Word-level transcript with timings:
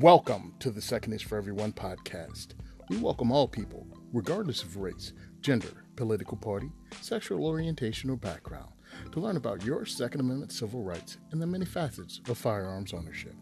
Welcome 0.00 0.54
to 0.60 0.70
the 0.70 0.80
Second 0.80 1.12
is 1.12 1.20
for 1.20 1.36
Everyone 1.36 1.70
podcast. 1.70 2.54
We 2.88 2.96
welcome 2.96 3.30
all 3.30 3.46
people, 3.46 3.86
regardless 4.14 4.62
of 4.62 4.78
race, 4.78 5.12
gender, 5.42 5.84
political 5.96 6.38
party, 6.38 6.70
sexual 7.02 7.44
orientation, 7.44 8.08
or 8.08 8.16
background, 8.16 8.72
to 9.12 9.20
learn 9.20 9.36
about 9.36 9.66
your 9.66 9.84
Second 9.84 10.22
Amendment 10.22 10.50
civil 10.50 10.82
rights 10.82 11.18
and 11.30 11.42
the 11.42 11.46
many 11.46 11.66
facets 11.66 12.22
of 12.26 12.38
firearms 12.38 12.94
ownership. 12.94 13.34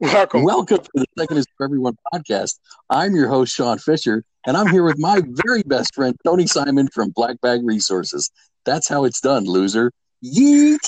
Welcome. 0.00 0.44
Welcome 0.44 0.78
to 0.78 0.90
the 0.94 1.06
Second 1.18 1.36
is 1.36 1.46
for 1.58 1.64
Everyone 1.64 1.98
podcast. 2.14 2.58
I'm 2.88 3.14
your 3.14 3.28
host, 3.28 3.54
Sean 3.54 3.76
Fisher, 3.76 4.24
and 4.46 4.56
I'm 4.56 4.68
here 4.68 4.84
with 4.84 4.98
my 4.98 5.20
very 5.44 5.62
best 5.64 5.94
friend, 5.94 6.16
Tony 6.24 6.46
Simon 6.46 6.88
from 6.88 7.10
Black 7.10 7.38
Bag 7.42 7.60
Resources. 7.62 8.30
That's 8.64 8.88
how 8.88 9.04
it's 9.04 9.20
done, 9.20 9.44
loser. 9.44 9.92
Yeet! 10.24 10.78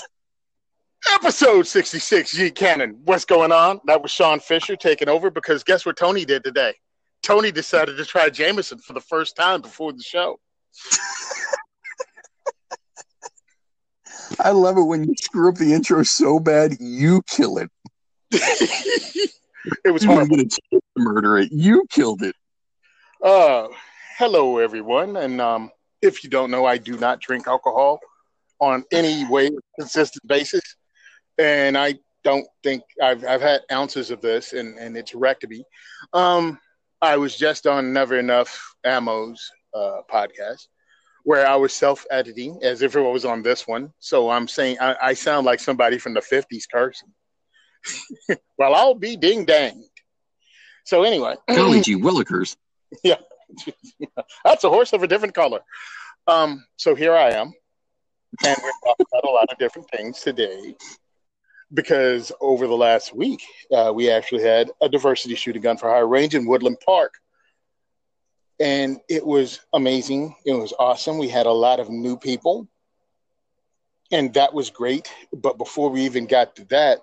Episode 1.10 1.66
66, 1.66 2.38
Yeet 2.38 2.54
Cannon. 2.54 3.00
What's 3.04 3.24
going 3.24 3.50
on? 3.50 3.80
That 3.86 4.02
was 4.02 4.12
Sean 4.12 4.38
Fisher 4.38 4.76
taking 4.76 5.08
over 5.08 5.30
because 5.30 5.64
guess 5.64 5.84
what 5.84 5.96
Tony 5.96 6.24
did 6.24 6.44
today? 6.44 6.74
Tony 7.22 7.50
decided 7.50 7.96
to 7.96 8.04
try 8.04 8.30
Jameson 8.30 8.78
for 8.78 8.92
the 8.92 9.00
first 9.00 9.34
time 9.36 9.60
before 9.60 9.92
the 9.92 10.02
show. 10.02 10.38
I 14.40 14.50
love 14.50 14.78
it 14.78 14.82
when 14.82 15.04
you 15.04 15.14
screw 15.16 15.48
up 15.48 15.56
the 15.56 15.72
intro 15.72 16.02
so 16.04 16.38
bad, 16.38 16.76
you 16.78 17.22
kill 17.28 17.58
it. 17.58 17.70
it 18.30 19.90
was 19.90 20.04
horrible. 20.04 20.36
to 20.38 20.80
murder 20.96 21.38
it. 21.38 21.50
You 21.52 21.84
killed 21.90 22.22
it. 22.22 22.34
Uh, 23.22 23.68
hello, 24.18 24.58
everyone. 24.58 25.16
And 25.16 25.40
um, 25.40 25.70
if 26.00 26.24
you 26.24 26.30
don't 26.30 26.50
know, 26.50 26.64
I 26.64 26.78
do 26.78 26.96
not 26.96 27.20
drink 27.20 27.46
alcohol 27.46 28.00
on 28.60 28.84
any 28.92 29.26
way 29.28 29.50
consistent 29.78 30.26
basis 30.26 30.62
and 31.38 31.76
I 31.76 31.94
don't 32.24 32.46
think 32.62 32.82
I've 33.02 33.24
I've 33.24 33.40
had 33.40 33.62
ounces 33.70 34.10
of 34.10 34.20
this, 34.20 34.52
and 34.52 34.78
and 34.78 34.96
it's 34.96 35.14
wrecked 35.14 35.48
me. 35.48 35.64
Um, 36.12 36.58
I 37.00 37.16
was 37.16 37.36
just 37.36 37.66
on 37.66 37.92
Never 37.92 38.18
Enough 38.18 38.74
Ammo's 38.84 39.50
uh, 39.74 40.00
podcast 40.10 40.66
where 41.24 41.46
I 41.46 41.56
was 41.56 41.72
self 41.72 42.04
editing 42.10 42.58
as 42.62 42.82
if 42.82 42.96
it 42.96 43.00
was 43.00 43.24
on 43.24 43.42
this 43.42 43.66
one. 43.66 43.92
So 43.98 44.30
I'm 44.30 44.48
saying 44.48 44.78
I, 44.80 44.96
I 45.02 45.14
sound 45.14 45.46
like 45.46 45.60
somebody 45.60 45.98
from 45.98 46.14
the 46.14 46.20
50s 46.20 46.64
cursing. 46.72 47.12
well, 48.58 48.74
I'll 48.74 48.94
be 48.94 49.16
ding 49.16 49.44
dang. 49.44 49.84
So 50.84 51.02
anyway, 51.02 51.36
Golly 51.48 51.80
gee 51.80 51.96
willikers. 51.96 52.56
Yeah, 53.02 53.16
that's 54.44 54.64
a 54.64 54.68
horse 54.68 54.92
of 54.92 55.02
a 55.02 55.08
different 55.08 55.34
color. 55.34 55.60
Um, 56.26 56.64
so 56.76 56.94
here 56.94 57.14
I 57.14 57.30
am, 57.30 57.52
and 58.44 58.56
we're 58.62 58.72
talking 58.84 59.06
about 59.12 59.24
a 59.24 59.32
lot 59.32 59.48
of 59.50 59.58
different 59.58 59.88
things 59.90 60.20
today 60.20 60.76
because 61.74 62.32
over 62.40 62.66
the 62.66 62.76
last 62.76 63.14
week, 63.14 63.42
uh, 63.72 63.92
we 63.94 64.10
actually 64.10 64.42
had 64.42 64.70
a 64.80 64.88
diversity 64.88 65.34
shooting 65.34 65.62
gun 65.62 65.76
for 65.76 65.88
hire 65.88 66.06
range 66.06 66.34
in 66.34 66.46
Woodland 66.46 66.78
Park. 66.84 67.14
And 68.60 69.00
it 69.08 69.26
was 69.26 69.60
amazing. 69.72 70.36
It 70.44 70.52
was 70.52 70.72
awesome. 70.78 71.18
We 71.18 71.28
had 71.28 71.46
a 71.46 71.52
lot 71.52 71.80
of 71.80 71.88
new 71.90 72.16
people, 72.16 72.68
and 74.12 74.32
that 74.34 74.52
was 74.52 74.70
great. 74.70 75.10
But 75.32 75.58
before 75.58 75.90
we 75.90 76.02
even 76.02 76.26
got 76.26 76.54
to 76.56 76.64
that, 76.66 76.98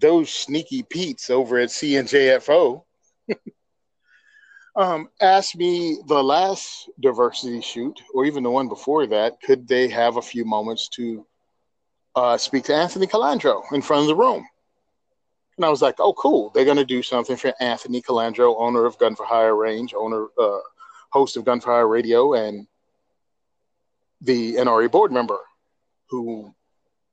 those 0.00 0.30
sneaky 0.30 0.82
Pete's 0.82 1.28
over 1.28 1.58
at 1.58 1.68
CNJFO 1.68 2.82
um, 4.76 5.08
asked 5.20 5.56
me 5.56 5.98
the 6.06 6.22
last 6.22 6.88
diversity 7.00 7.60
shoot, 7.60 8.00
or 8.14 8.24
even 8.24 8.42
the 8.42 8.50
one 8.50 8.68
before 8.68 9.06
that, 9.08 9.40
could 9.42 9.68
they 9.68 9.88
have 9.88 10.16
a 10.16 10.22
few 10.22 10.44
moments 10.44 10.88
to 10.90 11.26
uh, 12.14 12.36
speak 12.36 12.64
to 12.64 12.74
Anthony 12.74 13.06
Calandro 13.06 13.62
in 13.72 13.82
front 13.82 14.02
of 14.02 14.08
the 14.08 14.16
room. 14.16 14.46
And 15.56 15.64
I 15.64 15.68
was 15.68 15.82
like, 15.82 15.96
oh, 15.98 16.12
cool. 16.14 16.50
They're 16.50 16.64
going 16.64 16.76
to 16.78 16.84
do 16.84 17.02
something 17.02 17.36
for 17.36 17.52
Anthony 17.60 18.02
Calandro, 18.02 18.54
owner 18.58 18.86
of 18.86 18.98
Gun 18.98 19.14
for 19.14 19.26
Hire 19.26 19.54
Range, 19.54 19.94
owner, 19.94 20.26
uh, 20.38 20.58
host 21.10 21.36
of 21.36 21.44
Gun 21.44 21.60
for 21.60 21.72
Hire 21.72 21.88
Radio, 21.88 22.34
and 22.34 22.66
the 24.20 24.54
NRA 24.54 24.90
board 24.90 25.12
member 25.12 25.38
who 26.08 26.54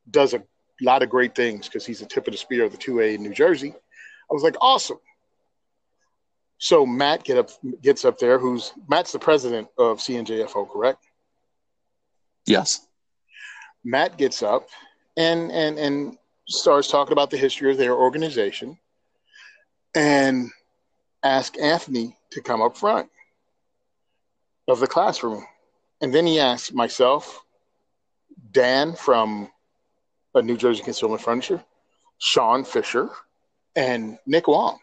does 0.09 0.33
a 0.33 0.43
lot 0.81 1.03
of 1.03 1.09
great 1.09 1.35
things 1.35 1.67
because 1.67 1.85
he's 1.85 1.99
the 1.99 2.05
tip 2.05 2.27
of 2.27 2.31
the 2.31 2.38
spear 2.38 2.63
of 2.65 2.71
the 2.71 2.77
2A 2.77 3.15
in 3.15 3.23
New 3.23 3.33
Jersey. 3.33 3.73
I 3.73 4.33
was 4.33 4.43
like, 4.43 4.55
awesome. 4.61 4.99
So 6.59 6.85
Matt 6.85 7.23
get 7.23 7.38
up, 7.38 7.49
gets 7.81 8.05
up 8.05 8.17
there, 8.19 8.38
who's 8.38 8.73
Matt's 8.88 9.11
the 9.11 9.19
president 9.19 9.69
of 9.77 9.99
CNJFO, 9.99 10.71
correct? 10.71 11.05
Yes. 12.45 12.85
Matt 13.83 14.17
gets 14.17 14.43
up 14.43 14.67
and 15.19 15.52
and 15.52 15.78
and 15.78 16.18
starts 16.47 16.88
talking 16.88 17.12
about 17.12 17.30
the 17.30 17.38
history 17.38 17.69
of 17.69 17.78
their 17.78 17.94
organization 17.94 18.80
and 19.94 20.50
ask 21.22 21.59
Anthony 21.59 22.16
to 22.31 22.41
come 22.41 22.62
up 22.62 22.75
front 22.75 23.09
of 24.68 24.80
the 24.80 24.88
classroom. 24.88 25.46
And 26.02 26.13
then 26.13 26.25
he 26.25 26.40
asked 26.40 26.74
myself, 26.74 27.44
Dan 28.52 28.96
from 28.96 29.52
a 30.34 30.41
New 30.41 30.57
Jersey 30.57 30.81
Consumer 30.81 31.18
Furniture, 31.18 31.63
Sean 32.18 32.63
Fisher, 32.63 33.09
and 33.75 34.18
Nick 34.25 34.47
Wong. 34.47 34.80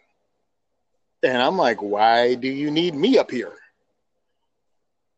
And 1.23 1.39
I'm 1.39 1.57
like, 1.57 1.81
why 1.81 2.35
do 2.35 2.49
you 2.49 2.71
need 2.71 2.95
me 2.95 3.19
up 3.19 3.31
here? 3.31 3.55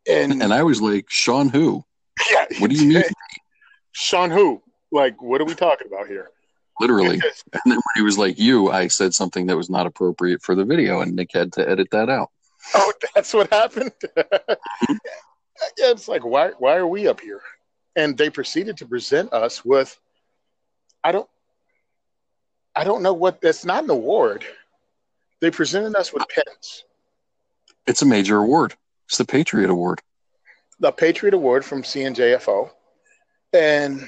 And 0.09 0.41
and 0.41 0.53
I 0.53 0.63
was 0.63 0.81
like, 0.81 1.05
Sean 1.09 1.49
who? 1.49 1.83
Yeah. 2.31 2.45
What 2.59 2.69
do 2.69 2.75
you 2.75 2.87
mean? 2.87 3.03
Sean 3.91 4.29
who? 4.29 4.61
Like, 4.91 5.21
what 5.21 5.41
are 5.41 5.45
we 5.45 5.55
talking 5.55 5.87
about 5.87 6.07
here? 6.07 6.29
Literally. 6.79 7.21
and 7.53 7.61
then 7.65 7.75
when 7.75 7.95
he 7.95 8.01
was 8.01 8.17
like, 8.17 8.39
you, 8.39 8.71
I 8.71 8.87
said 8.87 9.13
something 9.13 9.47
that 9.47 9.57
was 9.57 9.69
not 9.69 9.85
appropriate 9.85 10.41
for 10.41 10.55
the 10.55 10.65
video, 10.65 11.01
and 11.01 11.15
Nick 11.15 11.31
had 11.33 11.53
to 11.53 11.69
edit 11.69 11.89
that 11.91 12.09
out. 12.09 12.29
Oh, 12.73 12.91
that's 13.13 13.33
what 13.33 13.51
happened? 13.51 13.91
Yeah, 15.77 15.91
it's 15.91 16.07
like, 16.07 16.23
why, 16.23 16.51
why 16.57 16.75
are 16.75 16.87
we 16.87 17.07
up 17.07 17.19
here? 17.19 17.41
And 17.95 18.17
they 18.17 18.29
proceeded 18.29 18.77
to 18.77 18.85
present 18.85 19.33
us 19.33 19.65
with, 19.65 19.99
I 21.03 21.11
don't, 21.11 21.29
I 22.75 22.83
don't 22.83 23.03
know 23.03 23.13
what, 23.13 23.41
that's 23.41 23.65
not 23.65 23.83
an 23.83 23.89
award. 23.89 24.45
They 25.41 25.51
presented 25.51 25.95
us 25.95 26.13
with 26.13 26.23
pens. 26.33 26.85
It's 27.87 28.01
a 28.01 28.05
major 28.05 28.37
award. 28.37 28.75
It's 29.07 29.17
the 29.17 29.25
Patriot 29.25 29.69
Award. 29.69 30.01
The 30.79 30.91
Patriot 30.91 31.33
Award 31.33 31.65
from 31.65 31.81
CNJFO. 31.81 32.69
And 33.53 34.07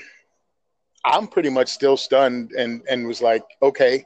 I'm 1.03 1.27
pretty 1.27 1.49
much 1.49 1.69
still 1.69 1.97
stunned 1.97 2.51
and, 2.51 2.83
and 2.89 3.07
was 3.07 3.21
like, 3.21 3.43
okay. 3.61 4.05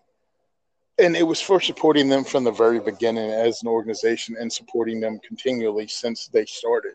And 0.97 1.15
it 1.15 1.23
was 1.23 1.41
for 1.41 1.59
supporting 1.59 2.07
them 2.07 2.23
from 2.23 2.45
the 2.45 2.51
very 2.51 2.79
beginning 2.79 3.29
as 3.29 3.61
an 3.61 3.67
organization 3.67 4.37
and 4.39 4.51
supporting 4.51 5.01
them 5.01 5.19
continually 5.27 5.87
since 5.87 6.27
they 6.27 6.45
started. 6.45 6.93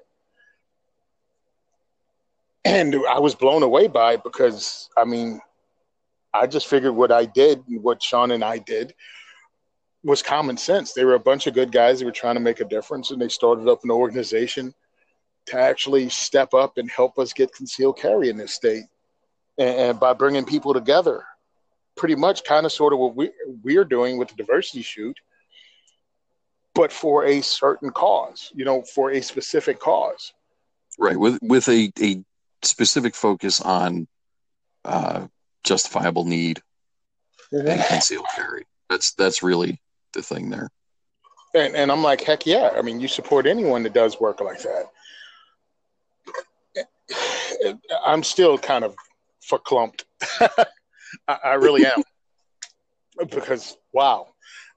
And 2.65 2.95
I 3.11 3.19
was 3.19 3.35
blown 3.35 3.63
away 3.63 3.89
by 3.89 4.15
it 4.15 4.25
because, 4.25 4.89
I 4.97 5.05
mean, 5.05 5.41
I 6.33 6.47
just 6.47 6.69
figured 6.69 6.95
what 6.95 7.11
I 7.11 7.25
did, 7.25 7.63
and 7.69 7.83
what 7.83 8.03
Sean 8.03 8.31
and 8.31 8.45
I 8.45 8.59
did, 8.59 8.95
was 10.05 10.23
common 10.23 10.57
sense. 10.57 10.93
They 10.93 11.05
were 11.05 11.15
a 11.15 11.21
bunch 11.21 11.47
of 11.47 11.55
good 11.55 11.73
guys 11.73 11.99
that 11.99 12.05
were 12.05 12.13
trying 12.13 12.37
to 12.37 12.41
make 12.41 12.61
a 12.61 12.65
difference, 12.65 13.11
and 13.11 13.21
they 13.21 13.29
started 13.29 13.69
up 13.69 13.85
an 13.85 13.91
organization 13.91 14.75
to 15.47 15.59
actually 15.59 16.09
step 16.09 16.55
up 16.55 16.79
and 16.79 16.91
help 16.91 17.19
us 17.19 17.33
get 17.33 17.53
concealed 17.53 17.99
carry 17.99 18.29
in 18.29 18.37
this 18.37 18.53
state 18.53 18.85
and, 19.61 19.79
and 19.79 20.01
by 20.01 20.13
bringing 20.13 20.45
people 20.45 20.75
together 20.75 21.25
pretty 21.97 22.17
much 22.17 22.43
kind 22.45 22.65
of 22.65 22.73
sort 22.73 22.93
of 22.93 22.99
what 22.99 23.15
we, 23.15 23.31
we're 23.63 23.85
doing 23.85 24.17
with 24.19 24.29
the 24.29 24.35
diversity 24.35 24.83
shoot 24.83 25.17
but 26.75 26.93
for 26.93 27.27
a 27.27 27.41
certain 27.41 27.91
cause 27.91 28.51
you 28.55 28.65
know 28.65 28.83
for 28.83 29.11
a 29.11 29.21
specific 29.21 29.79
cause. 29.79 30.33
Right 30.99 31.19
with 31.19 31.39
with 31.43 31.69
a, 31.69 31.93
a 32.01 32.23
specific 32.63 33.15
focus 33.15 33.61
on 33.61 34.07
uh, 34.85 35.27
justifiable 35.65 36.25
need 36.25 36.63
mm-hmm. 37.53 37.67
and 37.67 37.85
concealed 37.85 38.27
carry. 38.35 38.67
That's 38.89 39.13
that's 39.15 39.43
really 39.43 39.81
the 40.13 40.23
thing 40.23 40.51
there. 40.51 40.71
And, 41.55 41.75
and 41.75 41.91
i'm 41.91 42.03
like 42.03 42.23
heck 42.23 42.47
yeah. 42.47 42.71
I 42.77 42.83
mean 42.83 43.01
you 43.01 43.09
support 43.09 43.47
anyone 43.47 43.83
that 43.83 43.93
does 43.93 44.21
work 44.21 44.41
like 44.41 44.63
that. 44.63 44.85
I'm 48.07 48.23
still 48.23 48.57
kind 48.57 48.85
of 48.85 48.95
verklempt. 49.51 50.05
I, 51.29 51.39
I 51.45 51.55
really 51.55 51.85
am 51.87 52.03
because 53.31 53.77
wow, 53.93 54.29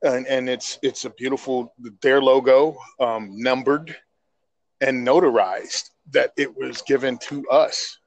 and 0.01 0.27
and 0.27 0.49
it's 0.49 0.79
it's 0.81 1.05
a 1.05 1.09
beautiful 1.11 1.73
their 2.01 2.21
logo 2.21 2.77
um, 2.99 3.29
numbered 3.41 3.95
and 4.81 5.05
notarized 5.07 5.91
that 6.11 6.33
it 6.37 6.55
was 6.55 6.81
given 6.81 7.17
to 7.17 7.47
us 7.49 7.97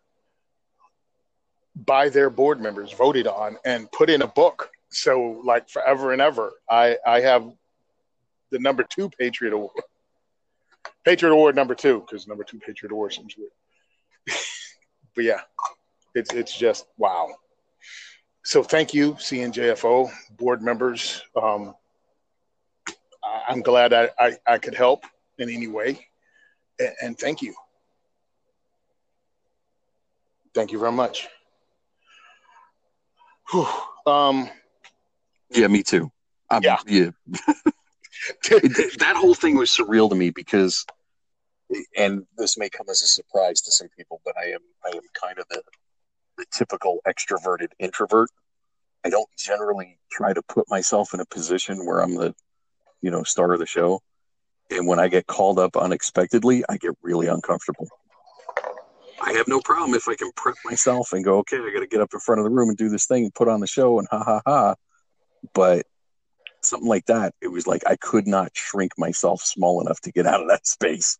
by 1.74 2.08
their 2.08 2.30
board 2.30 2.60
members, 2.60 2.92
voted 2.92 3.26
on 3.26 3.56
and 3.64 3.90
put 3.92 4.10
in 4.10 4.22
a 4.22 4.26
book. 4.26 4.70
So 4.90 5.42
like 5.44 5.68
forever 5.68 6.12
and 6.12 6.22
ever, 6.22 6.52
I 6.70 6.96
I 7.06 7.20
have 7.20 7.50
the 8.50 8.58
number 8.58 8.84
two 8.84 9.10
Patriot 9.18 9.52
Award. 9.52 9.72
Patriot 11.04 11.32
Award 11.32 11.54
number 11.54 11.74
two, 11.74 12.00
because 12.00 12.26
number 12.26 12.44
two 12.44 12.58
Patriot 12.58 12.92
Award 12.92 13.12
seems 13.12 13.34
weird 13.36 13.50
but 15.14 15.24
yeah, 15.24 15.40
it's 16.16 16.32
it's 16.32 16.56
just 16.56 16.86
wow. 16.96 17.28
so 18.44 18.62
thank 18.62 18.94
you, 18.94 19.12
CNJFO 19.14 20.10
board 20.38 20.62
members. 20.62 21.22
Um, 21.40 21.74
I'm 23.48 23.60
glad 23.60 23.92
I, 23.92 24.08
I, 24.18 24.36
I, 24.46 24.58
could 24.58 24.74
help 24.74 25.04
in 25.38 25.50
any 25.50 25.66
way, 25.66 26.06
and, 26.78 26.92
and 27.02 27.18
thank 27.18 27.42
you. 27.42 27.54
Thank 30.54 30.72
you 30.72 30.78
very 30.78 30.92
much. 30.92 31.28
Whew. 33.50 33.66
Um, 34.06 34.48
yeah, 35.50 35.66
me 35.66 35.82
too. 35.82 36.10
I'm, 36.48 36.62
yeah, 36.62 36.78
yeah. 36.86 37.10
that 38.48 39.14
whole 39.16 39.34
thing 39.34 39.56
was 39.56 39.70
surreal 39.70 40.08
to 40.08 40.16
me 40.16 40.30
because, 40.30 40.86
and 41.96 42.24
this 42.38 42.56
may 42.56 42.70
come 42.70 42.86
as 42.88 43.02
a 43.02 43.06
surprise 43.06 43.60
to 43.62 43.72
some 43.72 43.88
people, 43.96 44.20
but 44.24 44.34
I 44.38 44.46
am 44.46 44.60
I 44.84 44.96
am 44.96 45.02
kind 45.20 45.38
of 45.38 45.46
the 45.50 45.62
the 46.36 46.46
typical 46.52 47.00
extroverted 47.06 47.68
introvert. 47.78 48.30
I 49.04 49.10
don't 49.10 49.28
generally 49.38 49.98
try 50.10 50.32
to 50.32 50.42
put 50.42 50.68
myself 50.68 51.14
in 51.14 51.20
a 51.20 51.26
position 51.26 51.86
where 51.86 52.00
I'm 52.00 52.14
the, 52.14 52.34
you 53.00 53.10
know, 53.10 53.22
star 53.22 53.52
of 53.52 53.60
the 53.60 53.66
show. 53.66 54.00
And 54.70 54.86
when 54.86 54.98
I 54.98 55.08
get 55.08 55.26
called 55.26 55.58
up 55.58 55.76
unexpectedly, 55.76 56.64
I 56.68 56.76
get 56.76 56.92
really 57.02 57.28
uncomfortable. 57.28 57.88
I 59.20 59.32
have 59.34 59.48
no 59.48 59.60
problem 59.60 59.94
if 59.94 60.08
I 60.08 60.14
can 60.14 60.30
prep 60.36 60.56
myself 60.64 61.12
and 61.12 61.24
go, 61.24 61.38
okay, 61.38 61.56
I 61.56 61.70
got 61.72 61.80
to 61.80 61.86
get 61.86 62.00
up 62.00 62.12
in 62.12 62.20
front 62.20 62.40
of 62.40 62.44
the 62.44 62.50
room 62.50 62.68
and 62.68 62.76
do 62.76 62.88
this 62.88 63.06
thing 63.06 63.24
and 63.24 63.34
put 63.34 63.48
on 63.48 63.60
the 63.60 63.66
show 63.66 63.98
and 63.98 64.08
ha 64.10 64.22
ha 64.22 64.40
ha. 64.44 64.74
But 65.54 65.86
something 66.62 66.88
like 66.88 67.06
that, 67.06 67.34
it 67.40 67.48
was 67.48 67.66
like 67.66 67.82
I 67.86 67.96
could 67.96 68.26
not 68.26 68.50
shrink 68.54 68.92
myself 68.98 69.40
small 69.42 69.80
enough 69.80 70.00
to 70.02 70.12
get 70.12 70.26
out 70.26 70.42
of 70.42 70.48
that 70.48 70.66
space. 70.66 71.18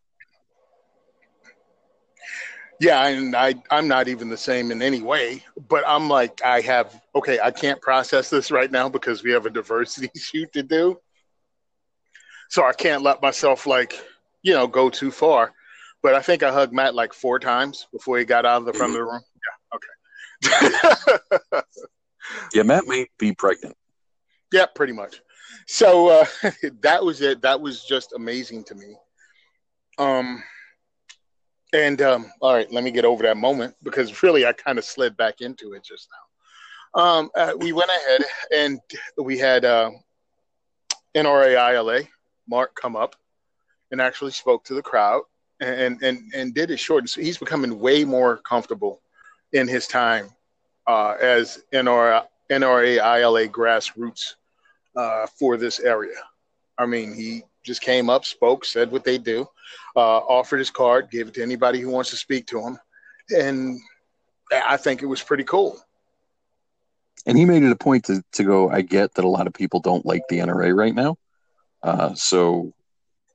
Yeah, 2.81 3.07
and 3.07 3.35
I 3.35 3.55
I'm 3.71 3.89
not 3.89 4.09
even 4.09 4.29
the 4.29 4.37
same 4.37 4.71
in 4.71 4.83
any 4.83 5.01
way, 5.01 5.43
but 5.69 5.83
I'm 5.87 6.09
like 6.09 6.43
I 6.45 6.61
have 6.63 7.01
okay, 7.15 7.39
I 7.41 7.51
can't 7.51 7.81
process 7.81 8.29
this 8.29 8.51
right 8.51 8.71
now 8.71 8.89
because 8.89 9.23
we 9.23 9.33
have 9.33 9.47
a 9.47 9.51
diversity 9.51 10.11
shoot 10.19 10.53
to 10.53 10.63
do. 10.63 10.99
So 12.49 12.65
I 12.65 12.73
can't 12.73 13.03
let 13.03 13.23
myself 13.23 13.67
like, 13.67 13.99
you 14.43 14.53
know, 14.53 14.67
go 14.67 14.91
too 14.91 15.11
far. 15.11 15.53
But 16.03 16.15
I 16.15 16.23
think 16.23 16.43
I 16.43 16.53
hugged 16.53 16.73
Matt 16.73 16.95
like 16.95 17.13
four 17.13 17.39
times 17.39 17.87
before 17.93 18.19
he 18.19 18.25
got 18.25 18.47
out 18.47 18.59
of 18.59 18.67
the 18.67 18.73
front 18.73 18.93
of 18.93 18.99
the 18.99 19.05
room. 19.05 19.23
Yeah, 20.43 20.69
okay. 20.69 21.63
yeah, 22.55 22.63
Matt 22.63 22.87
may 22.87 23.07
be 23.19 23.33
pregnant. 23.33 23.77
Yeah, 24.53 24.67
pretty 24.67 24.93
much. 24.93 25.21
So 25.67 26.09
uh, 26.09 26.27
that 26.83 27.05
was 27.05 27.23
it. 27.23 27.43
That 27.43 27.61
was 27.61 27.85
just 27.85 28.13
amazing 28.13 28.65
to 28.65 28.75
me. 28.75 28.97
Um, 29.99 30.43
and 31.77 32.01
um, 32.01 32.33
all 32.41 32.55
right, 32.55 32.71
let 32.73 32.83
me 32.85 32.91
get 32.91 33.05
over 33.05 33.23
that 33.25 33.37
moment 33.37 33.75
because 33.83 34.23
really 34.23 34.47
I 34.47 34.53
kind 34.53 34.79
of 34.79 34.85
slid 34.85 35.17
back 35.17 35.41
into 35.41 35.75
it 35.75 35.85
just 35.85 36.09
now. 36.13 37.03
Um, 37.03 37.31
uh, 37.37 37.53
we 37.59 37.73
went 37.73 37.91
ahead 37.91 38.23
and 38.55 38.81
we 39.19 39.39
had 39.39 39.65
uh, 39.65 39.91
NRAILA 41.15 42.09
Mark 42.49 42.75
come 42.75 42.97
up 42.97 43.17
and 43.91 44.01
actually 44.01 44.31
spoke 44.31 44.65
to 44.65 44.75
the 44.75 44.83
crowd 44.83 45.23
and 45.61 46.03
and 46.03 46.33
and 46.35 46.55
did 46.55 46.71
it 46.71 46.79
short. 46.79 47.09
So 47.09 47.21
he's 47.21 47.39
becoming 47.39 47.79
way 47.79 48.05
more 48.05 48.39
comfortable 48.39 49.03
in 49.53 49.69
his 49.69 49.87
time 49.87 50.31
uh, 50.87 51.17
as 51.21 51.63
NRA, 51.73 52.25
NRAILA 52.51 53.49
grassroots 53.51 54.35
uh, 54.97 55.27
for 55.27 55.57
this 55.57 55.81
area. 55.81 56.17
I 56.79 56.87
mean, 56.87 57.15
he 57.15 57.43
just 57.67 57.83
came 57.83 58.09
up, 58.09 58.25
spoke, 58.25 58.65
said 58.65 58.91
what 58.91 59.05
they 59.05 59.19
do, 59.19 59.47
uh, 59.97 60.19
offered 60.19 60.59
his 60.59 60.71
card, 60.71 61.11
gave 61.11 61.29
it 61.29 61.35
to 61.35 61.43
anybody 61.43 61.81
who 61.81 61.91
wants 61.91 62.11
to 62.11 62.17
speak 62.17 62.47
to 62.47 62.61
him, 62.61 62.79
and 63.37 63.79
I 64.53 64.77
think 64.77 65.03
it 65.03 65.07
was 65.07 65.23
pretty 65.23 65.45
cool. 65.45 65.79
And 67.27 67.37
he 67.37 67.45
made 67.45 67.65
it 67.65 67.73
a 67.73 67.77
point 67.77 68.05
to, 68.05 68.23
to 68.35 68.45
go. 68.45 68.71
I 68.71 68.83
get 68.83 69.15
that 69.15 69.25
a 69.25 69.29
lot 69.29 69.49
of 69.49 69.53
people 69.53 69.81
don't 69.81 70.07
like 70.07 70.23
the 70.29 70.39
NRA 70.39 70.75
right 70.75 70.95
now, 70.95 71.17
uh, 71.83 72.15
so 72.15 72.73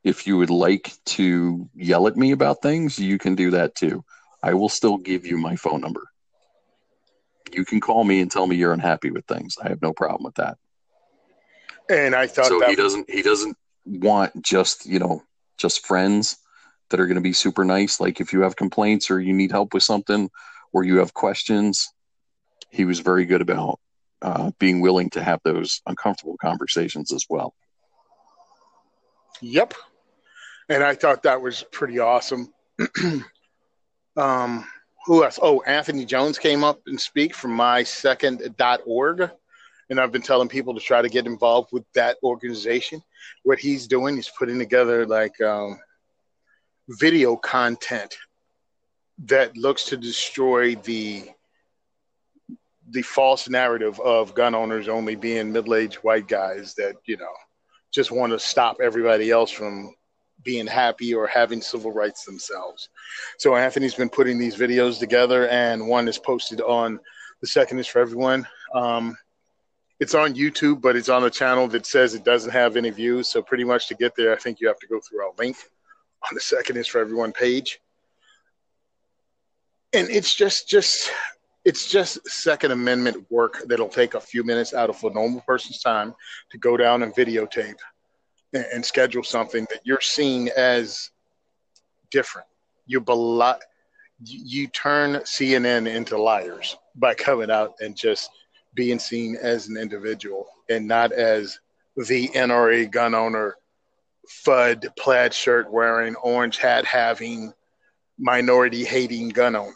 if 0.03 0.25
you 0.25 0.37
would 0.37 0.49
like 0.49 0.93
to 1.05 1.69
yell 1.75 2.07
at 2.07 2.17
me 2.17 2.31
about 2.31 2.61
things, 2.61 2.97
you 2.97 3.17
can 3.17 3.35
do 3.35 3.51
that 3.51 3.75
too. 3.75 4.03
I 4.41 4.53
will 4.53 4.69
still 4.69 4.97
give 4.97 5.27
you 5.27 5.37
my 5.37 5.55
phone 5.55 5.81
number. 5.81 6.07
You 7.53 7.65
can 7.65 7.79
call 7.79 8.03
me 8.03 8.21
and 8.21 8.31
tell 8.31 8.47
me 8.47 8.55
you're 8.55 8.73
unhappy 8.73 9.11
with 9.11 9.25
things. 9.25 9.57
I 9.61 9.69
have 9.69 9.81
no 9.81 9.93
problem 9.93 10.23
with 10.23 10.35
that. 10.35 10.57
And 11.89 12.15
I 12.15 12.25
thought 12.27 12.47
so. 12.47 12.65
he 12.67 12.75
doesn't. 12.75 13.09
He 13.09 13.21
doesn't 13.21 13.57
want 13.85 14.43
just 14.43 14.85
you 14.85 14.99
know 14.99 15.23
just 15.57 15.85
friends 15.85 16.37
that 16.89 16.99
are 16.99 17.07
going 17.07 17.15
to 17.15 17.21
be 17.21 17.33
super 17.33 17.65
nice. 17.65 17.99
Like 17.99 18.19
if 18.19 18.33
you 18.33 18.41
have 18.41 18.55
complaints 18.55 19.09
or 19.09 19.19
you 19.19 19.33
need 19.33 19.51
help 19.51 19.73
with 19.73 19.83
something 19.83 20.29
or 20.73 20.83
you 20.83 20.97
have 20.97 21.13
questions, 21.13 21.91
he 22.69 22.85
was 22.85 22.99
very 22.99 23.25
good 23.25 23.41
about 23.41 23.79
uh, 24.21 24.51
being 24.59 24.81
willing 24.81 25.09
to 25.11 25.23
have 25.23 25.39
those 25.43 25.81
uncomfortable 25.87 26.37
conversations 26.41 27.11
as 27.11 27.25
well. 27.29 27.53
Yep. 29.41 29.73
And 30.69 30.83
I 30.83 30.95
thought 30.95 31.23
that 31.23 31.41
was 31.41 31.63
pretty 31.71 31.99
awesome. 31.99 32.53
um, 34.17 34.67
who 35.05 35.23
else? 35.23 35.39
Oh, 35.41 35.61
Anthony 35.63 36.05
Jones 36.05 36.37
came 36.37 36.63
up 36.63 36.81
and 36.85 36.99
speak 36.99 37.33
from 37.33 37.51
my 37.51 37.83
second.org 37.83 39.31
and 39.91 39.99
I've 39.99 40.11
been 40.11 40.21
telling 40.21 40.47
people 40.47 40.73
to 40.73 40.79
try 40.79 41.01
to 41.01 41.09
get 41.09 41.25
involved 41.25 41.73
with 41.73 41.83
that 41.95 42.15
organization. 42.23 43.03
What 43.43 43.59
he's 43.59 43.87
doing, 43.87 44.15
he's 44.15 44.31
putting 44.39 44.57
together 44.57 45.05
like 45.05 45.39
um, 45.41 45.79
video 46.87 47.35
content 47.35 48.15
that 49.25 49.55
looks 49.57 49.85
to 49.85 49.97
destroy 49.97 50.75
the 50.75 51.29
the 52.89 53.01
false 53.01 53.47
narrative 53.47 53.99
of 53.99 54.33
gun 54.33 54.55
owners 54.55 54.87
only 54.87 55.15
being 55.15 55.51
middle-aged 55.51 55.97
white 55.97 56.27
guys 56.27 56.73
that 56.75 56.95
you 57.05 57.17
know 57.17 57.33
just 57.93 58.11
want 58.11 58.31
to 58.31 58.39
stop 58.39 58.77
everybody 58.81 59.29
else 59.29 59.51
from 59.51 59.93
being 60.43 60.67
happy 60.67 61.13
or 61.13 61.27
having 61.27 61.61
civil 61.61 61.91
rights 61.91 62.23
themselves. 62.23 62.89
So 63.37 63.55
Anthony's 63.57 63.93
been 63.93 64.09
putting 64.09 64.39
these 64.39 64.55
videos 64.55 64.99
together, 64.99 65.49
and 65.49 65.85
one 65.85 66.07
is 66.07 66.17
posted 66.17 66.61
on 66.61 66.97
the 67.41 67.47
second 67.47 67.79
is 67.79 67.87
for 67.87 67.99
everyone. 67.99 68.47
Um, 68.73 69.17
it's 70.01 70.15
on 70.15 70.33
YouTube, 70.33 70.81
but 70.81 70.95
it's 70.95 71.09
on 71.09 71.23
a 71.25 71.29
channel 71.29 71.67
that 71.67 71.85
says 71.85 72.15
it 72.15 72.23
doesn't 72.23 72.49
have 72.49 72.75
any 72.75 72.89
views. 72.89 73.29
So 73.29 73.43
pretty 73.43 73.63
much 73.63 73.87
to 73.87 73.93
get 73.93 74.15
there, 74.15 74.33
I 74.33 74.35
think 74.35 74.59
you 74.59 74.67
have 74.67 74.79
to 74.79 74.87
go 74.87 74.99
through 74.99 75.21
our 75.21 75.31
link 75.37 75.55
on 76.23 76.33
the 76.33 76.41
second 76.41 76.77
is 76.77 76.87
for 76.87 76.99
everyone 76.99 77.31
page. 77.31 77.79
And 79.93 80.09
it's 80.09 80.33
just 80.33 80.67
just 80.67 81.11
it's 81.65 81.91
just 81.91 82.27
Second 82.27 82.71
Amendment 82.71 83.29
work 83.29 83.61
that'll 83.67 83.89
take 83.89 84.15
a 84.15 84.19
few 84.19 84.43
minutes 84.43 84.73
out 84.73 84.89
of 84.89 85.03
a 85.03 85.11
normal 85.11 85.41
person's 85.41 85.81
time 85.81 86.15
to 86.49 86.57
go 86.57 86.75
down 86.75 87.03
and 87.03 87.13
videotape 87.13 87.77
and, 88.53 88.65
and 88.73 88.83
schedule 88.83 89.21
something 89.21 89.67
that 89.69 89.81
you're 89.83 90.01
seeing 90.01 90.49
as 90.57 91.11
different. 92.09 92.47
You 92.87 93.01
belo- 93.01 93.59
you 94.23 94.67
turn 94.69 95.17
CNN 95.17 95.87
into 95.87 96.17
liars 96.17 96.75
by 96.95 97.13
coming 97.13 97.51
out 97.51 97.75
and 97.81 97.95
just 97.95 98.31
being 98.73 98.99
seen 98.99 99.37
as 99.41 99.67
an 99.67 99.77
individual 99.77 100.47
and 100.69 100.87
not 100.87 101.11
as 101.11 101.59
the 101.95 102.29
NRA 102.29 102.89
gun 102.89 103.13
owner, 103.13 103.55
FUD 104.45 104.87
plaid 104.97 105.33
shirt 105.33 105.71
wearing, 105.71 106.15
orange 106.15 106.57
hat 106.57 106.85
having, 106.85 107.53
minority 108.17 108.83
hating 108.85 109.29
gun 109.29 109.55
owner 109.55 109.73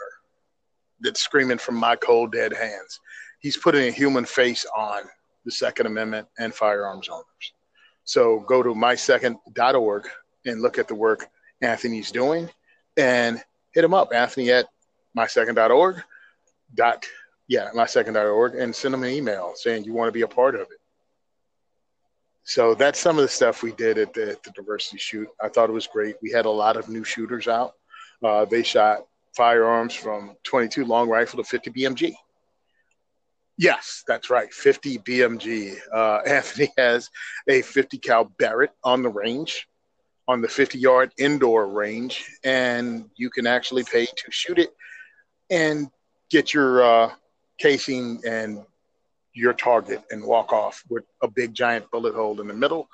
that's 1.01 1.21
screaming 1.21 1.57
from 1.57 1.75
my 1.75 1.95
cold 1.95 2.31
dead 2.31 2.53
hands. 2.53 2.99
He's 3.39 3.57
putting 3.57 3.87
a 3.87 3.91
human 3.91 4.25
face 4.25 4.65
on 4.75 5.03
the 5.45 5.51
Second 5.51 5.87
Amendment 5.87 6.27
and 6.39 6.53
firearms 6.53 7.09
owners. 7.09 7.53
So 8.05 8.39
go 8.41 8.63
to 8.63 8.73
mysecond.org 8.73 10.07
and 10.45 10.61
look 10.61 10.77
at 10.77 10.87
the 10.87 10.95
work 10.95 11.27
Anthony's 11.61 12.11
doing 12.11 12.49
and 12.97 13.43
hit 13.73 13.83
him 13.83 13.93
up, 13.93 14.09
Anthony 14.13 14.51
at 14.51 14.67
mysecond.org. 15.17 16.03
Dot 16.73 17.05
yeah, 17.47 17.69
mysecond.org, 17.75 18.55
and 18.55 18.75
send 18.75 18.93
them 18.93 19.03
an 19.03 19.11
email 19.11 19.53
saying 19.55 19.83
you 19.83 19.93
want 19.93 20.07
to 20.07 20.11
be 20.11 20.21
a 20.21 20.27
part 20.27 20.55
of 20.55 20.61
it. 20.61 20.79
So 22.43 22.75
that's 22.75 22.99
some 22.99 23.17
of 23.17 23.23
the 23.23 23.27
stuff 23.27 23.63
we 23.63 23.71
did 23.71 23.97
at 23.97 24.13
the, 24.13 24.37
the 24.43 24.51
diversity 24.51 24.97
shoot. 24.97 25.27
I 25.41 25.49
thought 25.49 25.69
it 25.69 25.73
was 25.73 25.87
great. 25.87 26.15
We 26.21 26.31
had 26.31 26.45
a 26.45 26.49
lot 26.49 26.77
of 26.77 26.89
new 26.89 27.03
shooters 27.03 27.47
out. 27.47 27.73
Uh, 28.23 28.45
they 28.45 28.61
shot 28.61 28.99
firearms 29.35 29.93
from 29.93 30.35
22 30.43 30.85
long 30.85 31.09
rifle 31.09 31.43
to 31.43 31.43
50 31.43 31.71
BMG. 31.71 32.13
Yes, 33.57 34.03
that's 34.07 34.29
right, 34.29 34.53
50 34.53 34.99
BMG. 34.99 35.75
Uh, 35.93 36.17
Anthony 36.27 36.71
has 36.77 37.09
a 37.47 37.61
50 37.61 37.97
cal 37.97 38.25
Barrett 38.25 38.71
on 38.83 39.01
the 39.01 39.09
range, 39.09 39.67
on 40.27 40.41
the 40.41 40.47
50 40.47 40.77
yard 40.77 41.13
indoor 41.17 41.67
range, 41.67 42.25
and 42.43 43.09
you 43.15 43.29
can 43.29 43.47
actually 43.47 43.83
pay 43.83 44.05
to 44.05 44.31
shoot 44.31 44.59
it 44.59 44.69
and 45.49 45.89
get 46.29 46.53
your 46.53 46.83
uh, 46.83 47.11
casing 47.57 48.21
and 48.25 48.63
your 49.33 49.53
target 49.53 50.01
and 50.11 50.23
walk 50.23 50.53
off 50.53 50.83
with 50.89 51.03
a 51.21 51.27
big 51.27 51.53
giant 51.53 51.89
bullet 51.91 52.15
hole 52.15 52.39
in 52.41 52.47
the 52.47 52.53
middle. 52.53 52.87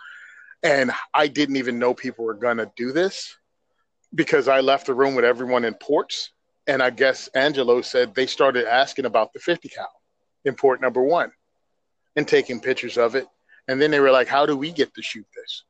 And 0.64 0.92
I 1.14 1.28
didn't 1.28 1.56
even 1.58 1.80
know 1.80 1.94
people 1.94 2.26
were 2.26 2.34
going 2.34 2.58
to 2.58 2.72
do 2.76 2.92
this 2.92 3.36
because 4.14 4.48
I 4.48 4.60
left 4.60 4.88
the 4.88 4.94
room 4.94 5.16
with 5.16 5.26
everyone 5.26 5.66
in 5.66 5.74
ports. 5.76 6.32
And 6.68 6.82
I 6.82 6.90
guess 6.90 7.28
Angelo 7.30 7.82
said 7.82 8.14
they 8.14 8.28
started 8.28 8.66
asking 8.66 9.06
about 9.06 9.34
the 9.34 9.40
50 9.40 9.70
cal. 9.70 9.90
in 10.46 10.56
port 10.56 10.82
number 10.82 11.02
one 11.02 11.32
and 12.16 12.28
taking 12.28 12.60
pictures 12.60 12.98
of 12.98 13.16
it. 13.16 13.28
And 13.68 13.82
then 13.82 13.92
they 13.92 14.00
were 14.00 14.12
like, 14.12 14.28
how 14.28 14.46
do 14.46 14.58
we 14.58 14.72
get 14.72 14.94
to 14.96 15.02
shoot 15.02 15.26
this? 15.36 15.64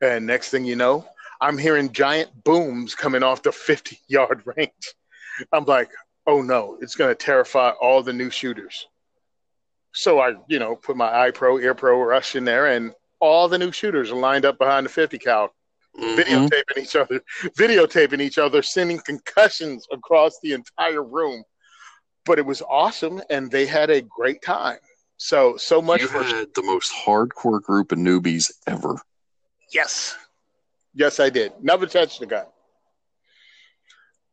And 0.00 0.26
next 0.26 0.50
thing 0.50 0.64
you 0.64 0.76
know, 0.76 1.06
I'm 1.40 1.58
hearing 1.58 1.92
giant 1.92 2.30
booms 2.44 2.94
coming 2.94 3.22
off 3.22 3.42
the 3.42 3.52
50 3.52 3.98
yard 4.08 4.42
range. 4.56 4.94
I'm 5.52 5.64
like, 5.64 5.90
oh 6.26 6.42
no, 6.42 6.78
it's 6.80 6.94
going 6.94 7.10
to 7.10 7.14
terrify 7.14 7.70
all 7.80 8.02
the 8.02 8.12
new 8.12 8.30
shooters. 8.30 8.86
So 9.92 10.20
I, 10.20 10.34
you 10.48 10.58
know, 10.58 10.76
put 10.76 10.96
my 10.96 11.30
iPro, 11.30 11.62
EarPro 11.62 12.06
Rush 12.06 12.36
in 12.36 12.44
there, 12.44 12.66
and 12.66 12.92
all 13.20 13.48
the 13.48 13.58
new 13.58 13.72
shooters 13.72 14.10
are 14.10 14.16
lined 14.16 14.44
up 14.44 14.58
behind 14.58 14.84
the 14.84 14.90
50 14.90 15.18
cal, 15.18 15.54
mm-hmm. 15.98 16.20
videotaping 16.20 16.82
each 16.82 16.96
other, 16.96 17.20
videotaping 17.58 18.20
each 18.20 18.38
other, 18.38 18.62
sending 18.62 18.98
concussions 18.98 19.86
across 19.90 20.38
the 20.42 20.52
entire 20.52 21.02
room. 21.02 21.42
But 22.26 22.38
it 22.38 22.44
was 22.44 22.60
awesome, 22.62 23.22
and 23.30 23.50
they 23.50 23.66
had 23.66 23.88
a 23.88 24.02
great 24.02 24.42
time. 24.42 24.78
So, 25.16 25.56
so 25.56 25.80
much 25.80 26.02
you 26.02 26.08
for 26.08 26.22
had 26.22 26.48
the 26.54 26.62
most 26.62 26.92
hardcore 26.92 27.62
group 27.62 27.92
of 27.92 27.98
newbies 27.98 28.52
ever. 28.66 29.00
Yes, 29.72 30.14
yes, 30.94 31.20
I 31.20 31.30
did. 31.30 31.52
Never 31.62 31.86
touched 31.86 32.20
the 32.20 32.26
gun. 32.26 32.46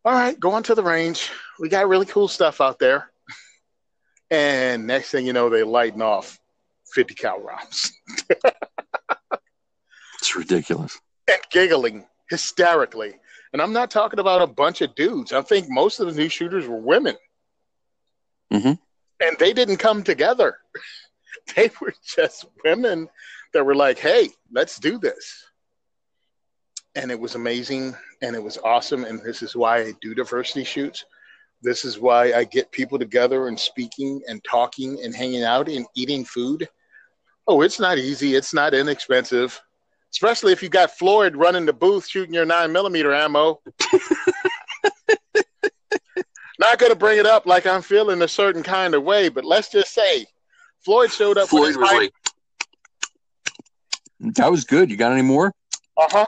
All 0.05 0.13
right, 0.13 0.38
going 0.38 0.63
to 0.63 0.75
the 0.75 0.83
range. 0.83 1.31
We 1.60 1.69
got 1.69 1.88
really 1.88 2.05
cool 2.05 2.27
stuff 2.27 2.60
out 2.60 2.77
there. 2.77 3.10
And 4.29 4.86
next 4.86 5.12
thing 5.12 5.25
you 5.25 5.31
know, 5.31 5.50
they 5.50 5.63
lighten 5.63 6.01
off 6.01 6.39
50 6.93 7.13
cal 7.13 7.39
rounds. 7.39 7.93
it's 10.19 10.36
ridiculous. 10.36 11.00
And 11.29 11.39
giggling 11.51 12.05
hysterically. 12.29 13.13
And 13.53 13.62
I'm 13.62 13.72
not 13.72 13.91
talking 13.91 14.19
about 14.19 14.41
a 14.41 14.48
bunch 14.48 14.81
of 14.81 14.93
dudes. 14.95 15.31
I 15.31 15.41
think 15.41 15.67
most 15.69 16.00
of 16.00 16.07
the 16.07 16.13
new 16.13 16.27
shooters 16.27 16.67
were 16.67 16.79
women. 16.79 17.15
Mm-hmm. 18.51 18.74
And 19.19 19.38
they 19.39 19.53
didn't 19.53 19.77
come 19.77 20.03
together. 20.03 20.57
they 21.55 21.69
were 21.79 21.93
just 22.03 22.45
women 22.65 23.07
that 23.53 23.65
were 23.65 23.75
like, 23.75 24.00
hey, 24.00 24.29
let's 24.51 24.79
do 24.79 24.98
this. 24.98 25.45
And 26.95 27.12
it 27.12 27.19
was 27.19 27.35
amazing 27.35 27.95
and 28.21 28.35
it 28.35 28.43
was 28.43 28.57
awesome. 28.63 29.03
And 29.03 29.21
this 29.21 29.41
is 29.41 29.55
why 29.55 29.79
I 29.79 29.93
do 30.01 30.13
diversity 30.13 30.63
shoots 30.63 31.05
this 31.63 31.85
is 31.85 31.97
why 31.97 32.33
I 32.33 32.43
get 32.43 32.71
people 32.71 33.00
together 33.00 33.47
and 33.47 33.57
speaking 33.57 34.21
and 34.27 34.43
talking 34.43 35.00
and 35.01 35.15
hanging 35.15 35.43
out 35.43 35.69
and 35.69 35.88
eating 35.95 36.25
food. 36.25 36.67
Oh, 37.47 37.62
it's 37.62 37.79
not 37.79 37.97
easy. 37.97 38.35
It's 38.35 38.53
not 38.53 38.73
inexpensive, 38.73 39.59
especially 40.12 40.51
if 40.51 40.62
you 40.62 40.67
got 40.69 40.91
Floyd 40.91 41.38
running 41.38 41.65
the 41.65 41.73
booth 41.73 42.05
shooting 42.05 42.33
your 42.33 42.45
nine 42.45 42.71
millimeter 42.73 43.13
ammo. 43.13 43.62
not 46.59 46.77
going 46.77 46.91
to 46.91 46.97
bring 46.97 47.17
it 47.17 47.25
up 47.25 47.45
like 47.45 47.65
I'm 47.65 47.81
feeling 47.81 48.21
a 48.21 48.27
certain 48.27 48.62
kind 48.62 48.93
of 48.93 49.03
way, 49.03 49.29
but 49.29 49.45
let's 49.45 49.69
just 49.69 49.93
say 49.93 50.25
Floyd 50.83 51.12
showed 51.12 51.38
up. 51.38 51.47
Floyd 51.47 51.77
was 51.77 51.91
like, 51.91 52.13
"That 54.19 54.51
was 54.51 54.65
good. 54.65 54.91
You 54.91 54.97
got 54.97 55.13
any 55.13 55.21
more?" 55.21 55.53
Uh 55.97 56.07
huh. 56.12 56.25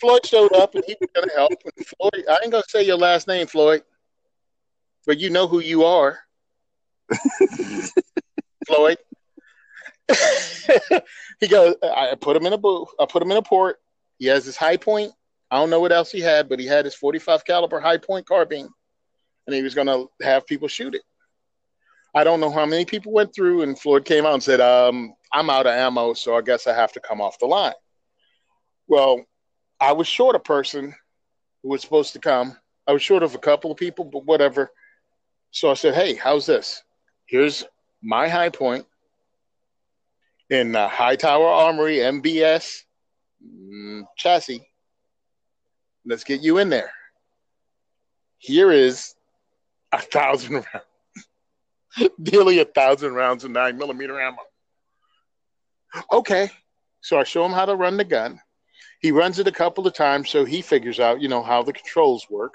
Floyd 0.00 0.26
showed 0.26 0.52
up 0.54 0.74
and 0.74 0.84
he 0.86 0.96
was 1.00 1.10
going 1.14 1.28
to 1.28 1.34
help. 1.34 1.52
And 1.76 1.86
Floyd, 1.86 2.24
I 2.28 2.38
ain't 2.42 2.50
going 2.50 2.62
to 2.62 2.68
say 2.68 2.82
your 2.82 2.98
last 2.98 3.28
name, 3.28 3.46
Floyd 3.46 3.82
but 5.06 5.18
you 5.18 5.30
know 5.30 5.46
who 5.46 5.60
you 5.60 5.84
are, 5.84 6.18
Floyd. 8.66 8.98
he 11.40 11.48
goes, 11.48 11.76
I 11.82 12.14
put 12.20 12.36
him 12.36 12.46
in 12.46 12.52
a 12.52 12.58
booth. 12.58 12.88
I 13.00 13.06
put 13.06 13.22
him 13.22 13.30
in 13.30 13.36
a 13.36 13.42
port. 13.42 13.78
He 14.18 14.26
has 14.26 14.44
his 14.44 14.56
Hi-Point. 14.56 15.12
I 15.50 15.56
don't 15.56 15.70
know 15.70 15.80
what 15.80 15.92
else 15.92 16.10
he 16.10 16.20
had, 16.20 16.48
but 16.48 16.58
he 16.58 16.66
had 16.66 16.84
his 16.84 16.94
45 16.94 17.44
caliber 17.44 17.80
Hi-Point 17.80 18.26
carbine, 18.26 18.68
and 19.46 19.56
he 19.56 19.62
was 19.62 19.74
going 19.74 19.86
to 19.86 20.08
have 20.22 20.46
people 20.46 20.68
shoot 20.68 20.94
it. 20.94 21.02
I 22.14 22.22
don't 22.24 22.40
know 22.40 22.50
how 22.50 22.66
many 22.66 22.84
people 22.84 23.12
went 23.12 23.34
through, 23.34 23.62
and 23.62 23.78
Floyd 23.78 24.04
came 24.04 24.24
out 24.24 24.34
and 24.34 24.42
said, 24.42 24.60
um, 24.60 25.14
"I'm 25.32 25.50
out 25.50 25.66
of 25.66 25.72
ammo, 25.72 26.14
so 26.14 26.36
I 26.36 26.42
guess 26.42 26.66
I 26.66 26.74
have 26.74 26.92
to 26.92 27.00
come 27.00 27.20
off 27.20 27.38
the 27.40 27.46
line." 27.46 27.72
Well, 28.86 29.24
I 29.84 29.92
was 29.92 30.06
short 30.06 30.34
a 30.34 30.38
person 30.38 30.94
who 31.62 31.68
was 31.68 31.82
supposed 31.82 32.14
to 32.14 32.18
come. 32.18 32.56
I 32.86 32.92
was 32.92 33.02
short 33.02 33.22
of 33.22 33.34
a 33.34 33.38
couple 33.38 33.70
of 33.70 33.76
people, 33.76 34.06
but 34.06 34.24
whatever. 34.24 34.70
So 35.50 35.70
I 35.70 35.74
said, 35.74 35.94
hey, 35.94 36.14
how's 36.14 36.46
this? 36.46 36.82
Here's 37.26 37.64
my 38.02 38.26
Hi-Point 38.26 38.86
in 40.48 40.74
uh, 40.74 40.88
Hightower 40.88 41.46
Armory 41.46 41.96
MBS 41.96 42.84
mm, 43.46 44.04
chassis. 44.16 44.66
Let's 46.06 46.24
get 46.24 46.40
you 46.40 46.56
in 46.56 46.70
there. 46.70 46.90
Here 48.38 48.72
is 48.72 49.14
a 49.92 50.00
thousand 50.00 50.54
rounds, 51.98 52.10
nearly 52.16 52.60
a 52.60 52.64
thousand 52.64 53.12
rounds 53.12 53.44
of 53.44 53.50
nine 53.50 53.76
millimeter 53.76 54.18
ammo. 54.18 54.38
Okay, 56.10 56.50
so 57.02 57.18
I 57.18 57.24
show 57.24 57.44
him 57.44 57.52
how 57.52 57.66
to 57.66 57.76
run 57.76 57.98
the 57.98 58.04
gun. 58.04 58.40
He 59.04 59.12
runs 59.12 59.38
it 59.38 59.46
a 59.46 59.52
couple 59.52 59.86
of 59.86 59.92
times, 59.92 60.30
so 60.30 60.46
he 60.46 60.62
figures 60.62 60.98
out, 60.98 61.20
you 61.20 61.28
know, 61.28 61.42
how 61.42 61.62
the 61.62 61.74
controls 61.74 62.26
work. 62.30 62.54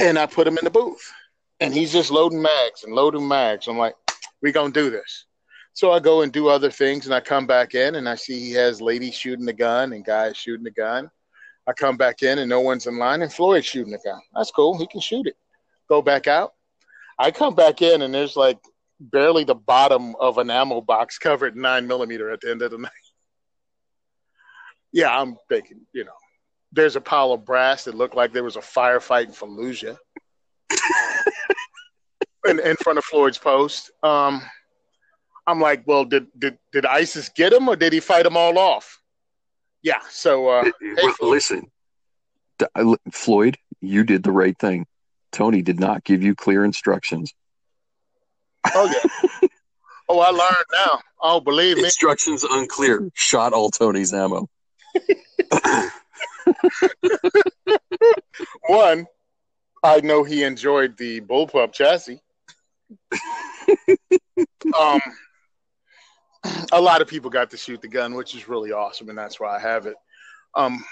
And 0.00 0.16
I 0.16 0.26
put 0.26 0.46
him 0.46 0.56
in 0.58 0.64
the 0.64 0.70
booth 0.70 1.12
and 1.58 1.74
he's 1.74 1.92
just 1.92 2.12
loading 2.12 2.40
mags 2.40 2.84
and 2.84 2.94
loading 2.94 3.26
mags. 3.26 3.66
I'm 3.66 3.76
like, 3.76 3.96
we 4.42 4.52
gonna 4.52 4.72
do 4.72 4.90
this. 4.90 5.26
So 5.72 5.90
I 5.90 5.98
go 5.98 6.22
and 6.22 6.32
do 6.32 6.46
other 6.46 6.70
things, 6.70 7.06
and 7.06 7.12
I 7.12 7.18
come 7.18 7.48
back 7.48 7.74
in 7.74 7.96
and 7.96 8.08
I 8.08 8.14
see 8.14 8.38
he 8.38 8.52
has 8.52 8.80
ladies 8.80 9.16
shooting 9.16 9.44
the 9.44 9.52
gun 9.52 9.92
and 9.92 10.04
guys 10.04 10.36
shooting 10.36 10.62
the 10.62 10.70
gun. 10.70 11.10
I 11.66 11.72
come 11.72 11.96
back 11.96 12.22
in 12.22 12.38
and 12.38 12.48
no 12.48 12.60
one's 12.60 12.86
in 12.86 12.96
line, 12.96 13.22
and 13.22 13.32
Floyd's 13.32 13.66
shooting 13.66 13.90
the 13.90 13.98
gun. 14.04 14.20
That's 14.36 14.52
cool. 14.52 14.78
He 14.78 14.86
can 14.86 15.00
shoot 15.00 15.26
it. 15.26 15.36
Go 15.88 16.00
back 16.00 16.28
out. 16.28 16.52
I 17.18 17.32
come 17.32 17.56
back 17.56 17.82
in 17.82 18.02
and 18.02 18.14
there's 18.14 18.36
like 18.36 18.60
barely 19.00 19.42
the 19.42 19.56
bottom 19.56 20.14
of 20.20 20.38
an 20.38 20.48
ammo 20.48 20.80
box 20.80 21.18
covered 21.18 21.56
nine 21.56 21.88
millimeter 21.88 22.30
at 22.30 22.40
the 22.40 22.52
end 22.52 22.62
of 22.62 22.70
the 22.70 22.78
night. 22.88 22.92
Yeah, 24.92 25.16
I'm 25.16 25.36
thinking, 25.48 25.80
you 25.92 26.04
know, 26.04 26.12
there's 26.72 26.96
a 26.96 27.00
pile 27.00 27.32
of 27.32 27.44
brass 27.44 27.84
that 27.84 27.94
looked 27.94 28.14
like 28.14 28.32
there 28.32 28.44
was 28.44 28.56
a 28.56 28.60
firefight 28.60 29.26
in 29.26 29.32
Fallujah 29.32 29.96
in, 32.46 32.60
in 32.60 32.76
front 32.76 32.98
of 32.98 33.04
Floyd's 33.04 33.38
post. 33.38 33.90
Um, 34.02 34.42
I'm 35.46 35.60
like, 35.60 35.82
well, 35.86 36.04
did, 36.04 36.26
did 36.38 36.58
did 36.72 36.86
ISIS 36.86 37.28
get 37.28 37.52
him 37.52 37.68
or 37.68 37.76
did 37.76 37.92
he 37.92 38.00
fight 38.00 38.22
them 38.22 38.36
all 38.36 38.58
off? 38.58 39.00
Yeah. 39.82 40.00
So, 40.10 40.48
uh, 40.48 40.64
hey, 40.80 41.12
listen, 41.20 41.70
Floyd, 43.10 43.56
you 43.80 44.04
did 44.04 44.22
the 44.22 44.32
right 44.32 44.56
thing. 44.58 44.86
Tony 45.32 45.62
did 45.62 45.80
not 45.80 46.04
give 46.04 46.22
you 46.22 46.34
clear 46.34 46.64
instructions. 46.64 47.32
Oh 48.74 48.86
yeah. 48.86 49.48
oh, 50.08 50.20
I 50.20 50.30
learned 50.30 50.66
now. 50.72 51.00
Oh, 51.20 51.40
believe 51.40 51.78
me. 51.78 51.84
Instructions 51.84 52.44
unclear. 52.44 53.08
Shot 53.14 53.52
all 53.52 53.70
Tony's 53.70 54.12
ammo. 54.12 54.48
One, 58.68 59.06
I 59.82 60.00
know 60.00 60.24
he 60.24 60.44
enjoyed 60.44 60.96
the 60.96 61.20
bullpup 61.20 61.72
chassis. 61.72 62.20
um, 64.78 65.00
a 66.72 66.80
lot 66.80 67.02
of 67.02 67.08
people 67.08 67.30
got 67.30 67.50
to 67.50 67.56
shoot 67.56 67.80
the 67.80 67.88
gun, 67.88 68.14
which 68.14 68.34
is 68.34 68.48
really 68.48 68.72
awesome, 68.72 69.08
and 69.08 69.18
that's 69.18 69.40
why 69.40 69.56
I 69.56 69.60
have 69.60 69.86
it. 69.86 69.96
Um, 70.54 70.84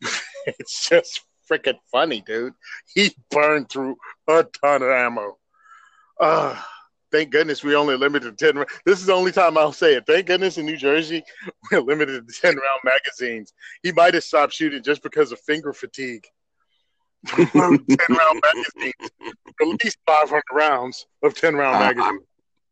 it's 0.46 0.88
just 0.88 1.22
freaking 1.50 1.78
funny, 1.90 2.22
dude. 2.26 2.54
He 2.94 3.14
burned 3.30 3.68
through 3.70 3.96
a 4.28 4.44
ton 4.44 4.82
of 4.82 4.88
ammo. 4.88 5.38
Uh, 6.20 6.60
thank 7.14 7.30
goodness 7.30 7.62
we 7.62 7.76
only 7.76 7.96
limited 7.96 8.36
to 8.36 8.52
10 8.52 8.64
this 8.84 8.98
is 8.98 9.06
the 9.06 9.12
only 9.12 9.30
time 9.30 9.56
i'll 9.56 9.72
say 9.72 9.94
it 9.94 10.04
thank 10.04 10.26
goodness 10.26 10.58
in 10.58 10.66
new 10.66 10.76
jersey 10.76 11.22
we're 11.72 11.80
limited 11.80 12.26
to 12.26 12.40
10 12.40 12.56
round 12.56 12.80
magazines 12.84 13.52
he 13.84 13.92
might 13.92 14.14
have 14.14 14.24
stopped 14.24 14.52
shooting 14.52 14.82
just 14.82 15.00
because 15.02 15.30
of 15.30 15.38
finger 15.40 15.72
fatigue 15.72 16.26
10 17.26 17.48
round 17.56 17.80
magazines, 18.08 19.10
at 19.60 19.66
least 19.82 19.98
500 20.06 20.42
rounds 20.52 21.06
of 21.22 21.34
10 21.34 21.54
round 21.54 21.78
magazines. 21.78 22.20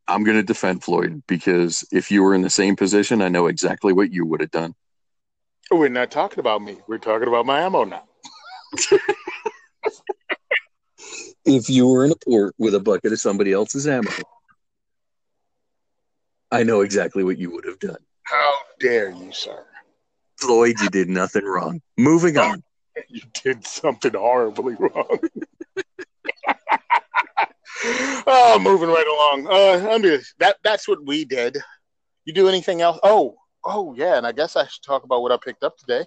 I'm, 0.09 0.17
I'm 0.17 0.25
going 0.25 0.37
to 0.37 0.43
defend 0.43 0.85
Floyd 0.85 1.23
because 1.27 1.87
if 1.91 2.11
you 2.11 2.23
were 2.23 2.35
in 2.35 2.43
the 2.43 2.51
same 2.51 2.77
position, 2.77 3.23
I 3.23 3.29
know 3.29 3.47
exactly 3.47 3.95
what 3.95 4.13
you 4.13 4.27
would 4.27 4.43
have 4.43 4.51
done. 4.51 4.75
We're 5.71 5.89
not 5.89 6.11
talking 6.11 6.39
about 6.39 6.61
me. 6.61 6.77
We're 6.87 6.99
talking 6.99 7.29
about 7.29 7.47
my 7.47 7.61
ammo 7.61 7.85
now. 7.85 8.03
If 11.45 11.69
you 11.69 11.87
were 11.87 12.05
in 12.05 12.13
a 12.13 12.17
port 12.17 12.55
with 12.59 12.75
a 12.75 12.81
bucket 12.81 13.13
of 13.13 13.21
somebody 13.21 13.53
else's 13.53 13.87
ammo, 13.87 14.11
I 16.51 16.63
know 16.63 16.83
exactly 16.83 17.25
what 17.25 17.39
you 17.39 17.51
would 17.51 17.65
have 17.65 17.79
done. 17.79 17.97
How 18.25 18.55
dare 18.79 19.11
you, 19.11 19.33
sir? 19.33 19.65
Floyd, 20.39 20.77
you 20.81 20.89
did 20.91 21.09
nothing 21.09 21.45
wrong. 21.45 21.81
Moving 21.97 22.37
on. 22.39 22.63
you 23.09 23.23
did 23.43 23.67
something 23.67 24.13
horribly 24.13 24.75
wrong. 24.75 25.19
oh, 28.27 28.59
moving 28.61 28.89
right 28.89 29.07
along. 29.07 29.47
Uh, 29.47 29.89
I 29.91 29.99
mean, 29.99 30.21
that 30.39 30.57
that's 30.63 30.87
what 30.87 31.05
we 31.05 31.25
did. 31.25 31.59
You 32.25 32.33
do 32.33 32.49
anything 32.49 32.81
else? 32.83 32.99
Oh, 33.03 33.37
oh 33.65 33.95
yeah, 33.95 34.17
and 34.17 34.27
I 34.27 34.33
guess 34.33 34.57
I 34.57 34.67
should 34.67 34.83
talk 34.83 35.05
about 35.05 35.23
what 35.23 35.33
I 35.33 35.39
picked 35.43 35.63
up 35.65 35.77
today, 35.79 36.05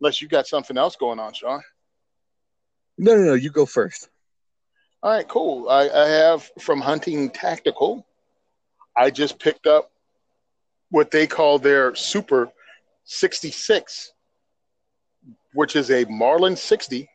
unless 0.00 0.22
you 0.22 0.28
got 0.28 0.46
something 0.46 0.78
else 0.78 0.96
going 0.96 1.18
on, 1.18 1.32
Sean. 1.34 1.60
No, 2.96 3.16
no, 3.16 3.22
no. 3.22 3.34
You 3.34 3.50
go 3.50 3.66
first. 3.66 4.08
All 5.02 5.10
right, 5.10 5.26
cool. 5.26 5.70
I, 5.70 5.88
I 5.88 6.08
have 6.08 6.50
from 6.58 6.78
Hunting 6.78 7.30
Tactical. 7.30 8.06
I 8.94 9.08
just 9.10 9.38
picked 9.38 9.66
up 9.66 9.90
what 10.90 11.10
they 11.10 11.26
call 11.26 11.58
their 11.58 11.94
Super 11.94 12.50
66, 13.04 14.12
which 15.54 15.74
is 15.74 15.90
a 15.90 16.04
Marlin 16.04 16.54
60. 16.54 17.08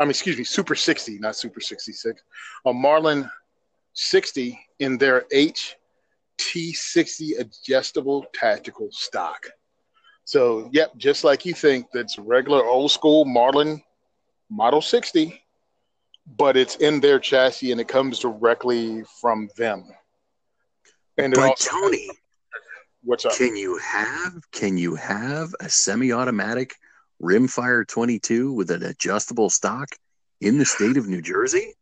I 0.00 0.04
mean, 0.04 0.10
excuse 0.10 0.38
me, 0.38 0.44
Super 0.44 0.74
60, 0.74 1.18
not 1.18 1.36
Super 1.36 1.60
66. 1.60 2.22
A 2.64 2.72
Marlin 2.72 3.30
60 3.92 4.58
in 4.78 4.96
their 4.96 5.26
HT60 6.40 7.38
adjustable 7.38 8.24
tactical 8.32 8.88
stock. 8.92 9.46
So, 10.24 10.70
yep, 10.72 10.96
just 10.96 11.22
like 11.22 11.44
you 11.44 11.52
think, 11.52 11.88
that's 11.92 12.18
regular 12.18 12.64
old 12.64 12.90
school 12.92 13.26
Marlin 13.26 13.82
Model 14.48 14.80
60, 14.80 15.42
but 16.36 16.56
it's 16.56 16.76
in 16.76 17.00
their 17.00 17.18
chassis 17.18 17.72
and 17.72 17.80
it 17.80 17.88
comes 17.88 18.18
directly 18.18 19.02
from 19.20 19.48
them. 19.56 19.84
And 21.16 21.34
but 21.34 21.50
also, 21.50 21.70
Tony, 21.70 22.08
what's 23.02 23.24
up? 23.24 23.34
Can 23.34 23.56
you 23.56 23.78
have 23.78 24.34
can 24.52 24.76
you 24.76 24.94
have 24.94 25.54
a 25.60 25.68
semi-automatic 25.68 26.74
rimfire 27.22 27.86
22 27.86 28.52
with 28.52 28.70
an 28.70 28.84
adjustable 28.84 29.50
stock 29.50 29.88
in 30.40 30.58
the 30.58 30.64
state 30.64 30.96
of 30.96 31.08
New 31.08 31.22
Jersey? 31.22 31.74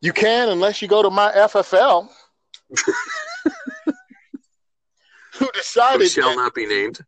You 0.00 0.12
can 0.12 0.48
unless 0.48 0.80
you 0.80 0.88
go 0.88 1.02
to 1.02 1.10
my 1.10 1.30
FFL. 1.32 2.08
who 5.34 5.50
decided 5.52 6.00
who 6.00 6.08
shall 6.08 6.30
that, 6.30 6.36
not 6.36 6.54
be 6.54 6.66
named 6.66 7.00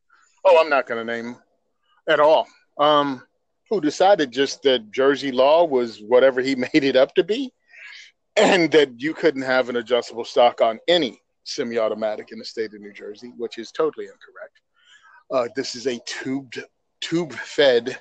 Oh, 0.45 0.61
I'm 0.61 0.69
not 0.69 0.87
going 0.87 1.05
to 1.05 1.13
name 1.13 1.37
at 2.09 2.21
all. 2.21 2.47
Um, 2.79 3.23
who 3.71 3.81
decided 3.81 4.31
just 4.31 4.63
that 4.63 4.91
Jersey 4.91 5.33
law 5.33 5.65
was 5.65 6.01
whatever 6.01 6.41
he 6.41 6.55
made 6.75 6.85
it 6.85 6.97
up 6.97 7.15
to 7.15 7.25
be, 7.25 7.53
and 8.37 8.71
that 8.73 9.01
you 9.01 9.15
couldn't 9.15 9.43
have 9.43 9.69
an 9.69 9.77
adjustable 9.77 10.25
stock 10.25 10.61
on 10.61 10.79
any 10.89 11.21
semi-automatic 11.45 12.33
in 12.33 12.39
the 12.39 12.45
state 12.45 12.75
of 12.75 12.81
New 12.81 12.93
Jersey, 12.93 13.33
which 13.37 13.59
is 13.59 13.71
totally 13.71 14.07
incorrect. 14.07 14.61
Uh, 15.31 15.49
this 15.57 15.75
is 15.75 15.87
a 15.87 15.99
tubed, 16.07 16.63
tube-fed 17.01 17.99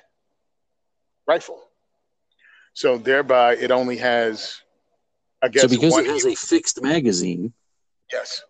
rifle, 1.26 1.62
so 2.72 2.98
thereby 2.98 3.54
it 3.56 3.70
only 3.70 3.96
has, 3.96 4.60
I 5.42 5.48
guess, 5.48 5.62
so 5.62 5.68
because 5.68 5.96
it 5.98 6.06
has 6.06 6.26
a 6.26 6.34
fixed 6.34 6.82
magazine. 6.82 7.52
Yes. 8.12 8.42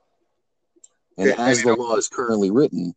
And 1.17 1.31
as 1.39 1.63
the 1.63 1.75
law 1.75 1.97
is 1.97 2.09
currently 2.09 2.51
written, 2.51 2.95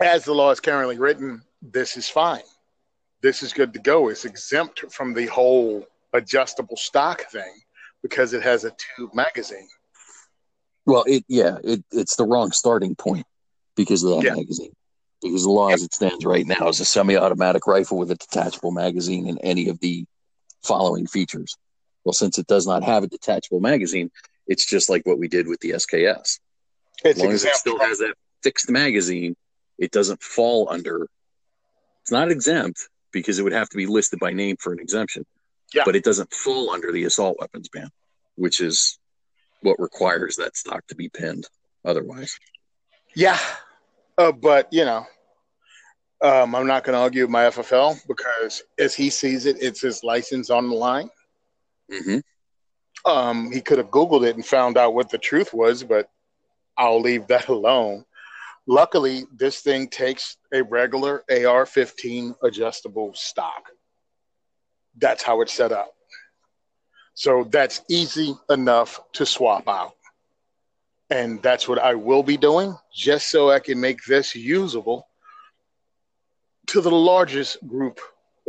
as 0.00 0.24
the 0.24 0.34
law 0.34 0.50
is 0.50 0.60
currently 0.60 0.98
written, 0.98 1.42
this 1.62 1.96
is 1.96 2.08
fine. 2.08 2.42
This 3.22 3.42
is 3.42 3.52
good 3.52 3.72
to 3.72 3.78
go. 3.78 4.08
It's 4.08 4.24
exempt 4.24 4.92
from 4.92 5.14
the 5.14 5.26
whole 5.26 5.86
adjustable 6.12 6.76
stock 6.76 7.22
thing 7.30 7.52
because 8.02 8.32
it 8.32 8.42
has 8.42 8.64
a 8.64 8.72
tube 8.96 9.14
magazine. 9.14 9.68
Well, 10.84 11.04
it 11.06 11.24
yeah, 11.28 11.58
it, 11.64 11.84
it's 11.90 12.16
the 12.16 12.24
wrong 12.24 12.52
starting 12.52 12.94
point 12.94 13.26
because 13.74 14.04
of 14.04 14.10
that 14.10 14.24
yeah. 14.24 14.34
magazine. 14.34 14.72
Because 15.22 15.44
the 15.44 15.50
law 15.50 15.68
as 15.70 15.82
it 15.82 15.94
stands 15.94 16.24
right 16.24 16.46
now 16.46 16.68
is 16.68 16.78
a 16.78 16.84
semi-automatic 16.84 17.66
rifle 17.66 17.98
with 17.98 18.10
a 18.10 18.16
detachable 18.16 18.70
magazine 18.70 19.28
and 19.28 19.40
any 19.42 19.68
of 19.68 19.80
the 19.80 20.04
following 20.62 21.06
features. 21.06 21.56
Well, 22.04 22.12
since 22.12 22.38
it 22.38 22.46
does 22.46 22.66
not 22.66 22.84
have 22.84 23.02
a 23.02 23.08
detachable 23.08 23.60
magazine, 23.60 24.10
it's 24.46 24.66
just 24.66 24.88
like 24.88 25.04
what 25.06 25.18
we 25.18 25.26
did 25.26 25.48
with 25.48 25.58
the 25.60 25.70
SKS. 25.70 26.38
It's 27.02 27.18
as 27.18 27.18
long 27.18 27.32
as 27.32 27.44
it 27.44 27.54
still 27.54 27.78
has 27.80 27.98
that 27.98 28.14
fixed 28.42 28.70
magazine, 28.70 29.36
it 29.78 29.90
doesn't 29.90 30.22
fall 30.22 30.68
under 30.70 31.08
it's 32.02 32.12
not 32.12 32.30
exempt 32.30 32.88
because 33.12 33.38
it 33.38 33.42
would 33.42 33.52
have 33.52 33.68
to 33.68 33.76
be 33.76 33.86
listed 33.86 34.18
by 34.20 34.32
name 34.32 34.56
for 34.58 34.72
an 34.72 34.78
exemption. 34.78 35.24
Yeah. 35.74 35.82
but 35.84 35.96
it 35.96 36.04
doesn't 36.04 36.32
fall 36.32 36.70
under 36.70 36.92
the 36.92 37.04
assault 37.04 37.36
weapons 37.40 37.68
ban 37.68 37.90
which 38.36 38.60
is 38.60 38.98
what 39.62 39.80
requires 39.80 40.36
that 40.36 40.56
stock 40.56 40.86
to 40.86 40.94
be 40.94 41.08
pinned 41.08 41.48
otherwise. 41.84 42.38
Yeah. 43.14 43.38
Uh, 44.18 44.32
but 44.32 44.68
you 44.72 44.84
know 44.84 45.04
um, 46.22 46.54
i'm 46.54 46.66
not 46.66 46.84
going 46.84 46.94
to 46.94 47.00
argue 47.00 47.22
with 47.22 47.30
my 47.30 47.44
ffl 47.44 47.98
because 48.08 48.62
as 48.78 48.94
he 48.94 49.10
sees 49.10 49.44
it 49.46 49.56
it's 49.60 49.80
his 49.80 50.02
license 50.02 50.50
on 50.50 50.68
the 50.68 50.74
line. 50.74 51.10
Mm-hmm. 51.92 53.10
um, 53.10 53.52
he 53.52 53.60
could 53.60 53.78
have 53.78 53.90
googled 53.90 54.26
it 54.26 54.34
and 54.34 54.44
found 54.44 54.76
out 54.76 54.94
what 54.94 55.10
the 55.10 55.18
truth 55.18 55.52
was 55.52 55.84
but 55.84 56.08
i'll 56.78 57.00
leave 57.00 57.26
that 57.26 57.48
alone 57.56 58.04
Luckily, 58.66 59.24
this 59.34 59.60
thing 59.60 59.88
takes 59.88 60.36
a 60.52 60.62
regular 60.62 61.24
AR 61.30 61.66
15 61.66 62.34
adjustable 62.42 63.12
stock. 63.14 63.70
That's 64.98 65.22
how 65.22 65.40
it's 65.40 65.52
set 65.52 65.72
up. 65.72 65.92
So 67.14 67.44
that's 67.44 67.82
easy 67.88 68.34
enough 68.50 69.00
to 69.14 69.24
swap 69.24 69.68
out. 69.68 69.92
And 71.10 71.40
that's 71.42 71.68
what 71.68 71.78
I 71.78 71.94
will 71.94 72.24
be 72.24 72.36
doing 72.36 72.76
just 72.92 73.30
so 73.30 73.50
I 73.50 73.60
can 73.60 73.80
make 73.80 74.04
this 74.04 74.34
usable 74.34 75.08
to 76.68 76.80
the 76.80 76.90
largest 76.90 77.64
group 77.66 78.00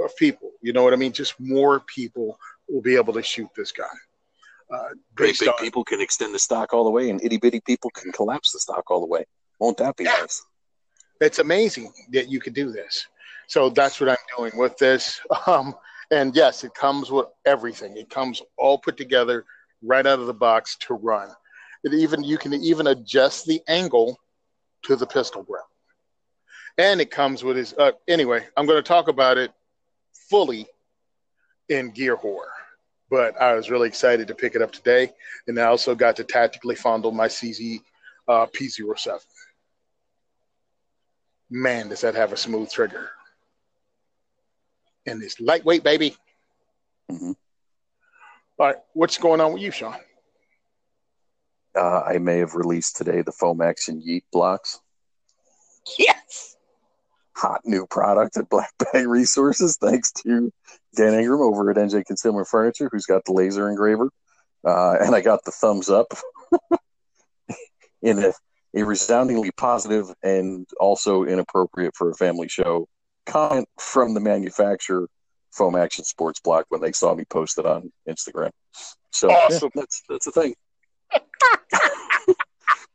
of 0.04 0.16
people. 0.18 0.52
You 0.62 0.74
know 0.74 0.84
what 0.84 0.94
I 0.94 0.96
mean? 0.96 1.12
Just 1.12 1.36
more 1.40 1.82
people 1.82 2.40
will 2.68 2.82
be 2.82 2.96
able 2.96 3.14
to 3.14 3.22
shoot 3.22 3.50
this 3.56 3.72
guy. 3.72 3.86
Uh, 4.74 4.90
Great 5.16 5.40
big 5.40 5.50
on, 5.50 5.56
people 5.60 5.84
can 5.84 6.02
extend 6.02 6.34
the 6.34 6.40
stock 6.40 6.74
all 6.74 6.84
the 6.84 6.90
way, 6.90 7.10
and 7.10 7.24
itty 7.24 7.38
bitty 7.38 7.62
people 7.62 7.90
can 7.92 8.12
collapse 8.12 8.52
the 8.52 8.60
stock 8.60 8.90
all 8.92 9.00
the 9.00 9.06
way. 9.06 9.24
Won't 9.60 9.78
that 9.78 9.96
be 9.96 10.06
yeah. 10.06 10.18
nice? 10.22 10.46
It's 11.20 11.40
amazing 11.40 11.92
that 12.12 12.30
you 12.30 12.40
could 12.40 12.54
do 12.54 12.72
this. 12.72 13.08
So 13.48 13.70
that's 13.70 14.00
what 14.00 14.10
I'm 14.10 14.18
doing 14.38 14.52
with 14.56 14.78
this. 14.78 15.22
Um, 15.48 15.76
and 16.10 16.34
yes, 16.36 16.64
it 16.64 16.74
comes 16.74 17.12
with 17.12 17.28
everything. 17.46 17.98
It 17.98 18.10
comes 18.10 18.42
all 18.58 18.78
put 18.78 18.96
together 18.96 19.46
right 19.82 20.06
out 20.06 20.20
of 20.20 20.28
the 20.28 20.34
box 20.34 20.78
to 20.88 20.94
run. 20.94 21.30
It 21.84 21.94
even 21.94 22.24
you 22.24 22.38
can 22.38 22.54
even 22.54 22.88
adjust 22.88 23.46
the 23.46 23.62
angle 23.68 24.18
to 24.84 24.96
the 24.96 25.06
pistol 25.06 25.44
grip. 25.44 25.64
And 26.78 27.02
it 27.02 27.12
comes 27.12 27.44
with 27.44 27.58
his 27.58 27.74
uh, 27.78 27.92
anyway, 28.08 28.46
I'm 28.56 28.66
going 28.66 28.82
to 28.82 28.88
talk 28.88 29.10
about 29.10 29.38
it 29.38 29.52
fully 30.30 30.68
in 31.68 31.92
Gear 31.92 32.16
Horror. 32.16 32.52
But 33.10 33.40
I 33.42 33.54
was 33.54 33.70
really 33.70 33.88
excited 33.88 34.28
to 34.28 34.36
pick 34.36 34.56
it 34.56 34.62
up 34.62 34.72
today. 34.72 35.12
And 35.48 35.60
I 35.60 35.66
also 35.66 35.96
got 35.96 36.16
to 36.18 36.24
tactically 36.24 36.76
fondle 36.76 37.12
my 37.12 37.28
CZ 37.28 37.80
uh, 38.28 38.46
P07 38.48 39.20
man, 41.50 41.90
does 41.90 42.02
that 42.02 42.16
have 42.16 42.34
a 42.34 42.38
smooth 42.38 42.72
trigger. 42.72 43.10
And 45.06 45.24
it's 45.24 45.40
lightweight, 45.40 45.84
baby. 45.84 46.16
Mm-hmm. 47.12 47.32
All 48.60 48.68
right, 48.68 48.76
what's 48.94 49.18
going 49.18 49.40
on 49.40 49.54
with 49.54 49.62
you, 49.62 49.72
Sean? 49.72 49.96
Uh, 51.78 52.02
I 52.02 52.18
may 52.18 52.40
have 52.40 52.56
released 52.56 52.98
today 52.98 53.22
the 53.22 53.32
foam 53.32 53.62
action 53.62 54.02
Yeet 54.02 54.24
blocks. 54.32 54.80
Yes. 55.98 56.56
Hot 57.36 57.62
new 57.66 57.86
product 57.86 58.36
at 58.38 58.50
Black 58.50 58.72
Bag 58.94 59.08
Resources, 59.08 59.78
thanks 59.78 60.12
to 60.24 60.52
Dan 60.96 61.14
Ingram 61.14 61.42
over 61.42 61.70
at 61.70 61.78
NJ 61.78 62.04
Consumer 62.06 62.46
Furniture, 62.46 62.90
who's 62.92 63.06
got 63.06 63.24
the 63.26 63.34
laser 63.34 63.70
engraver. 63.70 64.10
Uh, 64.66 64.96
and 65.00 65.16
I 65.16 65.22
got 65.22 65.46
the 65.46 65.52
thumbs 65.52 65.90
up 65.90 66.14
in 68.02 68.20
a 68.20 68.34
a 68.78 68.86
resoundingly 68.86 69.52
positive 69.52 70.14
and 70.24 70.68
also 70.80 71.24
inappropriate 71.24 71.96
for 71.96 72.12
a 72.12 72.14
family 72.14 72.48
show 72.48 72.88
comment 73.26 73.68
from 73.80 74.14
the 74.14 74.20
manufacturer 74.20 75.10
foam 75.52 75.76
action 75.76 76.06
sports 76.06 76.40
block 76.40 76.66
when 76.70 76.80
they 76.80 76.92
saw 76.92 77.16
me 77.16 77.26
post 77.26 77.58
it 77.58 77.66
on 77.66 77.92
instagram. 78.08 78.52
So 79.12 79.30
awesome. 79.32 79.72
yeah, 79.74 79.82
that's 79.82 80.04
that's 80.08 80.26
the 80.26 80.32
thing. 80.32 80.54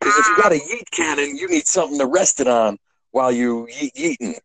Because 0.00 0.18
if 0.18 0.26
you 0.26 0.36
got 0.36 0.52
a 0.52 0.56
yeet 0.56 0.90
cannon 0.90 1.36
you 1.36 1.48
need 1.48 1.64
something 1.66 1.96
to 1.98 2.06
rest 2.06 2.40
it 2.40 2.48
on 2.48 2.76
while 3.12 3.30
you 3.30 3.68
yeet 3.72 3.92
yeeting. 3.94 4.36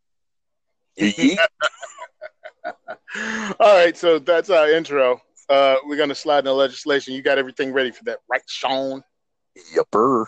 You 0.96 1.14
yeet? 1.14 1.38
All 3.60 3.76
right 3.76 3.98
so 3.98 4.20
that's 4.20 4.52
our 4.52 4.70
intro. 4.70 5.20
Uh, 5.50 5.76
we're 5.86 5.98
going 5.98 6.10
to 6.10 6.16
slide 6.16 6.40
in 6.40 6.46
the 6.46 6.54
legislation. 6.54 7.14
You 7.16 7.24
got 7.24 7.40
everything 7.40 7.74
ready 7.74 7.90
for 7.90 8.04
that 8.04 8.20
right 8.30 8.42
sean? 8.48 9.02
Yupper 9.76 10.26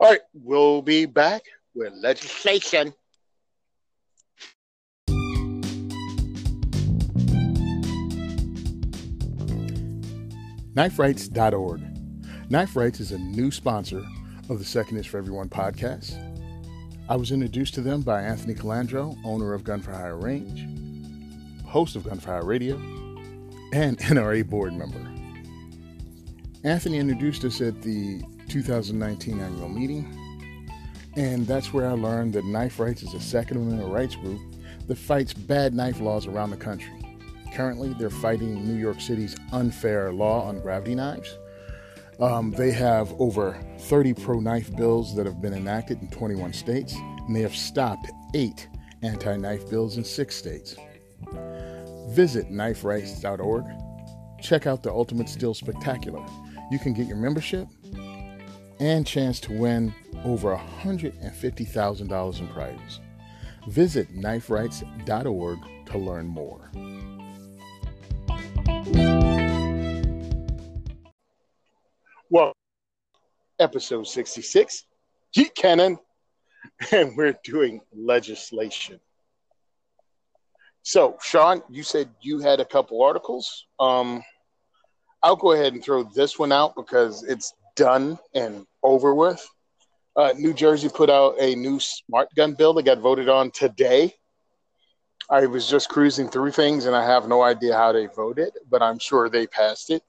all 0.00 0.08
right, 0.08 0.20
we'll 0.32 0.80
be 0.80 1.04
back 1.04 1.42
with 1.74 1.92
legislation. 1.92 2.94
KnifeRights.org. 10.74 11.82
Knife 12.50 12.76
Rights 12.76 13.00
is 13.00 13.12
a 13.12 13.18
new 13.18 13.50
sponsor 13.50 14.02
of 14.48 14.58
the 14.58 14.64
Second 14.64 14.96
is 14.96 15.04
for 15.04 15.18
Everyone 15.18 15.50
podcast. 15.50 16.16
I 17.10 17.16
was 17.16 17.30
introduced 17.30 17.74
to 17.74 17.82
them 17.82 18.00
by 18.00 18.22
Anthony 18.22 18.54
Calandro, 18.54 19.18
owner 19.22 19.52
of 19.52 19.64
Gun 19.64 19.82
for 19.82 19.92
Hire 19.92 20.16
Range, 20.16 20.66
host 21.66 21.94
of 21.96 22.04
Gun 22.04 22.18
for 22.18 22.30
Hire 22.30 22.44
Radio, 22.46 22.76
and 23.74 23.98
NRA 23.98 24.48
board 24.48 24.72
member. 24.72 25.06
Anthony 26.64 26.98
introduced 26.98 27.44
us 27.44 27.60
at 27.60 27.82
the 27.82 28.22
2019 28.50 29.40
annual 29.40 29.68
meeting. 29.68 30.04
And 31.16 31.46
that's 31.46 31.72
where 31.72 31.88
I 31.88 31.92
learned 31.92 32.34
that 32.34 32.44
Knife 32.44 32.78
Rights 32.78 33.02
is 33.02 33.14
a 33.14 33.20
Second 33.20 33.58
Amendment 33.58 33.92
rights 33.92 34.16
group 34.16 34.40
that 34.86 34.98
fights 34.98 35.32
bad 35.32 35.72
knife 35.72 36.00
laws 36.00 36.26
around 36.26 36.50
the 36.50 36.56
country. 36.56 36.92
Currently, 37.54 37.94
they're 37.94 38.10
fighting 38.10 38.64
New 38.64 38.78
York 38.78 39.00
City's 39.00 39.36
unfair 39.52 40.12
law 40.12 40.42
on 40.42 40.60
gravity 40.60 40.94
knives. 40.94 41.36
Um, 42.20 42.50
they 42.50 42.70
have 42.72 43.12
over 43.20 43.58
30 43.78 44.14
pro 44.14 44.40
knife 44.40 44.74
bills 44.76 45.16
that 45.16 45.26
have 45.26 45.40
been 45.40 45.54
enacted 45.54 46.00
in 46.02 46.08
21 46.10 46.52
states, 46.52 46.94
and 46.94 47.34
they 47.34 47.40
have 47.40 47.56
stopped 47.56 48.10
eight 48.34 48.68
anti 49.02 49.36
knife 49.36 49.68
bills 49.70 49.96
in 49.96 50.04
six 50.04 50.36
states. 50.36 50.76
Visit 52.08 52.50
kniferights.org. 52.50 53.64
Check 54.42 54.66
out 54.66 54.82
the 54.82 54.90
Ultimate 54.90 55.28
Steel 55.28 55.54
Spectacular. 55.54 56.24
You 56.70 56.78
can 56.78 56.92
get 56.92 57.06
your 57.06 57.16
membership 57.16 57.66
and 58.80 59.06
chance 59.06 59.38
to 59.40 59.52
win 59.52 59.94
over 60.24 60.56
$150,000 60.56 62.40
in 62.40 62.48
prizes. 62.48 63.00
Visit 63.68 64.12
kniferights.org 64.16 65.58
to 65.86 65.98
learn 65.98 66.26
more. 66.26 66.70
Well, 72.30 72.52
episode 73.58 74.06
66, 74.06 74.84
Yeet 75.36 75.54
Cannon, 75.54 75.98
and 76.92 77.16
we're 77.16 77.36
doing 77.44 77.80
legislation. 77.94 78.98
So, 80.82 81.18
Sean, 81.22 81.62
you 81.68 81.82
said 81.82 82.08
you 82.22 82.38
had 82.38 82.60
a 82.60 82.64
couple 82.64 83.02
articles. 83.02 83.66
Um, 83.78 84.22
I'll 85.22 85.36
go 85.36 85.52
ahead 85.52 85.74
and 85.74 85.84
throw 85.84 86.02
this 86.02 86.38
one 86.38 86.52
out 86.52 86.74
because 86.74 87.22
it's 87.24 87.52
done 87.76 88.18
and 88.34 88.66
over 88.82 89.14
with. 89.14 89.46
Uh, 90.16 90.32
New 90.36 90.52
Jersey 90.52 90.88
put 90.88 91.08
out 91.08 91.36
a 91.38 91.54
new 91.54 91.78
smart 91.80 92.28
gun 92.34 92.54
bill 92.54 92.74
that 92.74 92.84
got 92.84 92.98
voted 92.98 93.28
on 93.28 93.50
today. 93.50 94.14
I 95.30 95.46
was 95.46 95.68
just 95.68 95.88
cruising 95.88 96.28
through 96.28 96.50
things 96.50 96.86
and 96.86 96.96
I 96.96 97.04
have 97.04 97.28
no 97.28 97.42
idea 97.42 97.76
how 97.76 97.92
they 97.92 98.06
voted, 98.06 98.50
but 98.68 98.82
I'm 98.82 98.98
sure 98.98 99.28
they 99.28 99.46
passed 99.46 99.90
it 99.90 100.02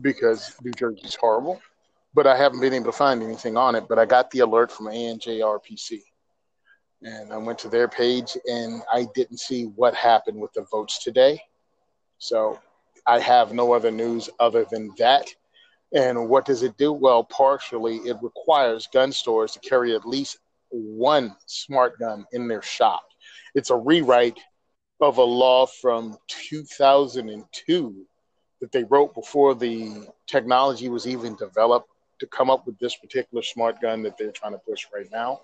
because 0.00 0.54
New 0.62 0.72
Jersey's 0.72 1.14
horrible. 1.14 1.60
But 2.12 2.26
I 2.26 2.36
haven't 2.36 2.60
been 2.60 2.74
able 2.74 2.86
to 2.86 2.92
find 2.92 3.22
anything 3.22 3.56
on 3.56 3.74
it. 3.74 3.86
But 3.88 3.98
I 3.98 4.04
got 4.04 4.30
the 4.30 4.40
alert 4.40 4.72
from 4.72 4.86
ANJRPC. 4.86 6.00
And 7.02 7.32
I 7.32 7.36
went 7.38 7.58
to 7.60 7.68
their 7.68 7.88
page 7.88 8.36
and 8.46 8.82
I 8.92 9.06
didn't 9.14 9.38
see 9.38 9.64
what 9.64 9.94
happened 9.94 10.38
with 10.38 10.52
the 10.52 10.66
votes 10.70 11.02
today. 11.02 11.40
So 12.18 12.58
I 13.06 13.20
have 13.20 13.54
no 13.54 13.72
other 13.72 13.90
news 13.90 14.28
other 14.38 14.66
than 14.70 14.90
that. 14.98 15.34
And 15.92 16.28
what 16.28 16.44
does 16.44 16.62
it 16.62 16.76
do? 16.76 16.92
Well, 16.92 17.24
partially, 17.24 17.96
it 17.96 18.16
requires 18.22 18.88
gun 18.92 19.12
stores 19.12 19.52
to 19.52 19.60
carry 19.60 19.94
at 19.94 20.06
least 20.06 20.38
one 20.70 21.34
smart 21.46 21.98
gun 21.98 22.26
in 22.32 22.46
their 22.46 22.62
shop. 22.62 23.02
It's 23.54 23.70
a 23.70 23.76
rewrite 23.76 24.38
of 25.00 25.18
a 25.18 25.24
law 25.24 25.66
from 25.66 26.16
2002 26.28 28.06
that 28.60 28.72
they 28.72 28.84
wrote 28.84 29.14
before 29.14 29.54
the 29.54 30.06
technology 30.26 30.88
was 30.88 31.06
even 31.06 31.34
developed 31.36 31.88
to 32.20 32.26
come 32.26 32.50
up 32.50 32.66
with 32.66 32.78
this 32.78 32.94
particular 32.96 33.42
smart 33.42 33.80
gun 33.80 34.02
that 34.02 34.16
they're 34.18 34.30
trying 34.30 34.52
to 34.52 34.58
push 34.58 34.86
right 34.94 35.10
now. 35.10 35.40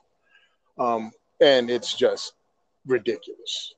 Um, 0.79 1.11
and 1.41 1.71
it's 1.71 1.95
just 1.95 2.35
ridiculous. 2.87 3.75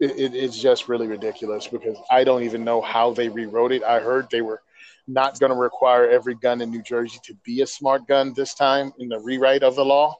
It, 0.00 0.12
it, 0.12 0.34
it's 0.34 0.58
just 0.58 0.88
really 0.88 1.06
ridiculous 1.06 1.66
because 1.66 1.96
I 2.10 2.24
don't 2.24 2.42
even 2.42 2.64
know 2.64 2.80
how 2.80 3.12
they 3.12 3.28
rewrote 3.28 3.72
it. 3.72 3.82
I 3.82 4.00
heard 4.00 4.28
they 4.30 4.42
were 4.42 4.62
not 5.06 5.38
going 5.38 5.52
to 5.52 5.58
require 5.58 6.08
every 6.08 6.34
gun 6.34 6.60
in 6.60 6.70
New 6.70 6.82
Jersey 6.82 7.18
to 7.24 7.34
be 7.44 7.62
a 7.62 7.66
smart 7.66 8.08
gun 8.08 8.32
this 8.34 8.54
time 8.54 8.92
in 8.98 9.08
the 9.08 9.20
rewrite 9.20 9.62
of 9.62 9.76
the 9.76 9.84
law. 9.84 10.16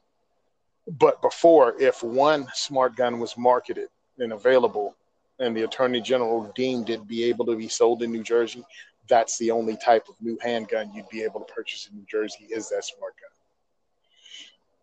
But 0.86 1.20
before, 1.20 1.74
if 1.80 2.02
one 2.02 2.46
smart 2.54 2.94
gun 2.94 3.18
was 3.18 3.36
marketed 3.36 3.88
and 4.18 4.32
available 4.32 4.94
and 5.40 5.56
the 5.56 5.64
attorney 5.64 6.00
general 6.00 6.52
deemed 6.54 6.90
it 6.90 7.06
be 7.06 7.24
able 7.24 7.44
to 7.46 7.56
be 7.56 7.68
sold 7.68 8.02
in 8.02 8.12
New 8.12 8.22
Jersey, 8.22 8.64
that's 9.08 9.38
the 9.38 9.50
only 9.50 9.76
type 9.76 10.08
of 10.08 10.14
new 10.20 10.38
handgun 10.40 10.92
you'd 10.94 11.08
be 11.08 11.22
able 11.22 11.40
to 11.40 11.52
purchase 11.52 11.88
in 11.90 11.96
New 11.96 12.06
Jersey 12.08 12.46
is 12.50 12.68
that 12.68 12.84
smart 12.84 13.14
gun. 13.20 13.30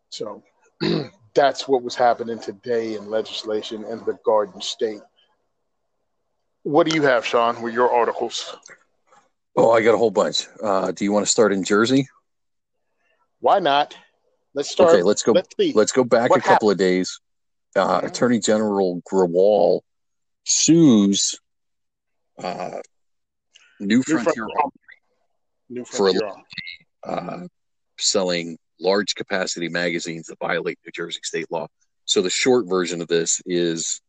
So 0.09 0.43
that's 1.33 1.67
what 1.67 1.81
was 1.81 1.95
happening 1.95 2.39
today 2.39 2.95
in 2.95 3.09
legislation 3.09 3.85
in 3.85 3.99
the 4.05 4.17
Garden 4.25 4.61
State. 4.61 5.01
What 6.63 6.87
do 6.87 6.95
you 6.95 7.03
have, 7.03 7.25
Sean, 7.25 7.61
with 7.61 7.73
your 7.73 7.91
articles? 7.91 8.55
Oh, 9.55 9.71
I 9.71 9.81
got 9.81 9.93
a 9.93 9.97
whole 9.97 10.11
bunch. 10.11 10.47
Uh, 10.61 10.91
do 10.91 11.03
you 11.03 11.11
want 11.11 11.25
to 11.25 11.31
start 11.31 11.53
in 11.53 11.63
Jersey? 11.63 12.07
Why 13.39 13.59
not? 13.59 13.95
Let's 14.55 14.71
start. 14.71 14.91
Okay, 14.91 15.03
let's 15.03 15.23
go. 15.23 15.33
Let's, 15.33 15.49
let's 15.75 15.91
go 15.91 16.03
back 16.03 16.29
what 16.29 16.39
a 16.39 16.41
couple 16.41 16.69
happened? 16.69 16.71
of 16.71 16.77
days. 16.77 17.19
Uh, 17.75 18.01
Attorney 18.03 18.39
General 18.39 19.01
Grewal 19.11 19.81
sues 20.43 21.35
uh, 22.41 22.79
New, 23.79 23.97
New 23.97 24.03
Frontier, 24.03 24.47
New 25.69 25.85
Frontier 25.85 26.21
for 27.03 27.09
uh, 27.09 27.47
selling 27.97 28.57
large 28.79 29.15
capacity 29.15 29.69
magazines 29.69 30.27
that 30.27 30.37
violate 30.39 30.77
New 30.85 30.91
Jersey 30.91 31.19
state 31.23 31.51
law. 31.51 31.67
So 32.05 32.21
the 32.21 32.29
short 32.29 32.67
version 32.67 33.01
of 33.01 33.07
this 33.07 33.41
is 33.45 34.01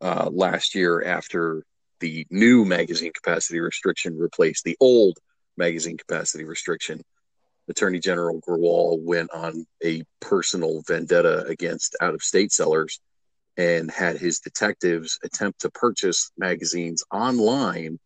uh, 0.00 0.30
last 0.32 0.74
year 0.74 1.02
after 1.04 1.62
the 2.00 2.26
new 2.30 2.64
magazine 2.64 3.12
capacity 3.12 3.60
restriction 3.60 4.18
replaced 4.18 4.64
the 4.64 4.76
old 4.80 5.18
magazine 5.56 5.96
capacity 5.96 6.44
restriction. 6.44 7.02
Attorney 7.68 8.00
General 8.00 8.40
Grewal 8.40 9.00
went 9.00 9.30
on 9.30 9.64
a 9.84 10.02
personal 10.20 10.82
vendetta 10.88 11.44
against 11.46 11.96
out 12.00 12.14
of 12.14 12.22
state 12.22 12.50
sellers 12.50 13.00
and 13.56 13.90
had 13.90 14.16
his 14.16 14.40
detectives 14.40 15.18
attempt 15.22 15.60
to 15.60 15.70
purchase 15.70 16.32
magazines 16.36 17.04
online 17.12 17.98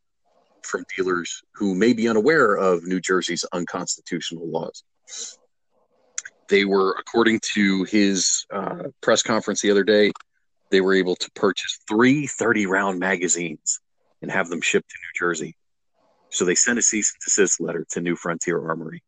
from 0.63 0.85
dealers 0.97 1.43
who 1.55 1.75
may 1.75 1.93
be 1.93 2.09
unaware 2.09 2.55
of 2.57 2.85
New 2.85 3.01
Jersey's 3.01 3.45
unconstitutional 3.53 4.49
laws. 4.49 4.83
They 6.49 6.65
were, 6.65 6.95
according 6.99 7.41
to 7.55 7.85
his 7.85 8.45
uh, 8.53 8.85
press 9.01 9.23
conference 9.23 9.63
the 9.63 9.71
other 9.71 9.85
day, 9.85 10.13
they 10.71 10.81
were 10.81 10.95
able 10.95 11.17
to 11.17 11.31
purchase 11.33 11.79
three 11.89 12.27
30 12.27 12.67
round 12.67 12.99
magazines 12.99 13.81
and 14.25 14.33
have 14.33 14.49
them 14.49 14.61
shipped 14.61 14.91
to 14.91 14.97
New 14.97 15.27
Jersey. 15.27 15.55
So 16.31 16.45
they 16.45 16.57
sent 16.57 16.81
a 16.81 16.83
cease 16.83 17.15
and 17.15 17.23
desist 17.25 17.61
letter 17.61 17.87
to 17.91 18.01
New 18.01 18.17
Frontier 18.17 18.61
Armory. 18.67 19.03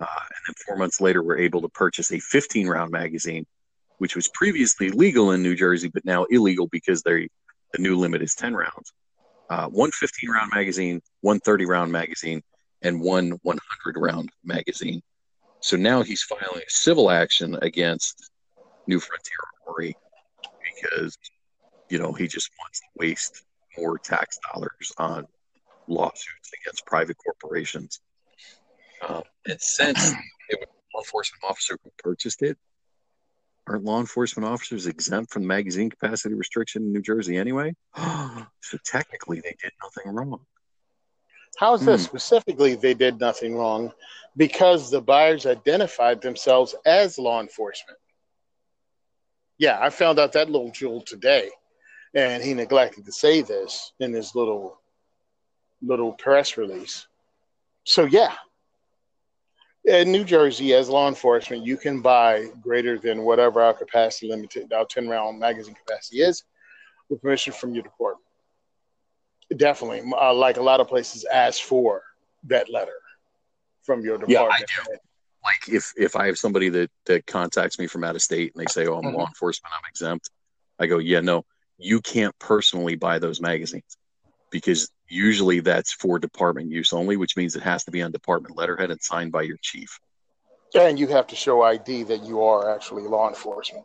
Uh, 0.00 0.06
and 0.06 0.40
then 0.46 0.54
four 0.66 0.76
months 0.76 1.00
later, 1.00 1.22
were 1.22 1.38
able 1.38 1.60
to 1.62 1.68
purchase 1.68 2.12
a 2.12 2.18
15 2.20 2.68
round 2.68 2.90
magazine 2.90 3.46
which 3.98 4.14
was 4.14 4.28
previously 4.28 4.90
legal 4.90 5.30
in 5.32 5.42
New 5.42 5.54
Jersey, 5.54 5.88
but 5.88 6.04
now 6.04 6.24
illegal 6.24 6.68
because 6.68 7.02
they 7.02 7.28
the 7.72 7.82
new 7.82 7.96
limit 7.96 8.22
is 8.22 8.34
10 8.34 8.54
rounds. 8.54 8.92
Uh, 9.50 9.68
one 9.68 9.90
15 9.90 10.30
round 10.30 10.50
magazine, 10.54 11.00
one 11.20 11.40
30 11.40 11.66
round 11.66 11.92
magazine, 11.92 12.42
and 12.82 13.00
one 13.00 13.32
100 13.42 14.00
round 14.00 14.30
magazine. 14.44 15.02
So 15.60 15.76
now 15.76 16.02
he's 16.02 16.22
filing 16.22 16.62
a 16.62 16.70
civil 16.70 17.10
action 17.10 17.56
against 17.62 18.30
New 18.86 19.00
Frontier 19.00 19.36
Armory 19.66 19.96
because, 20.62 21.16
you 21.88 21.98
know, 21.98 22.12
he 22.12 22.28
just 22.28 22.50
wants 22.60 22.80
to 22.80 22.86
waste 22.96 23.42
more 23.78 23.98
tax 23.98 24.38
dollars 24.52 24.92
on 24.98 25.26
lawsuits 25.88 26.50
against 26.60 26.86
private 26.86 27.16
corporations. 27.16 28.00
Um, 29.06 29.22
and 29.46 29.60
since 29.60 30.12
it 30.48 30.58
was 30.60 30.68
a 30.68 30.96
law 30.96 31.02
enforcement 31.02 31.44
officer 31.48 31.78
who 31.82 31.90
purchased 31.98 32.42
it, 32.42 32.58
aren't 33.66 33.84
law 33.84 34.00
enforcement 34.00 34.48
officers 34.48 34.86
exempt 34.86 35.32
from 35.32 35.46
magazine 35.46 35.90
capacity 35.90 36.34
restriction 36.34 36.82
in 36.82 36.92
New 36.92 37.02
Jersey 37.02 37.36
anyway? 37.36 37.74
so 37.96 38.78
technically, 38.84 39.40
they 39.40 39.56
did 39.60 39.72
nothing 39.82 40.14
wrong. 40.14 40.40
How 41.56 41.74
is 41.74 41.84
this 41.84 42.02
hmm. 42.02 42.06
specifically? 42.06 42.74
They 42.74 42.94
did 42.94 43.18
nothing 43.18 43.56
wrong 43.56 43.92
because 44.36 44.90
the 44.90 45.00
buyers 45.00 45.46
identified 45.46 46.20
themselves 46.20 46.74
as 46.84 47.18
law 47.18 47.40
enforcement. 47.40 47.98
Yeah, 49.58 49.78
I 49.80 49.88
found 49.88 50.18
out 50.18 50.32
that 50.32 50.50
little 50.50 50.70
jewel 50.70 51.00
today, 51.00 51.50
and 52.16 52.42
he 52.42 52.54
neglected 52.54 53.04
to 53.04 53.12
say 53.12 53.42
this 53.42 53.92
in 54.00 54.12
his 54.12 54.34
little 54.34 54.80
little 55.82 56.12
press 56.12 56.56
release. 56.56 57.06
So 57.84 58.06
yeah, 58.06 58.32
in 59.84 60.10
New 60.10 60.24
Jersey, 60.24 60.72
as 60.72 60.88
law 60.88 61.08
enforcement, 61.08 61.64
you 61.64 61.76
can 61.76 62.00
buy 62.00 62.46
greater 62.62 62.98
than 62.98 63.22
whatever 63.22 63.60
our 63.60 63.74
capacity 63.74 64.28
limited, 64.28 64.72
our 64.72 64.86
10 64.86 65.08
round 65.08 65.38
magazine 65.38 65.74
capacity 65.74 66.22
is, 66.22 66.42
with 67.10 67.20
permission 67.20 67.52
from 67.52 67.74
your 67.74 67.84
department. 67.84 68.24
Definitely, 69.56 70.02
uh, 70.18 70.34
like 70.34 70.56
a 70.56 70.62
lot 70.62 70.80
of 70.80 70.88
places 70.88 71.24
ask 71.30 71.62
for 71.62 72.02
that 72.44 72.68
letter 72.68 72.98
from 73.84 74.00
your 74.00 74.18
department. 74.18 74.48
Yeah, 74.50 74.82
I 74.82 74.90
do. 74.90 74.98
Like 75.44 75.68
if 75.68 75.92
if 75.96 76.16
I 76.16 76.26
have 76.26 76.38
somebody 76.38 76.70
that 76.70 76.90
that 77.04 77.26
contacts 77.26 77.78
me 77.78 77.86
from 77.86 78.02
out 78.02 78.16
of 78.16 78.22
state 78.22 78.52
and 78.56 78.60
they 78.60 78.72
say, 78.72 78.88
"Oh, 78.88 78.96
I'm 78.96 79.04
mm-hmm. 79.04 79.18
law 79.18 79.26
enforcement, 79.28 79.72
I'm 79.72 79.88
exempt," 79.88 80.30
I 80.80 80.86
go, 80.86 80.98
"Yeah, 80.98 81.20
no, 81.20 81.44
you 81.78 82.00
can't 82.00 82.36
personally 82.38 82.96
buy 82.96 83.18
those 83.18 83.40
magazines 83.40 83.96
because 84.50 84.90
usually 85.08 85.60
that's 85.60 85.92
for 85.92 86.18
department 86.18 86.70
use 86.70 86.92
only, 86.92 87.16
which 87.16 87.36
means 87.36 87.56
it 87.56 87.62
has 87.62 87.84
to 87.84 87.90
be 87.90 88.02
on 88.02 88.12
department 88.12 88.56
letterhead 88.56 88.90
and 88.90 89.00
signed 89.00 89.32
by 89.32 89.42
your 89.42 89.58
chief. 89.60 89.98
And 90.74 90.98
you 90.98 91.06
have 91.08 91.26
to 91.28 91.36
show 91.36 91.62
ID 91.62 92.04
that 92.04 92.24
you 92.24 92.42
are 92.42 92.74
actually 92.74 93.02
law 93.04 93.28
enforcement. 93.28 93.84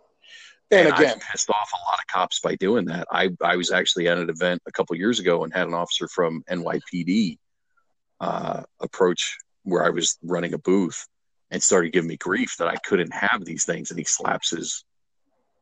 And, 0.71 0.87
and 0.87 0.97
again, 0.97 1.17
I 1.17 1.31
pissed 1.31 1.49
off 1.49 1.71
a 1.73 1.89
lot 1.89 1.99
of 1.99 2.07
cops 2.07 2.39
by 2.39 2.55
doing 2.55 2.85
that. 2.85 3.07
I, 3.11 3.29
I 3.41 3.57
was 3.57 3.71
actually 3.71 4.07
at 4.07 4.17
an 4.17 4.29
event 4.29 4.61
a 4.65 4.71
couple 4.71 4.95
years 4.95 5.19
ago 5.19 5.43
and 5.43 5.53
had 5.53 5.67
an 5.67 5.73
officer 5.73 6.07
from 6.07 6.43
NYPD 6.49 7.37
uh, 8.21 8.63
approach 8.79 9.37
where 9.63 9.83
I 9.83 9.89
was 9.89 10.17
running 10.23 10.53
a 10.53 10.57
booth 10.57 11.05
and 11.51 11.61
started 11.61 11.91
giving 11.91 12.07
me 12.07 12.17
grief 12.17 12.55
that 12.57 12.69
I 12.69 12.77
couldn't 12.77 13.13
have 13.13 13.43
these 13.43 13.65
things. 13.65 13.91
And 13.91 13.99
he 13.99 14.05
slaps 14.05 14.51
his 14.51 14.85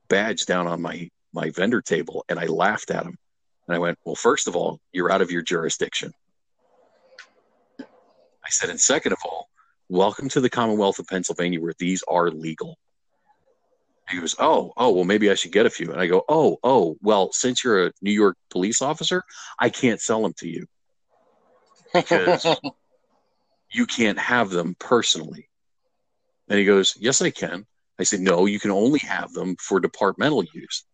badge 0.09 0.45
down 0.45 0.67
on 0.67 0.81
my 0.81 1.09
my 1.33 1.49
vendor 1.51 1.81
table, 1.81 2.25
and 2.29 2.39
I 2.39 2.45
laughed 2.45 2.91
at 2.91 3.05
him. 3.05 3.17
And 3.67 3.75
I 3.75 3.79
went, 3.79 3.99
"Well, 4.03 4.15
first 4.15 4.47
of 4.47 4.55
all, 4.55 4.79
you're 4.91 5.11
out 5.11 5.21
of 5.21 5.31
your 5.31 5.41
jurisdiction." 5.41 6.13
I 8.49 8.51
said, 8.51 8.71
and 8.71 8.81
second 8.81 9.11
of 9.11 9.19
all, 9.23 9.47
welcome 9.89 10.27
to 10.29 10.41
the 10.41 10.49
Commonwealth 10.49 10.97
of 10.97 11.05
Pennsylvania 11.05 11.61
where 11.61 11.75
these 11.77 12.03
are 12.07 12.31
legal. 12.31 12.79
He 14.09 14.19
goes, 14.19 14.35
Oh, 14.39 14.73
oh, 14.75 14.89
well, 14.89 15.03
maybe 15.03 15.29
I 15.29 15.35
should 15.35 15.51
get 15.51 15.67
a 15.67 15.69
few. 15.69 15.91
And 15.91 16.01
I 16.01 16.07
go, 16.07 16.23
Oh, 16.27 16.57
oh, 16.63 16.97
well, 17.01 17.31
since 17.31 17.63
you're 17.63 17.85
a 17.85 17.91
New 18.01 18.11
York 18.11 18.37
police 18.49 18.81
officer, 18.81 19.23
I 19.59 19.69
can't 19.69 20.01
sell 20.01 20.23
them 20.23 20.33
to 20.39 20.49
you 20.49 20.65
because 21.93 22.47
you 23.71 23.85
can't 23.85 24.17
have 24.17 24.49
them 24.49 24.75
personally. 24.79 25.47
And 26.47 26.57
he 26.57 26.65
goes, 26.65 26.97
Yes, 26.99 27.21
I 27.21 27.29
can. 27.29 27.67
I 27.99 28.03
said, 28.03 28.19
No, 28.19 28.47
you 28.47 28.59
can 28.59 28.71
only 28.71 28.99
have 29.01 29.31
them 29.33 29.57
for 29.59 29.79
departmental 29.79 30.43
use. 30.55 30.85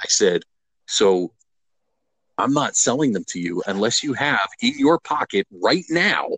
I 0.00 0.06
said, 0.08 0.42
So 0.86 1.32
I'm 2.38 2.52
not 2.52 2.76
selling 2.76 3.12
them 3.12 3.24
to 3.28 3.40
you 3.40 3.62
unless 3.66 4.02
you 4.02 4.12
have 4.14 4.48
in 4.60 4.78
your 4.78 4.98
pocket 4.98 5.46
right 5.50 5.84
now 5.90 6.28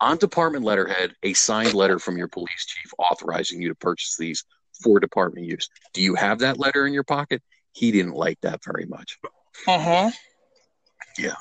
on 0.00 0.16
department 0.16 0.64
letterhead 0.64 1.14
a 1.22 1.34
signed 1.34 1.74
letter 1.74 1.98
from 1.98 2.16
your 2.16 2.28
police 2.28 2.66
chief 2.66 2.92
authorizing 2.98 3.60
you 3.60 3.68
to 3.68 3.74
purchase 3.74 4.16
these 4.16 4.44
for 4.82 5.00
department 5.00 5.46
use. 5.46 5.68
Do 5.92 6.02
you 6.02 6.14
have 6.14 6.38
that 6.40 6.58
letter 6.58 6.86
in 6.86 6.92
your 6.92 7.04
pocket? 7.04 7.42
He 7.72 7.90
didn't 7.90 8.14
like 8.14 8.40
that 8.42 8.60
very 8.64 8.86
much. 8.86 9.18
Uh 9.66 9.78
huh. 9.78 10.10
Yeah. 11.18 11.34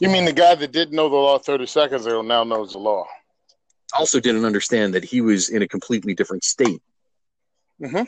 You 0.00 0.08
mean 0.08 0.24
the 0.24 0.32
guy 0.32 0.54
that 0.54 0.72
didn't 0.72 0.96
know 0.96 1.08
the 1.08 1.16
law 1.16 1.38
30 1.38 1.66
seconds 1.66 2.06
ago 2.06 2.22
now 2.22 2.44
knows 2.44 2.72
the 2.72 2.78
law? 2.78 3.06
Also, 3.96 4.18
didn't 4.18 4.44
understand 4.44 4.94
that 4.94 5.04
he 5.04 5.20
was 5.20 5.50
in 5.50 5.62
a 5.62 5.68
completely 5.68 6.14
different 6.14 6.42
state. 6.42 6.82
Mm-hmm. 7.80 8.02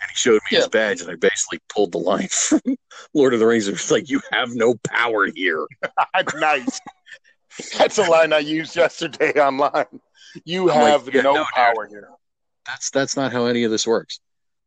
And 0.00 0.10
he 0.10 0.16
showed 0.16 0.34
me 0.34 0.40
yeah. 0.52 0.58
his 0.58 0.68
badge, 0.68 1.00
and 1.00 1.10
I 1.10 1.14
basically 1.14 1.60
pulled 1.68 1.92
the 1.92 1.98
line 1.98 2.28
from 2.30 2.60
Lord 3.14 3.34
of 3.34 3.40
the 3.40 3.46
Rings. 3.46 3.68
It 3.68 3.72
was 3.72 3.90
like, 3.90 4.10
You 4.10 4.20
have 4.32 4.54
no 4.54 4.74
power 4.86 5.26
here. 5.34 5.66
nice. 6.36 6.80
That's 7.78 7.98
a 7.98 8.02
line 8.02 8.32
I 8.32 8.38
used 8.40 8.76
yesterday 8.76 9.32
online. 9.40 9.86
You 10.44 10.70
I'm 10.70 10.86
have 10.86 11.06
like, 11.06 11.14
yeah, 11.14 11.22
no, 11.22 11.34
no, 11.34 11.44
power 11.54 11.86
here. 11.88 12.10
That's 12.66 12.90
that's 12.90 13.16
not 13.16 13.32
how 13.32 13.46
any 13.46 13.64
of 13.64 13.70
this 13.70 13.86
works. 13.86 14.20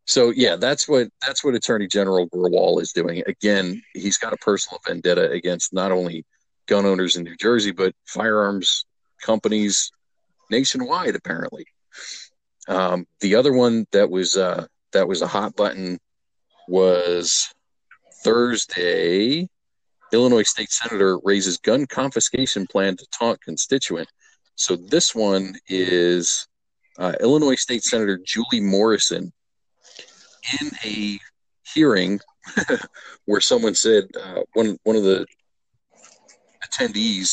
So 0.06 0.32
yeah, 0.32 0.56
that's 0.56 0.88
what 0.88 1.10
that's 1.26 1.44
what 1.44 1.54
Attorney 1.54 1.88
General 1.88 2.28
Grewal 2.30 2.82
is 2.82 2.92
doing. 2.92 3.22
Again, 3.28 3.82
he's 3.94 4.18
got 4.18 4.34
a 4.34 4.38
personal 4.38 4.80
vendetta 4.88 5.30
against 5.30 5.72
not 5.72 5.92
only 5.92 6.26
gun 6.68 6.86
owners 6.86 7.16
in 7.16 7.24
New 7.24 7.36
Jersey, 7.36 7.72
but 7.72 7.94
firearms 8.08 8.86
companies 9.22 9.92
nationwide. 10.50 11.16
Apparently, 11.16 11.66
um, 12.68 13.06
the 13.20 13.36
other 13.36 13.54
one 13.54 13.86
that 13.92 14.10
was 14.10 14.36
uh, 14.36 14.66
that 14.94 15.08
was 15.08 15.22
a 15.22 15.28
hot 15.28 15.56
button 15.56 16.00
was 16.68 17.54
Thursday. 18.24 19.48
Illinois 20.12 20.44
State 20.44 20.72
Senator 20.72 21.20
raises 21.24 21.58
gun 21.58 21.86
confiscation 21.86 22.66
plan 22.68 22.98
to 22.98 23.06
taunt 23.18 23.42
constituent. 23.42 24.08
So 24.56 24.76
this 24.76 25.16
one 25.16 25.56
is 25.68 26.48
uh, 26.98 27.14
Illinois 27.22 27.56
State 27.56 27.84
Senator 27.84 28.20
Julie 28.26 28.60
Morrison 28.60 29.32
in 30.62 30.72
a 30.84 31.20
hearing 31.74 32.20
where 33.26 33.42
someone 33.42 33.76
said 33.76 34.06
uh, 34.22 34.42
one 34.54 34.78
one 34.84 34.96
of 34.96 35.04
the 35.04 35.26
attendees 36.66 37.30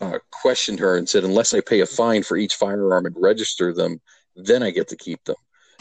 uh, 0.00 0.18
questioned 0.30 0.78
her 0.78 0.96
and 0.96 1.08
said, 1.08 1.24
"Unless 1.24 1.54
I 1.54 1.60
pay 1.60 1.80
a 1.80 1.86
fine 1.86 2.22
for 2.22 2.36
each 2.36 2.54
firearm 2.54 3.06
and 3.06 3.16
register 3.18 3.74
them, 3.74 4.00
then 4.36 4.62
I 4.62 4.70
get 4.70 4.88
to 4.88 4.96
keep 4.96 5.22
them." 5.24 5.36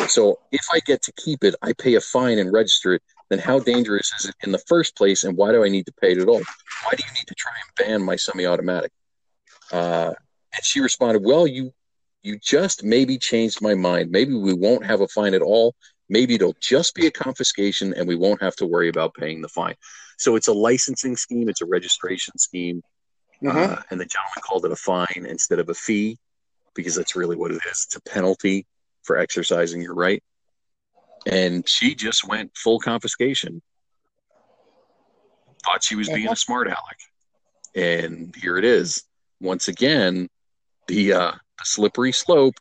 So 0.10 0.40
if 0.52 0.66
I 0.74 0.80
get 0.80 1.02
to 1.04 1.12
keep 1.14 1.44
it, 1.44 1.56
I 1.62 1.74
pay 1.74 1.96
a 1.96 2.02
fine 2.02 2.40
and 2.40 2.52
register 2.52 2.94
it. 2.94 3.02
Then 3.30 3.40
how 3.40 3.60
dangerous 3.60 4.12
is 4.20 4.30
it 4.30 4.36
in 4.44 4.52
the 4.52 4.64
first 4.68 4.96
place, 4.96 5.26
and 5.26 5.36
why 5.36 5.52
do 5.52 5.64
I 5.64 5.70
need 5.70 5.86
to 5.88 5.94
pay 6.00 6.14
it 6.14 6.18
at 6.18 6.30
all? 6.30 6.42
Why 6.84 6.92
do 6.96 7.04
you 7.06 7.14
need 7.14 7.28
to 7.28 7.36
try 7.36 7.52
and 7.52 7.88
ban 7.88 8.02
my 8.02 8.16
semi-automatic? 8.16 8.92
Uh, 9.72 10.14
and 10.54 10.64
she 10.64 10.80
responded, 10.80 11.24
"Well, 11.24 11.46
you 11.46 11.74
you 12.22 12.40
just 12.40 12.84
maybe 12.84 13.18
changed 13.18 13.62
my 13.62 13.76
mind. 13.76 14.12
Maybe 14.12 14.34
we 14.34 14.54
won't 14.54 14.86
have 14.86 15.02
a 15.02 15.08
fine 15.10 15.34
at 15.34 15.42
all. 15.42 15.76
Maybe 16.10 16.36
it'll 16.36 16.56
just 16.62 16.96
be 16.96 17.06
a 17.08 17.12
confiscation, 17.12 17.94
and 17.94 18.08
we 18.08 18.16
won't 18.16 18.42
have 18.42 18.56
to 18.58 18.66
worry 18.66 18.88
about 18.88 19.14
paying 19.14 19.42
the 19.42 19.50
fine." 19.50 19.76
So 20.18 20.38
it's 20.38 20.48
a 20.48 20.54
licensing 20.54 21.18
scheme. 21.18 21.50
It's 21.50 21.62
a 21.62 21.66
registration 21.66 22.38
scheme, 22.38 22.82
mm-hmm. 23.44 23.58
uh, 23.58 23.82
and 23.92 24.00
the 24.00 24.06
gentleman 24.06 24.42
called 24.42 24.64
it 24.64 24.72
a 24.72 24.78
fine 24.78 25.26
instead 25.28 25.60
of 25.60 25.68
a 25.68 25.74
fee 25.74 26.18
because 26.76 26.96
that's 26.96 27.18
really 27.18 27.36
what 27.36 27.52
it 27.52 27.60
is. 27.70 27.88
It's 27.88 27.98
a 27.98 28.02
penalty 28.02 28.66
for 29.08 29.18
exercising 29.18 29.82
your 29.82 29.96
right. 29.96 30.22
And 31.26 31.68
she 31.68 31.96
just 31.96 32.28
went 32.28 32.56
full 32.56 32.80
confiscation. 32.80 33.62
Thought 35.66 35.84
she 35.84 35.96
was 35.96 36.08
being 36.10 36.30
a 36.30 36.36
smart 36.36 36.68
aleck. 36.68 37.00
And 37.76 38.36
here 38.36 38.58
it 38.58 38.66
is. 38.66 39.04
Once 39.42 39.68
again, 39.68 40.30
the 40.88 41.14
uh, 41.14 41.32
slippery 41.64 42.12
slope 42.12 42.56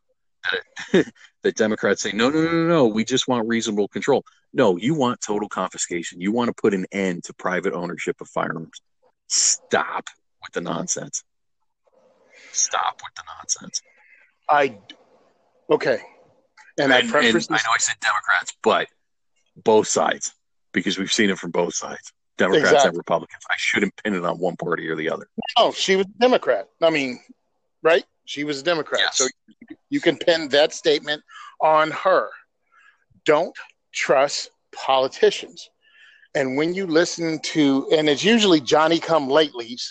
that, 0.93 1.13
that 1.43 1.57
Democrats 1.57 2.03
say, 2.03 2.13
no, 2.13 2.31
no, 2.31 2.43
no, 2.43 2.51
no, 2.51 2.67
no, 2.67 2.87
we 2.87 3.05
just 3.05 3.29
want 3.29 3.47
reasonable 3.47 3.89
control. 3.89 4.25
No, 4.53 4.77
you 4.77 4.95
want 4.95 5.21
total 5.21 5.49
confiscation. 5.49 6.21
You 6.21 6.33
want 6.33 6.49
to 6.49 6.55
put 6.61 6.75
an 6.75 6.87
end 6.91 7.25
to 7.25 7.35
private 7.35 7.75
ownership 7.75 8.21
of 8.21 8.29
firearms. 8.29 8.81
Stop 9.29 10.09
with 10.43 10.53
the 10.53 10.61
nonsense. 10.61 11.23
Stop 12.53 13.01
with 13.05 13.15
the 13.15 13.23
nonsense. 13.39 13.83
I 14.49 14.79
okay. 15.71 16.01
And, 16.79 16.93
and, 16.93 16.93
I, 16.93 16.99
and 16.99 17.09
I 17.15 17.23
know 17.23 17.73
I 17.75 17.79
said 17.79 17.97
Democrats, 18.01 18.55
but 18.63 18.89
both 19.57 19.89
sides, 19.89 20.33
because 20.73 20.99
we've 20.99 21.13
seen 21.13 21.31
it 21.31 21.39
from 21.39 21.51
both 21.51 21.75
sides. 21.75 22.13
Democrats 22.37 22.67
exactly. 22.67 22.89
and 22.89 22.97
Republicans. 22.99 23.43
I 23.51 23.55
shouldn't 23.57 23.97
pin 24.03 24.15
it 24.15 24.25
on 24.25 24.39
one 24.39 24.57
party 24.57 24.89
or 24.89 24.95
the 24.95 25.09
other. 25.11 25.27
No, 25.59 25.73
she 25.73 25.97
was 25.97 26.07
a 26.07 26.19
Democrat. 26.21 26.69
I 26.83 26.91
mean, 26.91 27.19
right? 27.83 28.05
She 28.27 28.45
was 28.45 28.61
a 28.61 28.63
Democrat. 28.63 29.01
Yes. 29.01 29.17
So 29.17 29.27
you 29.89 30.01
can 30.01 30.19
pin 30.19 30.49
that 30.51 30.75
statement 30.75 31.23
on 31.63 31.91
her. 31.93 32.29
Don't 33.25 33.57
trust 33.93 34.51
politicians. 34.75 35.71
And 36.35 36.57
when 36.59 36.75
you 36.75 36.87
listen 36.87 37.39
to, 37.45 37.89
and 37.93 38.09
it's 38.09 38.23
usually 38.23 38.61
Johnny 38.61 38.99
come 38.99 39.29
latelys 39.29 39.83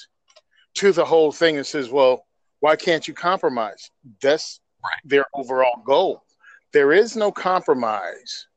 to 0.75 0.91
the 0.91 1.03
whole 1.03 1.31
thing 1.31 1.57
and 1.57 1.65
says, 1.65 1.89
well, 1.89 2.25
why 2.59 2.75
can't 2.75 3.07
you 3.07 3.15
compromise? 3.15 3.89
That's 4.21 4.59
right. 4.83 5.01
their 5.03 5.25
overall 5.33 5.81
goal. 5.83 6.21
There 6.75 6.91
is 6.91 7.15
no 7.15 7.31
compromise. 7.31 8.47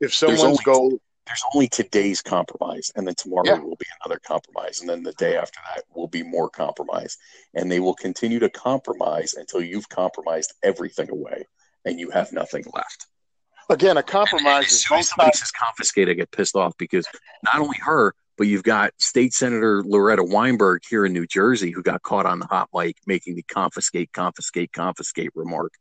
If 0.00 0.14
someone's 0.14 0.40
only, 0.44 0.58
goal, 0.64 1.00
there's 1.26 1.42
only 1.52 1.66
today's 1.66 2.22
compromise, 2.22 2.92
and 2.94 3.04
then 3.04 3.16
tomorrow 3.16 3.42
yeah. 3.44 3.58
will 3.58 3.74
be 3.74 3.86
another 4.04 4.20
compromise, 4.24 4.80
and 4.80 4.88
then 4.88 5.02
the 5.02 5.14
day 5.14 5.36
after 5.36 5.58
that 5.74 5.82
will 5.92 6.06
be 6.06 6.22
more 6.22 6.48
compromise, 6.48 7.18
and 7.54 7.68
they 7.68 7.80
will 7.80 7.94
continue 7.94 8.38
to 8.38 8.48
compromise 8.50 9.34
until 9.34 9.60
you've 9.60 9.88
compromised 9.88 10.54
everything 10.62 11.10
away, 11.10 11.44
and 11.84 11.98
you 11.98 12.08
have 12.10 12.32
nothing 12.32 12.62
left. 12.72 13.06
Again, 13.68 13.96
a 13.96 14.02
compromise 14.04 14.46
and, 14.46 14.54
and 14.54 14.64
as 14.66 14.84
soon 14.84 14.98
as 14.98 15.08
somebody 15.08 15.36
says 15.36 15.50
confiscate, 15.50 16.08
I 16.08 16.12
get 16.12 16.30
pissed 16.30 16.54
off 16.54 16.74
because 16.78 17.04
not 17.42 17.60
only 17.60 17.78
her, 17.82 18.14
but 18.38 18.46
you've 18.46 18.62
got 18.62 18.92
State 18.98 19.34
Senator 19.34 19.82
Loretta 19.84 20.22
Weinberg 20.22 20.82
here 20.88 21.04
in 21.04 21.12
New 21.12 21.26
Jersey 21.26 21.72
who 21.72 21.82
got 21.82 22.02
caught 22.02 22.26
on 22.26 22.38
the 22.38 22.46
hot 22.46 22.68
mic 22.72 22.98
making 23.08 23.34
the 23.34 23.42
confiscate, 23.42 24.12
confiscate, 24.12 24.72
confiscate 24.72 25.30
remark 25.34 25.72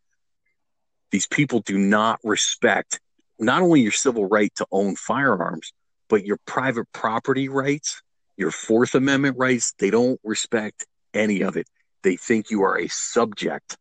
these 1.11 1.27
people 1.27 1.59
do 1.61 1.77
not 1.77 2.19
respect 2.23 2.99
not 3.39 3.61
only 3.61 3.81
your 3.81 3.91
civil 3.91 4.25
right 4.27 4.53
to 4.55 4.67
own 4.71 4.95
firearms, 4.95 5.71
but 6.09 6.25
your 6.25 6.37
private 6.45 6.91
property 6.91 7.47
rights, 7.47 8.01
your 8.35 8.51
Fourth 8.51 8.95
Amendment 8.95 9.37
rights. 9.37 9.73
They 9.79 9.89
don't 9.89 10.19
respect 10.23 10.85
any 11.13 11.41
of 11.41 11.55
it. 11.55 11.67
They 12.03 12.17
think 12.17 12.49
you 12.49 12.63
are 12.63 12.77
a 12.77 12.87
subject. 12.87 13.77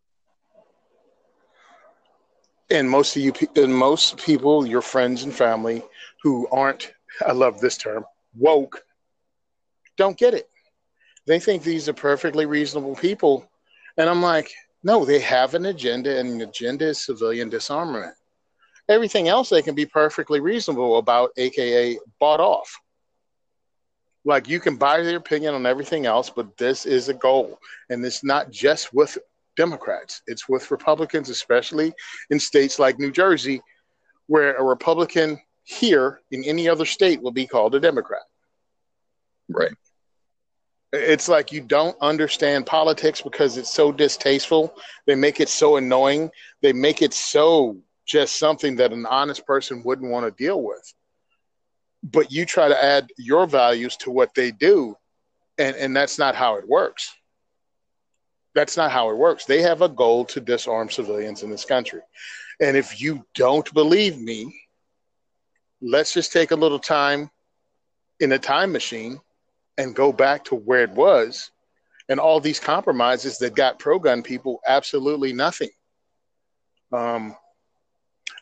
And 2.71 2.89
most 2.89 3.17
of 3.17 3.23
you, 3.23 3.33
and 3.57 3.75
most 3.75 4.19
people, 4.19 4.67
your 4.67 4.83
friends 4.83 5.23
and 5.23 5.35
family 5.35 5.83
who 6.23 6.47
aren't, 6.53 6.93
I 7.27 7.33
love 7.33 7.61
this 7.61 7.79
term, 7.79 8.05
woke, 8.37 8.85
don't 9.97 10.19
get 10.19 10.35
it. 10.35 10.49
They 11.27 11.41
think 11.41 11.63
these 11.63 11.89
are 11.89 11.95
perfectly 11.95 12.47
reasonable 12.47 12.95
people. 12.95 13.51
And 13.97 14.09
I'm 14.09 14.23
like, 14.23 14.53
no, 14.83 15.05
they 15.05 15.21
have 15.21 15.55
an 15.55 15.67
agenda, 15.67 16.19
and 16.19 16.41
the 16.41 16.49
agenda 16.49 16.87
is 16.87 17.05
civilian 17.05 17.49
disarmament. 17.49 18.15
Everything 18.89 19.29
else 19.29 19.51
they 19.51 19.63
can 19.63 19.75
be 19.75 19.87
perfectly 19.87 20.41
reasonable 20.41 20.99
about, 20.99 21.31
aka 21.37 21.99
bought 22.21 22.41
off. 22.41 22.81
Like 24.25 24.49
you 24.49 24.61
can 24.61 24.77
buy 24.77 25.03
their 25.03 25.17
opinion 25.17 25.55
on 25.55 25.67
everything 25.67 26.07
else, 26.07 26.31
but 26.31 26.57
this 26.57 26.87
is 26.87 27.09
a 27.09 27.15
goal. 27.15 27.59
And 27.91 28.05
it's 28.05 28.25
not 28.25 28.51
just 28.51 28.93
with 28.95 29.19
Democrats, 29.57 30.23
it's 30.27 30.49
with 30.49 30.71
Republicans, 30.71 31.29
especially 31.29 31.93
in 32.31 32.39
states 32.39 32.79
like 32.79 32.99
New 32.99 33.11
Jersey, 33.11 33.61
where 34.27 34.55
a 34.55 34.63
Republican 34.63 35.41
here 35.65 36.21
in 36.31 36.45
any 36.45 36.69
other 36.69 36.85
state 36.87 37.21
will 37.21 37.33
be 37.33 37.47
called 37.47 37.75
a 37.75 37.81
Democrat. 37.81 38.23
Right. 39.49 39.73
It's 40.93 41.29
like 41.29 41.53
you 41.53 41.61
don't 41.61 41.97
understand 42.01 42.67
politics 42.67 43.21
because 43.21 43.59
it's 43.59 43.73
so 43.73 43.93
distasteful. 43.93 44.75
They 45.07 45.15
make 45.15 45.41
it 45.41 45.51
so 45.51 45.77
annoying. 45.77 46.31
They 46.63 46.73
make 46.73 47.03
it 47.03 47.13
so 47.13 47.79
just 48.07 48.39
something 48.39 48.77
that 48.77 48.93
an 48.93 49.05
honest 49.05 49.47
person 49.47 49.83
wouldn't 49.85 50.11
want 50.11 50.25
to 50.25 50.43
deal 50.43 50.63
with. 50.63 50.95
But 52.03 52.33
you 52.33 52.47
try 52.47 52.69
to 52.69 52.85
add 52.85 53.11
your 53.19 53.47
values 53.47 53.97
to 53.99 54.11
what 54.11 54.35
they 54.35 54.51
do, 54.51 54.97
and, 55.59 55.77
and 55.77 55.95
that's 55.95 56.19
not 56.19 56.35
how 56.35 56.57
it 56.57 56.67
works. 56.67 57.15
That's 58.55 58.77
not 58.77 58.91
how 58.91 59.11
it 59.11 59.17
works. 59.17 59.45
They 59.45 59.61
have 59.63 59.83
a 59.83 59.89
goal 59.89 60.25
to 60.27 60.41
disarm 60.41 60.89
civilians 60.89 61.43
in 61.43 61.51
this 61.51 61.67
country. 61.67 62.01
And 62.61 62.77
if 62.77 63.01
you 63.01 63.25
don't 63.35 63.73
believe 63.75 64.19
me, 64.19 64.55
let's 65.83 66.15
just 66.15 66.33
take 66.33 66.51
a 66.51 66.57
little 66.57 66.79
time 66.79 67.31
in 68.21 68.33
a 68.33 68.39
time 68.39 68.73
machine 68.73 69.21
and 69.79 69.95
go 69.95 70.13
back 70.13 70.45
to 70.45 70.55
where 70.55 70.83
it 70.83 70.91
was 70.91 71.51
and 72.09 72.19
all 72.19 72.41
these 72.41 72.61
compromises 72.61 73.39
that 73.39 73.55
got 73.55 73.79
pro 73.79 73.99
gun 73.99 74.23
people 74.23 74.61
absolutely 74.67 75.33
nothing. 75.33 75.71
Um, 76.93 77.37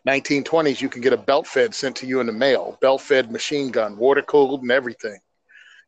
1920s, 0.09 0.81
you 0.81 0.89
can 0.89 1.03
get 1.03 1.13
a 1.13 1.17
belt 1.17 1.47
fed 1.47 1.75
sent 1.75 1.97
to 1.97 2.07
you 2.07 2.21
in 2.21 2.27
the 2.27 2.33
mail, 2.33 2.79
belt 2.81 3.01
fed 3.01 3.31
machine 3.31 3.71
gun, 3.71 3.97
water 3.97 4.23
cooled, 4.23 4.63
and 4.63 4.71
everything. 4.71 5.19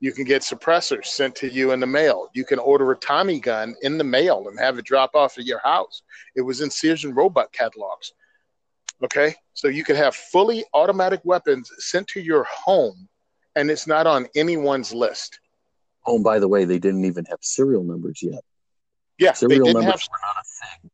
You 0.01 0.13
can 0.13 0.25
get 0.25 0.43
suppressors 0.43 1.07
sent 1.07 1.35
to 1.37 1.51
you 1.51 1.73
in 1.73 1.81
the 1.81 1.87
mail. 1.87 2.29
You 2.33 2.45
can 2.45 2.59
order 2.59 2.91
a 2.93 2.97
Tommy 2.97 3.41
gun 3.41 3.75
in 3.83 3.99
the 3.99 4.05
mail 4.05 4.47
and 4.49 4.59
have 4.59 4.79
it 4.79 4.85
drop 4.85 5.15
off 5.15 5.39
at 5.39 5.45
your 5.45 5.61
house. 5.61 6.03
It 6.37 6.43
was 6.43 6.61
in 6.61 6.71
Sears 6.71 7.05
and 7.05 7.17
Roebuck 7.17 7.53
catalogs. 7.53 8.13
Okay, 9.03 9.35
so 9.55 9.69
you 9.69 9.85
can 9.85 9.95
have 9.95 10.15
fully 10.15 10.65
automatic 10.75 11.21
weapons 11.25 11.71
sent 11.79 12.09
to 12.09 12.21
your 12.21 12.45
home, 12.45 13.09
and 13.59 13.71
it's 13.71 13.87
not 13.87 14.07
on 14.07 14.29
anyone's 14.37 14.95
list. 14.95 15.41
Oh, 16.07 16.15
and 16.15 16.25
by 16.25 16.39
the 16.39 16.49
way, 16.49 16.65
they 16.65 16.79
didn't 16.79 17.05
even 17.05 17.25
have 17.27 17.41
serial 17.43 17.83
numbers 17.83 18.21
yet. 18.23 18.43
Yeah, 19.19 19.33
serial 19.33 19.67
they 19.67 19.73
didn't 19.73 19.83
numbers 19.85 20.03
have, 20.03 20.09
were 20.11 20.19
not 20.27 20.37
a 20.37 20.81
thing. 20.81 20.91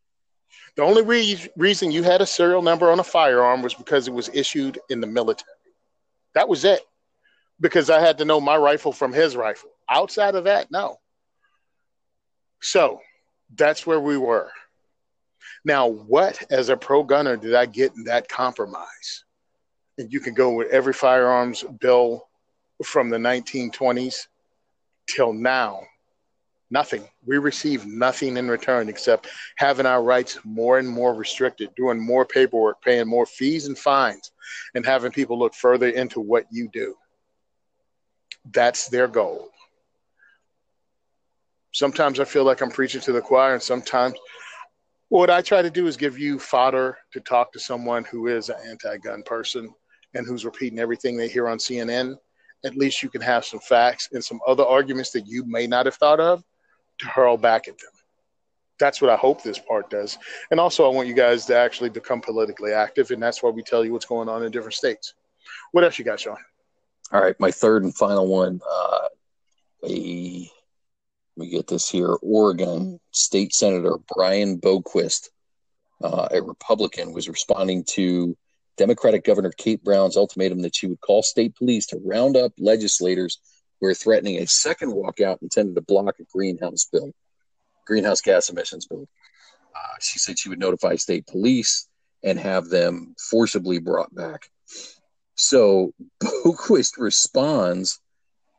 The 0.76 0.82
only 0.82 1.02
re- 1.02 1.52
reason 1.56 1.92
you 1.92 2.02
had 2.02 2.22
a 2.22 2.26
serial 2.26 2.62
number 2.62 2.90
on 2.90 2.98
a 2.98 3.04
firearm 3.04 3.62
was 3.62 3.74
because 3.74 4.08
it 4.08 4.14
was 4.14 4.30
issued 4.32 4.78
in 4.88 5.00
the 5.00 5.06
military. 5.06 5.50
That 6.34 6.48
was 6.48 6.64
it. 6.64 6.80
Because 7.60 7.90
I 7.90 8.00
had 8.00 8.18
to 8.18 8.24
know 8.24 8.40
my 8.40 8.56
rifle 8.56 8.92
from 8.92 9.12
his 9.12 9.36
rifle. 9.36 9.70
Outside 9.88 10.34
of 10.34 10.44
that, 10.44 10.70
no. 10.72 10.96
So 12.60 13.00
that's 13.54 13.86
where 13.86 14.00
we 14.00 14.16
were. 14.16 14.50
Now, 15.64 15.86
what 15.86 16.42
as 16.50 16.70
a 16.70 16.76
pro 16.76 17.04
gunner 17.04 17.36
did 17.36 17.54
I 17.54 17.66
get 17.66 17.92
in 17.94 18.04
that 18.04 18.28
compromise? 18.28 19.24
And 19.98 20.12
you 20.12 20.18
can 20.18 20.34
go 20.34 20.54
with 20.54 20.70
every 20.70 20.92
firearms 20.92 21.62
bill 21.62 22.26
from 22.82 23.10
the 23.10 23.18
1920s 23.18 24.26
till 25.06 25.32
now. 25.32 25.80
Nothing. 26.70 27.08
We 27.24 27.38
receive 27.38 27.86
nothing 27.86 28.36
in 28.36 28.48
return 28.48 28.88
except 28.88 29.28
having 29.56 29.86
our 29.86 30.02
rights 30.02 30.38
more 30.44 30.78
and 30.78 30.88
more 30.88 31.14
restricted, 31.14 31.74
doing 31.76 32.00
more 32.00 32.24
paperwork, 32.24 32.82
paying 32.82 33.06
more 33.06 33.26
fees 33.26 33.66
and 33.66 33.78
fines, 33.78 34.32
and 34.74 34.84
having 34.84 35.12
people 35.12 35.38
look 35.38 35.54
further 35.54 35.90
into 35.90 36.20
what 36.20 36.46
you 36.50 36.68
do. 36.72 36.96
That's 38.52 38.88
their 38.88 39.08
goal. 39.08 39.50
Sometimes 41.72 42.18
I 42.18 42.24
feel 42.24 42.44
like 42.44 42.60
I'm 42.60 42.70
preaching 42.70 43.00
to 43.02 43.12
the 43.12 43.20
choir, 43.20 43.52
and 43.52 43.62
sometimes 43.62 44.16
what 45.08 45.30
I 45.30 45.42
try 45.42 45.62
to 45.62 45.70
do 45.70 45.86
is 45.86 45.96
give 45.96 46.18
you 46.18 46.38
fodder 46.38 46.98
to 47.12 47.20
talk 47.20 47.52
to 47.52 47.60
someone 47.60 48.04
who 48.04 48.26
is 48.26 48.48
an 48.48 48.56
anti 48.66 48.96
gun 48.98 49.22
person 49.22 49.72
and 50.14 50.26
who's 50.26 50.44
repeating 50.44 50.78
everything 50.78 51.16
they 51.16 51.28
hear 51.28 51.48
on 51.48 51.58
CNN. 51.58 52.16
At 52.64 52.76
least 52.76 53.02
you 53.02 53.08
can 53.08 53.20
have 53.20 53.44
some 53.44 53.60
facts 53.60 54.08
and 54.12 54.24
some 54.24 54.40
other 54.46 54.64
arguments 54.64 55.10
that 55.12 55.26
you 55.26 55.44
may 55.46 55.66
not 55.66 55.86
have 55.86 55.96
thought 55.96 56.20
of 56.20 56.42
to 56.98 57.06
hurl 57.06 57.36
back 57.36 57.68
at 57.68 57.78
them. 57.78 57.90
That's 58.78 59.00
what 59.00 59.10
I 59.10 59.16
hope 59.16 59.42
this 59.42 59.58
part 59.58 59.90
does. 59.90 60.18
And 60.50 60.58
also, 60.58 60.84
I 60.84 60.94
want 60.94 61.06
you 61.08 61.14
guys 61.14 61.46
to 61.46 61.56
actually 61.56 61.90
become 61.90 62.20
politically 62.20 62.72
active. 62.72 63.10
And 63.10 63.22
that's 63.22 63.42
why 63.42 63.50
we 63.50 63.62
tell 63.62 63.84
you 63.84 63.92
what's 63.92 64.06
going 64.06 64.28
on 64.28 64.42
in 64.42 64.50
different 64.50 64.74
states. 64.74 65.14
What 65.72 65.84
else 65.84 65.98
you 65.98 66.04
got, 66.04 66.20
Sean? 66.20 66.36
All 67.12 67.20
right. 67.20 67.38
My 67.38 67.50
third 67.50 67.84
and 67.84 67.94
final 67.94 68.26
one. 68.26 68.60
Uh, 68.68 69.08
a 69.86 70.50
let 71.36 71.46
me 71.46 71.50
get 71.50 71.66
this 71.66 71.88
here. 71.88 72.16
Oregon 72.22 73.00
State 73.10 73.52
Senator 73.52 73.96
Brian 74.14 74.60
Boquist, 74.60 75.30
uh, 76.02 76.28
a 76.30 76.40
Republican, 76.40 77.12
was 77.12 77.28
responding 77.28 77.84
to 77.90 78.36
Democratic 78.76 79.24
Governor 79.24 79.52
Kate 79.56 79.82
Brown's 79.82 80.16
ultimatum 80.16 80.62
that 80.62 80.74
she 80.74 80.86
would 80.86 81.00
call 81.00 81.22
state 81.22 81.54
police 81.56 81.86
to 81.86 82.00
round 82.04 82.36
up 82.36 82.52
legislators 82.58 83.38
who 83.80 83.86
are 83.86 83.94
threatening 83.94 84.38
a 84.38 84.46
second 84.46 84.92
walkout 84.92 85.42
intended 85.42 85.74
to 85.74 85.80
block 85.80 86.16
a 86.18 86.24
greenhouse 86.32 86.86
bill, 86.90 87.12
greenhouse 87.86 88.20
gas 88.20 88.48
emissions 88.48 88.86
bill. 88.86 89.06
Uh, 89.74 89.98
she 90.00 90.18
said 90.18 90.38
she 90.38 90.48
would 90.48 90.58
notify 90.58 90.96
state 90.96 91.26
police 91.26 91.88
and 92.22 92.38
have 92.38 92.68
them 92.68 93.14
forcibly 93.30 93.78
brought 93.78 94.14
back. 94.14 94.48
So 95.34 95.92
Boquist 96.22 96.98
responds 96.98 98.00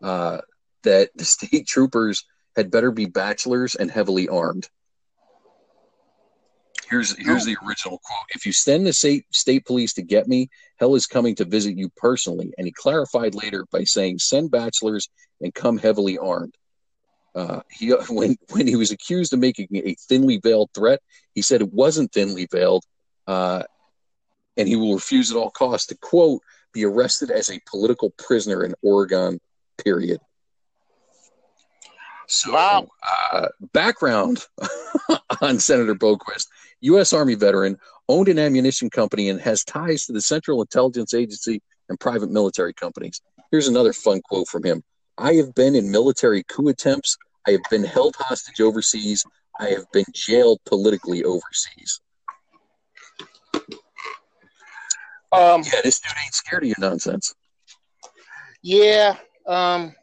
uh, 0.04 0.42
that 0.84 1.10
the 1.16 1.26
state 1.26 1.68
troopers 1.68 2.26
had 2.56 2.72
better 2.72 2.92
be 2.92 3.06
bachelors 3.06 3.76
and 3.76 3.90
heavily 3.90 4.30
armed. 4.30 4.70
Here's 6.90 7.18
here's 7.18 7.44
oh. 7.44 7.46
the 7.46 7.58
original 7.66 8.00
quote. 8.04 8.28
If 8.36 8.46
you 8.46 8.54
send 8.54 8.86
the 8.86 8.94
state 8.94 9.26
state 9.32 9.66
police 9.66 9.94
to 9.94 10.02
get 10.02 10.28
me, 10.28 10.50
hell 10.78 10.96
is 10.96 11.08
coming 11.08 11.36
to 11.36 11.46
visit 11.46 11.78
you 11.78 11.90
personally. 11.98 12.54
And 12.58 12.68
he 12.68 12.72
clarified 12.72 13.36
later 13.36 13.66
by 13.72 13.84
saying, 13.84 14.20
"Send 14.20 14.52
bachelors 14.52 15.10
and 15.42 15.54
come 15.54 15.78
heavily 15.78 16.18
armed." 16.18 16.56
Uh, 17.34 17.62
he 17.70 17.90
when 18.10 18.38
when 18.52 18.68
he 18.68 18.76
was 18.76 18.92
accused 18.92 19.34
of 19.34 19.40
making 19.40 19.68
a 19.74 19.96
thinly 20.08 20.38
veiled 20.38 20.70
threat, 20.74 21.02
he 21.34 21.42
said 21.42 21.62
it 21.62 21.74
wasn't 21.74 22.12
thinly 22.12 22.48
veiled, 22.52 22.84
uh, 23.28 23.64
and 24.58 24.68
he 24.68 24.76
will 24.76 24.94
refuse 24.94 25.32
at 25.32 25.38
all 25.38 25.52
costs 25.52 25.88
to 25.88 25.98
quote 25.98 26.42
be 26.74 26.86
arrested 26.86 27.32
as 27.32 27.50
a 27.50 27.62
political 27.70 28.12
prisoner 28.18 28.64
in 28.64 28.74
Oregon. 28.82 29.40
Period. 29.84 30.20
So, 32.28 32.54
wow. 32.54 32.88
uh, 33.32 33.48
background 33.74 34.46
on 35.42 35.60
Senator 35.60 35.96
Boquist 35.96 36.48
U.S. 36.82 37.14
Army 37.14 37.36
veteran, 37.36 37.78
owned 38.08 38.28
an 38.30 38.40
ammunition 38.40 38.90
company, 38.90 39.30
and 39.30 39.42
has 39.42 39.64
ties 39.64 40.06
to 40.06 40.14
the 40.14 40.22
Central 40.22 40.62
Intelligence 40.62 41.14
Agency 41.14 41.62
and 41.90 42.00
private 42.00 42.32
military 42.32 42.74
companies. 42.74 43.22
Here's 43.52 43.68
another 43.68 43.94
fun 43.94 44.22
quote 44.22 44.48
from 44.48 44.64
him 44.64 44.84
I 45.18 45.34
have 45.34 45.54
been 45.56 45.76
in 45.76 45.92
military 45.92 46.44
coup 46.44 46.68
attempts. 46.68 47.18
I 47.48 47.52
have 47.52 47.62
been 47.70 47.84
held 47.84 48.16
hostage 48.18 48.60
overseas. 48.60 49.24
I 49.60 49.70
have 49.70 49.86
been 49.94 50.06
jailed 50.14 50.60
politically 50.66 51.24
overseas. 51.24 52.02
Um, 55.32 55.64
yeah, 55.64 55.82
this 55.84 56.00
dude 56.00 56.14
ain't 56.24 56.34
scared 56.34 56.64
of 56.64 56.70
your 56.70 56.76
nonsense. 56.80 57.34
Yeah. 58.62 59.18
Um, 59.48 59.94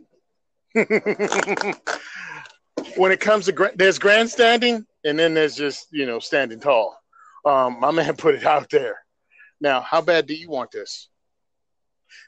when 2.96 3.12
it 3.12 3.20
comes 3.20 3.46
to 3.46 3.52
gra- 3.52 3.76
there's 3.76 3.98
grandstanding 3.98 4.86
and 5.04 5.18
then 5.18 5.34
there's 5.34 5.56
just 5.56 5.88
you 5.90 6.06
know 6.06 6.18
standing 6.18 6.60
tall. 6.60 6.96
Um, 7.44 7.80
my 7.80 7.90
man 7.90 8.16
put 8.16 8.34
it 8.34 8.46
out 8.46 8.70
there. 8.70 8.98
Now, 9.60 9.80
how 9.80 10.00
bad 10.00 10.26
do 10.26 10.34
you 10.34 10.48
want 10.48 10.70
this? 10.72 11.08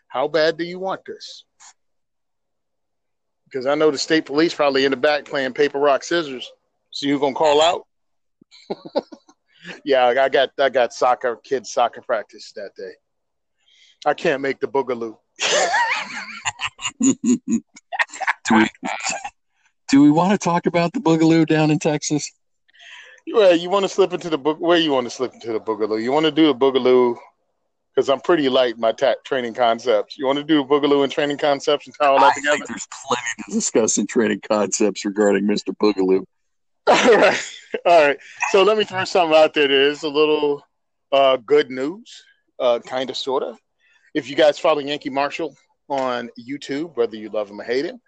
How 0.08 0.28
bad 0.28 0.56
do 0.56 0.64
you 0.64 0.78
want 0.78 1.04
this? 1.04 1.44
Because 3.44 3.66
I 3.66 3.74
know 3.74 3.90
the 3.90 3.98
state 3.98 4.26
police 4.26 4.54
probably 4.54 4.84
in 4.84 4.90
the 4.90 4.96
back 4.96 5.24
playing 5.24 5.54
paper 5.54 5.78
rock 5.78 6.04
scissors. 6.04 6.50
So 6.90 7.06
you 7.06 7.18
gonna 7.18 7.34
call 7.34 7.60
out? 7.60 7.86
yeah, 9.84 10.06
I 10.06 10.28
got 10.28 10.50
I 10.58 10.68
got 10.68 10.92
soccer 10.92 11.38
kids 11.42 11.72
soccer 11.72 12.02
practice 12.02 12.52
that 12.56 12.70
day. 12.76 12.92
I 14.06 14.14
can't 14.14 14.42
make 14.42 14.60
the 14.60 14.68
boogaloo. 14.68 15.16
Do 18.48 18.56
we 18.56 18.68
do 19.88 20.02
we 20.02 20.10
want 20.10 20.32
to 20.32 20.38
talk 20.38 20.66
about 20.66 20.92
the 20.92 21.00
boogaloo 21.00 21.46
down 21.46 21.70
in 21.70 21.78
Texas? 21.78 22.30
Well, 23.32 23.56
you 23.56 23.70
want 23.70 23.84
to 23.84 23.88
slip 23.88 24.12
into 24.12 24.28
the 24.28 24.38
book? 24.38 24.58
Where 24.60 24.78
you 24.78 24.92
want 24.92 25.06
to 25.06 25.10
slip 25.10 25.32
into 25.34 25.52
the 25.52 25.60
boogaloo? 25.60 26.02
You 26.02 26.12
want 26.12 26.26
to 26.26 26.32
do 26.32 26.46
the 26.46 26.54
boogaloo 26.54 27.16
because 27.94 28.08
I'm 28.08 28.20
pretty 28.20 28.48
light 28.48 28.74
in 28.74 28.80
my 28.80 28.92
ta- 28.92 29.14
training 29.24 29.54
concepts. 29.54 30.18
You 30.18 30.26
want 30.26 30.38
to 30.38 30.44
do 30.44 30.58
the 30.58 30.64
boogaloo 30.64 31.04
and 31.04 31.12
training 31.12 31.38
concepts 31.38 31.86
and 31.86 31.94
tie 31.98 32.06
all 32.06 32.18
that 32.18 32.32
I 32.36 32.40
together? 32.40 32.64
there's 32.68 32.88
plenty 33.06 33.44
to 33.46 33.54
discuss 33.54 33.98
in 33.98 34.06
training 34.06 34.40
concepts 34.48 35.04
regarding 35.04 35.44
Mr. 35.44 35.74
Boogaloo. 35.76 36.24
all 36.86 37.16
right, 37.16 37.56
all 37.86 38.06
right. 38.06 38.18
So 38.50 38.62
let 38.62 38.76
me 38.76 38.84
throw 38.84 39.04
something 39.04 39.36
out 39.36 39.54
there. 39.54 39.68
That 39.68 39.74
is 39.74 40.02
a 40.02 40.08
little 40.08 40.62
uh, 41.12 41.38
good 41.38 41.70
news, 41.70 42.24
uh, 42.58 42.80
kind 42.80 43.08
of, 43.08 43.16
sort 43.16 43.42
of. 43.42 43.58
If 44.12 44.28
you 44.28 44.36
guys 44.36 44.58
follow 44.58 44.80
Yankee 44.80 45.08
Marshall 45.08 45.56
on 45.88 46.28
YouTube, 46.38 46.96
whether 46.96 47.16
you 47.16 47.30
love 47.30 47.50
him 47.50 47.60
or 47.60 47.64
hate 47.64 47.86
him, 47.86 48.00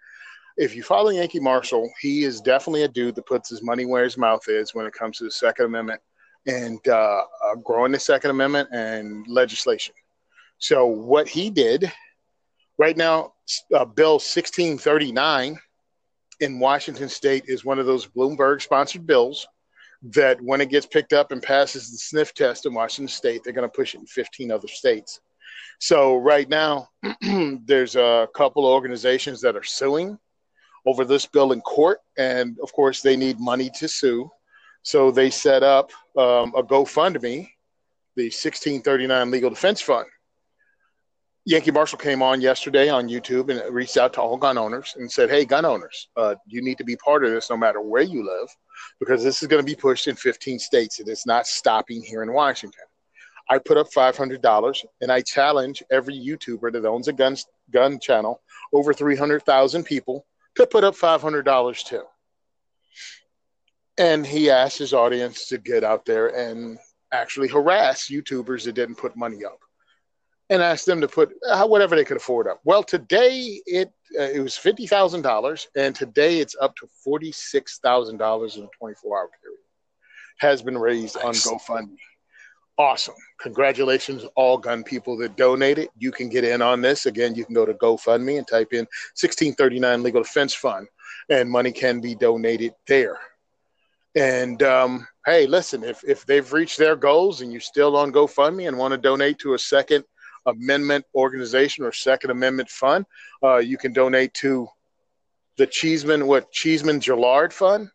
if 0.57 0.75
you 0.75 0.81
follow 0.81 1.09
Yankee 1.09 1.39
Marshall, 1.39 1.91
he 2.01 2.23
is 2.23 2.41
definitely 2.41 2.83
a 2.83 2.87
dude 2.87 3.15
that 3.15 3.27
puts 3.27 3.49
his 3.49 3.61
money 3.61 3.85
where 3.85 4.03
his 4.03 4.17
mouth 4.17 4.47
is 4.47 4.73
when 4.73 4.87
it 4.87 4.93
comes 4.93 5.17
to 5.17 5.23
the 5.23 5.31
Second 5.31 5.65
Amendment 5.65 6.01
and 6.47 6.79
uh, 6.87 7.21
uh, 7.45 7.55
growing 7.63 7.91
the 7.91 7.99
Second 7.99 8.31
Amendment 8.31 8.69
and 8.71 9.25
legislation. 9.27 9.93
So 10.57 10.87
what 10.87 11.27
he 11.27 11.51
did 11.51 11.91
right 12.79 12.97
now, 12.97 13.33
uh, 13.73 13.85
Bill 13.85 14.13
1639 14.13 15.59
in 16.39 16.59
Washington 16.59 17.09
State 17.09 17.43
is 17.47 17.63
one 17.63 17.77
of 17.77 17.85
those 17.85 18.07
Bloomberg-sponsored 18.07 19.05
bills 19.05 19.47
that 20.01 20.41
when 20.41 20.61
it 20.61 20.69
gets 20.69 20.85
picked 20.85 21.13
up 21.13 21.31
and 21.31 21.41
passes 21.41 21.91
the 21.91 21.97
sniff 21.97 22.33
test 22.33 22.65
in 22.65 22.73
Washington 22.73 23.07
State, 23.07 23.43
they're 23.43 23.53
going 23.53 23.67
to 23.67 23.75
push 23.75 23.93
it 23.93 23.99
in 23.99 24.07
15 24.07 24.51
other 24.51 24.67
states. 24.67 25.19
So 25.79 26.17
right 26.17 26.49
now, 26.49 26.89
there's 27.21 27.95
a 27.95 28.27
couple 28.35 28.65
organizations 28.65 29.41
that 29.41 29.55
are 29.55 29.63
suing 29.63 30.17
over 30.87 31.03
this 31.03 31.25
bill 31.25 31.51
in 31.51 31.59
court, 31.61 31.99
and 32.17 32.57
of 32.63 32.71
course, 32.71 33.01
they 33.01 33.17
need 33.17 33.39
money 33.41 33.69
to 33.77 33.89
sue. 33.89 34.31
So 34.83 35.11
they 35.11 35.29
set 35.29 35.61
up 35.61 35.91
um, 36.17 36.53
a 36.55 36.63
GoFundMe, 36.63 37.49
the 38.15 38.23
1639 38.23 39.29
Legal 39.29 39.49
Defense 39.49 39.81
Fund. 39.81 40.07
Yankee 41.43 41.71
Marshall 41.71 41.99
came 41.99 42.21
on 42.21 42.39
yesterday 42.39 42.87
on 42.87 43.09
YouTube 43.09 43.49
and 43.49 43.73
reached 43.73 43.97
out 43.97 44.13
to 44.13 44.21
all 44.21 44.37
gun 44.37 44.57
owners 44.57 44.95
and 44.97 45.11
said, 45.11 45.29
"Hey, 45.29 45.43
gun 45.43 45.65
owners, 45.65 46.07
uh, 46.15 46.35
you 46.45 46.61
need 46.61 46.77
to 46.77 46.85
be 46.85 46.95
part 46.95 47.25
of 47.25 47.31
this, 47.31 47.49
no 47.49 47.57
matter 47.57 47.81
where 47.81 48.01
you 48.01 48.25
live, 48.25 48.49
because 48.99 49.21
this 49.21 49.41
is 49.41 49.49
going 49.49 49.61
to 49.61 49.65
be 49.65 49.75
pushed 49.75 50.07
in 50.07 50.15
15 50.15 50.57
states 50.57 50.99
and 50.99 51.09
it's 51.09 51.25
not 51.25 51.47
stopping 51.47 52.01
here 52.01 52.23
in 52.23 52.31
Washington." 52.31 52.83
I 53.49 53.59
put 53.59 53.77
up 53.77 53.87
$500 53.95 54.85
and 55.01 55.11
I 55.11 55.21
challenge 55.21 55.81
every 55.89 56.15
YouTuber 56.15 56.71
that 56.73 56.85
owns 56.85 57.07
a 57.07 57.13
gun 57.13 57.35
gun 57.71 57.99
channel, 57.99 58.41
over 58.73 58.93
300,000 58.93 59.83
people, 59.83 60.25
to 60.57 60.67
put 60.67 60.83
up 60.83 60.95
$500 60.95 61.85
too. 61.85 62.03
And 63.97 64.25
he 64.25 64.49
asked 64.49 64.77
his 64.77 64.93
audience 64.93 65.47
to 65.47 65.57
get 65.57 65.83
out 65.83 66.05
there 66.05 66.27
and 66.27 66.77
actually 67.11 67.47
harass 67.47 68.09
YouTubers 68.09 68.65
that 68.65 68.73
didn't 68.73 68.95
put 68.95 69.15
money 69.15 69.43
up 69.43 69.59
and 70.49 70.61
asked 70.61 70.85
them 70.85 71.01
to 71.01 71.07
put 71.07 71.33
uh, 71.47 71.67
whatever 71.67 71.95
they 71.95 72.05
could 72.05 72.17
afford 72.17 72.47
up. 72.47 72.59
Well, 72.63 72.83
today 72.83 73.61
it 73.65 73.91
uh, 74.17 74.23
it 74.23 74.39
was 74.39 74.55
fifty 74.55 74.87
thousand 74.87 75.21
dollars, 75.21 75.67
and 75.75 75.93
today 75.93 76.39
it's 76.39 76.55
up 76.61 76.75
to 76.77 76.87
forty 77.03 77.31
six 77.31 77.79
thousand 77.79 78.17
dollars 78.17 78.57
in 78.57 78.63
a 78.63 78.69
twenty 78.77 78.95
four 78.95 79.19
hour 79.19 79.29
period. 79.41 79.59
Has 80.39 80.61
been 80.61 80.77
raised 80.77 81.15
nice. 81.15 81.47
on 81.47 81.57
GoFundMe. 81.57 81.97
Awesome! 82.77 83.15
Congratulations, 83.39 84.23
all 84.35 84.57
gun 84.57 84.83
people 84.83 85.17
that 85.17 85.35
donated. 85.35 85.89
You 85.97 86.11
can 86.11 86.29
get 86.29 86.43
in 86.43 86.61
on 86.61 86.81
this. 86.81 87.07
Again, 87.07 87.33
you 87.33 87.43
can 87.43 87.55
go 87.55 87.65
to 87.65 87.73
GoFundMe 87.73 88.37
and 88.37 88.47
type 88.47 88.71
in 88.71 88.85
sixteen 89.15 89.55
thirty 89.55 89.79
nine 89.79 90.03
Legal 90.03 90.21
Defense 90.21 90.53
Fund, 90.53 90.87
and 91.29 91.49
money 91.49 91.71
can 91.71 91.99
be 92.01 92.13
donated 92.13 92.73
there. 92.87 93.17
And 94.15 94.61
um, 94.61 95.07
hey, 95.25 95.47
listen, 95.47 95.83
if 95.83 96.03
if 96.03 96.25
they've 96.25 96.53
reached 96.53 96.77
their 96.77 96.95
goals 96.95 97.41
and 97.41 97.51
you're 97.51 97.61
still 97.61 97.97
on 97.97 98.11
GoFundMe 98.11 98.67
and 98.67 98.77
want 98.77 98.91
to 98.91 98.97
donate 98.97 99.39
to 99.39 99.55
a 99.55 99.59
second 99.59 100.03
Amendment 100.47 101.05
organization 101.13 101.83
or 101.83 101.91
Second 101.91 102.31
Amendment 102.31 102.69
fund. 102.69 103.05
Uh, 103.43 103.57
you 103.57 103.77
can 103.77 103.93
donate 103.93 104.33
to 104.35 104.67
the 105.57 105.67
Cheeseman, 105.67 106.25
what 106.25 106.51
Cheeseman 106.51 107.01
Gillard 107.01 107.53
Fund. 107.53 107.89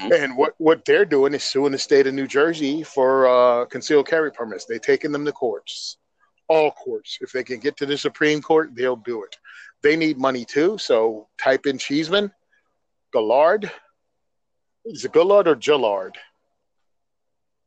Mm-hmm. 0.00 0.12
And 0.12 0.36
what, 0.36 0.54
what 0.58 0.84
they're 0.84 1.04
doing 1.04 1.34
is 1.34 1.44
suing 1.44 1.72
the 1.72 1.78
state 1.78 2.06
of 2.06 2.14
New 2.14 2.26
Jersey 2.26 2.82
for 2.82 3.26
uh, 3.26 3.64
concealed 3.66 4.08
carry 4.08 4.32
permits. 4.32 4.64
They're 4.64 4.78
taking 4.78 5.12
them 5.12 5.24
to 5.24 5.32
courts, 5.32 5.98
all 6.48 6.70
courts. 6.70 7.18
If 7.20 7.32
they 7.32 7.44
can 7.44 7.60
get 7.60 7.76
to 7.78 7.86
the 7.86 7.96
Supreme 7.96 8.40
Court, 8.42 8.74
they'll 8.74 8.96
do 8.96 9.22
it. 9.22 9.36
They 9.82 9.96
need 9.96 10.18
money 10.18 10.44
too. 10.44 10.78
So 10.78 11.28
type 11.38 11.66
in 11.66 11.78
Cheeseman, 11.78 12.32
Gillard. 13.12 13.70
Is 14.86 15.04
it 15.04 15.12
Gillard 15.12 15.48
or 15.48 15.60
Gillard? 15.60 16.16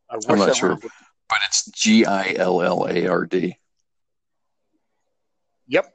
I 0.10 0.16
am 0.16 0.40
not 0.40 0.56
sure, 0.56 0.76
but 0.76 1.40
it's 1.46 1.70
G 1.72 2.06
I 2.06 2.34
L 2.38 2.62
L 2.62 2.88
A 2.90 3.08
R 3.08 3.26
D. 3.26 3.58
Yep. 5.68 5.94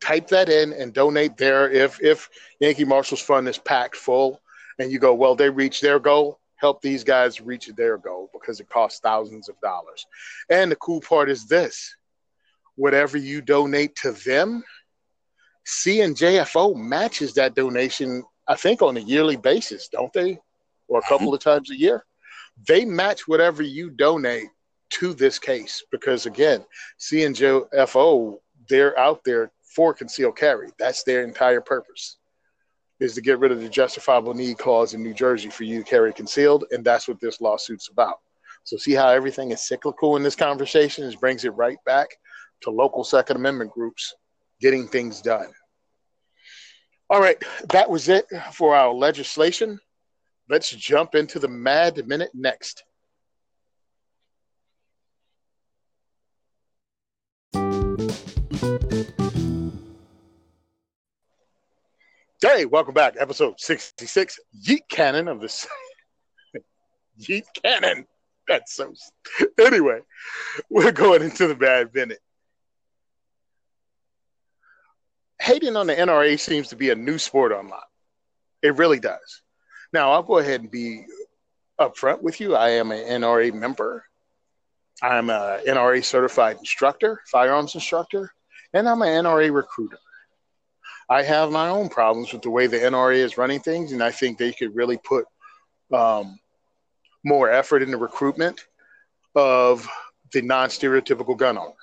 Type 0.00 0.28
that 0.28 0.48
in 0.48 0.72
and 0.72 0.92
donate 0.92 1.36
there. 1.36 1.70
If 1.70 2.02
if 2.02 2.28
Yankee 2.60 2.84
Marshall's 2.84 3.20
fund 3.20 3.48
is 3.48 3.58
packed 3.58 3.96
full, 3.96 4.40
and 4.78 4.90
you 4.90 4.98
go, 4.98 5.14
well, 5.14 5.34
they 5.34 5.50
reached 5.50 5.82
their 5.82 5.98
goal. 5.98 6.40
Help 6.56 6.80
these 6.80 7.04
guys 7.04 7.40
reach 7.40 7.68
their 7.76 7.98
goal 7.98 8.30
because 8.32 8.60
it 8.60 8.68
costs 8.68 9.00
thousands 9.00 9.48
of 9.48 9.60
dollars. 9.60 10.06
And 10.50 10.70
the 10.70 10.76
cool 10.76 11.00
part 11.00 11.28
is 11.28 11.46
this: 11.46 11.94
whatever 12.76 13.18
you 13.18 13.42
donate 13.42 13.94
to 13.96 14.12
them, 14.12 14.64
CNJFO 15.66 16.74
matches 16.76 17.34
that 17.34 17.54
donation. 17.54 18.24
I 18.48 18.54
think 18.54 18.80
on 18.80 18.96
a 18.96 19.00
yearly 19.00 19.36
basis, 19.36 19.88
don't 19.88 20.12
they? 20.12 20.38
Or 20.88 20.98
a 20.98 21.02
mm-hmm. 21.02 21.08
couple 21.08 21.34
of 21.34 21.40
times 21.40 21.70
a 21.70 21.76
year. 21.76 22.04
They 22.66 22.86
match 22.86 23.28
whatever 23.28 23.62
you 23.62 23.90
donate 23.90 24.48
to 24.88 25.12
this 25.12 25.38
case 25.38 25.84
because 25.90 26.24
again, 26.24 26.64
CNJFO 27.00 28.38
they're 28.68 28.98
out 28.98 29.22
there 29.24 29.52
for 29.62 29.92
concealed 29.92 30.36
carry. 30.36 30.70
That's 30.78 31.02
their 31.02 31.22
entire 31.22 31.60
purpose 31.60 32.16
is 33.00 33.14
to 33.14 33.20
get 33.20 33.38
rid 33.38 33.52
of 33.52 33.60
the 33.60 33.68
justifiable 33.68 34.34
need 34.34 34.58
clause 34.58 34.94
in 34.94 35.02
New 35.02 35.14
Jersey 35.14 35.50
for 35.50 35.64
you 35.64 35.82
to 35.82 35.88
carry 35.88 36.12
concealed, 36.12 36.64
and 36.70 36.84
that's 36.84 37.06
what 37.08 37.20
this 37.20 37.40
lawsuit's 37.40 37.88
about. 37.88 38.20
So 38.64 38.76
see 38.76 38.92
how 38.92 39.08
everything 39.08 39.50
is 39.52 39.66
cyclical 39.66 40.16
in 40.16 40.22
this 40.22 40.34
conversation? 40.34 41.04
It 41.04 41.20
brings 41.20 41.44
it 41.44 41.50
right 41.50 41.78
back 41.84 42.08
to 42.62 42.70
local 42.70 43.04
Second 43.04 43.36
Amendment 43.36 43.70
groups 43.70 44.14
getting 44.60 44.88
things 44.88 45.20
done. 45.20 45.52
All 47.08 47.20
right, 47.20 47.40
that 47.70 47.88
was 47.88 48.08
it 48.08 48.26
for 48.52 48.74
our 48.74 48.92
legislation. 48.92 49.78
Let's 50.48 50.70
jump 50.70 51.14
into 51.14 51.38
the 51.38 51.48
Mad 51.48 52.04
Minute 52.08 52.30
next. 52.34 52.82
Hey, 62.56 62.64
welcome 62.64 62.94
back. 62.94 63.16
Episode 63.18 63.60
66, 63.60 64.40
Yeet 64.66 64.88
Cannon 64.88 65.28
of 65.28 65.42
the 65.42 65.68
Yeet 67.20 67.44
Cannon. 67.62 68.06
That's 68.48 68.74
so. 68.74 68.94
Anyway, 69.60 70.00
we're 70.70 70.90
going 70.90 71.20
into 71.20 71.48
the 71.48 71.54
bad 71.54 71.94
minute. 71.94 72.20
Hating 75.38 75.76
on 75.76 75.86
the 75.86 75.94
NRA 75.94 76.40
seems 76.40 76.68
to 76.68 76.76
be 76.76 76.88
a 76.88 76.94
new 76.94 77.18
sport 77.18 77.52
online. 77.52 77.78
It 78.62 78.76
really 78.76 79.00
does. 79.00 79.42
Now, 79.92 80.12
I'll 80.12 80.22
go 80.22 80.38
ahead 80.38 80.62
and 80.62 80.70
be 80.70 81.04
upfront 81.78 82.22
with 82.22 82.40
you. 82.40 82.56
I 82.56 82.70
am 82.70 82.90
an 82.90 83.20
NRA 83.20 83.52
member. 83.52 84.02
I'm 85.02 85.28
a 85.28 85.60
NRA 85.68 86.02
certified 86.02 86.56
instructor, 86.56 87.20
firearms 87.30 87.74
instructor, 87.74 88.32
and 88.72 88.88
I'm 88.88 89.02
an 89.02 89.24
NRA 89.24 89.52
recruiter. 89.52 89.98
I 91.08 91.22
have 91.22 91.52
my 91.52 91.68
own 91.68 91.88
problems 91.88 92.32
with 92.32 92.42
the 92.42 92.50
way 92.50 92.66
the 92.66 92.78
NRA 92.78 93.16
is 93.16 93.38
running 93.38 93.60
things, 93.60 93.92
and 93.92 94.02
I 94.02 94.10
think 94.10 94.38
they 94.38 94.52
could 94.52 94.74
really 94.74 94.98
put 94.98 95.26
um, 95.92 96.38
more 97.24 97.50
effort 97.50 97.82
in 97.82 97.90
the 97.90 97.96
recruitment 97.96 98.66
of 99.34 99.86
the 100.32 100.42
non-stereotypical 100.42 101.36
gun 101.36 101.58
owner. 101.58 101.74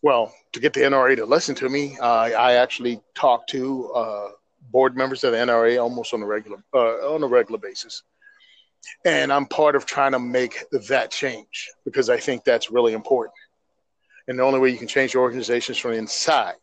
Well, 0.00 0.32
to 0.52 0.60
get 0.60 0.74
the 0.74 0.80
NRA 0.82 1.16
to 1.16 1.26
listen 1.26 1.56
to 1.56 1.68
me, 1.68 1.98
uh, 2.00 2.30
I 2.30 2.54
actually 2.54 3.00
talk 3.14 3.48
to 3.48 3.90
uh, 3.92 4.28
board 4.70 4.96
members 4.96 5.24
of 5.24 5.32
the 5.32 5.38
NRA 5.38 5.82
almost 5.82 6.14
on 6.14 6.22
a 6.22 6.26
regular 6.26 6.58
uh, 6.72 7.12
on 7.12 7.24
a 7.24 7.26
regular 7.26 7.58
basis, 7.58 8.04
and 9.04 9.32
I'm 9.32 9.46
part 9.46 9.74
of 9.74 9.86
trying 9.86 10.12
to 10.12 10.20
make 10.20 10.64
that 10.88 11.10
change 11.10 11.68
because 11.84 12.08
I 12.08 12.18
think 12.18 12.44
that's 12.44 12.70
really 12.70 12.92
important. 12.92 13.34
And 14.28 14.38
the 14.38 14.44
only 14.44 14.60
way 14.60 14.70
you 14.70 14.78
can 14.78 14.86
change 14.86 15.14
your 15.14 15.22
organizations 15.24 15.78
from 15.78 15.94
inside 15.94 16.54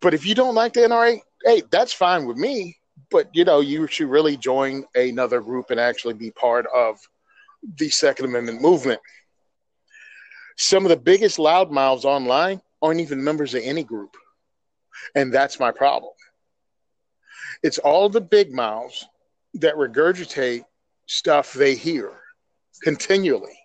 but 0.00 0.14
if 0.14 0.26
you 0.26 0.34
don't 0.34 0.54
like 0.54 0.72
the 0.72 0.80
NRA, 0.80 1.20
hey, 1.44 1.62
that's 1.70 1.92
fine 1.92 2.26
with 2.26 2.36
me. 2.36 2.76
But 3.10 3.28
you 3.32 3.44
know, 3.44 3.60
you 3.60 3.86
should 3.86 4.08
really 4.08 4.36
join 4.36 4.84
another 4.94 5.40
group 5.40 5.70
and 5.70 5.80
actually 5.80 6.14
be 6.14 6.30
part 6.30 6.66
of 6.74 6.98
the 7.76 7.90
Second 7.90 8.26
Amendment 8.26 8.62
movement. 8.62 9.00
Some 10.56 10.84
of 10.84 10.90
the 10.90 10.96
biggest 10.96 11.38
loudmouths 11.38 12.04
online 12.04 12.60
aren't 12.82 13.00
even 13.00 13.22
members 13.22 13.54
of 13.54 13.62
any 13.64 13.82
group. 13.82 14.16
And 15.14 15.32
that's 15.32 15.58
my 15.58 15.70
problem. 15.70 16.12
It's 17.62 17.78
all 17.78 18.08
the 18.08 18.20
big 18.20 18.52
mouths 18.52 19.06
that 19.54 19.74
regurgitate 19.74 20.64
stuff 21.06 21.52
they 21.52 21.74
hear 21.74 22.12
continually 22.82 23.58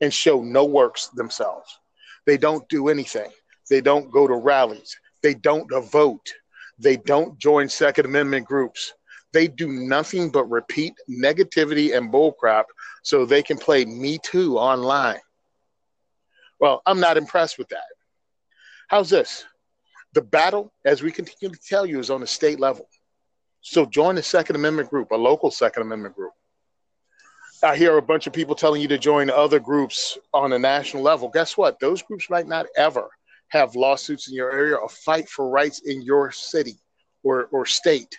and 0.00 0.12
show 0.12 0.42
no 0.42 0.64
works 0.64 1.08
themselves. 1.08 1.78
They 2.26 2.36
don't 2.36 2.68
do 2.68 2.88
anything. 2.88 3.30
They 3.70 3.80
don't 3.80 4.10
go 4.10 4.26
to 4.26 4.34
rallies. 4.34 4.96
They 5.22 5.34
don't 5.34 5.70
vote. 5.90 6.32
They 6.78 6.96
don't 6.96 7.38
join 7.38 7.68
Second 7.68 8.06
Amendment 8.06 8.46
groups. 8.46 8.92
They 9.32 9.48
do 9.48 9.68
nothing 9.68 10.30
but 10.30 10.44
repeat 10.50 10.94
negativity 11.10 11.96
and 11.96 12.12
bullcrap 12.12 12.64
so 13.02 13.24
they 13.24 13.42
can 13.42 13.58
play 13.58 13.84
Me 13.84 14.18
Too 14.22 14.56
online. 14.58 15.20
Well, 16.60 16.82
I'm 16.86 17.00
not 17.00 17.16
impressed 17.16 17.58
with 17.58 17.68
that. 17.68 17.84
How's 18.88 19.10
this? 19.10 19.44
The 20.14 20.22
battle, 20.22 20.72
as 20.84 21.02
we 21.02 21.12
continue 21.12 21.54
to 21.54 21.60
tell 21.68 21.84
you, 21.84 21.98
is 21.98 22.10
on 22.10 22.22
a 22.22 22.26
state 22.26 22.60
level. 22.60 22.88
So 23.60 23.84
join 23.84 24.16
a 24.16 24.22
Second 24.22 24.56
Amendment 24.56 24.88
group, 24.88 25.10
a 25.10 25.16
local 25.16 25.50
Second 25.50 25.82
Amendment 25.82 26.14
group. 26.14 26.32
I 27.62 27.76
hear 27.76 27.96
a 27.96 28.02
bunch 28.02 28.26
of 28.26 28.32
people 28.32 28.54
telling 28.54 28.80
you 28.80 28.88
to 28.88 28.98
join 28.98 29.28
other 29.28 29.58
groups 29.58 30.16
on 30.32 30.52
a 30.52 30.58
national 30.58 31.02
level. 31.02 31.28
Guess 31.28 31.56
what? 31.56 31.80
Those 31.80 32.02
groups 32.02 32.30
might 32.30 32.46
not 32.46 32.66
ever 32.76 33.08
have 33.48 33.76
lawsuits 33.76 34.28
in 34.28 34.34
your 34.34 34.52
area 34.52 34.74
or 34.74 34.88
fight 34.88 35.28
for 35.28 35.48
rights 35.48 35.80
in 35.80 36.02
your 36.02 36.30
city 36.30 36.76
or, 37.22 37.46
or 37.52 37.66
state. 37.66 38.16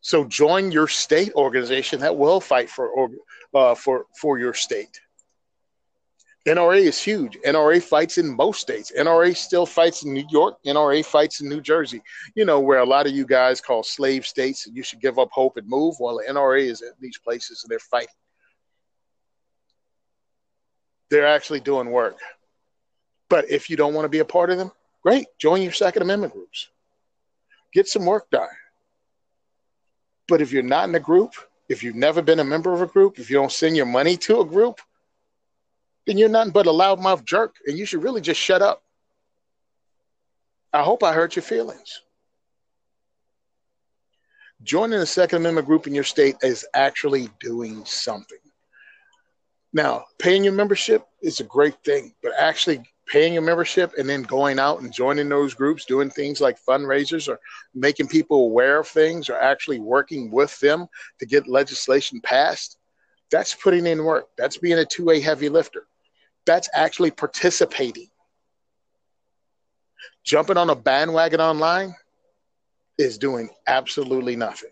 So 0.00 0.24
join 0.24 0.70
your 0.70 0.86
state 0.88 1.32
organization 1.34 2.00
that 2.00 2.16
will 2.16 2.40
fight 2.40 2.70
for 2.70 3.10
uh, 3.54 3.74
for 3.74 4.06
for 4.20 4.38
your 4.38 4.54
state. 4.54 5.00
NRA 6.46 6.78
is 6.78 7.02
huge. 7.02 7.36
NRA 7.44 7.82
fights 7.82 8.18
in 8.18 8.36
most 8.36 8.60
states. 8.60 8.92
NRA 8.96 9.36
still 9.36 9.66
fights 9.66 10.04
in 10.04 10.12
New 10.12 10.24
York. 10.30 10.58
NRA 10.64 11.04
fights 11.04 11.40
in 11.40 11.48
New 11.48 11.60
Jersey. 11.60 12.00
You 12.36 12.44
know 12.44 12.60
where 12.60 12.78
a 12.78 12.86
lot 12.86 13.06
of 13.06 13.12
you 13.12 13.26
guys 13.26 13.60
call 13.60 13.82
slave 13.82 14.24
states 14.24 14.68
and 14.68 14.76
you 14.76 14.84
should 14.84 15.00
give 15.00 15.18
up 15.18 15.28
hope 15.32 15.56
and 15.56 15.66
move. 15.66 15.96
Well, 15.98 16.18
the 16.18 16.32
NRA 16.32 16.62
is 16.62 16.82
in 16.82 16.92
these 17.00 17.18
places 17.18 17.64
and 17.64 17.70
they're 17.70 17.80
fighting. 17.80 18.14
They're 21.10 21.26
actually 21.26 21.60
doing 21.60 21.90
work. 21.90 22.18
But 23.28 23.50
if 23.50 23.68
you 23.68 23.76
don't 23.76 23.94
want 23.94 24.04
to 24.04 24.10
be 24.10 24.20
a 24.20 24.24
part 24.24 24.50
of 24.50 24.58
them, 24.58 24.70
great. 25.02 25.26
Join 25.38 25.62
your 25.62 25.72
Second 25.72 26.02
Amendment 26.02 26.32
groups. 26.32 26.68
Get 27.72 27.88
some 27.88 28.06
work 28.06 28.30
done. 28.30 28.48
But 30.28 30.40
if 30.40 30.52
you're 30.52 30.62
not 30.62 30.88
in 30.88 30.94
a 30.94 31.00
group, 31.00 31.34
if 31.68 31.82
you've 31.82 31.96
never 31.96 32.22
been 32.22 32.40
a 32.40 32.44
member 32.44 32.72
of 32.72 32.82
a 32.82 32.86
group, 32.86 33.18
if 33.18 33.30
you 33.30 33.36
don't 33.36 33.52
send 33.52 33.76
your 33.76 33.86
money 33.86 34.16
to 34.18 34.40
a 34.40 34.44
group, 34.44 34.80
then 36.06 36.18
you're 36.18 36.28
nothing 36.28 36.52
but 36.52 36.66
a 36.66 36.70
loudmouth 36.70 37.24
jerk, 37.24 37.56
and 37.66 37.76
you 37.76 37.84
should 37.84 38.02
really 38.02 38.20
just 38.20 38.40
shut 38.40 38.62
up. 38.62 38.82
I 40.72 40.82
hope 40.82 41.02
I 41.02 41.12
hurt 41.12 41.34
your 41.34 41.42
feelings. 41.42 42.02
Joining 44.62 45.00
a 45.00 45.06
Second 45.06 45.38
Amendment 45.38 45.66
group 45.66 45.86
in 45.86 45.94
your 45.94 46.04
state 46.04 46.36
is 46.42 46.66
actually 46.74 47.28
doing 47.40 47.84
something. 47.84 48.38
Now, 49.72 50.04
paying 50.18 50.44
your 50.44 50.52
membership 50.52 51.04
is 51.20 51.40
a 51.40 51.44
great 51.44 51.82
thing, 51.84 52.14
but 52.22 52.32
actually 52.38 52.82
paying 53.06 53.32
your 53.32 53.42
membership 53.42 53.92
and 53.98 54.08
then 54.08 54.22
going 54.22 54.58
out 54.58 54.80
and 54.80 54.92
joining 54.92 55.28
those 55.28 55.54
groups, 55.54 55.84
doing 55.84 56.10
things 56.10 56.40
like 56.40 56.58
fundraisers 56.68 57.28
or 57.28 57.38
making 57.74 58.08
people 58.08 58.44
aware 58.44 58.80
of 58.80 58.88
things 58.88 59.28
or 59.28 59.38
actually 59.40 59.78
working 59.78 60.30
with 60.30 60.58
them 60.60 60.86
to 61.18 61.26
get 61.26 61.46
legislation 61.46 62.20
passed, 62.20 62.78
that's 63.30 63.54
putting 63.54 63.86
in 63.86 64.04
work. 64.04 64.26
That's 64.36 64.58
being 64.58 64.78
a 64.78 64.84
two 64.84 65.04
way 65.04 65.20
heavy 65.20 65.48
lifter. 65.48 65.86
That's 66.46 66.68
actually 66.74 67.10
participating. 67.10 68.08
Jumping 70.24 70.56
on 70.56 70.70
a 70.70 70.76
bandwagon 70.76 71.40
online 71.40 71.94
is 72.98 73.18
doing 73.18 73.48
absolutely 73.66 74.36
nothing. 74.36 74.70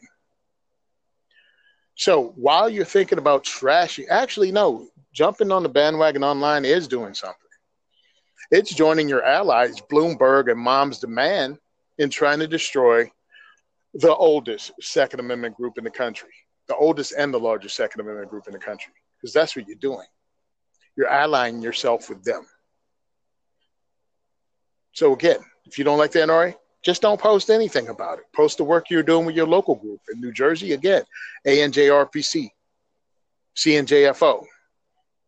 So 1.97 2.33
while 2.37 2.69
you're 2.69 2.85
thinking 2.85 3.19
about 3.19 3.45
trashing, 3.45 4.07
actually, 4.11 4.51
no, 4.51 4.89
jumping 5.13 5.53
on 5.53 5.63
the 5.63 5.69
bandwagon 5.69 6.25
online 6.25 6.65
is 6.65 6.89
doing 6.89 7.15
something. 7.15 7.44
It's 8.51 8.75
joining 8.75 9.09
your 9.09 9.25
allies, 9.25 9.81
Bloomberg 9.81 10.51
and 10.51 10.61
Moms 10.61 10.99
Demand, 10.99 11.59
in 11.99 12.11
trying 12.11 12.41
to 12.41 12.47
destroy 12.47 13.11
the 13.95 14.15
oldest 14.15 14.73
Second 14.81 15.21
Amendment 15.21 15.57
group 15.57 15.79
in 15.79 15.85
the 15.85 15.91
country, 15.91 16.31
the 16.67 16.77
oldest 16.77 17.15
and 17.17 17.33
the 17.33 17.39
largest 17.39 17.77
Second 17.77 18.01
Amendment 18.01 18.31
group 18.31 18.47
in 18.47 18.53
the 18.53 18.59
country, 18.59 18.93
because 19.17 19.33
that's 19.33 19.57
what 19.57 19.67
you're 19.67 19.77
doing. 19.77 20.07
You're 20.97 21.09
allying 21.09 21.63
yourself 21.63 22.09
with 22.09 22.23
them. 22.25 22.45
So, 24.93 25.13
again, 25.13 25.39
if 25.65 25.79
you 25.79 25.85
don't 25.85 25.99
like 25.99 26.13
the 26.13 26.21
NRA, 26.21 26.55
just 26.83 27.03
don't 27.03 27.21
post 27.21 27.51
anything 27.51 27.89
about 27.89 28.19
it. 28.19 28.25
Post 28.35 28.59
the 28.59 28.65
work 28.65 28.91
you're 28.91 29.03
doing 29.03 29.25
with 29.25 29.35
your 29.35 29.47
local 29.47 29.75
group. 29.75 30.01
In 30.13 30.21
New 30.21 30.33
Jersey, 30.33 30.73
again, 30.73 31.03
ANJRPC, 31.47 32.51
CNJFO. 33.57 34.45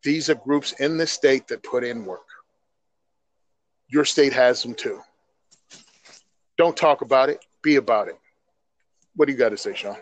These 0.03 0.29
are 0.29 0.35
groups 0.35 0.73
in 0.73 0.99
the 0.99 1.07
state 1.07 1.49
that 1.49 1.63
put 1.63 1.83
in 1.83 2.05
work 2.05 2.26
your 3.89 4.05
state 4.05 4.33
has 4.33 4.63
them 4.63 4.75
too. 4.75 5.01
Don't 6.57 6.77
talk 6.77 7.03
about 7.03 7.29
it, 7.29 7.45
be 7.63 7.77
about 7.77 8.09
it. 8.09 8.19
What 9.15 9.27
do 9.27 9.33
you 9.33 9.39
got 9.39 9.51
to 9.51 9.57
say, 9.57 9.75
Sean? 9.75 9.97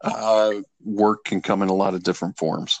Uh, 0.00 0.54
work 0.82 1.24
can 1.24 1.42
come 1.42 1.62
in 1.62 1.68
a 1.68 1.74
lot 1.74 1.94
of 1.94 2.02
different 2.02 2.38
forms. 2.38 2.80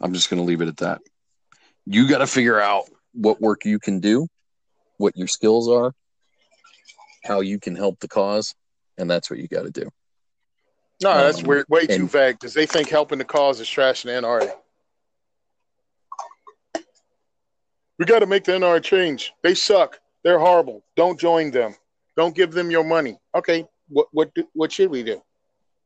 I'm 0.00 0.12
just 0.12 0.28
going 0.28 0.42
to 0.42 0.46
leave 0.46 0.60
it 0.60 0.68
at 0.68 0.78
that. 0.78 1.00
You 1.86 2.08
got 2.08 2.18
to 2.18 2.26
figure 2.26 2.60
out 2.60 2.84
what 3.12 3.40
work 3.40 3.64
you 3.64 3.78
can 3.78 4.00
do, 4.00 4.26
what 4.96 5.16
your 5.16 5.28
skills 5.28 5.68
are, 5.68 5.94
how 7.24 7.40
you 7.40 7.60
can 7.60 7.76
help 7.76 8.00
the 8.00 8.08
cause, 8.08 8.54
and 8.98 9.08
that's 9.08 9.30
what 9.30 9.38
you 9.38 9.46
got 9.46 9.62
to 9.62 9.70
do. 9.70 9.88
No, 11.04 11.12
that's 11.22 11.40
um, 11.40 11.44
weird. 11.44 11.66
Way 11.68 11.86
too 11.86 12.08
vague 12.08 12.36
because 12.40 12.54
they 12.54 12.64
think 12.64 12.88
helping 12.88 13.18
the 13.18 13.26
cause 13.26 13.60
is 13.60 13.68
trashing 13.68 14.04
the 14.04 14.12
NRA. 14.12 14.50
We 17.98 18.06
got 18.06 18.20
to 18.20 18.26
make 18.26 18.44
the 18.44 18.52
NRA 18.52 18.82
change. 18.82 19.34
They 19.42 19.54
suck. 19.54 19.98
They're 20.22 20.38
horrible. 20.38 20.82
Don't 20.96 21.20
join 21.20 21.50
them. 21.50 21.74
Don't 22.16 22.34
give 22.34 22.52
them 22.52 22.70
your 22.70 22.84
money. 22.84 23.18
Okay, 23.34 23.66
what 23.88 24.06
what 24.12 24.30
what 24.54 24.72
should 24.72 24.90
we 24.90 25.02
do? 25.02 25.20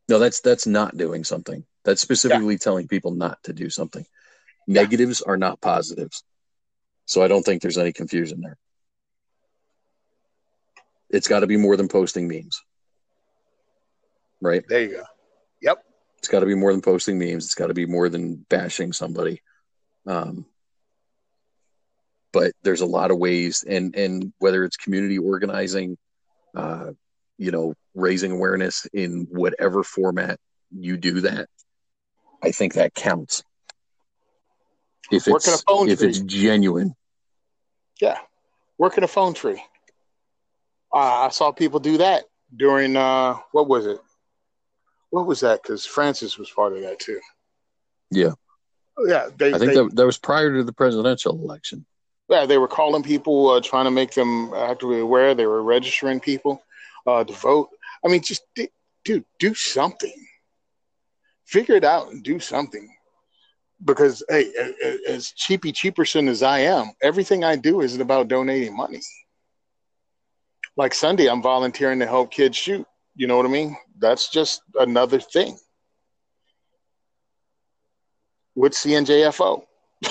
No, 0.09 0.21
that's 0.21 0.41
that's 0.41 0.69
not 0.69 0.97
doing 0.97 1.25
something. 1.25 1.67
That's 1.85 2.01
specifically 2.01 2.55
yeah. 2.55 2.59
telling 2.59 2.87
people 2.87 3.11
not 3.11 3.43
to 3.43 3.53
do 3.53 3.71
something. 3.71 4.07
Negatives 4.69 5.21
yeah. 5.27 5.33
are 5.33 5.37
not 5.37 5.61
positives. 5.61 6.23
So 7.07 7.25
I 7.25 7.29
don't 7.29 7.43
think 7.43 7.61
there's 7.61 7.79
any 7.79 7.93
confusion 7.93 8.41
there. 8.41 8.57
It's 11.11 11.27
got 11.27 11.41
to 11.41 11.49
be 11.49 11.57
more 11.57 11.77
than 11.77 11.89
posting 11.89 12.29
memes 12.29 12.63
right? 14.41 14.65
There 14.69 14.83
you 14.83 14.91
go. 14.97 15.03
Yep. 15.63 15.85
It's 16.19 16.29
got 16.29 16.41
to 16.41 16.47
be 16.47 16.55
more 16.55 16.73
than 16.73 16.83
posting 16.83 17.19
memes. 17.19 17.45
It's 17.45 17.55
got 17.55 17.69
to 17.69 17.75
be 17.75 17.87
more 17.87 18.09
than 18.09 18.37
bashing 18.49 18.93
somebody. 18.93 19.43
Um, 20.07 20.47
but 22.33 22.53
there's 22.63 22.81
a 22.81 22.87
lot 22.87 23.11
of 23.11 23.19
ways, 23.19 23.65
and 23.67 23.95
and 23.97 24.33
whether 24.39 24.65
it's 24.65 24.77
community 24.77 25.19
organizing, 25.19 25.97
uh, 26.55 26.91
you 27.39 27.51
know, 27.51 27.75
raising 27.95 28.33
awareness 28.33 28.87
in 28.93 29.29
whatever 29.31 29.83
format 29.83 30.39
you 30.71 30.97
do 30.97 31.21
that, 31.23 31.49
I 32.43 32.51
think 32.51 32.75
that 32.75 32.95
counts. 32.95 33.43
If 35.11 35.27
Working 35.27 35.55
it's 35.55 35.65
if 35.69 35.99
tree. 35.99 36.09
it's 36.09 36.21
genuine. 36.21 36.95
Yeah, 38.01 38.19
working 38.77 39.05
a 39.05 39.09
phone 39.09 39.35
tree. 39.35 39.63
Uh, 40.93 41.27
I 41.27 41.29
saw 41.31 41.51
people 41.51 41.81
do 41.81 41.99
that 41.99 42.25
during 42.55 42.97
uh, 42.97 43.37
what 43.53 43.69
was 43.69 43.87
it? 43.87 43.99
What 45.11 45.27
was 45.27 45.41
that? 45.41 45.63
Because 45.63 45.87
Francis 45.87 46.39
was 46.39 46.51
part 46.51 46.73
of 46.73 46.83
that 46.83 46.99
too. 46.99 47.21
Yeah. 48.11 48.33
Yeah, 49.07 49.29
they, 49.37 49.55
I 49.55 49.59
think 49.59 49.73
they, 49.73 49.77
that, 49.77 49.95
that 49.95 50.07
was 50.07 50.19
prior 50.19 50.57
to 50.57 50.65
the 50.65 50.73
presidential 50.73 51.33
election. 51.33 51.87
Yeah, 52.29 52.47
they 52.47 52.59
were 52.59 52.69
calling 52.69 53.03
people, 53.03 53.49
uh, 53.49 53.61
trying 53.61 53.85
to 53.85 53.91
make 53.91 54.13
them 54.13 54.53
actively 54.55 55.01
aware. 55.01 55.35
They 55.35 55.47
were 55.47 55.63
registering 55.63 56.21
people 56.21 56.63
uh, 57.07 57.25
to 57.25 57.33
vote. 57.33 57.69
I 58.05 58.09
mean, 58.09 58.23
just 58.23 58.43
dude, 59.05 59.25
do 59.39 59.55
something. 59.55 60.27
Figure 61.47 61.77
it 61.77 61.85
out 61.85 62.11
and 62.11 62.23
do 62.23 62.41
something. 62.41 62.89
Because 63.85 64.25
hey, 64.29 64.53
as 65.09 65.31
cheapy 65.31 65.73
cheaperson 65.73 66.29
as 66.29 66.43
I 66.43 66.61
am, 66.61 66.91
everything 67.01 67.45
I 67.45 67.55
do 67.55 67.81
isn't 67.81 68.01
about 68.01 68.29
donating 68.29 68.77
money. 68.77 69.01
Like 70.77 70.93
Sunday, 70.93 71.29
I'm 71.29 71.41
volunteering 71.41 72.01
to 72.01 72.07
help 72.07 72.33
kids 72.33 72.57
shoot. 72.57 72.87
You 73.19 73.27
know 73.27 73.37
what 73.37 73.47
I 73.47 73.49
mean? 73.49 73.77
That's 73.99 74.31
just 74.31 74.63
another 74.79 75.19
thing 75.19 75.59
with 78.55 78.75
CNJFO. 78.75 79.65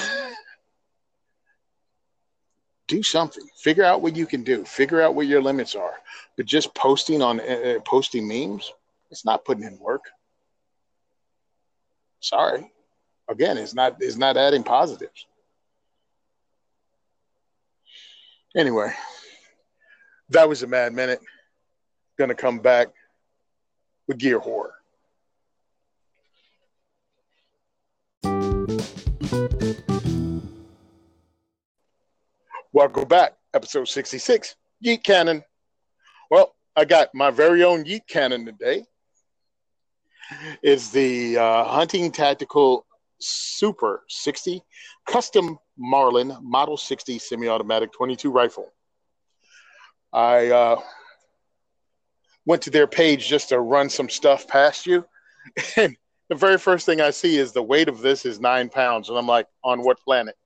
do 2.89 3.01
something. 3.01 3.47
Figure 3.63 3.85
out 3.85 4.01
what 4.01 4.17
you 4.17 4.25
can 4.25 4.43
do. 4.43 4.65
Figure 4.65 5.01
out 5.01 5.15
what 5.15 5.25
your 5.25 5.41
limits 5.41 5.73
are. 5.73 5.93
But 6.35 6.47
just 6.47 6.75
posting 6.75 7.21
on 7.21 7.39
uh, 7.39 7.79
posting 7.85 8.27
memes, 8.27 8.73
it's 9.09 9.23
not 9.23 9.45
putting 9.45 9.63
in 9.63 9.79
work. 9.79 10.03
Sorry. 12.19 12.69
Again, 13.29 13.57
it's 13.57 13.73
not 13.73 13.95
it's 14.01 14.17
not 14.17 14.35
adding 14.35 14.63
positives. 14.63 15.27
Anyway, 18.53 18.91
that 20.31 20.49
was 20.49 20.61
a 20.61 20.67
mad 20.67 20.91
minute 20.91 21.21
to 22.17 22.35
come 22.35 22.59
back 22.59 22.89
with 24.07 24.17
Gear 24.17 24.39
Horror. 24.39 24.73
Welcome 32.73 33.07
back, 33.07 33.33
episode 33.53 33.87
66, 33.87 34.55
Yeet 34.85 35.03
Cannon. 35.03 35.43
Well, 36.29 36.53
I 36.75 36.85
got 36.85 37.09
my 37.13 37.31
very 37.31 37.63
own 37.63 37.85
Yeet 37.85 38.07
Cannon 38.07 38.45
today. 38.45 38.85
It's 40.61 40.89
the 40.91 41.37
uh, 41.37 41.63
Hunting 41.63 42.11
Tactical 42.11 42.85
Super 43.19 44.03
60 44.09 44.61
Custom 45.07 45.57
Marlin 45.77 46.37
Model 46.41 46.77
60 46.77 47.17
semi 47.17 47.47
automatic 47.47 47.91
22 47.93 48.29
rifle. 48.29 48.71
I 50.13 50.47
uh, 50.47 50.81
went 52.47 52.63
to 52.63 52.71
their 52.71 52.87
page 52.87 53.27
just 53.27 53.49
to 53.49 53.59
run 53.59 53.89
some 53.89 54.09
stuff 54.09 54.47
past 54.47 54.87
you, 54.87 55.05
and 55.77 55.95
the 56.29 56.35
very 56.35 56.57
first 56.57 56.85
thing 56.85 56.99
I 56.99 57.11
see 57.11 57.37
is 57.37 57.51
the 57.51 57.61
weight 57.61 57.89
of 57.89 58.01
this 58.01 58.25
is 58.25 58.39
nine 58.39 58.69
pounds, 58.69 59.09
and 59.09 59.17
I'm 59.17 59.27
like, 59.27 59.47
on 59.63 59.83
what 59.83 59.99
planet? 59.99 60.35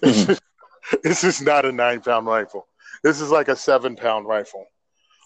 Mm-hmm. 0.00 0.34
this 1.02 1.24
is 1.24 1.42
not 1.42 1.64
a 1.64 1.72
nine 1.72 2.00
pound 2.00 2.26
rifle. 2.26 2.66
This 3.02 3.20
is 3.20 3.30
like 3.30 3.48
a 3.48 3.56
seven 3.56 3.96
pound 3.96 4.26
rifle. 4.26 4.64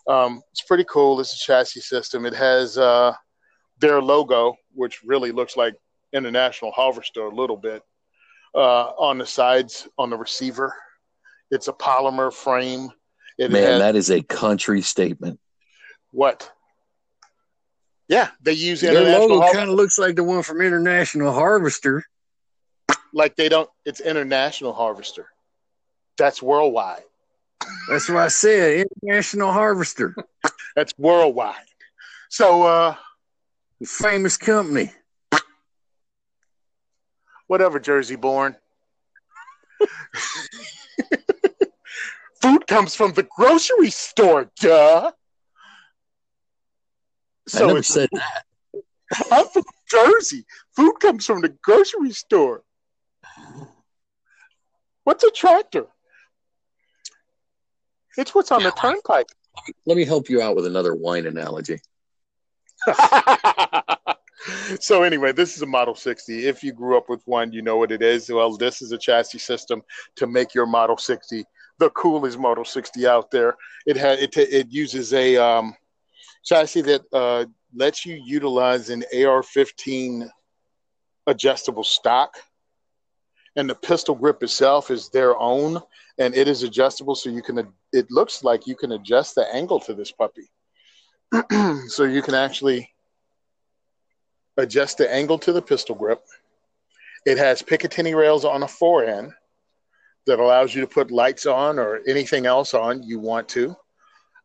Um, 0.09 0.43
it's 0.51 0.63
pretty 0.63 0.85
cool. 0.89 1.21
It's 1.21 1.35
a 1.35 1.39
chassis 1.39 1.81
system. 1.81 2.27
It 2.27 2.35
has 2.35 2.79
uh, 2.79 3.13
their 3.79 4.01
logo, 4.01 4.57
which 4.75 5.03
really 5.05 5.31
looks 5.31 5.57
like 5.57 5.75
International 6.13 6.73
Harvester 6.73 7.27
a 7.27 7.35
little 7.35 7.57
bit, 7.57 7.83
uh, 8.55 8.93
on 8.99 9.19
the 9.19 9.27
sides 9.27 9.89
on 9.99 10.11
the 10.11 10.17
receiver. 10.17 10.75
It's 11.51 11.69
a 11.69 11.73
polymer 11.73 12.33
frame. 12.33 12.89
It 13.43 13.51
Man, 13.51 13.65
has, 13.65 13.81
that 13.81 13.97
is 13.97 14.09
a 14.09 14.23
country 14.23 14.83
statement. 14.83 15.41
What? 16.13 16.49
Yeah, 18.07 18.29
they 18.41 18.53
use 18.53 18.81
their 18.83 19.19
logo 19.19 19.41
kind 19.53 19.69
of 19.69 19.75
looks 19.75 19.99
like 19.99 20.15
the 20.15 20.23
one 20.23 20.45
from 20.45 20.61
International 20.61 21.33
Harvester. 21.33 22.05
Like 23.13 23.35
they 23.35 23.49
don't. 23.49 23.69
It's 23.85 23.99
International 23.99 24.73
Harvester. 24.73 25.27
That's 26.17 26.41
worldwide. 26.41 27.03
That's 27.89 28.09
what 28.09 28.19
I 28.19 28.29
said. 28.29 28.87
International 29.03 29.51
Harvester. 29.51 30.15
That's 30.77 30.95
worldwide. 30.97 31.57
So, 32.29 32.63
uh, 32.63 32.95
famous 33.85 34.37
company. 34.37 34.93
Whatever, 37.49 37.81
Jersey 37.81 38.15
born. 38.17 38.55
Food 42.43 42.67
comes 42.67 42.95
from 42.95 43.13
the 43.13 43.23
grocery 43.23 43.91
store, 43.91 44.51
duh. 44.59 45.13
So 47.49 47.65
I 47.65 47.67
never 47.69 47.83
said 47.83 48.09
that. 48.13 48.45
I'm 49.31 49.47
from 49.47 49.63
Jersey. 49.89 50.45
Food 50.75 50.95
comes 51.01 51.25
from 51.25 51.41
the 51.41 51.51
grocery 51.63 52.13
store. 52.13 52.65
What's 55.05 55.23
a 55.25 55.31
tractor? 55.31 55.87
It's 58.17 58.35
what's 58.35 58.51
on 58.51 58.61
yeah, 58.61 58.71
the 58.71 58.77
turnpike. 58.77 59.29
Let 59.87 59.97
me 59.97 60.05
help 60.05 60.29
you 60.29 60.43
out 60.43 60.57
with 60.57 60.67
another 60.67 60.95
wine 60.95 61.27
analogy. 61.27 61.81
so 64.81 65.03
anyway, 65.03 65.33
this 65.33 65.57
is 65.57 65.63
a 65.63 65.67
Model 65.67 65.95
60. 65.95 66.47
If 66.47 66.63
you 66.65 66.73
grew 66.73 66.97
up 66.97 67.09
with 67.09 67.23
one, 67.27 67.53
you 67.53 67.63
know 67.63 67.77
what 67.77 67.93
it 67.93 68.03
is. 68.03 68.29
Well, 68.29 68.57
this 68.57 68.83
is 68.83 68.93
a 68.93 68.99
chassis 68.99 69.39
system 69.39 69.83
to 70.17 70.27
make 70.27 70.55
your 70.55 70.67
Model 70.67 70.97
60 70.97 71.45
the 71.79 71.91
coolest 71.91 72.39
Model 72.39 72.65
60 72.65 73.07
out 73.07 73.31
there. 73.31 73.57
It 73.87 73.97
had 73.97 74.19
it, 74.19 74.37
it 74.37 74.71
uses 74.71 75.13
a 75.13 75.37
um, 75.37 75.75
chassis 76.45 76.83
that 76.83 77.03
uh, 77.13 77.47
lets 77.75 78.07
you 78.07 78.21
utilize 78.25 78.91
an 78.91 79.03
AR-15 79.15 80.29
adjustable 81.27 81.85
stock, 81.85 82.37
and 83.57 83.69
the 83.69 83.75
pistol 83.75 84.15
grip 84.15 84.43
itself 84.43 84.91
is 84.91 85.09
their 85.09 85.39
own 85.39 85.81
and 86.19 86.35
it 86.35 86.49
is 86.49 86.63
adjustable 86.63 87.15
so 87.15 87.31
you 87.31 87.43
can 87.43 87.67
it 87.93 88.11
looks 88.11 88.45
like 88.45 88.67
you 88.67 88.77
can 88.77 88.93
adjust 88.93 89.35
the 89.35 89.55
angle 89.55 89.81
to 89.81 89.95
this 89.95 90.13
puppy. 90.13 90.51
So 91.89 92.05
you 92.05 92.23
can 92.23 92.35
actually 92.35 92.91
adjust 94.57 94.99
the 94.99 95.13
angle 95.13 95.39
to 95.41 95.53
the 95.53 95.63
pistol 95.63 95.95
grip. 95.95 96.23
It 97.27 97.39
has 97.39 97.63
picatinny 97.63 98.15
rails 98.15 98.45
on 98.45 98.61
the 98.61 98.69
forend 98.69 99.33
that 100.27 100.39
allows 100.39 100.75
you 100.75 100.81
to 100.81 100.87
put 100.87 101.11
lights 101.11 101.47
on 101.47 101.79
or 101.79 102.01
anything 102.07 102.47
else 102.47 102.75
on 102.75 103.03
you 103.03 103.19
want 103.19 103.49
to 103.49 103.75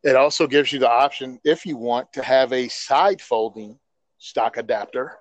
it 0.04 0.16
also 0.16 0.48
gives 0.48 0.72
you 0.72 0.80
the 0.80 0.90
option 0.90 1.40
if 1.44 1.66
you 1.66 1.78
want 1.78 2.12
to 2.14 2.22
have 2.22 2.54
a 2.54 2.68
side 2.68 3.22
folding 3.22 3.78
stock 4.18 4.58
adapter 4.58 5.18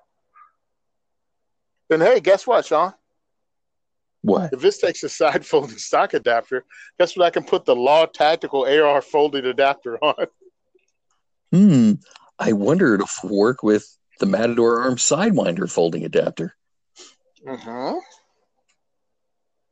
then 1.89 2.01
hey 2.01 2.19
guess 2.19 2.45
what 2.45 2.65
sean 2.65 2.93
what? 4.21 4.51
If 4.51 4.59
this 4.59 4.79
takes 4.79 5.03
a 5.03 5.09
side 5.09 5.45
folding 5.45 5.77
stock 5.77 6.13
adapter, 6.13 6.65
guess 6.99 7.15
what? 7.15 7.25
I 7.25 7.29
can 7.29 7.43
put 7.43 7.63
the 7.63 7.75
Law 7.75 8.05
Tactical 8.05 8.65
AR 8.65 9.01
folding 9.01 9.45
adapter 9.45 9.97
on. 10.03 10.27
Hmm. 11.51 11.91
I 12.37 12.51
wonder 12.51 12.93
if 12.95 13.01
it'll 13.01 13.29
work 13.35 13.63
with 13.63 13.87
the 14.19 14.25
Matador 14.25 14.81
Arm 14.81 14.95
Sidewinder 14.95 15.71
folding 15.71 16.03
adapter. 16.03 16.55
Mm-hmm. 17.45 17.97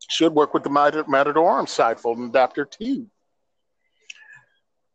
Should 0.09 0.33
work 0.33 0.53
with 0.53 0.63
the 0.63 0.69
Matador 0.69 1.49
Arm 1.49 1.67
side 1.67 1.99
folding 1.99 2.29
adapter 2.29 2.65
too. 2.65 3.07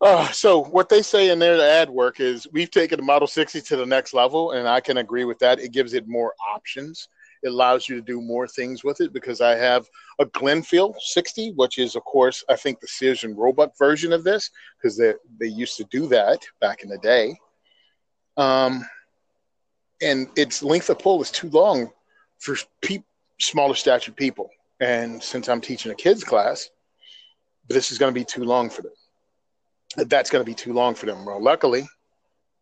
Uh, 0.01 0.31
so 0.31 0.63
what 0.65 0.89
they 0.89 1.03
say 1.03 1.31
in 1.31 1.39
there 1.39 1.57
to 1.57 1.63
add 1.63 1.91
work 1.91 2.21
is 2.21 2.47
we've 2.53 2.71
taken 2.71 2.99
the 2.99 3.05
Model 3.05 3.29
60 3.29 3.61
to 3.61 3.77
the 3.77 3.85
next 3.85 4.15
level, 4.15 4.53
and 4.53 4.67
I 4.67 4.81
can 4.81 4.97
agree 4.97 5.25
with 5.25 5.39
that. 5.41 5.61
It 5.61 5.73
gives 5.73 5.93
it 5.93 6.09
more 6.09 6.33
options 6.49 7.09
it 7.43 7.49
allows 7.49 7.89
you 7.89 7.97
to 7.97 8.03
do 8.03 8.21
more 8.21 8.47
things 8.47 8.85
with 8.85 9.01
it 9.01 9.13
because 9.13 9.41
I 9.41 9.55
have 9.57 9.89
a 10.19 10.27
Glenfield 10.27 11.01
60, 11.01 11.53
which 11.53 11.79
is, 11.79 11.97
of 11.97 12.05
course, 12.05 12.45
I 12.49 12.57
think 12.57 12.81
the 12.81 12.87
Sears 12.87 13.25
and 13.25 13.37
Roebuck 13.37 13.77
version 13.79 14.13
of 14.13 14.25
this 14.25 14.51
because 14.77 14.97
they, 14.97 15.15
they 15.39 15.47
used 15.47 15.77
to 15.79 15.85
do 15.85 16.07
that 16.09 16.45
back 16.61 16.83
in 16.83 16.89
the 16.89 16.99
day. 16.99 17.39
Um, 18.37 18.87
and 20.03 20.29
its 20.37 20.63
length 20.63 20.91
of 20.91 20.99
pull 20.99 21.21
is 21.23 21.31
too 21.31 21.49
long 21.51 21.91
for 22.39 22.57
pe- 22.83 23.05
smaller 23.39 23.75
statured 23.75 24.17
people. 24.17 24.51
And 24.81 25.23
since 25.23 25.49
I'm 25.49 25.61
teaching 25.61 25.93
a 25.93 25.95
kids 25.95 26.25
class, 26.25 26.71
this 27.69 27.93
is 27.93 27.99
going 27.99 28.13
to 28.13 28.19
be 28.19 28.25
too 28.25 28.45
long 28.45 28.71
for 28.71 28.83
them. 28.83 28.93
That's 30.09 30.31
going 30.31 30.43
to 30.43 30.51
be 30.51 30.55
too 30.55 30.73
long 30.73 30.95
for 30.95 31.07
them. 31.07 31.25
Well, 31.25 31.43
luckily, 31.43 31.87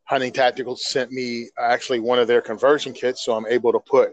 Hunting 0.04 0.32
Tactical 0.32 0.74
sent 0.74 1.12
me 1.12 1.48
actually 1.58 2.00
one 2.00 2.18
of 2.18 2.26
their 2.26 2.40
conversion 2.40 2.92
kits, 2.92 3.24
so 3.24 3.34
I'm 3.34 3.46
able 3.46 3.72
to 3.72 3.78
put 3.78 4.12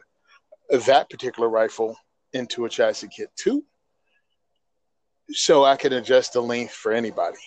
that 0.69 1.09
particular 1.09 1.49
rifle 1.49 1.97
into 2.33 2.65
a 2.65 2.69
chassis 2.69 3.07
kit 3.07 3.29
too. 3.35 3.63
So 5.31 5.63
I 5.63 5.75
can 5.75 5.93
adjust 5.93 6.33
the 6.33 6.41
length 6.41 6.73
for 6.73 6.91
anybody. 6.91 7.37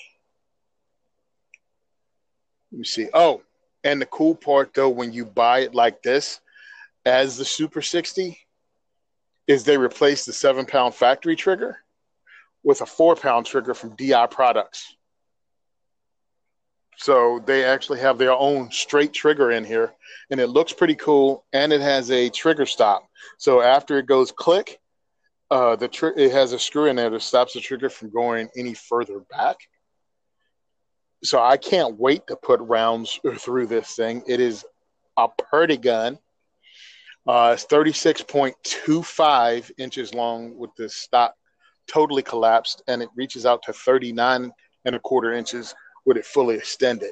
Let 2.72 2.78
me 2.78 2.84
see. 2.84 3.08
Oh, 3.14 3.42
and 3.84 4.00
the 4.00 4.06
cool 4.06 4.34
part 4.34 4.74
though, 4.74 4.88
when 4.88 5.12
you 5.12 5.24
buy 5.24 5.60
it 5.60 5.74
like 5.74 6.02
this 6.02 6.40
as 7.06 7.36
the 7.36 7.44
Super 7.44 7.82
60, 7.82 8.38
is 9.48 9.64
they 9.64 9.78
replace 9.78 10.24
the 10.24 10.32
seven 10.32 10.66
pound 10.66 10.94
factory 10.94 11.34
trigger 11.34 11.78
with 12.62 12.82
a 12.82 12.86
four 12.86 13.16
pound 13.16 13.46
trigger 13.46 13.74
from 13.74 13.96
DI 13.96 14.26
Products. 14.26 14.94
So 16.98 17.40
they 17.46 17.64
actually 17.64 18.00
have 18.00 18.18
their 18.18 18.32
own 18.32 18.70
straight 18.70 19.12
trigger 19.12 19.52
in 19.52 19.64
here, 19.64 19.94
and 20.30 20.40
it 20.40 20.48
looks 20.48 20.72
pretty 20.72 20.96
cool. 20.96 21.44
And 21.52 21.72
it 21.72 21.80
has 21.80 22.10
a 22.10 22.28
trigger 22.28 22.66
stop. 22.66 23.08
So 23.38 23.62
after 23.62 23.98
it 23.98 24.06
goes 24.06 24.32
click, 24.32 24.78
uh, 25.50 25.76
the 25.76 25.88
tr- 25.88 26.08
it 26.16 26.32
has 26.32 26.52
a 26.52 26.58
screw 26.58 26.86
in 26.86 26.96
there 26.96 27.08
that 27.08 27.22
stops 27.22 27.54
the 27.54 27.60
trigger 27.60 27.88
from 27.88 28.10
going 28.10 28.48
any 28.56 28.74
further 28.74 29.20
back. 29.30 29.56
So 31.24 31.40
I 31.40 31.56
can't 31.56 31.98
wait 31.98 32.26
to 32.26 32.36
put 32.36 32.60
rounds 32.60 33.18
through 33.38 33.68
this 33.68 33.94
thing. 33.94 34.22
It 34.26 34.40
is 34.40 34.64
a 35.16 35.28
pretty 35.28 35.76
gun. 35.76 36.18
Uh, 37.26 37.50
it's 37.54 37.66
36.25 37.66 39.70
inches 39.78 40.14
long 40.14 40.56
with 40.56 40.70
the 40.76 40.88
stock 40.88 41.34
totally 41.88 42.22
collapsed, 42.22 42.82
and 42.86 43.02
it 43.02 43.08
reaches 43.16 43.46
out 43.46 43.62
to 43.64 43.72
39 43.72 44.52
and 44.84 44.94
a 44.94 45.00
quarter 45.00 45.32
inches 45.32 45.74
with 46.06 46.16
it 46.16 46.24
fully 46.24 46.56
extended. 46.56 47.10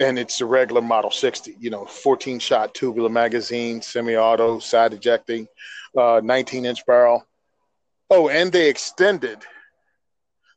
And 0.00 0.18
it's 0.18 0.40
a 0.40 0.46
regular 0.46 0.82
Model 0.82 1.10
60, 1.10 1.56
you 1.60 1.70
know, 1.70 1.84
14 1.84 2.38
shot 2.38 2.74
tubular 2.74 3.08
magazine, 3.08 3.80
semi 3.80 4.16
auto, 4.16 4.58
side 4.58 4.92
ejecting, 4.92 5.46
uh, 5.96 6.20
19 6.22 6.64
inch 6.64 6.84
barrel. 6.86 7.24
Oh, 8.10 8.28
and 8.28 8.50
they 8.50 8.68
extended 8.68 9.38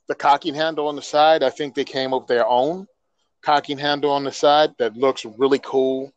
the 0.07 0.15
cocking 0.15 0.55
handle 0.55 0.87
on 0.87 0.95
the 0.95 1.01
side. 1.01 1.43
I 1.43 1.49
think 1.49 1.75
they 1.75 1.85
came 1.85 2.13
up 2.13 2.23
with 2.23 2.27
their 2.27 2.47
own 2.47 2.87
cocking 3.43 3.77
handle 3.77 4.11
on 4.11 4.23
the 4.23 4.31
side 4.31 4.71
that 4.79 4.97
looks 4.97 5.23
really 5.23 5.59
cool. 5.59 6.11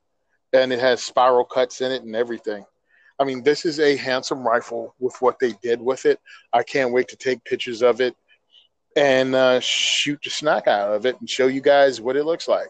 And 0.53 0.73
it 0.73 0.81
has 0.81 1.03
spiral 1.03 1.45
cuts 1.45 1.81
in 1.81 1.93
it 1.93 2.03
and 2.03 2.17
everything. 2.17 2.65
I 3.19 3.25
mean, 3.25 3.43
this 3.43 3.65
is 3.65 3.79
a 3.79 3.97
handsome 3.97 4.47
rifle 4.47 4.95
with 4.99 5.15
what 5.21 5.39
they 5.39 5.53
did 5.63 5.81
with 5.81 6.07
it. 6.07 6.19
I 6.53 6.63
can't 6.63 6.93
wait 6.93 7.09
to 7.09 7.17
take 7.17 7.45
pictures 7.45 7.83
of 7.83 8.01
it 8.01 8.17
and 8.97 9.35
uh, 9.35 9.61
shoot 9.61 10.19
the 10.25 10.31
snack 10.31 10.67
out 10.67 10.95
of 10.95 11.07
it 11.07 11.21
and 11.21 11.29
show 11.29 11.47
you 11.47 11.61
guys 11.61 12.01
what 12.01 12.17
it 12.17 12.25
looks 12.25 12.49
like. 12.49 12.69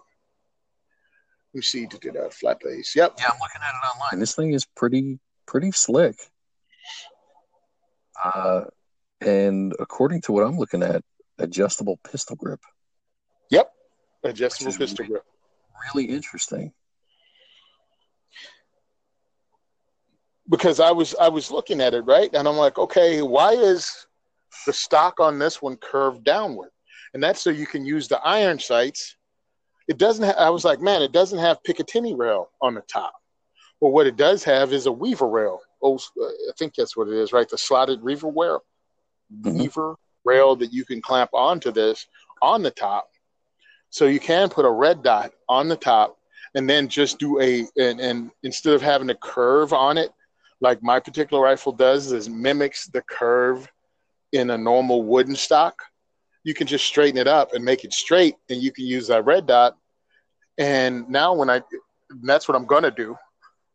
Let 1.53 1.59
me 1.59 1.63
see. 1.63 1.87
Did 1.87 2.17
a 2.17 2.31
flat 2.31 2.61
base? 2.61 2.95
Yep. 2.95 3.15
Yeah, 3.19 3.27
I'm 3.33 3.39
looking 3.41 3.63
at 3.63 3.71
it 3.71 3.97
online. 3.97 4.21
This 4.21 4.35
thing 4.35 4.53
is 4.53 4.65
pretty 4.65 5.19
pretty 5.47 5.73
slick. 5.73 6.17
Uh, 8.23 8.65
and 9.21 9.75
according 9.81 10.21
to 10.23 10.33
what 10.33 10.45
I'm 10.45 10.59
looking 10.59 10.83
at, 10.83 11.03
adjustable 11.39 11.99
pistol 12.05 12.37
grip. 12.37 12.61
Yep, 13.51 13.73
adjustable 14.25 14.73
pistol 14.73 15.07
grip. 15.07 15.25
Really 15.95 16.09
interesting. 16.09 16.73
Because 20.51 20.81
I 20.81 20.91
was 20.91 21.15
I 21.15 21.29
was 21.29 21.51
looking 21.51 21.81
at 21.81 21.95
it 21.95 22.03
right, 22.03 22.31
and 22.35 22.49
I'm 22.49 22.57
like, 22.57 22.79
okay, 22.79 23.23
why 23.23 23.53
is 23.53 24.07
the 24.67 24.73
stock 24.73 25.21
on 25.21 25.39
this 25.39 25.63
one 25.63 25.77
curved 25.77 26.25
downward. 26.25 26.71
and 27.15 27.23
that's 27.23 27.43
so 27.43 27.51
you 27.51 27.67
can 27.67 27.85
use 27.85 28.09
the 28.09 28.21
iron 28.21 28.59
sights. 28.59 29.17
It 29.89 29.99
doesn't. 29.99 30.25
Ha- 30.25 30.45
I 30.45 30.51
was 30.51 30.65
like, 30.65 30.81
man, 30.81 31.03
it 31.03 31.13
doesn't 31.13 31.39
have 31.39 31.63
Picatinny 31.67 32.17
rail 32.17 32.51
on 32.61 32.75
the 32.75 32.83
top. 32.83 33.15
Well, 33.81 33.93
what 33.93 34.07
it 34.07 34.17
does 34.17 34.45
have 34.45 34.73
is 34.73 34.87
a 34.87 34.93
weaver 34.93 35.27
rail. 35.27 35.61
Oh, 35.83 35.99
I 36.21 36.53
think 36.59 36.75
that's 36.75 36.97
what 36.97 37.09
it 37.09 37.15
is, 37.15 37.33
right? 37.33 37.49
The 37.49 37.59
slotted 37.59 38.03
weaver 38.03 38.29
rail, 38.29 38.63
mm-hmm. 39.35 39.59
weaver 39.59 39.97
rail 40.25 40.55
that 40.57 40.73
you 40.73 40.85
can 40.85 41.01
clamp 41.01 41.31
onto 41.33 41.73
this 41.73 42.07
on 42.43 42.63
the 42.63 42.71
top. 42.71 43.09
So 43.89 44.07
you 44.07 44.21
can 44.21 44.51
put 44.51 44.65
a 44.65 44.71
red 44.71 45.03
dot 45.03 45.33
on 45.49 45.69
the 45.69 45.77
top 45.77 46.17
and 46.55 46.69
then 46.69 46.89
just 46.89 47.19
do 47.19 47.41
a 47.41 47.67
and, 47.77 48.01
and 48.01 48.31
instead 48.45 48.75
of 48.75 48.83
having 48.83 49.11
a 49.11 49.15
curve 49.17 49.73
on 49.73 49.99
it, 49.99 50.13
like 50.61 50.83
my 50.83 51.01
particular 51.01 51.43
rifle 51.43 51.73
does, 51.73 52.13
is 52.13 52.29
mimics 52.29 52.87
the 52.87 53.03
curve 53.03 53.69
in 54.33 54.51
a 54.51 54.59
normal 54.59 55.03
wooden 55.03 55.35
stock. 55.35 55.83
You 56.45 56.55
can 56.55 56.67
just 56.67 56.87
straighten 56.87 57.19
it 57.19 57.27
up 57.27 57.53
and 57.53 57.65
make 57.65 57.85
it 57.85 57.93
straight, 57.93 58.37
and 58.49 58.63
you 58.63 58.73
can 58.73 58.87
use 58.87 59.09
that 59.09 59.25
red 59.25 59.47
dot. 59.47 59.77
And 60.59 61.09
now, 61.09 61.35
when 61.35 61.51
I, 61.51 61.63
that's 62.23 62.49
what 62.49 62.57
I'm 62.57 62.67
gonna 62.67 62.91
do, 62.91 63.17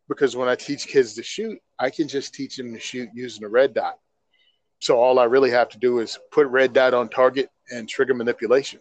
because 0.08 0.36
when 0.36 0.48
I 0.48 0.54
teach 0.54 0.86
kids 0.86 1.14
to 1.14 1.22
shoot, 1.22 1.58
I 1.78 1.90
can 1.90 2.08
just 2.08 2.34
teach 2.34 2.56
them 2.56 2.72
to 2.72 2.80
shoot 2.80 3.08
using 3.14 3.44
a 3.44 3.48
red 3.48 3.74
dot. 3.74 3.98
So 4.80 4.98
all 4.98 5.18
I 5.18 5.24
really 5.24 5.50
have 5.50 5.68
to 5.70 5.78
do 5.78 6.00
is 6.00 6.18
put 6.30 6.46
red 6.48 6.72
dot 6.72 6.94
on 6.94 7.08
target 7.08 7.50
and 7.70 7.88
trigger 7.88 8.14
manipulation 8.14 8.80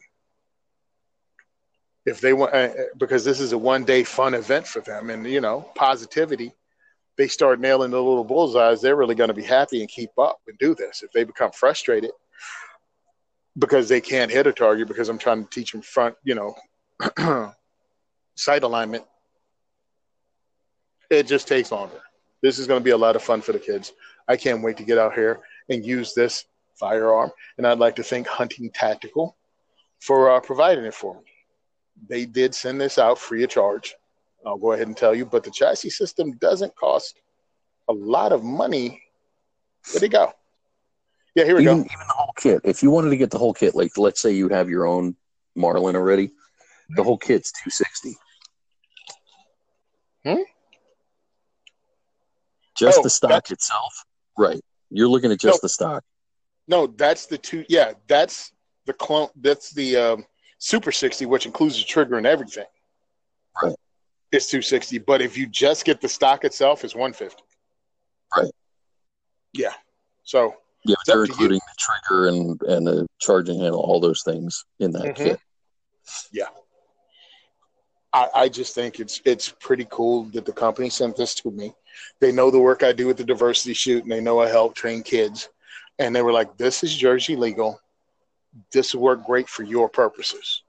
if 2.06 2.22
they 2.22 2.34
want 2.34 2.53
uh, 2.53 2.70
because 2.97 3.26
this 3.26 3.39
is 3.39 3.51
a 3.51 3.58
one 3.58 3.84
day 3.84 4.03
fun 4.03 4.34
event 4.34 4.68
for 4.68 4.82
them 4.82 5.10
and 5.10 5.26
you 5.26 5.41
know 5.41 5.62
positivity 5.76 6.53
they 7.18 7.28
start 7.28 7.59
nailing 7.59 7.91
the 7.91 8.01
little 8.01 8.24
bullseyes 8.24 8.82
they're 8.82 8.95
really 8.95 9.16
going 9.16 9.30
to 9.30 9.34
be 9.34 9.43
happy 9.43 9.82
and 9.82 9.89
keep 9.89 10.11
up 10.18 10.39
and 10.47 10.57
do 10.59 10.76
this 10.76 11.03
if 11.03 11.11
they 11.11 11.24
become 11.24 11.51
frustrated 11.51 12.11
because 13.57 13.88
they 13.88 14.01
can't 14.01 14.32
hit 14.32 14.47
a 14.47 14.53
target 14.53 14.88
because 14.88 15.09
i'm 15.09 15.18
trying 15.18 15.43
to 15.43 15.49
teach 15.49 15.72
them 15.72 15.82
front 15.82 16.16
you 16.24 16.36
know 16.36 16.53
sight 18.36 18.63
alignment. 18.63 19.03
It 21.09 21.28
just 21.28 21.47
takes 21.47 21.72
longer. 21.72 22.01
This 22.41 22.59
is 22.59 22.68
going 22.68 22.80
to 22.80 22.84
be 22.84 22.91
a 22.91 22.97
lot 22.97 23.16
of 23.16 23.24
fun 23.24 23.41
for 23.41 23.51
the 23.51 23.59
kids. 23.59 23.93
I 24.28 24.38
can't 24.38 24.63
wait 24.63 24.78
to 24.78 24.84
get 24.84 24.97
out 24.97 25.13
here 25.13 25.39
and 25.70 25.86
use 25.86 26.13
this 26.13 26.45
firearm 26.78 27.32
and 27.57 27.66
i'd 27.66 27.80
like 27.80 27.95
to 27.95 28.03
thank 28.03 28.28
hunting 28.28 28.70
tactical 28.70 29.38
for 30.01 30.30
uh, 30.30 30.41
providing 30.41 30.84
it 30.84 30.93
for 30.93 31.16
me. 31.16 31.32
They 32.09 32.26
did 32.26 32.53
send 32.53 32.82
this 32.82 32.99
out 32.99 33.18
free 33.18 33.43
of 33.45 33.49
charge. 33.49 33.95
I'll 34.46 34.58
go 34.58 34.74
ahead 34.74 34.88
and 34.88 34.96
tell 34.96 35.16
you, 35.16 35.26
but 35.26 35.43
the 35.43 35.52
chassis 35.52 35.89
system 35.89 36.34
doesn't 36.38 36.76
cost 36.76 37.20
a 37.88 37.93
lot 37.93 38.32
of 38.32 38.43
money. 38.43 39.02
Where'd 39.91 40.04
it 40.04 40.10
go? 40.10 40.34
Yeah, 41.36 41.46
here 41.46 41.56
we 41.56 41.64
even, 41.64 41.78
go. 41.78 41.82
Even 41.82 42.08
the 42.08 42.14
whole 42.14 42.34
kit. 42.38 42.62
If 42.64 42.82
you 42.82 42.89
wanted 42.91 43.10
to 43.10 43.18
get 43.18 43.32
the 43.32 43.38
whole 43.38 43.54
kit, 43.54 43.76
like 43.76 43.98
let's 43.98 44.22
say 44.22 44.32
you 44.32 44.50
have 44.50 44.70
your 44.70 44.86
own 44.86 45.16
Marlin 45.56 45.96
already, 45.96 46.32
the 46.96 47.04
whole 47.04 47.18
kit's 47.18 47.52
two 47.64 47.70
sixty. 47.70 48.16
Hmm. 50.24 50.41
Just 52.78 53.00
oh, 53.00 53.04
the 53.04 53.10
stock 53.10 53.52
itself, 53.52 54.06
right? 54.38 54.62
You're 54.89 55.08
looking 55.08 55.32
at 55.32 55.39
just 55.39 55.58
no, 55.58 55.60
the 55.62 55.70
stock. 55.70 56.04
No, 56.68 56.88
that's 56.88 57.26
the 57.26 57.38
two. 57.38 57.66
Yeah, 57.70 57.93
that's 58.08 58.52
the 58.86 58.93
clone. 58.93 59.30
That's 59.36 59.72
the 59.72 59.96
um, 59.96 60.26
Super 60.58 60.91
60, 60.91 61.26
which 61.26 61.46
includes 61.46 61.78
the 61.78 61.84
trigger 61.84 62.18
and 62.18 62.26
everything, 62.26 62.66
right. 63.62 63.76
It's 64.32 64.48
260. 64.48 65.00
But 65.00 65.22
if 65.22 65.38
you 65.38 65.48
just 65.48 65.86
get 65.86 66.02
the 66.02 66.10
stock 66.10 66.44
itself, 66.44 66.84
it's 66.84 66.96
150. 66.96 67.42
Right. 68.36 68.52
Yeah. 69.54 69.74
So 70.24 70.56
yeah, 70.86 70.96
they're 71.08 71.26
including 71.26 71.60
the 71.60 71.76
trigger 71.78 72.28
and 72.28 72.62
and 72.64 72.88
the 72.88 73.08
charging 73.20 73.60
handle, 73.60 73.80
all 73.80 74.00
those 74.00 74.24
things 74.24 74.66
in 74.80 74.92
that 74.92 75.04
mm-hmm. 75.04 75.24
kit. 75.24 75.40
Yeah. 76.32 76.48
I, 78.14 78.30
I 78.36 78.50
just 78.50 78.76
think 78.76 79.00
it's 79.00 79.22
it's 79.26 79.50
pretty 79.50 79.88
cool 79.90 80.24
that 80.34 80.46
the 80.46 80.54
company 80.54 80.90
sent 80.90 81.16
this 81.16 81.36
to 81.36 81.52
me. 81.52 81.74
They 82.20 82.32
know 82.32 82.52
the 82.52 82.60
work 82.60 82.84
I 82.84 82.92
do 82.92 83.08
with 83.08 83.18
the 83.18 83.24
diversity 83.24 83.74
shoot, 83.74 84.04
and 84.04 84.12
they 84.12 84.22
know 84.22 84.40
I 84.40 84.50
help 84.50 84.76
train 84.76 85.04
kids. 85.04 85.50
And 85.98 86.14
they 86.14 86.22
were 86.22 86.34
like, 86.34 86.58
"This 86.58 86.84
is 86.84 86.96
Jersey 86.96 87.36
legal 87.36 87.80
this 88.72 88.94
will 88.94 89.02
work 89.02 89.26
great 89.26 89.50
for 89.50 89.64
your 89.64 89.90
purposes. 89.90 90.64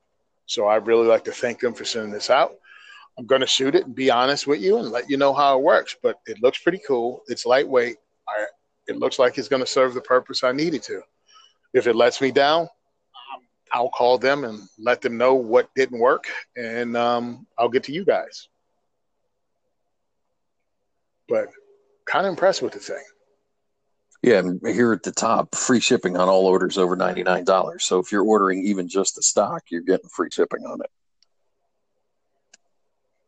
So 0.46 0.66
I 0.66 0.76
really 0.76 1.06
like 1.06 1.24
to 1.24 1.32
thank 1.32 1.60
them 1.60 1.74
for 1.74 1.84
sending 1.84 2.12
this 2.12 2.30
out. 2.30 2.54
I'm 3.18 3.26
going 3.26 3.40
to 3.40 3.46
shoot 3.46 3.74
it 3.74 3.86
and 3.86 3.94
be 3.94 4.10
honest 4.10 4.46
with 4.46 4.60
you 4.60 4.78
and 4.78 4.90
let 4.90 5.08
you 5.08 5.16
know 5.16 5.32
how 5.32 5.58
it 5.58 5.62
works. 5.62 5.96
But 6.02 6.16
it 6.26 6.42
looks 6.42 6.58
pretty 6.58 6.80
cool. 6.86 7.22
It's 7.28 7.46
lightweight. 7.46 7.96
I, 8.28 8.46
it 8.88 8.98
looks 8.98 9.18
like 9.18 9.38
it's 9.38 9.48
going 9.48 9.62
to 9.62 9.66
serve 9.66 9.94
the 9.94 10.00
purpose 10.00 10.44
I 10.44 10.52
needed 10.52 10.82
to. 10.84 11.00
If 11.72 11.86
it 11.86 11.96
lets 11.96 12.20
me 12.20 12.30
down, 12.30 12.68
I'll 13.72 13.90
call 13.90 14.18
them 14.18 14.44
and 14.44 14.60
let 14.78 15.00
them 15.00 15.16
know 15.16 15.34
what 15.34 15.68
didn't 15.74 15.98
work, 15.98 16.24
and 16.56 16.96
um, 16.96 17.46
I'll 17.58 17.68
get 17.68 17.84
to 17.84 17.92
you 17.92 18.04
guys. 18.04 18.48
But 21.28 21.48
kind 22.06 22.26
of 22.26 22.30
impressed 22.30 22.62
with 22.62 22.72
the 22.72 22.78
thing. 22.78 23.02
Yeah, 24.22 24.42
here 24.64 24.92
at 24.92 25.02
the 25.02 25.12
top, 25.12 25.54
free 25.54 25.80
shipping 25.80 26.16
on 26.16 26.28
all 26.28 26.46
orders 26.46 26.78
over 26.78 26.96
$99. 26.96 27.80
So 27.80 27.98
if 27.98 28.10
you're 28.10 28.24
ordering 28.24 28.64
even 28.64 28.88
just 28.88 29.16
the 29.16 29.22
stock, 29.22 29.64
you're 29.68 29.82
getting 29.82 30.08
free 30.08 30.30
shipping 30.32 30.64
on 30.64 30.80
it. 30.80 30.90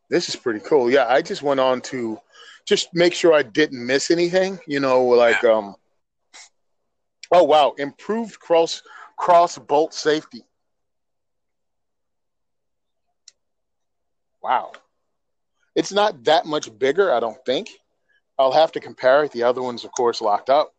This 0.09 0.27
is 0.27 0.35
pretty 0.35 0.59
cool. 0.61 0.89
Yeah, 0.89 1.05
I 1.07 1.21
just 1.21 1.43
went 1.43 1.59
on 1.59 1.81
to 1.81 2.19
just 2.65 2.89
make 2.93 3.13
sure 3.13 3.33
I 3.33 3.43
didn't 3.43 3.85
miss 3.85 4.11
anything, 4.11 4.59
you 4.67 4.79
know, 4.79 5.03
like 5.05 5.41
yeah. 5.43 5.51
um 5.51 5.75
Oh 7.31 7.43
wow, 7.43 7.73
improved 7.77 8.39
cross 8.39 8.81
cross 9.17 9.57
bolt 9.57 9.93
safety. 9.93 10.43
Wow. 14.41 14.71
It's 15.75 15.91
not 15.91 16.23
that 16.23 16.45
much 16.45 16.77
bigger, 16.79 17.13
I 17.13 17.19
don't 17.19 17.43
think. 17.45 17.69
I'll 18.37 18.51
have 18.51 18.71
to 18.71 18.79
compare 18.79 19.23
it. 19.23 19.31
The 19.31 19.43
other 19.43 19.61
one's 19.61 19.85
of 19.85 19.91
course 19.91 20.21
locked 20.21 20.49
up. 20.49 20.73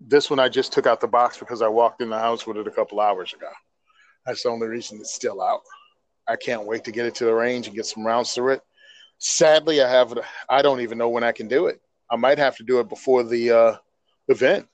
This 0.00 0.28
one 0.28 0.38
I 0.38 0.48
just 0.48 0.72
took 0.72 0.86
out 0.86 1.00
the 1.00 1.08
box 1.08 1.38
because 1.38 1.62
I 1.62 1.68
walked 1.68 2.02
in 2.02 2.10
the 2.10 2.18
house 2.18 2.46
with 2.46 2.56
it 2.58 2.66
a 2.66 2.70
couple 2.70 3.00
hours 3.00 3.32
ago. 3.32 3.50
That's 4.26 4.42
the 4.42 4.50
only 4.50 4.66
reason 4.66 5.00
it's 5.00 5.14
still 5.14 5.40
out. 5.40 5.62
I 6.28 6.36
can't 6.36 6.66
wait 6.66 6.84
to 6.84 6.92
get 6.92 7.06
it 7.06 7.14
to 7.16 7.24
the 7.24 7.34
range 7.34 7.66
and 7.66 7.76
get 7.76 7.86
some 7.86 8.06
rounds 8.06 8.32
through 8.32 8.54
it. 8.54 8.62
Sadly, 9.18 9.82
I 9.82 9.90
have. 9.90 10.16
I 10.48 10.62
don't 10.62 10.80
even 10.80 10.98
know 10.98 11.08
when 11.08 11.24
I 11.24 11.32
can 11.32 11.48
do 11.48 11.66
it. 11.66 11.80
I 12.10 12.16
might 12.16 12.38
have 12.38 12.56
to 12.56 12.62
do 12.62 12.80
it 12.80 12.88
before 12.88 13.24
the 13.24 13.50
uh, 13.50 13.76
event. 14.28 14.68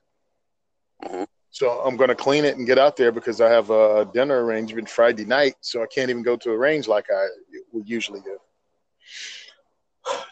So 1.51 1.71
I'm 1.81 1.97
going 1.97 2.09
to 2.09 2.17
clean 2.17 2.45
it 2.45 2.57
and 2.57 2.67
get 2.67 2.79
out 2.79 2.97
there 2.97 3.13
because 3.13 3.41
I 3.41 3.49
have 3.49 3.71
a 3.71 4.09
dinner 4.13 4.45
arrangement 4.45 4.89
Friday 4.89 5.25
night, 5.25 5.55
so 5.61 5.83
I 5.83 5.87
can't 5.87 6.11
even 6.11 6.23
go 6.23 6.37
to 6.37 6.51
a 6.51 6.59
range 6.59 6.89
like 6.89 7.07
I 7.15 7.27
would 7.73 7.89
usually 7.89 8.21
do. 8.21 8.39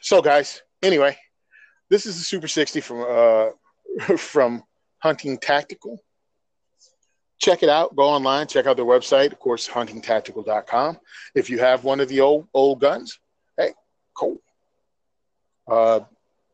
So, 0.01 0.20
guys, 0.20 0.62
anyway, 0.83 1.16
this 1.89 2.07
is 2.07 2.18
the 2.18 2.25
Super 2.25 2.49
60 2.49 2.81
from 2.81 3.05
uh, 3.09 4.16
from 4.16 4.64
Hunting 4.99 5.39
Tactical. 5.39 6.03
Check 7.43 7.64
it 7.64 7.68
out. 7.68 7.97
Go 7.97 8.05
online. 8.05 8.47
Check 8.47 8.66
out 8.66 8.76
their 8.76 8.86
website. 8.86 9.32
Of 9.32 9.40
course, 9.40 9.66
huntingtactical.com. 9.66 10.99
If 11.34 11.51
you 11.51 11.59
have 11.59 11.82
one 11.82 11.99
of 11.99 12.09
the 12.09 12.20
old 12.20 12.47
old 12.55 12.80
guns, 12.80 13.18
hey, 13.57 13.72
cool. 14.16 14.40
Uh, 15.68 16.01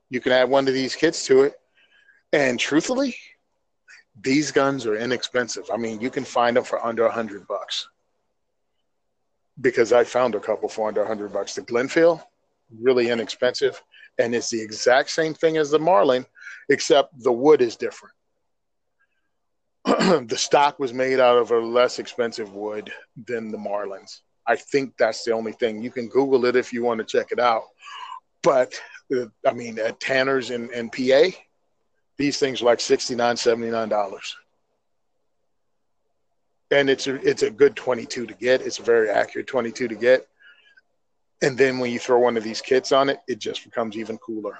you 0.08 0.20
can 0.20 0.32
add 0.32 0.48
one 0.48 0.66
of 0.66 0.72
these 0.72 0.96
kits 0.96 1.26
to 1.26 1.42
it. 1.42 1.52
And 2.32 2.58
truthfully, 2.58 3.14
these 4.22 4.50
guns 4.50 4.86
are 4.86 4.96
inexpensive. 4.96 5.64
I 5.70 5.76
mean, 5.76 6.00
you 6.00 6.08
can 6.08 6.24
find 6.24 6.56
them 6.56 6.64
for 6.64 6.84
under 6.84 7.04
a 7.04 7.12
hundred 7.12 7.46
bucks. 7.46 7.86
Because 9.60 9.92
I 9.92 10.04
found 10.04 10.36
a 10.36 10.40
couple 10.40 10.70
for 10.70 10.88
under 10.88 11.02
a 11.02 11.06
hundred 11.06 11.34
bucks. 11.34 11.54
The 11.54 11.62
Glenfield, 11.62 12.22
really 12.80 13.10
inexpensive, 13.10 13.82
and 14.18 14.34
it's 14.34 14.48
the 14.48 14.62
exact 14.62 15.10
same 15.10 15.34
thing 15.34 15.58
as 15.58 15.70
the 15.70 15.78
Marlin, 15.78 16.24
except 16.70 17.22
the 17.22 17.32
wood 17.32 17.60
is 17.60 17.76
different. 17.76 18.14
the 19.84 20.36
stock 20.36 20.78
was 20.78 20.92
made 20.92 21.20
out 21.20 21.38
of 21.38 21.50
a 21.50 21.58
less 21.58 21.98
expensive 21.98 22.52
wood 22.52 22.92
than 23.26 23.50
the 23.50 23.58
Marlins. 23.58 24.20
I 24.46 24.56
think 24.56 24.94
that's 24.98 25.24
the 25.24 25.32
only 25.32 25.52
thing. 25.52 25.82
You 25.82 25.90
can 25.90 26.08
Google 26.08 26.46
it 26.46 26.56
if 26.56 26.72
you 26.72 26.82
want 26.82 26.98
to 26.98 27.04
check 27.04 27.32
it 27.32 27.38
out. 27.38 27.64
But 28.42 28.80
uh, 29.14 29.26
I 29.46 29.52
mean, 29.52 29.78
at 29.78 30.00
Tanner's 30.00 30.50
in, 30.50 30.72
in 30.72 30.90
PA, 30.90 31.36
these 32.16 32.38
things 32.38 32.62
are 32.62 32.66
like 32.66 32.78
$69, 32.78 33.16
$79. 33.16 34.34
And 36.70 36.90
it's 36.90 37.06
a, 37.06 37.14
it's 37.16 37.42
a 37.42 37.50
good 37.50 37.76
22 37.76 38.26
to 38.26 38.34
get. 38.34 38.62
It's 38.62 38.78
a 38.78 38.82
very 38.82 39.08
accurate 39.10 39.46
22 39.46 39.88
to 39.88 39.94
get. 39.94 40.26
And 41.40 41.56
then 41.56 41.78
when 41.78 41.92
you 41.92 41.98
throw 41.98 42.18
one 42.18 42.36
of 42.36 42.42
these 42.42 42.60
kits 42.60 42.90
on 42.90 43.08
it, 43.08 43.20
it 43.28 43.38
just 43.38 43.64
becomes 43.64 43.96
even 43.96 44.18
cooler. 44.18 44.58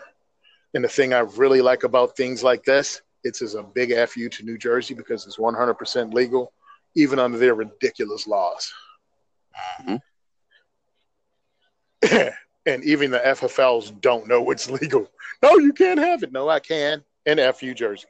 And 0.74 0.84
the 0.84 0.88
thing 0.88 1.12
I 1.12 1.20
really 1.20 1.60
like 1.60 1.82
about 1.82 2.16
things 2.16 2.42
like 2.42 2.64
this 2.64 3.02
it's 3.24 3.42
as 3.42 3.54
a 3.54 3.62
big 3.62 3.94
fu 4.08 4.28
to 4.28 4.44
New 4.44 4.58
Jersey 4.58 4.94
because 4.94 5.26
it's 5.26 5.36
100% 5.36 6.14
legal, 6.14 6.52
even 6.94 7.18
under 7.18 7.38
their 7.38 7.54
ridiculous 7.54 8.26
laws. 8.26 8.72
Mm-hmm. 9.82 9.96
and 12.66 12.84
even 12.84 13.10
the 13.10 13.18
FFLs 13.18 14.00
don't 14.00 14.28
know 14.28 14.50
it's 14.50 14.70
legal. 14.70 15.10
No, 15.42 15.58
you 15.58 15.72
can't 15.72 15.98
have 15.98 16.22
it. 16.22 16.32
No, 16.32 16.48
I 16.48 16.60
can. 16.60 17.02
In 17.26 17.38
FU 17.52 17.74
Jersey. 17.74 18.08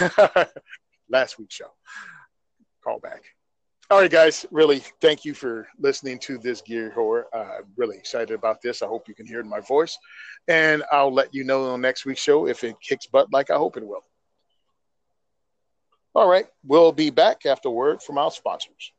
Last 1.08 1.38
week's 1.38 1.54
show. 1.54 1.72
call 2.82 3.00
back. 3.00 3.22
All 3.90 4.00
right, 4.00 4.10
guys. 4.10 4.46
Really, 4.50 4.82
thank 5.00 5.24
you 5.24 5.34
for 5.34 5.68
listening 5.78 6.18
to 6.20 6.38
this 6.38 6.62
gear 6.62 6.92
whore. 6.96 7.24
Uh, 7.34 7.58
really 7.76 7.98
excited 7.98 8.32
about 8.32 8.62
this. 8.62 8.80
I 8.80 8.86
hope 8.86 9.08
you 9.08 9.14
can 9.14 9.26
hear 9.26 9.40
it 9.40 9.44
in 9.44 9.50
my 9.50 9.60
voice, 9.60 9.98
and 10.48 10.82
I'll 10.90 11.12
let 11.12 11.34
you 11.34 11.44
know 11.44 11.70
on 11.70 11.82
next 11.82 12.06
week's 12.06 12.22
show 12.22 12.46
if 12.46 12.64
it 12.64 12.76
kicks 12.80 13.06
butt 13.06 13.30
like 13.30 13.50
I 13.50 13.56
hope 13.56 13.76
it 13.76 13.86
will. 13.86 14.02
All 16.16 16.28
right, 16.28 16.46
we'll 16.62 16.92
be 16.92 17.10
back 17.10 17.44
after 17.44 17.68
word 17.68 18.00
from 18.00 18.18
our 18.18 18.30
sponsors. 18.30 18.92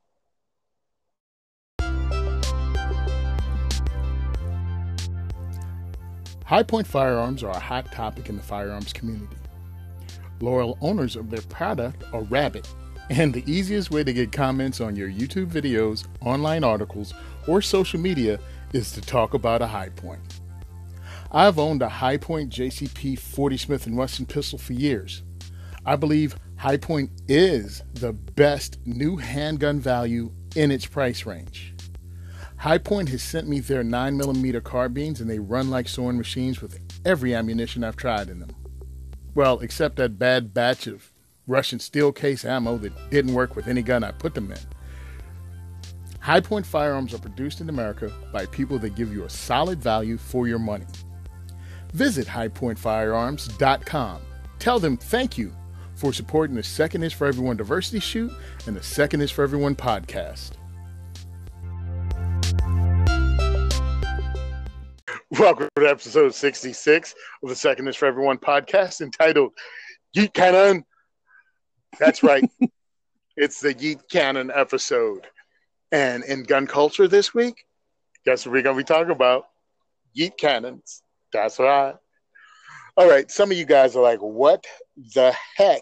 Hi-Point 6.43 6.85
firearms 6.85 7.41
are 7.41 7.51
a 7.51 7.59
hot 7.59 7.89
topic 7.93 8.27
in 8.27 8.35
the 8.35 8.43
firearms 8.43 8.91
community. 8.91 9.37
Loyal 10.41 10.77
owners 10.81 11.15
of 11.15 11.29
their 11.29 11.41
product 11.43 12.03
are 12.11 12.23
rabid, 12.23 12.67
and 13.09 13.33
the 13.33 13.49
easiest 13.49 13.91
way 13.91 14.03
to 14.03 14.11
get 14.11 14.33
comments 14.33 14.81
on 14.81 14.97
your 14.97 15.09
YouTube 15.09 15.47
videos, 15.47 16.05
online 16.19 16.65
articles, 16.65 17.13
or 17.47 17.61
social 17.61 17.99
media 17.99 18.37
is 18.73 18.91
to 18.91 18.99
talk 18.99 19.33
about 19.33 19.61
a 19.61 19.67
Hi-Point. 19.67 20.41
I've 21.31 21.59
owned 21.59 21.81
a 21.81 21.87
Hi-Point 21.87 22.51
JCP 22.51 23.17
40 23.17 23.57
Smith 23.57 23.87
& 23.87 23.89
Wesson 23.89 24.25
pistol 24.25 24.59
for 24.59 24.73
years. 24.73 25.23
I 25.85 25.95
believe 25.95 26.35
Hi-Point 26.57 27.11
is 27.27 27.83
the 27.93 28.13
best 28.13 28.79
new 28.85 29.17
handgun 29.17 29.79
value 29.79 30.31
in 30.55 30.71
its 30.71 30.85
price 30.85 31.25
range. 31.25 31.73
Hi-Point 32.57 33.09
has 33.09 33.21
sent 33.21 33.47
me 33.47 33.59
their 33.59 33.83
9mm 33.83 34.63
carbines 34.63 35.19
and 35.19 35.29
they 35.29 35.37
run 35.37 35.69
like 35.69 35.87
sewing 35.87 36.17
machines 36.17 36.61
with 36.61 36.79
every 37.05 37.35
ammunition 37.35 37.83
I've 37.83 37.97
tried 37.97 38.29
in 38.29 38.39
them. 38.39 38.55
Well, 39.35 39.59
except 39.59 39.97
that 39.97 40.17
bad 40.17 40.53
batch 40.53 40.87
of 40.87 41.11
Russian 41.45 41.77
steel 41.77 42.13
case 42.13 42.45
ammo 42.45 42.77
that 42.77 43.11
didn't 43.11 43.33
work 43.33 43.55
with 43.55 43.67
any 43.67 43.81
gun 43.81 44.03
I 44.03 44.11
put 44.11 44.33
them 44.33 44.49
in. 44.49 44.57
Hi-Point 46.21 46.65
firearms 46.65 47.13
are 47.13 47.19
produced 47.19 47.59
in 47.59 47.69
America 47.69 48.11
by 48.31 48.45
people 48.47 48.79
that 48.79 48.95
give 48.95 49.13
you 49.13 49.25
a 49.25 49.29
solid 49.29 49.83
value 49.83 50.17
for 50.17 50.47
your 50.47 50.57
money. 50.57 50.87
Visit 51.93 52.25
highpointfirearms.com. 52.25 54.21
Tell 54.57 54.79
them 54.79 54.97
thank 54.97 55.37
you 55.37 55.53
for 55.95 56.11
supporting 56.11 56.55
the 56.55 56.63
Second 56.63 57.03
is 57.03 57.13
for 57.13 57.25
Everyone 57.25 57.57
Diversity 57.57 57.99
Shoot 57.99 58.31
and 58.67 58.75
the 58.75 58.83
Second 58.83 59.21
is 59.21 59.31
for 59.31 59.43
Everyone 59.43 59.75
podcast. 59.75 60.51
Welcome 65.31 65.69
to 65.75 65.89
episode 65.89 66.35
66 66.35 67.15
of 67.43 67.49
the 67.49 67.55
Second 67.55 67.87
is 67.87 67.95
for 67.95 68.05
Everyone 68.05 68.37
podcast 68.37 69.01
entitled 69.01 69.53
Yeet 70.15 70.33
Cannon. 70.33 70.85
That's 71.97 72.23
right. 72.23 72.43
it's 73.37 73.61
the 73.61 73.73
Yeet 73.73 74.01
Cannon 74.09 74.51
episode. 74.53 75.27
And 75.91 76.23
in 76.25 76.43
gun 76.43 76.67
culture 76.67 77.07
this 77.07 77.33
week, 77.33 77.65
guess 78.25 78.45
what 78.45 78.51
we're 78.51 78.61
going 78.61 78.75
to 78.77 78.83
be 78.83 78.85
talking 78.85 79.11
about? 79.11 79.45
Yeet 80.17 80.37
cannons. 80.37 81.03
That's 81.31 81.57
right. 81.57 81.95
All 82.97 83.09
right. 83.09 83.29
Some 83.29 83.51
of 83.51 83.57
you 83.57 83.65
guys 83.65 83.95
are 83.95 84.03
like, 84.03 84.19
what 84.19 84.65
the 85.13 85.35
heck 85.57 85.81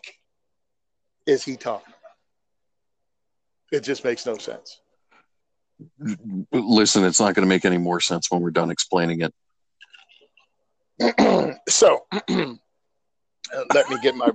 is 1.27 1.43
he 1.43 1.55
talking 1.55 1.93
about? 1.93 1.99
It 3.71 3.83
just 3.83 4.03
makes 4.03 4.25
no 4.25 4.37
sense. 4.37 4.79
Listen, 6.51 7.03
it's 7.03 7.19
not 7.19 7.35
going 7.35 7.45
to 7.45 7.49
make 7.49 7.65
any 7.65 7.77
more 7.77 7.99
sense 7.99 8.31
when 8.31 8.41
we're 8.41 8.51
done 8.51 8.71
explaining 8.71 9.21
it. 9.21 9.33
so 11.69 12.05
let 13.73 13.89
me 13.89 13.97
get 14.01 14.15
my 14.15 14.31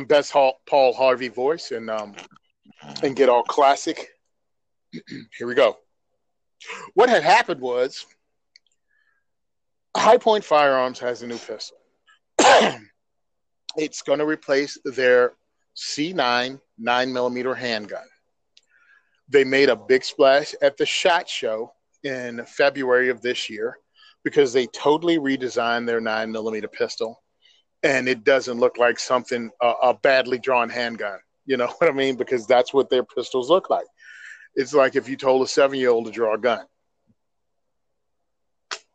best 0.08 0.32
Paul 0.32 0.92
Harvey 0.92 1.28
voice 1.28 1.72
and 1.72 1.90
um, 1.90 2.14
and 3.02 3.16
get 3.16 3.28
all 3.28 3.42
classic. 3.42 4.08
Here 4.92 5.46
we 5.46 5.54
go. 5.54 5.78
What 6.94 7.08
had 7.08 7.22
happened 7.22 7.60
was 7.60 8.06
Hi-Point 9.96 10.44
Firearms 10.44 10.98
has 11.00 11.22
a 11.22 11.26
new 11.26 11.38
pistol. 11.38 11.76
it's 13.76 14.02
going 14.02 14.18
to 14.18 14.26
replace 14.26 14.78
their 14.84 15.34
C9 15.76 16.60
9 16.78 17.12
millimeter 17.12 17.54
handgun. 17.54 18.04
They 19.28 19.44
made 19.44 19.68
a 19.68 19.76
big 19.76 20.04
splash 20.04 20.54
at 20.62 20.76
the 20.76 20.86
SHOT 20.86 21.28
Show 21.28 21.72
in 22.04 22.44
February 22.46 23.08
of 23.08 23.20
this 23.22 23.48
year 23.48 23.76
because 24.24 24.52
they 24.52 24.66
totally 24.68 25.18
redesigned 25.18 25.86
their 25.86 26.00
nine 26.00 26.30
millimeter 26.30 26.68
pistol, 26.68 27.22
and 27.82 28.08
it 28.08 28.24
doesn't 28.24 28.60
look 28.60 28.78
like 28.78 28.98
something 28.98 29.50
uh, 29.60 29.74
a 29.82 29.94
badly 29.94 30.38
drawn 30.38 30.68
handgun. 30.68 31.18
You 31.46 31.56
know 31.56 31.66
what 31.78 31.90
I 31.90 31.92
mean? 31.92 32.16
Because 32.16 32.46
that's 32.46 32.72
what 32.74 32.90
their 32.90 33.04
pistols 33.04 33.50
look 33.50 33.70
like. 33.70 33.86
It's 34.54 34.74
like 34.74 34.96
if 34.96 35.08
you 35.08 35.16
told 35.16 35.42
a 35.42 35.48
seven 35.48 35.78
year 35.78 35.90
old 35.90 36.06
to 36.06 36.12
draw 36.12 36.34
a 36.34 36.38
gun. 36.38 36.64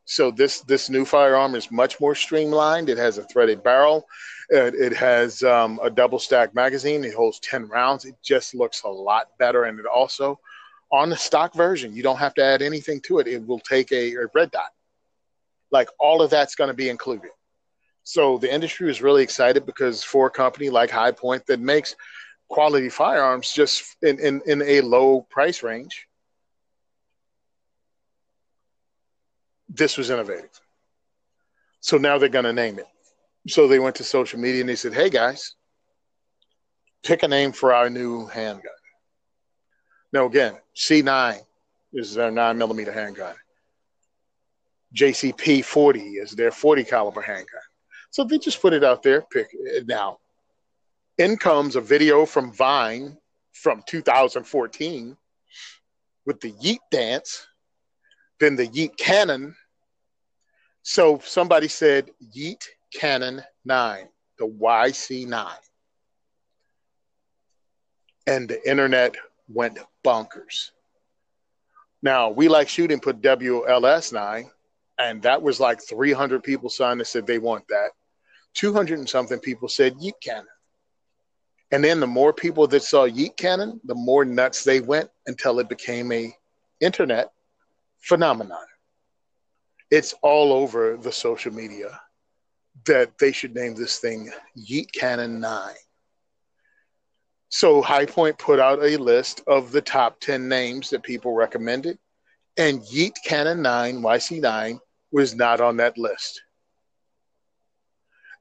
So 0.10 0.32
this 0.32 0.62
this 0.62 0.90
new 0.90 1.06
firearm 1.06 1.54
is 1.54 1.70
much 1.70 2.00
more 2.00 2.16
streamlined. 2.16 2.90
It 2.90 2.98
has 2.98 3.18
a 3.18 3.24
threaded 3.24 3.62
barrel. 3.62 4.08
It, 4.50 4.74
it 4.74 4.94
has 4.94 5.44
um, 5.44 5.80
a 5.84 5.90
double 5.90 6.18
stack 6.18 6.56
magazine. 6.56 7.04
It 7.04 7.14
holds 7.14 7.40
ten 7.40 7.68
rounds. 7.68 8.06
It 8.06 8.16
just 8.24 8.56
looks 8.56 8.84
a 8.84 8.90
lot 8.90 9.38
better, 9.38 9.66
and 9.66 9.80
it 9.80 9.86
also 9.86 10.40
on 10.92 11.10
the 11.10 11.18
stock 11.18 11.54
version, 11.54 11.94
you 11.94 12.02
don't 12.02 12.18
have 12.18 12.34
to 12.36 12.44
add 12.44 12.62
anything 12.62 13.02
to 13.02 13.20
it. 13.20 13.28
It 13.28 13.46
will 13.46 13.60
take 13.60 13.92
a, 13.92 14.14
a 14.16 14.28
red 14.34 14.50
dot 14.52 14.72
like 15.72 15.90
all 16.00 16.22
of 16.22 16.30
that's 16.30 16.56
going 16.56 16.70
to 16.70 16.74
be 16.74 16.90
included. 16.90 17.32
So 18.04 18.38
the 18.38 18.54
industry 18.54 18.90
is 18.90 19.02
really 19.02 19.24
excited 19.24 19.66
because 19.66 20.04
for 20.04 20.28
a 20.28 20.32
company 20.32 20.70
like 20.70 20.90
Hi-Point 20.90 21.46
that 21.48 21.60
makes 21.60 21.96
quality 22.50 22.90
firearms 22.90 23.52
just 23.52 23.98
in, 24.02 24.20
in, 24.20 24.42
in 24.46 24.62
a 24.62 24.82
low 24.82 25.22
price 25.30 25.64
range, 25.64 26.07
this 29.70 29.98
was 29.98 30.10
innovative. 30.10 30.50
So 31.80 31.98
now 31.98 32.18
they're 32.18 32.30
going 32.30 32.46
to 32.46 32.54
name 32.54 32.80
it. 32.80 32.88
So 33.48 33.68
they 33.68 33.80
went 33.80 33.96
to 33.98 34.04
social 34.04 34.40
media 34.40 34.62
and 34.62 34.70
they 34.70 34.76
said, 34.76 34.94
hey 34.94 35.10
guys, 35.10 35.56
pick 37.04 37.24
a 37.24 37.28
name 37.28 37.52
for 37.52 37.74
our 37.74 37.90
new 37.90 38.26
handgun. 38.28 38.72
Now, 40.12 40.26
again, 40.26 40.56
C9 40.76 41.40
is 41.94 42.14
their 42.14 42.32
nine 42.32 42.58
millimeter 42.58 42.92
handgun. 42.92 43.36
JCP 44.96 45.64
40 45.64 46.00
is 46.00 46.32
their 46.32 46.52
40 46.52 46.84
caliber 46.84 47.22
handgun. 47.22 47.62
So 48.10 48.24
they 48.24 48.38
just 48.38 48.62
put 48.62 48.74
it 48.74 48.84
out 48.84 49.04
there. 49.04 49.22
Pick 49.22 49.48
it 49.52 49.88
now. 49.88 50.20
In 51.18 51.38
comes 51.38 51.76
a 51.76 51.82
video 51.82 52.26
from 52.26 52.54
Vine 52.54 53.18
from 53.54 53.84
2014 53.88 55.18
with 56.26 56.40
the 56.42 56.52
Yeet 56.54 56.80
dance, 56.92 57.48
then 58.40 58.56
the 58.56 58.68
Yeet 58.68 58.98
cannon. 58.98 59.56
So 60.84 61.20
somebody 61.24 61.68
said 61.68 62.12
Yeet 62.36 62.64
Cannon 62.94 63.44
9, 63.66 64.08
the 64.40 64.48
YC9. 64.48 65.52
And 68.26 68.50
the 68.50 68.70
internet 68.70 69.16
went 69.48 69.80
bonkers. 70.06 70.72
Now, 72.02 72.30
we 72.30 72.48
like 72.48 72.70
shooting 72.70 73.00
put 73.00 73.22
WLS 73.22 74.14
9 74.14 74.50
and 75.00 75.22
that 75.22 75.42
was 75.42 75.60
like 75.60 75.82
300 75.82 76.44
people 76.44 76.70
signed 76.70 77.00
and 77.00 77.08
said 77.08 77.28
they 77.28 77.40
want 77.40 77.68
that. 77.70 77.90
200 78.56 79.00
and 79.00 79.10
something 79.10 79.40
people 79.40 79.68
said 79.68 79.94
Yeet 79.96 80.20
Cannon. 80.22 80.48
And 81.72 81.84
then 81.84 82.00
the 82.00 82.08
more 82.08 82.34
people 82.34 82.66
that 82.68 82.84
saw 82.84 83.08
Yeet 83.08 83.36
Cannon, 83.38 83.80
the 83.84 83.96
more 83.96 84.26
nuts 84.26 84.64
they 84.64 84.80
went 84.80 85.10
until 85.28 85.60
it 85.60 85.70
became 85.70 86.12
a 86.12 86.36
internet 86.80 87.32
phenomenon. 88.02 88.66
It's 89.90 90.14
all 90.22 90.54
over 90.54 90.98
the 90.98 91.12
social 91.12 91.54
media 91.54 92.00
that 92.86 93.18
they 93.18 93.32
should 93.32 93.56
name 93.56 93.76
this 93.76 94.00
thing 94.00 94.32
Yeet 94.58 94.92
Cannon 94.94 95.40
9. 95.40 95.74
So 97.50 97.82
Hi-Point 97.82 98.38
put 98.38 98.60
out 98.60 98.84
a 98.84 98.98
list 98.98 99.42
of 99.48 99.72
the 99.72 99.82
top 99.82 100.20
10 100.20 100.50
names 100.50 100.90
that 100.90 101.04
people 101.04 101.34
recommended, 101.34 101.98
and 102.58 102.82
Yeet 102.82 103.16
Cannon 103.26 103.62
9, 103.62 104.02
YC9, 104.02 104.80
was 105.12 105.36
not 105.36 105.62
on 105.62 105.78
that 105.78 105.98
list. 105.98 106.42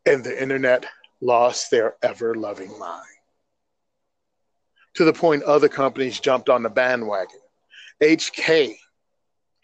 And 0.05 0.25
the 0.25 0.41
internet 0.41 0.87
lost 1.21 1.71
their 1.71 1.95
ever 2.03 2.35
loving 2.35 2.77
mind. 2.79 3.05
To 4.95 5.05
the 5.05 5.13
point 5.13 5.43
other 5.43 5.69
companies 5.69 6.19
jumped 6.21 6.49
on 6.49 6.63
the 6.63 6.71
bandwagon. 6.71 7.41
HK, 8.03 8.77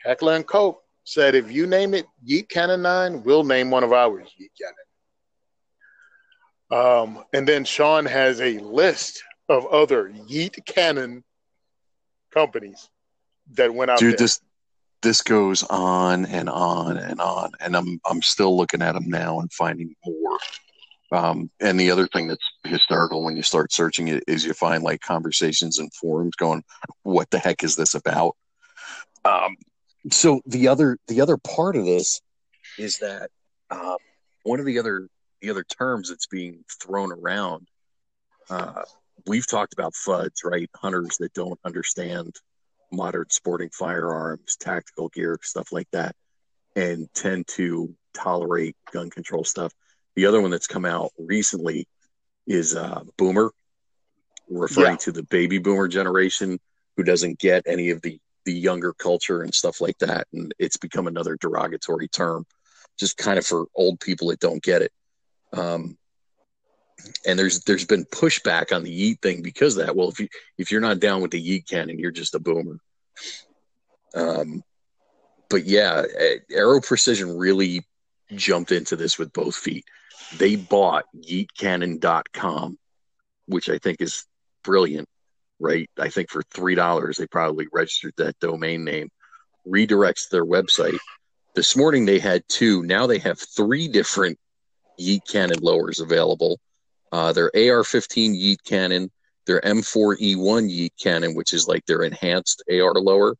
Heckler 0.04 0.34
and 0.36 0.46
Koch, 0.46 0.78
said 1.04 1.34
if 1.34 1.50
you 1.50 1.66
name 1.66 1.94
it 1.94 2.06
Yeet 2.26 2.48
Cannon 2.48 2.82
9, 2.82 3.22
we'll 3.22 3.44
name 3.44 3.70
one 3.70 3.84
of 3.84 3.92
ours 3.92 4.28
Yeet 4.40 4.50
Cannon. 4.60 4.74
Um, 6.70 7.24
and 7.32 7.46
then 7.46 7.64
Sean 7.64 8.06
has 8.06 8.40
a 8.40 8.58
list 8.58 9.22
of 9.48 9.66
other 9.66 10.08
Yeet 10.08 10.64
Cannon 10.64 11.22
companies 12.32 12.88
that 13.54 13.74
went 13.74 13.90
out 13.90 13.98
Dude, 13.98 14.12
there. 14.12 14.18
this 14.18 14.40
this 15.02 15.20
goes 15.20 15.64
on 15.64 16.26
and 16.26 16.48
on 16.48 16.96
and 16.96 17.20
on, 17.20 17.50
and 17.60 17.76
I'm 17.76 18.00
I'm 18.06 18.22
still 18.22 18.56
looking 18.56 18.82
at 18.82 18.92
them 18.92 19.08
now 19.08 19.40
and 19.40 19.52
finding 19.52 19.94
more. 20.06 20.38
Um, 21.10 21.50
and 21.60 21.78
the 21.78 21.90
other 21.90 22.06
thing 22.06 22.28
that's 22.28 22.44
hysterical 22.64 23.22
when 23.22 23.36
you 23.36 23.42
start 23.42 23.72
searching 23.72 24.08
it 24.08 24.24
is 24.26 24.46
you 24.46 24.54
find 24.54 24.82
like 24.82 25.00
conversations 25.02 25.78
and 25.78 25.92
forums 25.92 26.36
going, 26.36 26.62
"What 27.02 27.28
the 27.30 27.38
heck 27.38 27.62
is 27.62 27.76
this 27.76 27.94
about?" 27.94 28.36
Um, 29.24 29.56
so 30.10 30.40
the 30.46 30.68
other 30.68 30.98
the 31.08 31.20
other 31.20 31.36
part 31.36 31.76
of 31.76 31.84
this 31.84 32.20
is 32.78 32.98
that 32.98 33.30
uh, 33.70 33.96
one 34.42 34.60
of 34.60 34.66
the 34.66 34.78
other 34.78 35.08
the 35.40 35.50
other 35.50 35.64
terms 35.64 36.08
that's 36.08 36.26
being 36.26 36.64
thrown 36.80 37.12
around. 37.12 37.66
Uh, 38.48 38.82
we've 39.26 39.46
talked 39.46 39.72
about 39.72 39.94
FUDs, 39.94 40.44
right? 40.44 40.70
Hunters 40.76 41.18
that 41.18 41.32
don't 41.34 41.58
understand 41.64 42.34
modern 42.90 43.26
sporting 43.30 43.70
firearms, 43.70 44.56
tactical 44.56 45.08
gear, 45.08 45.38
stuff 45.42 45.72
like 45.72 45.88
that, 45.92 46.14
and 46.76 47.08
tend 47.14 47.46
to 47.48 47.94
tolerate 48.14 48.76
gun 48.92 49.10
control 49.10 49.44
stuff. 49.44 49.72
The 50.14 50.26
other 50.26 50.40
one 50.40 50.50
that's 50.50 50.66
come 50.66 50.84
out 50.84 51.10
recently 51.18 51.88
is 52.46 52.76
uh, 52.76 53.02
Boomer, 53.16 53.50
referring 54.48 54.92
yeah. 54.92 54.96
to 54.96 55.12
the 55.12 55.22
baby 55.22 55.58
boomer 55.58 55.88
generation 55.88 56.58
who 56.96 57.02
doesn't 57.02 57.38
get 57.38 57.62
any 57.66 57.90
of 57.90 58.02
the 58.02 58.20
the 58.44 58.52
younger 58.52 58.92
culture 58.92 59.42
and 59.42 59.54
stuff 59.54 59.80
like 59.80 59.98
that, 59.98 60.26
and 60.32 60.54
it's 60.58 60.76
become 60.76 61.06
another 61.06 61.36
derogatory 61.40 62.08
term, 62.08 62.46
just 62.98 63.16
kind 63.16 63.38
of 63.38 63.46
for 63.46 63.66
old 63.74 64.00
people 64.00 64.28
that 64.28 64.40
don't 64.40 64.62
get 64.62 64.82
it. 64.82 64.92
Um, 65.52 65.96
and 67.26 67.38
there's 67.38 67.60
there's 67.64 67.86
been 67.86 68.04
pushback 68.04 68.74
on 68.74 68.84
the 68.84 69.14
yeet 69.14 69.20
thing 69.20 69.42
because 69.42 69.76
that. 69.76 69.96
Well, 69.96 70.08
if 70.08 70.20
you 70.20 70.28
if 70.58 70.70
you're 70.70 70.80
not 70.80 71.00
down 71.00 71.20
with 71.20 71.30
the 71.30 71.42
yeet 71.42 71.68
cannon, 71.68 71.98
you're 71.98 72.10
just 72.10 72.34
a 72.34 72.38
boomer. 72.38 72.78
Um, 74.14 74.62
but 75.48 75.64
yeah, 75.64 76.04
Aero 76.50 76.80
Precision 76.80 77.36
really 77.36 77.84
jumped 78.34 78.72
into 78.72 78.96
this 78.96 79.18
with 79.18 79.32
both 79.32 79.54
feet. 79.54 79.84
They 80.38 80.56
bought 80.56 81.04
yeetcannon.com, 81.14 82.78
which 83.46 83.68
I 83.68 83.78
think 83.78 84.00
is 84.00 84.24
brilliant, 84.64 85.08
right? 85.62 85.88
I 85.98 86.08
think 86.08 86.30
for 86.30 86.42
three 86.52 86.74
dollars 86.74 87.16
they 87.16 87.26
probably 87.26 87.66
registered 87.72 88.14
that 88.18 88.38
domain 88.40 88.84
name, 88.84 89.08
redirects 89.66 90.28
their 90.28 90.44
website. 90.44 90.98
This 91.54 91.76
morning 91.76 92.04
they 92.04 92.18
had 92.18 92.42
two. 92.48 92.82
Now 92.82 93.06
they 93.06 93.18
have 93.18 93.38
three 93.38 93.88
different 93.88 94.38
yeet 95.00 95.20
cannon 95.30 95.60
lowers 95.60 96.00
available 96.00 96.58
uh, 97.12 97.32
their 97.32 97.50
AR-15 97.54 98.34
Yeet 98.34 98.64
cannon, 98.64 99.10
their 99.46 99.60
M4E1 99.60 100.70
Yeet 100.70 100.92
cannon, 101.00 101.34
which 101.34 101.52
is 101.52 101.68
like 101.68 101.84
their 101.84 102.02
enhanced 102.02 102.64
AR 102.70 102.94
lower, 102.94 103.36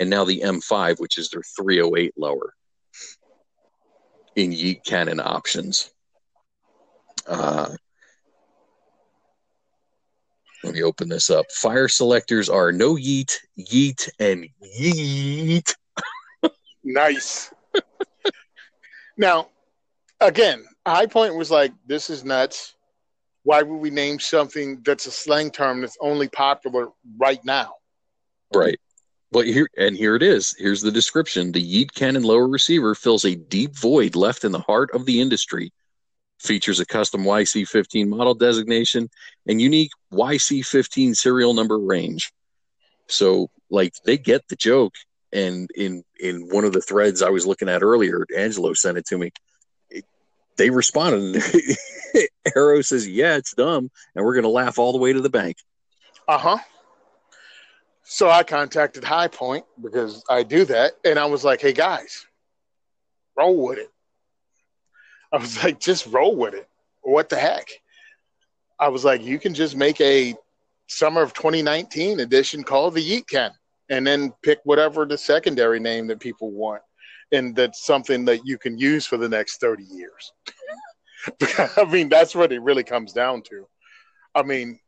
and 0.00 0.10
now 0.10 0.24
the 0.24 0.40
M5, 0.40 0.98
which 0.98 1.18
is 1.18 1.30
their 1.30 1.42
308 1.56 2.14
lower 2.16 2.52
in 4.34 4.50
Yeet 4.50 4.84
cannon 4.84 5.20
options. 5.20 5.90
Uh, 7.26 7.76
let 10.64 10.74
me 10.74 10.82
open 10.82 11.08
this 11.08 11.30
up. 11.30 11.50
Fire 11.52 11.88
selectors 11.88 12.48
are 12.48 12.72
no 12.72 12.96
yeet, 12.96 13.36
yeet, 13.58 14.08
and 14.18 14.46
yeet. 14.78 15.74
nice. 16.84 17.52
now, 19.16 19.48
again, 20.20 20.64
Hi-Point 20.86 21.36
was 21.36 21.50
like, 21.50 21.72
this 21.86 22.10
is 22.10 22.24
nuts 22.24 22.74
why 23.44 23.62
would 23.62 23.76
we 23.76 23.90
name 23.90 24.20
something 24.20 24.80
that's 24.84 25.06
a 25.06 25.10
slang 25.10 25.50
term 25.50 25.80
that's 25.80 25.98
only 26.00 26.28
popular 26.28 26.88
right 27.18 27.44
now? 27.44 27.74
Right. 28.54 28.78
Well, 29.32 29.44
here 29.44 29.68
and 29.78 29.96
here 29.96 30.14
it 30.14 30.22
is. 30.22 30.54
Here's 30.58 30.82
the 30.82 30.92
description: 30.92 31.52
the 31.52 31.62
Yeet 31.64 31.94
Cannon 31.94 32.22
lower 32.22 32.46
receiver 32.46 32.94
fills 32.94 33.24
a 33.24 33.34
deep 33.34 33.74
void 33.74 34.14
left 34.14 34.44
in 34.44 34.52
the 34.52 34.60
heart 34.60 34.90
of 34.92 35.06
the 35.06 35.20
industry. 35.20 35.72
Features 36.42 36.80
a 36.80 36.86
custom 36.86 37.22
YC15 37.22 38.08
model 38.08 38.34
designation 38.34 39.08
and 39.46 39.60
unique 39.60 39.90
YC15 40.12 41.14
serial 41.16 41.54
number 41.54 41.78
range. 41.78 42.32
So, 43.06 43.48
like, 43.70 43.94
they 44.04 44.18
get 44.18 44.48
the 44.48 44.56
joke. 44.56 44.94
And 45.32 45.70
in 45.74 46.04
in 46.20 46.48
one 46.48 46.64
of 46.64 46.72
the 46.72 46.82
threads 46.82 47.22
I 47.22 47.30
was 47.30 47.46
looking 47.46 47.68
at 47.68 47.82
earlier, 47.82 48.26
Angelo 48.36 48.74
sent 48.74 48.98
it 48.98 49.06
to 49.06 49.18
me 49.18 49.30
they 50.56 50.70
responded. 50.70 51.42
Aero 52.56 52.82
says, 52.82 53.08
"Yeah, 53.08 53.36
it's 53.36 53.54
dumb, 53.54 53.90
and 54.14 54.24
we're 54.24 54.34
going 54.34 54.44
to 54.44 54.50
laugh 54.50 54.78
all 54.78 54.92
the 54.92 54.98
way 54.98 55.12
to 55.12 55.20
the 55.20 55.30
bank." 55.30 55.56
Uh 56.28 56.38
huh. 56.38 56.58
So 58.04 58.28
I 58.28 58.42
contacted 58.42 59.04
Hi-Point 59.04 59.64
because 59.80 60.24
I 60.28 60.42
do 60.42 60.64
that, 60.66 60.92
and 61.04 61.18
I 61.18 61.26
was 61.26 61.44
like, 61.44 61.60
"Hey 61.60 61.72
guys, 61.72 62.26
roll 63.36 63.66
with 63.68 63.78
it." 63.78 63.91
I 65.32 65.38
was 65.38 65.62
like, 65.62 65.80
"Just 65.80 66.06
roll 66.06 66.36
with 66.36 66.54
it. 66.54 66.68
What 67.02 67.28
the 67.28 67.36
heck?" 67.36 67.68
I 68.78 68.88
was 68.88 69.04
like, 69.04 69.22
"You 69.22 69.38
can 69.38 69.54
just 69.54 69.76
make 69.76 70.00
a 70.00 70.34
summer 70.88 71.22
of 71.22 71.32
2019 71.32 72.20
edition 72.20 72.64
called 72.64 72.94
the 72.94 73.00
Yeet 73.00 73.26
Can, 73.28 73.52
and 73.88 74.06
then 74.06 74.32
pick 74.42 74.60
whatever 74.64 75.06
the 75.06 75.18
secondary 75.18 75.80
name 75.80 76.06
that 76.08 76.20
people 76.20 76.50
want." 76.50 76.82
and 77.32 77.56
that's 77.56 77.84
something 77.84 78.26
that 78.26 78.46
you 78.46 78.58
can 78.58 78.78
use 78.78 79.06
for 79.06 79.16
the 79.16 79.28
next 79.28 79.58
30 79.58 79.84
years. 79.84 80.32
I 81.76 81.84
mean, 81.84 82.08
that's 82.08 82.34
what 82.34 82.52
it 82.52 82.60
really 82.62 82.84
comes 82.84 83.12
down 83.12 83.42
to. 83.44 83.66
I 84.34 84.42
mean, 84.42 84.78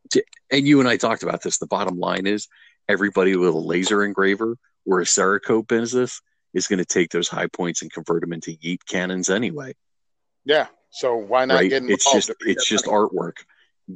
and 0.51 0.67
you 0.67 0.81
and 0.81 0.89
I 0.89 0.97
talked 0.97 1.23
about 1.23 1.43
this. 1.43 1.59
The 1.59 1.67
bottom 1.67 1.99
line 1.99 2.27
is 2.27 2.49
everybody 2.89 3.37
with 3.37 3.55
a 3.55 3.59
laser 3.59 4.05
engraver 4.05 4.57
or 4.87 5.01
a 5.01 5.05
Cerakote 5.05 5.69
business 5.69 6.21
is 6.53 6.67
going 6.67 6.79
to 6.79 6.85
take 6.85 7.11
those 7.11 7.29
Hi-Points 7.29 7.83
and 7.83 7.93
convert 7.93 8.21
them 8.21 8.33
into 8.33 8.53
Yeet 8.53 8.85
cannons 8.89 9.29
anyway. 9.29 9.75
Yeah. 10.45 10.67
So 10.91 11.17
why 11.17 11.45
not 11.45 11.57
right? 11.57 11.71
get 11.71 11.85
It's 11.85 12.11
just 12.13 12.31
it's 12.41 12.69
just 12.69 12.87
artwork. 12.87 13.39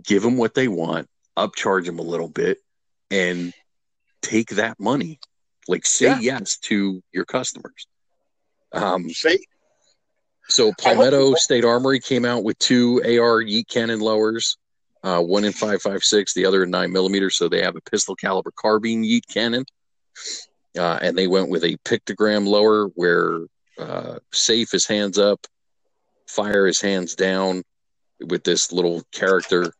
Give 0.02 0.22
them 0.22 0.36
what 0.36 0.54
they 0.54 0.68
want, 0.68 1.08
upcharge 1.36 1.86
them 1.86 1.98
a 1.98 2.02
little 2.02 2.28
bit, 2.28 2.58
and 3.10 3.52
take 4.20 4.50
that 4.50 4.80
money. 4.80 5.20
Like 5.68 5.86
say 5.86 6.06
yeah. 6.06 6.18
yes 6.20 6.58
to 6.62 7.02
your 7.12 7.24
customers. 7.24 7.86
Um, 8.72 9.08
See? 9.10 9.44
So 10.48 10.72
Palmetto 10.78 11.34
State 11.34 11.64
Armory 11.64 12.00
came 12.00 12.24
out 12.24 12.42
with 12.42 12.58
two 12.58 13.00
AR 13.04 13.42
Yeet 13.42 13.68
cannon 13.68 14.00
lowers, 14.00 14.56
uh, 15.02 15.20
one 15.20 15.44
in 15.44 15.52
five 15.52 15.82
five 15.82 16.02
six, 16.02 16.34
the 16.34 16.46
other 16.46 16.64
in 16.64 16.70
nine 16.70 16.90
millimeters. 16.90 17.36
So 17.36 17.48
they 17.48 17.62
have 17.62 17.76
a 17.76 17.82
pistol 17.82 18.16
caliber 18.16 18.52
carbine 18.58 19.04
Yeet 19.04 19.28
cannon, 19.28 19.64
uh, 20.76 20.98
and 21.02 21.16
they 21.16 21.26
went 21.26 21.50
with 21.50 21.64
a 21.64 21.76
pictogram 21.84 22.46
lower 22.46 22.86
where 22.94 23.40
uh, 23.78 24.18
safe 24.32 24.72
is 24.74 24.86
hands 24.86 25.18
up, 25.18 25.46
fire 26.28 26.66
is 26.66 26.80
hands 26.80 27.14
down, 27.14 27.64
with 28.20 28.44
this 28.44 28.72
little 28.72 29.02
character, 29.12 29.72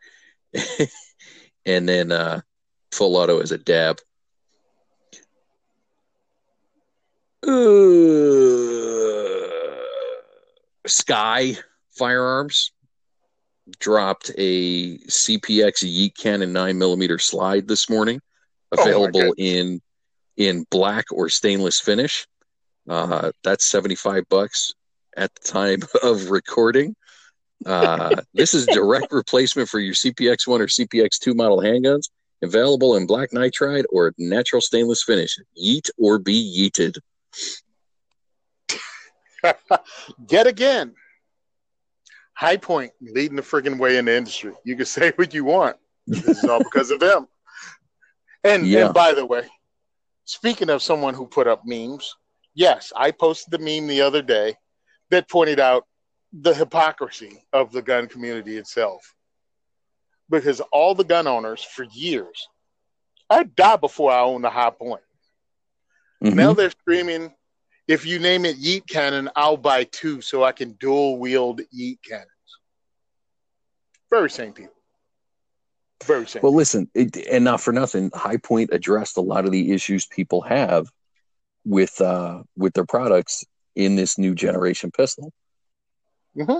and 1.66 1.88
then 1.88 2.12
uh, 2.12 2.40
full 2.92 3.16
auto 3.16 3.40
as 3.40 3.52
a 3.52 3.58
dab. 3.58 4.00
SCCY 10.86 11.58
Firearms 11.96 12.72
dropped 13.78 14.30
a 14.38 14.98
CPX 14.98 15.84
Yeet 15.84 16.16
Cannon 16.16 16.52
9 16.52 16.78
millimeter 16.78 17.18
slide 17.18 17.68
this 17.68 17.88
morning, 17.88 18.20
oh 18.72 18.82
available 18.82 19.28
oh 19.28 19.34
in 19.36 19.80
in 20.36 20.64
black 20.70 21.06
or 21.12 21.28
stainless 21.28 21.80
finish. 21.80 22.26
Uh, 22.88 23.32
that's 23.44 23.68
75 23.68 24.24
bucks 24.30 24.72
at 25.18 25.34
the 25.34 25.48
time 25.48 25.80
of 26.02 26.30
recording. 26.30 26.94
Uh, 27.66 28.14
this 28.34 28.54
is 28.54 28.66
direct 28.66 29.10
replacement 29.10 29.68
for 29.68 29.80
your 29.80 29.94
CPX1 29.94 30.60
or 30.60 30.66
CPX2 30.66 31.34
model 31.34 31.58
handguns, 31.58 32.08
available 32.42 32.96
in 32.96 33.06
black 33.06 33.30
nitride 33.32 33.84
or 33.90 34.14
natural 34.16 34.62
stainless 34.62 35.02
finish. 35.02 35.36
Yeet 35.60 35.90
or 35.98 36.20
be 36.20 36.70
yeeted. 36.70 36.98
Yet 40.30 40.46
again, 40.46 40.94
Hi-Point 42.34 42.92
leading 43.00 43.36
the 43.36 43.42
freaking 43.42 43.78
way 43.78 43.98
in 43.98 44.04
the 44.04 44.16
industry. 44.16 44.52
You 44.64 44.76
can 44.76 44.86
say 44.86 45.12
what 45.16 45.34
you 45.34 45.44
want. 45.44 45.76
This 46.06 46.28
is 46.28 46.44
all 46.44 46.60
because 46.60 46.92
of 46.92 47.00
them. 47.00 47.26
And, 48.44 48.64
yeah. 48.66 48.86
and 48.86 48.94
by 48.94 49.14
the 49.14 49.26
way, 49.26 49.42
speaking 50.24 50.70
of 50.70 50.80
someone 50.80 51.14
who 51.14 51.26
put 51.26 51.48
up 51.48 51.62
memes, 51.66 52.14
yes, 52.54 52.92
I 52.96 53.10
posted 53.10 53.50
the 53.50 53.58
meme 53.58 53.88
the 53.88 54.00
other 54.02 54.22
day 54.22 54.56
that 55.10 55.28
pointed 55.28 55.60
out 55.60 55.86
the 56.32 56.54
hypocrisy 56.54 57.42
of 57.52 57.72
the 57.72 57.82
gun 57.82 58.06
community 58.06 58.56
itself. 58.56 59.14
Because 60.30 60.60
all 60.72 60.94
the 60.94 61.04
gun 61.04 61.26
owners 61.26 61.62
for 61.62 61.84
years, 61.84 62.48
I 63.30 63.44
died 63.44 63.80
before 63.80 64.12
I 64.12 64.20
owned 64.20 64.44
a 64.44 64.50
Hi-Point. 64.50 65.02
Mm-hmm. 66.22 66.36
Now 66.36 66.52
they're 66.52 66.70
screaming 66.70 67.32
if 67.88 68.04
you 68.04 68.18
name 68.18 68.44
it 68.44 68.60
Yeet 68.60 68.86
Cannon, 68.86 69.30
I'll 69.34 69.56
buy 69.56 69.84
two 69.84 70.20
so 70.20 70.44
I 70.44 70.52
can 70.52 70.72
dual 70.72 71.18
wield 71.18 71.62
Yeet 71.74 71.98
Cannons. 72.06 72.28
Very 74.10 74.28
same 74.28 74.52
people. 74.52 74.74
Very 76.04 76.26
same. 76.26 76.42
Well, 76.42 76.52
people. 76.52 76.56
listen, 76.56 76.90
it, 76.94 77.16
and 77.16 77.44
not 77.44 77.62
for 77.62 77.72
nothing, 77.72 78.10
Hi-Point 78.14 78.70
addressed 78.72 79.16
a 79.16 79.22
lot 79.22 79.46
of 79.46 79.52
the 79.52 79.72
issues 79.72 80.06
people 80.06 80.42
have 80.42 80.88
with 81.64 82.00
uh, 82.00 82.42
with 82.56 82.74
their 82.74 82.84
products 82.84 83.44
in 83.78 83.94
this 83.94 84.18
new 84.18 84.34
generation 84.34 84.90
pistol. 84.90 85.32
Mm-hmm. 86.36 86.58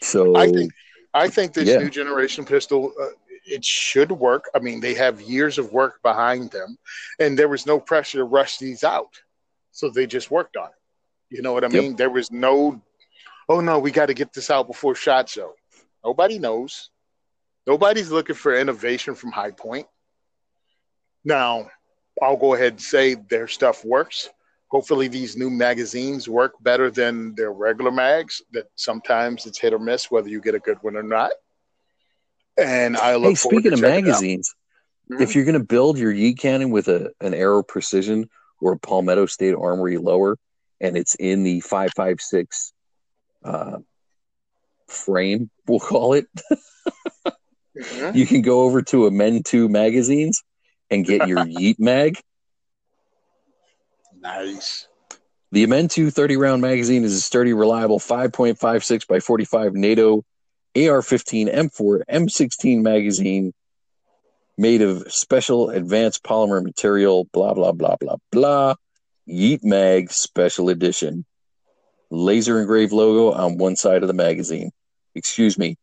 So 0.00 0.36
I 0.36 0.50
think 0.50 0.72
I 1.12 1.28
think 1.28 1.52
this 1.52 1.68
yeah. 1.68 1.78
new 1.78 1.90
generation 1.90 2.44
pistol, 2.44 2.92
uh, 3.00 3.08
it 3.44 3.64
should 3.64 4.10
work. 4.12 4.48
I 4.54 4.60
mean, 4.60 4.80
they 4.80 4.94
have 4.94 5.20
years 5.20 5.58
of 5.58 5.72
work 5.72 6.00
behind 6.02 6.50
them, 6.50 6.78
and 7.18 7.38
there 7.38 7.48
was 7.48 7.66
no 7.66 7.78
pressure 7.78 8.18
to 8.18 8.24
rush 8.24 8.56
these 8.56 8.84
out, 8.84 9.12
so 9.72 9.90
they 9.90 10.06
just 10.06 10.30
worked 10.30 10.56
on 10.56 10.68
it. 10.68 11.36
You 11.36 11.42
know 11.42 11.52
what 11.52 11.64
I 11.64 11.68
yep. 11.68 11.82
mean? 11.82 11.96
There 11.96 12.10
was 12.10 12.30
no, 12.30 12.80
oh 13.48 13.60
no, 13.60 13.78
we 13.78 13.90
got 13.90 14.06
to 14.06 14.14
get 14.14 14.32
this 14.32 14.50
out 14.50 14.68
before 14.68 14.94
Shot 14.94 15.28
Show. 15.28 15.54
Nobody 16.04 16.38
knows. 16.38 16.90
Nobody's 17.66 18.10
looking 18.10 18.36
for 18.36 18.54
innovation 18.54 19.14
from 19.14 19.30
Hi-Point. 19.32 19.86
Now, 21.24 21.70
I'll 22.20 22.36
go 22.36 22.54
ahead 22.54 22.72
and 22.72 22.82
say 22.82 23.14
their 23.14 23.46
stuff 23.46 23.84
works. 23.84 24.28
Hopefully, 24.72 25.06
these 25.06 25.36
new 25.36 25.50
magazines 25.50 26.30
work 26.30 26.54
better 26.62 26.90
than 26.90 27.34
their 27.34 27.52
regular 27.52 27.90
mags. 27.90 28.40
That 28.52 28.70
sometimes 28.74 29.44
it's 29.44 29.58
hit 29.58 29.74
or 29.74 29.78
miss 29.78 30.10
whether 30.10 30.30
you 30.30 30.40
get 30.40 30.54
a 30.54 30.58
good 30.58 30.78
one 30.80 30.96
or 30.96 31.02
not. 31.02 31.30
And 32.56 32.96
I 32.96 33.16
look. 33.16 33.32
Hey, 33.32 33.34
speaking 33.34 33.74
of 33.74 33.82
magazines, 33.82 34.54
mm-hmm. 35.12 35.22
if 35.22 35.34
you're 35.34 35.44
going 35.44 35.60
to 35.60 35.64
build 35.64 35.98
your 35.98 36.10
yeet 36.10 36.38
cannon 36.38 36.70
with 36.70 36.88
a 36.88 37.12
an 37.20 37.34
Aero 37.34 37.62
Precision 37.62 38.30
or 38.62 38.72
a 38.72 38.78
Palmetto 38.78 39.26
State 39.26 39.54
Armory 39.54 39.98
lower, 39.98 40.38
and 40.80 40.96
it's 40.96 41.16
in 41.16 41.44
the 41.44 41.60
five 41.60 41.90
five 41.94 42.22
six 42.22 42.72
uh, 43.44 43.76
frame, 44.86 45.50
we'll 45.66 45.80
call 45.80 46.14
it. 46.14 46.26
mm-hmm. 47.76 48.16
You 48.16 48.26
can 48.26 48.40
go 48.40 48.62
over 48.62 48.80
to 48.80 49.10
Amend2 49.10 49.68
magazines 49.68 50.42
and 50.90 51.04
get 51.04 51.28
your 51.28 51.38
Yeet 51.44 51.76
mag. 51.78 52.18
Nice. 54.22 54.86
The 55.50 55.66
Amend2 55.66 56.12
30 56.12 56.36
round 56.36 56.62
magazine 56.62 57.04
is 57.04 57.14
a 57.14 57.20
sturdy, 57.20 57.52
reliable 57.52 57.98
5.56 57.98 59.06
by 59.06 59.20
45 59.20 59.74
NATO 59.74 60.24
AR 60.76 61.02
15 61.02 61.48
M4 61.48 62.02
M16 62.10 62.80
magazine 62.80 63.52
made 64.56 64.80
of 64.80 65.12
special 65.12 65.70
advanced 65.70 66.22
polymer 66.22 66.62
material, 66.62 67.26
blah, 67.32 67.52
blah, 67.52 67.72
blah, 67.72 67.96
blah, 68.00 68.16
blah. 68.30 68.74
Yeet 69.28 69.62
Mag 69.62 70.10
Special 70.10 70.68
Edition. 70.68 71.24
Laser 72.10 72.60
engraved 72.60 72.92
logo 72.92 73.32
on 73.36 73.58
one 73.58 73.76
side 73.76 74.02
of 74.02 74.08
the 74.08 74.14
magazine. 74.14 74.70
Excuse 75.14 75.58
me, 75.58 75.76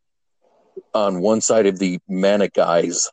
on 0.94 1.22
one 1.22 1.42
side 1.42 1.66
of 1.68 1.78
the 1.78 2.00
Manic 2.08 2.58
Eyes 2.58 3.10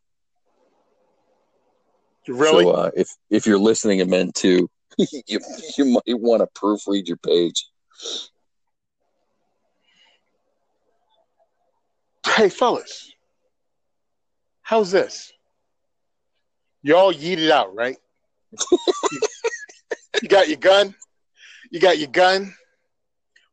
Really? 2.28 2.64
So 2.64 2.70
uh, 2.70 2.90
if 2.94 3.08
if 3.30 3.46
you're 3.46 3.58
listening 3.58 4.00
and 4.00 4.10
meant 4.10 4.34
to, 4.36 4.68
you 5.26 5.40
you 5.76 5.84
might 5.84 6.20
want 6.20 6.40
to 6.40 6.60
proofread 6.60 7.06
your 7.06 7.18
page. 7.18 7.68
Hey, 12.26 12.48
fellas, 12.48 13.12
how's 14.62 14.90
this? 14.90 15.32
You 16.82 16.96
all 16.96 17.12
yeeted 17.12 17.50
out, 17.50 17.74
right? 17.74 17.96
you, 18.52 19.20
you 20.22 20.28
got 20.28 20.48
your 20.48 20.58
gun. 20.58 20.94
You 21.70 21.80
got 21.80 21.98
your 21.98 22.08
gun. 22.08 22.54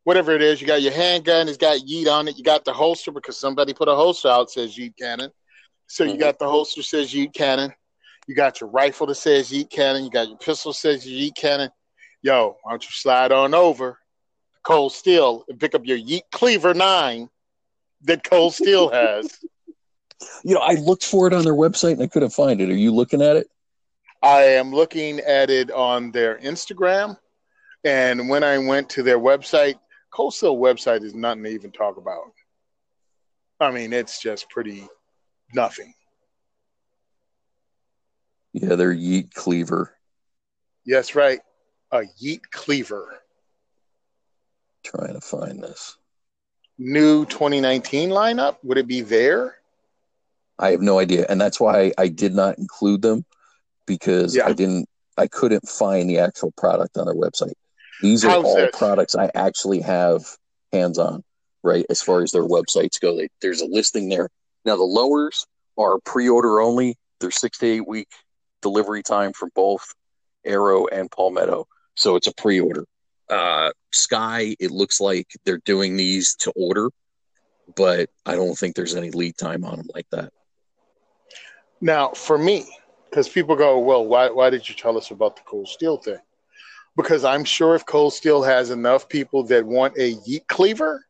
Whatever 0.03 0.33
it 0.33 0.41
is, 0.41 0.61
you 0.61 0.67
got 0.67 0.81
your 0.81 0.91
handgun. 0.91 1.47
It's 1.47 1.57
got 1.57 1.79
yeet 1.79 2.11
on 2.11 2.27
it. 2.27 2.37
You 2.37 2.43
got 2.43 2.65
the 2.65 2.73
holster 2.73 3.11
because 3.11 3.37
somebody 3.37 3.73
put 3.73 3.87
a 3.87 3.95
holster 3.95 4.27
out 4.27 4.51
says 4.51 4.77
yeet 4.77 4.97
cannon. 4.97 5.31
So 5.87 6.03
you 6.03 6.11
mm-hmm. 6.11 6.19
got 6.19 6.39
the 6.39 6.47
holster 6.47 6.83
says 6.83 7.13
yeet 7.13 7.33
cannon. 7.33 7.73
You 8.27 8.35
got 8.35 8.61
your 8.61 8.69
rifle 8.69 9.07
that 9.07 9.15
says 9.15 9.51
Yeet 9.51 9.69
Cannon. 9.69 10.03
You 10.03 10.09
got 10.09 10.29
your 10.29 10.37
pistol 10.37 10.71
that 10.71 10.77
says 10.77 11.05
Yeet 11.05 11.35
Cannon. 11.35 11.69
Yo, 12.21 12.57
why 12.61 12.71
don't 12.71 12.83
you 12.83 12.91
slide 12.91 13.31
on 13.31 13.53
over 13.53 13.97
Cold 14.63 14.93
Steel 14.93 15.43
and 15.49 15.59
pick 15.59 15.75
up 15.75 15.85
your 15.85 15.97
Yeet 15.97 16.21
Cleaver 16.31 16.73
9 16.73 17.29
that 18.03 18.23
Cold 18.23 18.53
Steel 18.53 18.89
has. 18.89 19.39
You 20.45 20.53
know, 20.55 20.61
I 20.61 20.75
looked 20.75 21.03
for 21.03 21.27
it 21.27 21.33
on 21.33 21.43
their 21.43 21.53
website 21.53 21.93
and 21.93 22.03
I 22.03 22.07
couldn't 22.07 22.29
find 22.29 22.61
it. 22.61 22.69
Are 22.69 22.75
you 22.75 22.93
looking 22.93 23.21
at 23.21 23.35
it? 23.35 23.49
I 24.21 24.43
am 24.43 24.71
looking 24.71 25.19
at 25.19 25.49
it 25.49 25.69
on 25.69 26.11
their 26.11 26.37
Instagram. 26.37 27.17
And 27.83 28.29
when 28.29 28.41
I 28.41 28.57
went 28.57 28.89
to 28.91 29.03
their 29.03 29.19
website, 29.19 29.75
Cold 30.13 30.33
Steel 30.33 30.55
website 30.55 31.03
is 31.03 31.13
nothing 31.13 31.43
to 31.43 31.49
even 31.49 31.71
talk 31.71 31.97
about. 31.97 32.31
I 33.59 33.71
mean, 33.71 33.91
it's 33.91 34.21
just 34.21 34.49
pretty 34.49 34.87
nothing. 35.53 35.93
Yeah, 38.53 38.75
they're 38.75 38.93
Yeet 38.93 39.33
Cleaver. 39.33 39.95
Yes, 40.85 41.15
right. 41.15 41.39
A 41.91 42.01
Yeet 42.21 42.41
Cleaver. 42.51 43.19
Trying 44.83 45.13
to 45.13 45.21
find 45.21 45.61
this. 45.61 45.97
New 46.77 47.25
2019 47.25 48.09
lineup? 48.09 48.57
Would 48.63 48.77
it 48.77 48.87
be 48.87 49.01
there? 49.01 49.57
I 50.59 50.71
have 50.71 50.81
no 50.81 50.99
idea. 50.99 51.25
And 51.29 51.41
that's 51.41 51.59
why 51.59 51.91
I 51.97 52.07
did 52.07 52.35
not 52.35 52.59
include 52.59 53.01
them 53.01 53.25
because 53.87 54.35
yeah. 54.35 54.45
I 54.45 54.53
didn't 54.53 54.87
I 55.17 55.27
couldn't 55.27 55.67
find 55.67 56.09
the 56.09 56.19
actual 56.19 56.51
product 56.57 56.97
on 56.97 57.05
their 57.05 57.15
website. 57.15 57.53
These 58.01 58.25
are 58.25 58.29
How's 58.29 58.45
all 58.45 58.55
this? 58.55 58.75
products 58.75 59.15
I 59.15 59.29
actually 59.35 59.81
have 59.81 60.23
hands 60.71 60.97
on, 60.97 61.23
right? 61.63 61.85
As 61.89 62.01
far 62.01 62.23
as 62.23 62.31
their 62.31 62.43
websites 62.43 62.99
go, 62.99 63.15
they, 63.15 63.29
there's 63.41 63.61
a 63.61 63.67
listing 63.67 64.09
there. 64.09 64.29
Now 64.65 64.75
the 64.75 64.83
lowers 64.83 65.45
are 65.77 65.99
pre-order 65.99 66.59
only. 66.59 66.97
They're 67.19 67.31
six 67.31 67.59
to 67.59 67.67
eight 67.67 67.87
week 67.87 68.09
delivery 68.63 69.03
time 69.03 69.33
from 69.33 69.51
both 69.53 69.93
Aero 70.45 70.87
and 70.87 71.11
Palmetto. 71.11 71.67
So 71.95 72.15
it's 72.15 72.27
a 72.27 72.33
pre 72.33 72.59
order. 72.59 72.85
Uh, 73.29 73.71
SCCY, 73.93 74.55
it 74.59 74.71
looks 74.71 74.99
like 74.99 75.27
they're 75.45 75.61
doing 75.65 75.95
these 75.95 76.35
to 76.35 76.51
order, 76.55 76.89
but 77.75 78.09
I 78.25 78.35
don't 78.35 78.57
think 78.57 78.75
there's 78.75 78.95
any 78.95 79.11
lead 79.11 79.37
time 79.37 79.63
on 79.63 79.77
them 79.77 79.87
like 79.93 80.07
that. 80.11 80.31
Now, 81.79 82.09
for 82.09 82.37
me, 82.37 82.65
because 83.09 83.29
people 83.29 83.55
go, 83.55 83.79
well, 83.79 84.05
why, 84.05 84.29
why 84.29 84.49
did 84.49 84.67
you 84.67 84.75
tell 84.75 84.97
us 84.97 85.11
about 85.11 85.35
the 85.35 85.43
Cold 85.43 85.67
Steel 85.67 85.97
thing? 85.97 86.17
Because 86.95 87.23
I'm 87.23 87.43
sure 87.43 87.75
if 87.75 87.85
Cold 87.85 88.13
Steel 88.13 88.43
has 88.43 88.69
enough 88.69 89.09
people 89.09 89.43
that 89.43 89.65
want 89.65 89.97
a 89.97 90.15
yeet 90.15 90.47
cleaver, 90.47 91.05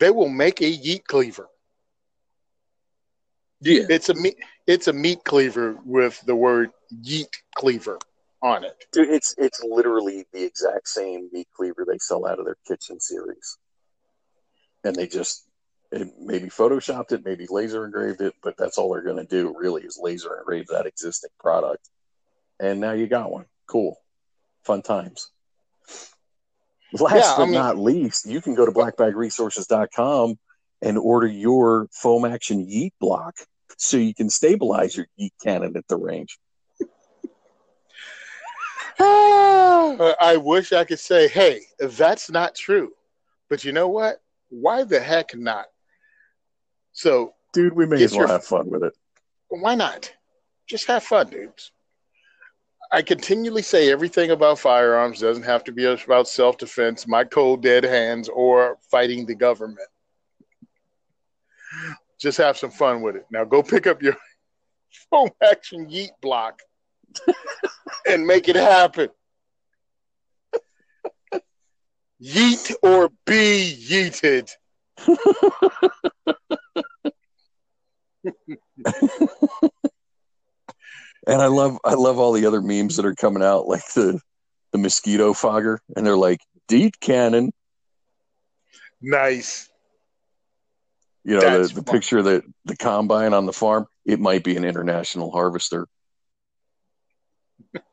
they 0.00 0.10
will 0.10 0.28
make 0.28 0.60
a 0.60 0.64
yeet 0.64 1.04
cleaver. 1.04 1.48
Yeah, 3.60 3.84
it's 3.88 4.08
a 4.08 4.14
meat. 4.14 4.36
It's 4.68 4.86
a 4.86 4.92
meat 4.92 5.24
cleaver 5.24 5.78
with 5.82 6.20
the 6.26 6.36
word 6.36 6.72
yeet 7.02 7.32
cleaver 7.56 7.98
on 8.42 8.64
it. 8.64 8.84
Dude, 8.92 9.08
it's 9.08 9.34
it's 9.38 9.64
literally 9.64 10.26
the 10.34 10.44
exact 10.44 10.88
same 10.88 11.30
meat 11.32 11.48
cleaver 11.56 11.86
they 11.88 11.96
sell 11.96 12.26
out 12.26 12.38
of 12.38 12.44
their 12.44 12.58
kitchen 12.66 13.00
series, 13.00 13.56
and 14.84 14.94
they 14.94 15.06
just 15.06 15.48
maybe 16.20 16.50
photoshopped 16.50 17.12
it, 17.12 17.24
maybe 17.24 17.46
laser 17.48 17.86
engraved 17.86 18.20
it, 18.20 18.34
but 18.42 18.58
that's 18.58 18.76
all 18.76 18.92
they're 18.92 19.02
going 19.02 19.16
to 19.16 19.24
do 19.24 19.56
really 19.58 19.84
is 19.84 19.98
laser 19.98 20.36
engrave 20.36 20.66
that 20.66 20.84
existing 20.84 21.30
product. 21.40 21.88
And 22.60 22.78
now 22.78 22.92
you 22.92 23.06
got 23.06 23.32
one. 23.32 23.46
Cool, 23.66 23.96
fun 24.64 24.82
times. 24.82 25.30
Last 26.92 27.14
yeah, 27.14 27.34
but 27.38 27.42
I 27.42 27.44
mean, 27.46 27.54
not 27.54 27.78
least, 27.78 28.26
you 28.26 28.42
can 28.42 28.54
go 28.54 28.66
to 28.66 28.72
blackbagresources.com 28.72 30.38
and 30.82 30.98
order 30.98 31.26
your 31.26 31.88
foam 31.90 32.26
action 32.26 32.66
yeet 32.66 32.92
block 33.00 33.34
so 33.76 33.96
you 33.96 34.14
can 34.14 34.30
stabilize 34.30 34.96
your 34.96 35.06
yeet 35.20 35.32
cannon 35.42 35.76
at 35.76 35.86
the 35.88 35.96
range. 35.96 36.38
Uh, 39.00 40.12
I 40.20 40.36
wish 40.36 40.72
I 40.72 40.84
could 40.84 40.98
say, 40.98 41.28
hey, 41.28 41.62
that's 41.80 42.30
not 42.30 42.54
true. 42.54 42.92
But 43.48 43.64
you 43.64 43.72
know 43.72 43.88
what? 43.88 44.20
Why 44.50 44.84
the 44.84 45.00
heck 45.00 45.34
not? 45.36 45.66
So, 46.92 47.34
dude, 47.52 47.74
we 47.74 47.86
may 47.86 48.02
as 48.02 48.12
well 48.12 48.20
your, 48.20 48.28
have 48.28 48.44
fun 48.44 48.68
with 48.68 48.82
it. 48.82 48.92
Why 49.48 49.74
not? 49.74 50.12
Just 50.66 50.86
have 50.88 51.02
fun, 51.02 51.30
dudes. 51.30 51.72
I 52.90 53.02
continually 53.02 53.62
say 53.62 53.90
everything 53.90 54.30
about 54.30 54.58
firearms 54.58 55.20
doesn't 55.20 55.42
have 55.42 55.62
to 55.64 55.72
be 55.72 55.84
about 55.84 56.26
self 56.26 56.56
defense, 56.58 57.06
my 57.06 57.24
cold 57.24 57.62
dead 57.62 57.84
hands, 57.84 58.28
or 58.28 58.78
fighting 58.90 59.26
the 59.26 59.34
government. 59.34 59.88
Just 62.18 62.38
have 62.38 62.58
some 62.58 62.70
fun 62.70 63.02
with 63.02 63.16
it. 63.16 63.26
Now 63.30 63.44
go 63.44 63.62
pick 63.62 63.86
up 63.86 64.02
your 64.02 64.16
foam 65.10 65.30
action 65.42 65.88
yeet 65.88 66.10
block 66.20 66.60
and 68.08 68.26
make 68.26 68.48
it 68.48 68.56
happen. 68.56 69.08
Yeet 72.20 72.74
or 72.82 73.10
be 73.26 73.76
yeeted. 73.88 74.50
and 81.28 81.42
I 81.42 81.46
love 81.46 81.78
I 81.84 81.94
love 81.94 82.18
all 82.18 82.32
the 82.32 82.46
other 82.46 82.60
memes 82.60 82.96
that 82.96 83.06
are 83.06 83.14
coming 83.14 83.44
out, 83.44 83.68
like 83.68 83.86
the 83.94 84.20
the 84.72 84.78
mosquito 84.78 85.32
fogger, 85.32 85.80
and 85.94 86.04
they're 86.04 86.16
like 86.16 86.40
Deet 86.66 86.98
cannon. 87.00 87.52
Nice. 89.00 89.70
You 91.24 91.40
know, 91.40 91.66
the, 91.66 91.74
the 91.74 91.82
picture 91.82 92.22
that 92.22 92.44
the 92.64 92.76
combine 92.76 93.34
on 93.34 93.46
the 93.46 93.52
farm, 93.52 93.86
it 94.04 94.20
might 94.20 94.44
be 94.44 94.56
an 94.56 94.64
international 94.64 95.30
harvester. 95.30 95.86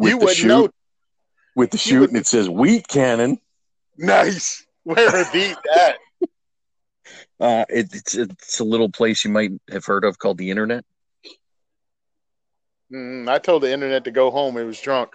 you 0.00 0.18
would 0.18 0.36
chute, 0.36 0.48
know. 0.48 0.68
With 1.54 1.70
the 1.70 1.78
chute, 1.78 2.08
and 2.08 2.16
it 2.16 2.26
says 2.26 2.48
wheat 2.48 2.88
cannon. 2.88 3.38
Nice. 3.96 4.66
Where 4.84 5.08
are 5.08 5.32
these 5.32 5.56
at? 5.76 5.96
Uh, 7.38 7.64
it, 7.68 7.88
it's 7.92 8.14
it's 8.14 8.60
a 8.60 8.64
little 8.64 8.88
place 8.88 9.24
you 9.24 9.30
might 9.30 9.52
have 9.70 9.84
heard 9.84 10.04
of 10.04 10.18
called 10.18 10.38
the 10.38 10.50
Internet. 10.50 10.84
Mm, 12.92 13.28
I 13.28 13.38
told 13.38 13.62
the 13.62 13.72
Internet 13.72 14.04
to 14.04 14.10
go 14.10 14.30
home. 14.30 14.56
It 14.56 14.64
was 14.64 14.80
drunk. 14.80 15.10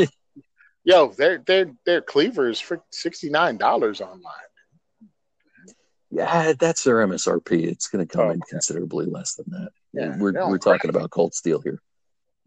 Yo, 0.83 1.09
they're 1.09 1.43
they're 1.45 1.71
they're 1.85 2.01
cleavers 2.01 2.59
for 2.59 2.83
sixty 2.91 3.29
nine 3.29 3.57
dollars 3.57 4.01
online. 4.01 4.50
Yeah, 6.11 6.53
that's 6.59 6.83
their 6.83 6.97
MSRP. 7.07 7.67
It's 7.67 7.87
going 7.87 8.05
to 8.05 8.11
come 8.11 8.27
oh, 8.27 8.31
in 8.31 8.41
considerably 8.41 9.05
less 9.05 9.35
than 9.35 9.45
that. 9.49 9.69
Yeah, 9.93 10.17
we're 10.17 10.33
we're 10.47 10.57
talking 10.57 10.89
about 10.89 11.09
Cold 11.09 11.33
Steel 11.33 11.61
here. 11.61 11.81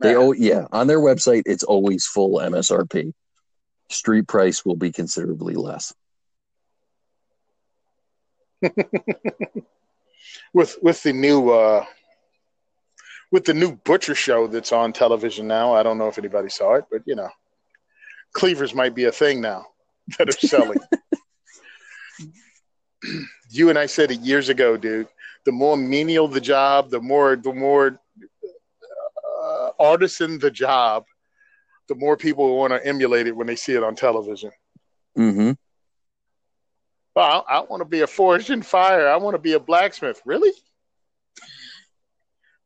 They 0.00 0.14
oh 0.16 0.32
yeah, 0.32 0.66
on 0.70 0.86
their 0.86 1.00
website 1.00 1.44
it's 1.46 1.64
always 1.64 2.06
full 2.06 2.38
MSRP. 2.38 3.12
Street 3.90 4.28
price 4.28 4.64
will 4.64 4.76
be 4.76 4.92
considerably 4.92 5.54
less. 5.54 5.94
with 10.52 10.78
with 10.82 11.02
the 11.02 11.12
new 11.12 11.50
uh 11.50 11.84
with 13.30 13.44
the 13.44 13.54
new 13.54 13.76
butcher 13.76 14.14
show 14.14 14.46
that's 14.46 14.72
on 14.72 14.92
television 14.92 15.46
now. 15.46 15.74
I 15.74 15.82
don't 15.82 15.98
know 15.98 16.08
if 16.08 16.18
anybody 16.18 16.48
saw 16.48 16.74
it, 16.74 16.84
but 16.90 17.02
you 17.06 17.14
know, 17.14 17.30
cleavers 18.32 18.74
might 18.74 18.94
be 18.94 19.04
a 19.04 19.12
thing 19.12 19.40
now 19.40 19.66
that 20.18 20.28
are 20.28 20.32
selling. 20.32 20.78
you 23.50 23.70
and 23.70 23.78
I 23.78 23.86
said 23.86 24.10
it 24.10 24.20
years 24.20 24.48
ago, 24.48 24.76
dude. 24.76 25.08
The 25.44 25.52
more 25.52 25.76
menial 25.76 26.28
the 26.28 26.40
job, 26.40 26.90
the 26.90 27.00
more 27.00 27.36
the 27.36 27.52
more 27.52 28.00
uh, 29.42 29.70
artisan 29.78 30.38
the 30.38 30.50
job, 30.50 31.04
the 31.88 31.94
more 31.94 32.16
people 32.16 32.56
want 32.56 32.72
to 32.72 32.84
emulate 32.86 33.26
it 33.26 33.36
when 33.36 33.46
they 33.46 33.56
see 33.56 33.74
it 33.74 33.82
on 33.82 33.94
television. 33.94 34.50
Mm-hmm. 35.18 35.52
Well, 37.14 37.44
I, 37.48 37.58
I 37.58 37.60
want 37.60 37.80
to 37.80 37.84
be 37.84 38.00
a 38.00 38.06
forged 38.06 38.50
in 38.50 38.62
fire. 38.62 39.08
I 39.08 39.16
want 39.16 39.34
to 39.34 39.38
be 39.38 39.52
a 39.52 39.60
blacksmith. 39.60 40.20
Really? 40.24 40.52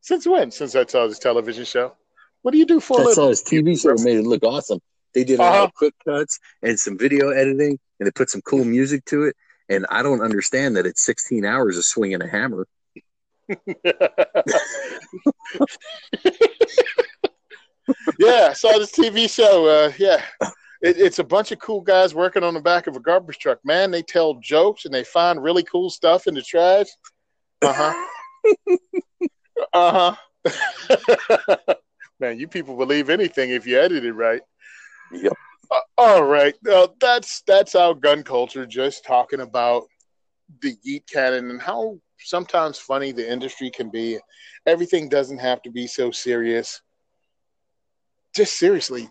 Since 0.01 0.27
when? 0.27 0.51
Since 0.51 0.74
I 0.74 0.86
saw 0.86 1.06
this 1.06 1.19
television 1.19 1.65
show. 1.65 1.94
What 2.43 2.52
do 2.52 2.59
you 2.59 2.66
do 2.66 2.81
for? 2.81 3.01
I 3.01 3.12
saw 3.12 3.28
his 3.28 3.43
TV 3.43 3.78
show 3.81 3.94
made 4.02 4.19
it 4.19 4.27
look 4.27 4.43
awesome. 4.44 4.81
They 5.12 5.24
did 5.24 5.40
a 5.40 5.43
uh-huh. 5.43 5.52
lot 5.52 5.65
of 5.65 5.74
quick 5.74 5.94
cuts 6.05 6.39
and 6.62 6.78
some 6.78 6.97
video 6.97 7.31
editing, 7.31 7.78
and 7.98 8.06
they 8.06 8.10
put 8.10 8.31
some 8.31 8.40
cool 8.43 8.65
music 8.65 9.05
to 9.06 9.24
it. 9.24 9.36
And 9.69 9.86
I 9.90 10.03
don't 10.03 10.23
understand 10.23 10.77
that 10.77 10.86
it's 10.86 11.05
16 11.05 11.45
hours 11.45 11.77
of 11.77 11.85
swinging 11.85 12.23
a 12.23 12.28
hammer. 12.28 12.66
yeah, 18.19 18.49
I 18.51 18.53
saw 18.55 18.78
this 18.78 18.93
TV 18.93 19.28
show. 19.28 19.66
Uh, 19.66 19.93
yeah, 19.99 20.23
it, 20.82 20.99
it's 20.99 21.19
a 21.19 21.24
bunch 21.24 21.53
of 21.53 21.59
cool 21.59 21.81
guys 21.81 22.15
working 22.15 22.43
on 22.43 22.55
the 22.55 22.61
back 22.61 22.86
of 22.86 22.97
a 22.97 23.01
garbage 23.01 23.39
truck. 23.39 23.59
Man, 23.65 23.90
they 23.90 24.03
tell 24.03 24.35
jokes 24.35 24.85
and 24.85 24.93
they 24.93 25.05
find 25.05 25.43
really 25.43 25.62
cool 25.62 25.90
stuff 25.90 26.27
in 26.27 26.35
the 26.35 26.43
trash. 26.43 26.86
Uh 27.62 27.73
huh. 27.73 28.07
uh 29.73 30.15
huh. 30.45 31.74
Man, 32.20 32.39
you 32.39 32.49
people 32.49 32.77
believe 32.77 33.11
anything 33.11 33.51
if 33.51 33.66
you 33.66 33.78
edit 33.78 34.05
it 34.05 34.12
right. 34.12 34.43
Yep. 35.12 35.32
Uh, 35.70 35.81
all 35.99 36.24
right. 36.24 36.55
Uh, 36.70 36.89
that's 37.01 37.43
that's 37.47 37.74
our 37.74 37.95
gun 37.95 38.23
culture. 38.23 38.66
Just 38.66 39.05
talking 39.05 39.40
about 39.40 39.85
the 40.62 40.77
Yeet 40.86 41.05
cannon 41.12 41.51
and 41.51 41.61
how 41.61 41.99
sometimes 42.19 42.78
funny 42.78 43.12
the 43.12 43.31
industry 43.31 43.70
can 43.70 43.90
be. 43.90 44.19
Everything 44.66 45.09
doesn't 45.09 45.39
have 45.39 45.62
to 45.62 45.70
be 45.70 45.86
so 45.86 46.11
serious. 46.11 46.81
Just 48.35 48.59
seriously, 48.59 49.09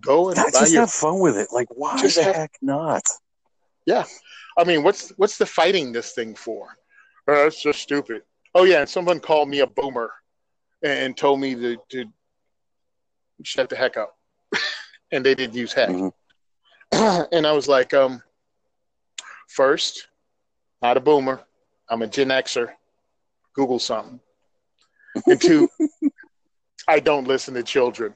go 0.00 0.28
and 0.28 0.36
just 0.36 0.72
your, 0.72 0.82
have 0.82 0.90
fun 0.90 1.20
with 1.20 1.36
it. 1.36 1.48
Like, 1.52 1.68
why 1.70 1.98
just 1.98 2.16
the 2.16 2.24
have, 2.24 2.34
heck 2.34 2.52
not? 2.60 3.02
Yeah, 3.86 4.04
I 4.58 4.64
mean, 4.64 4.82
what's 4.82 5.10
what's 5.16 5.38
the 5.38 5.46
fighting 5.46 5.92
this 5.92 6.12
thing 6.12 6.34
for? 6.34 6.68
Uh, 7.28 7.46
it's 7.46 7.62
just 7.62 7.80
stupid. 7.80 8.22
Oh 8.54 8.64
yeah, 8.64 8.84
someone 8.84 9.20
called 9.20 9.48
me 9.48 9.60
a 9.60 9.66
boomer 9.66 10.12
and 10.82 11.16
told 11.16 11.40
me 11.40 11.54
to, 11.54 11.76
to 11.90 12.04
shut 13.44 13.68
the 13.68 13.76
heck 13.76 13.96
up, 13.96 14.16
and 15.12 15.24
they 15.24 15.34
did 15.34 15.54
use 15.54 15.72
heck, 15.72 15.90
mm-hmm. 15.90 16.08
and 17.32 17.46
I 17.46 17.52
was 17.52 17.68
like, 17.68 17.94
um, 17.94 18.22
first, 19.48 20.08
not 20.80 20.96
a 20.96 21.00
boomer. 21.00 21.40
I'm 21.88 22.02
a 22.02 22.06
Gen 22.06 22.28
Xer. 22.28 22.70
Google 23.54 23.78
something. 23.78 24.18
And 25.26 25.40
two, 25.40 25.68
I 26.88 27.00
don't 27.00 27.28
listen 27.28 27.54
to 27.54 27.62
children. 27.62 28.14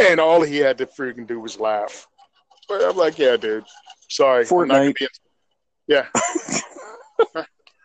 And 0.00 0.20
all 0.20 0.42
he 0.42 0.58
had 0.58 0.78
to 0.78 0.86
freaking 0.86 1.26
do 1.26 1.40
was 1.40 1.58
laugh. 1.58 2.06
But 2.68 2.84
I'm 2.84 2.96
like, 2.96 3.18
yeah, 3.18 3.36
dude. 3.36 3.64
Sorry. 4.08 4.44
Fortnite. 4.44 5.00
In- 5.00 5.08
yeah. 5.88 6.06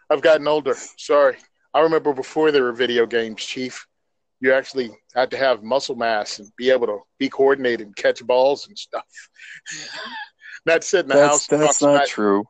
I've 0.09 0.21
gotten 0.21 0.47
older. 0.47 0.75
Sorry. 0.97 1.37
I 1.73 1.81
remember 1.81 2.13
before 2.13 2.51
there 2.51 2.63
were 2.63 2.73
video 2.73 3.05
games, 3.05 3.43
Chief, 3.43 3.87
you 4.41 4.51
actually 4.53 4.89
had 5.15 5.31
to 5.31 5.37
have 5.37 5.63
muscle 5.63 5.95
mass 5.95 6.39
and 6.39 6.49
be 6.57 6.71
able 6.71 6.87
to 6.87 6.99
be 7.19 7.29
coordinated 7.29 7.85
and 7.87 7.95
catch 7.95 8.25
balls 8.25 8.67
and 8.67 8.77
stuff. 8.77 9.05
Not 10.65 10.83
sit 10.83 11.01
in 11.01 11.07
the 11.09 11.15
that's, 11.15 11.29
house. 11.29 11.47
That's 11.47 11.81
not 11.81 12.07
true. 12.07 12.43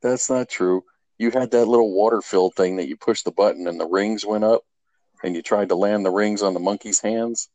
That's 0.00 0.30
not 0.30 0.48
true. 0.48 0.82
You 1.18 1.30
had 1.30 1.50
that 1.50 1.66
little 1.66 1.92
water 1.92 2.22
filled 2.22 2.54
thing 2.54 2.76
that 2.76 2.88
you 2.88 2.96
pushed 2.96 3.26
the 3.26 3.32
button 3.32 3.66
and 3.66 3.78
the 3.78 3.86
rings 3.86 4.24
went 4.24 4.44
up, 4.44 4.62
and 5.22 5.36
you 5.36 5.42
tried 5.42 5.68
to 5.68 5.74
land 5.74 6.06
the 6.06 6.10
rings 6.10 6.42
on 6.42 6.54
the 6.54 6.60
monkey's 6.60 7.00
hands. 7.00 7.50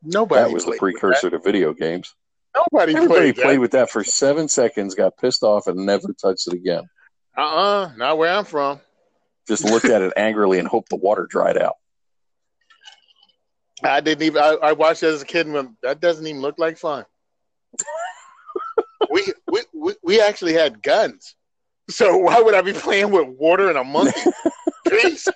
Nobody. 0.00 0.44
That 0.44 0.54
was 0.54 0.64
the 0.64 0.76
precursor 0.78 1.30
to 1.30 1.40
video 1.40 1.72
games. 1.72 2.14
Nobody 2.54 2.94
Everybody 2.94 3.32
played, 3.32 3.42
played 3.42 3.58
with 3.58 3.72
that 3.72 3.90
for 3.90 4.04
seven 4.04 4.46
seconds, 4.46 4.94
got 4.94 5.16
pissed 5.16 5.42
off, 5.42 5.66
and 5.66 5.84
never 5.84 6.12
touched 6.20 6.46
it 6.46 6.54
again. 6.54 6.84
Uh 7.36 7.40
uh 7.40 7.90
not 7.96 8.16
where 8.16 8.32
I'm 8.32 8.44
from. 8.44 8.80
Just 9.48 9.64
looked 9.64 9.86
at 9.86 10.02
it 10.02 10.12
angrily 10.16 10.58
and 10.58 10.68
hoped 10.68 10.88
the 10.88 10.96
water 10.96 11.26
dried 11.26 11.58
out. 11.58 11.76
I 13.82 14.00
didn't 14.00 14.22
even. 14.22 14.42
I, 14.42 14.56
I 14.62 14.72
watched 14.72 15.02
it 15.02 15.08
as 15.08 15.22
a 15.22 15.26
kid, 15.26 15.46
and 15.46 15.76
that 15.82 16.00
doesn't 16.00 16.26
even 16.26 16.40
look 16.40 16.58
like 16.58 16.78
fun. 16.78 17.04
we, 19.10 19.24
we 19.50 19.60
we 19.74 19.94
we 20.02 20.20
actually 20.20 20.52
had 20.52 20.82
guns, 20.82 21.34
so 21.90 22.16
why 22.16 22.40
would 22.40 22.54
I 22.54 22.62
be 22.62 22.72
playing 22.72 23.10
with 23.10 23.26
water 23.28 23.68
and 23.68 23.78
a 23.78 23.84
monkey? 23.84 24.20
Please, 24.86 25.28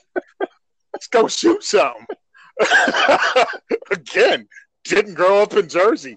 let's 0.92 1.08
go 1.08 1.26
shoot 1.28 1.64
something. 1.64 2.06
Again, 3.90 4.48
didn't 4.84 5.14
grow 5.14 5.42
up 5.42 5.54
in 5.54 5.68
Jersey. 5.68 6.16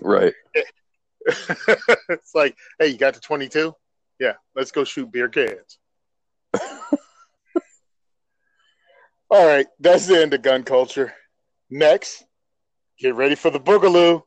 Right. 0.00 0.34
it's 1.26 2.34
like, 2.34 2.56
hey, 2.78 2.88
you 2.88 2.98
got 2.98 3.14
the 3.14 3.20
22? 3.20 3.74
Yeah, 4.18 4.34
let's 4.54 4.72
go 4.72 4.84
shoot 4.84 5.10
beer 5.12 5.28
cans. 5.28 5.78
All 9.30 9.46
right, 9.46 9.66
that's 9.78 10.06
the 10.06 10.20
end 10.20 10.34
of 10.34 10.42
gun 10.42 10.64
culture. 10.64 11.14
Next, 11.70 12.24
get 12.98 13.14
ready 13.14 13.36
for 13.36 13.50
the 13.50 13.60
boogaloo 13.60 14.22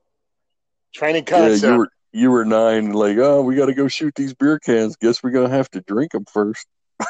training 0.94 1.26
concept. 1.26 1.64
Yeah, 1.64 1.72
you 1.72 1.78
were 1.78 1.90
you 2.14 2.32
were 2.32 2.46
nine, 2.46 2.92
like, 2.94 3.18
oh, 3.18 3.42
we 3.42 3.56
got 3.56 3.66
to 3.66 3.74
go 3.74 3.88
shoot 3.88 4.16
these 4.16 4.34
beer 4.34 4.60
cans. 4.60 4.96
Guess 4.96 5.22
we're 5.22 5.32
gonna 5.32 5.50
have 5.50 5.70
to 5.72 5.82
drink 5.82 6.14
them 6.14 6.26
first. 6.32 6.66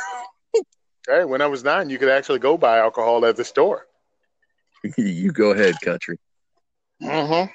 hey, 1.07 1.25
when 1.25 1.41
I 1.41 1.47
was 1.47 1.63
nine, 1.63 1.89
you 1.89 1.99
could 1.99 2.09
actually 2.09 2.39
go 2.39 2.57
buy 2.57 2.79
alcohol 2.79 3.25
at 3.25 3.35
the 3.35 3.43
store. 3.43 3.85
you 4.97 5.31
go 5.31 5.51
ahead, 5.51 5.79
country. 5.81 6.17
Mm-hmm. 7.01 7.51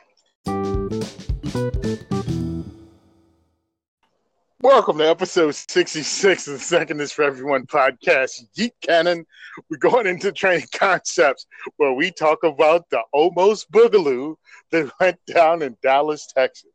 Welcome 4.61 4.99
to 4.99 5.09
episode 5.09 5.55
66 5.55 6.49
of 6.49 6.55
the 6.55 6.59
Second 6.59 7.01
is 7.01 7.13
for 7.13 7.23
Everyone 7.23 7.65
podcast. 7.65 8.43
Yeet 8.57 8.73
Cannon. 8.81 9.25
We're 9.71 9.77
going 9.77 10.09
into 10.09 10.33
training 10.33 10.67
concepts 10.75 11.47
where 11.77 11.93
we 11.93 12.11
talk 12.11 12.43
about 12.43 12.91
the 12.91 13.03
almost 13.13 13.71
boogaloo 13.71 14.35
that 14.73 14.91
went 14.99 15.21
down 15.33 15.63
in 15.63 15.77
Dallas, 15.81 16.27
Texas. 16.37 16.73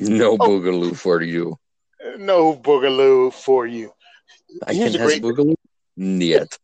No 0.00 0.32
oh, 0.32 0.38
boogaloo 0.38 0.96
for 0.96 1.22
you. 1.22 1.56
No 2.18 2.56
boogaloo 2.56 3.32
for 3.32 3.68
you. 3.68 3.92
I 4.66 4.72
can 4.72 4.82
has 4.82 4.96
great... 4.96 5.22
boogaloo? 5.22 5.54
Yet. 5.94 6.58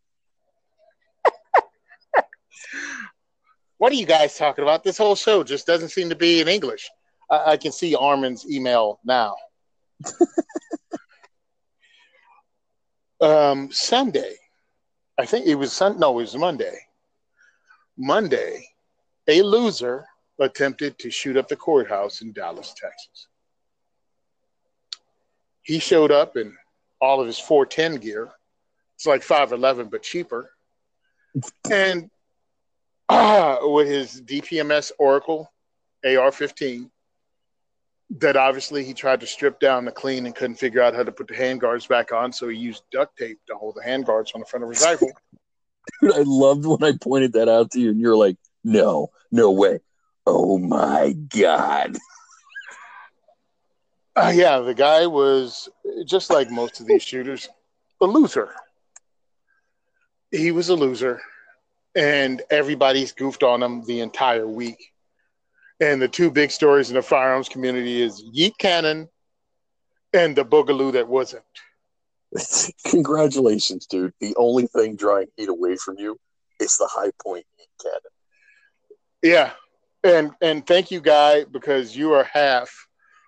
what 3.78 3.92
are 3.92 3.96
you 3.96 4.06
guys 4.06 4.36
talking 4.36 4.64
about? 4.64 4.82
This 4.82 4.98
whole 4.98 5.14
show 5.14 5.44
just 5.44 5.68
doesn't 5.68 5.90
seem 5.90 6.08
to 6.08 6.16
be 6.16 6.40
in 6.40 6.48
English. 6.48 6.90
I, 7.30 7.52
I 7.52 7.56
can 7.56 7.70
see 7.70 7.94
Armin's 7.94 8.44
email 8.50 8.98
now. 9.04 9.36
Um, 13.20 13.70
Sunday, 13.72 14.36
I 15.18 15.26
think 15.26 15.46
it 15.46 15.54
was 15.54 15.72
Sun. 15.72 15.98
No, 15.98 16.12
it 16.12 16.22
was 16.22 16.36
Monday. 16.36 16.78
Monday, 17.96 18.68
a 19.28 19.42
loser 19.42 20.06
attempted 20.38 20.98
to 20.98 21.10
shoot 21.10 21.36
up 21.36 21.48
the 21.48 21.56
courthouse 21.56 22.20
in 22.20 22.32
Dallas, 22.32 22.74
Texas. 22.76 23.28
He 25.62 25.78
showed 25.78 26.12
up 26.12 26.36
in 26.36 26.54
all 27.00 27.20
of 27.20 27.26
his 27.26 27.38
410 27.38 28.00
gear. 28.00 28.30
It's 28.94 29.06
like 29.06 29.22
511, 29.22 29.88
but 29.88 30.02
cheaper. 30.02 30.50
And 31.70 32.10
uh, 33.08 33.58
with 33.62 33.88
his 33.88 34.20
DPMS 34.22 34.92
Oracle 34.98 35.50
AR 36.04 36.30
15 36.30 36.90
that 38.10 38.36
obviously 38.36 38.84
he 38.84 38.94
tried 38.94 39.20
to 39.20 39.26
strip 39.26 39.58
down 39.58 39.84
the 39.84 39.92
clean 39.92 40.26
and 40.26 40.34
couldn't 40.34 40.56
figure 40.56 40.82
out 40.82 40.94
how 40.94 41.02
to 41.02 41.12
put 41.12 41.28
the 41.28 41.34
handguards 41.34 41.88
back 41.88 42.12
on, 42.12 42.32
so 42.32 42.48
he 42.48 42.56
used 42.56 42.84
duct 42.92 43.16
tape 43.16 43.38
to 43.48 43.54
hold 43.54 43.74
the 43.74 43.88
handguards 43.88 44.34
on 44.34 44.40
the 44.40 44.46
front 44.46 44.64
of 44.64 44.70
his 44.70 44.82
rifle. 44.82 45.10
Dude, 46.02 46.14
I 46.14 46.22
loved 46.24 46.66
when 46.66 46.82
I 46.82 46.96
pointed 47.00 47.32
that 47.34 47.48
out 47.48 47.70
to 47.72 47.80
you, 47.80 47.90
and 47.90 48.00
you're 48.00 48.16
like, 48.16 48.36
"No, 48.64 49.10
no 49.30 49.52
way! 49.52 49.80
Oh 50.26 50.58
my 50.58 51.12
god!" 51.12 51.96
Uh, 54.16 54.32
yeah, 54.34 54.60
the 54.60 54.72
guy 54.72 55.06
was 55.06 55.68
just 56.06 56.30
like 56.30 56.50
most 56.50 56.80
of 56.80 56.86
these 56.86 57.02
shooters, 57.02 57.50
a 58.00 58.06
loser. 58.06 58.54
He 60.30 60.52
was 60.52 60.70
a 60.70 60.74
loser, 60.74 61.20
and 61.94 62.40
everybody's 62.48 63.12
goofed 63.12 63.42
on 63.42 63.62
him 63.62 63.84
the 63.84 64.00
entire 64.00 64.48
week. 64.48 64.94
And 65.80 66.00
the 66.00 66.08
two 66.08 66.30
big 66.30 66.50
stories 66.50 66.88
in 66.88 66.96
the 66.96 67.02
firearms 67.02 67.48
community 67.48 68.00
is 68.00 68.22
Yeet 68.34 68.56
Cannon 68.58 69.08
and 70.12 70.34
the 70.34 70.44
Boogaloo 70.44 70.92
that 70.92 71.08
wasn't. 71.08 71.44
Congratulations, 72.86 73.86
dude. 73.86 74.14
The 74.20 74.34
only 74.36 74.66
thing 74.66 74.96
drawing 74.96 75.26
heat 75.36 75.48
away 75.48 75.76
from 75.76 75.96
you 75.98 76.18
is 76.60 76.78
the 76.78 76.88
high 76.90 77.12
point 77.22 77.44
Yeet 77.60 77.82
Cannon. 77.82 78.00
Yeah. 79.22 79.50
And 80.04 80.30
and 80.40 80.66
thank 80.66 80.90
you, 80.90 81.00
Guy, 81.00 81.44
because 81.44 81.96
you 81.96 82.12
are 82.12 82.24
half 82.24 82.70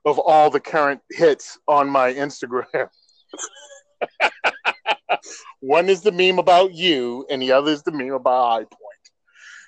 of 0.05 0.19
all 0.19 0.51
the 0.51 0.61
current 0.61 1.01
hits 1.11 1.59
on 1.67 1.89
my 1.89 2.13
Instagram. 2.13 2.89
One 5.61 5.89
is 5.89 6.03
the 6.03 6.13
meme 6.13 6.39
about 6.39 6.73
you, 6.73 7.27
and 7.29 7.43
the 7.43 7.53
other 7.53 7.73
is 7.73 7.83
the 7.83 7.93
meme 7.93 8.13
about 8.13 8.49
Hi-Point. 8.51 8.88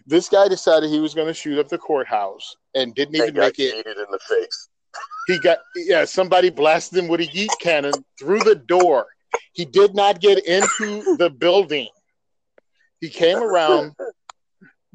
This 0.06 0.28
guy 0.28 0.48
decided 0.48 0.90
he 0.90 1.00
was 1.00 1.14
going 1.14 1.28
to 1.28 1.34
shoot 1.34 1.58
up 1.58 1.68
the 1.68 1.78
courthouse 1.78 2.56
and 2.74 2.94
didn't 2.94 3.16
even 3.16 3.34
make 3.34 3.58
it. 3.58 3.86
in 3.86 3.92
the 4.10 4.18
face. 4.28 4.68
He 5.26 5.38
got 5.38 5.58
yeah. 5.76 6.04
Somebody 6.04 6.50
blasted 6.50 6.98
him 6.98 7.08
with 7.08 7.20
a 7.20 7.26
yeet 7.26 7.50
cannon 7.60 8.04
through 8.18 8.40
the 8.40 8.56
door. 8.56 9.06
He 9.52 9.64
did 9.64 9.94
not 9.94 10.20
get 10.20 10.44
into 10.46 11.16
the 11.16 11.30
building. 11.30 11.88
He 13.00 13.08
came 13.08 13.38
around 13.38 13.94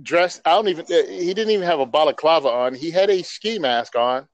dressed. 0.02 0.42
I 0.46 0.52
don't 0.52 0.68
even. 0.68 0.86
He 0.88 1.34
didn't 1.34 1.52
even 1.52 1.66
have 1.66 1.80
a 1.80 1.86
balaclava 1.86 2.50
on. 2.50 2.76
He 2.76 2.92
had 2.92 3.10
a 3.10 3.22
ski 3.24 3.60
mask 3.60 3.96
on, 3.96 4.28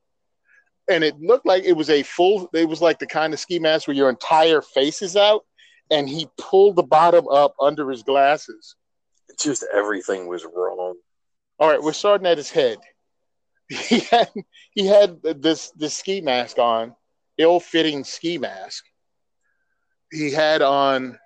and 0.90 1.04
it 1.04 1.20
looked 1.20 1.46
like 1.46 1.64
it 1.64 1.74
was 1.74 1.90
a 1.90 2.04
full. 2.04 2.50
It 2.54 2.68
was 2.68 2.82
like 2.82 3.00
the 3.00 3.08
kind 3.08 3.34
of 3.34 3.40
ski 3.40 3.60
mask 3.60 3.88
where 3.88 3.96
your 3.96 4.10
entire 4.10 4.62
face 4.62 5.02
is 5.02 5.16
out, 5.16 5.46
and 5.92 6.10
he 6.10 6.28
pulled 6.38 6.76
the 6.78 6.84
bottom 6.84 7.28
up 7.28 7.54
under 7.62 7.90
his 7.90 8.04
glasses. 8.04 8.76
Just 9.40 9.66
everything 9.74 10.28
was 10.28 10.46
wrong. 10.46 10.96
All 11.60 11.70
right, 11.70 11.82
we're 11.82 11.94
starting 11.94 12.28
at 12.28 12.38
his 12.38 12.52
head. 12.52 12.78
He 13.88 14.00
had 14.00 14.30
he 14.72 14.86
had 14.86 15.22
this 15.22 15.72
this 15.72 15.94
ski 15.94 16.20
mask 16.20 16.60
on, 16.60 16.94
ill-fitting 17.38 18.04
ski 18.04 18.38
mask. 18.38 18.84
He 20.12 20.32
had 20.32 20.62
on. 20.62 21.18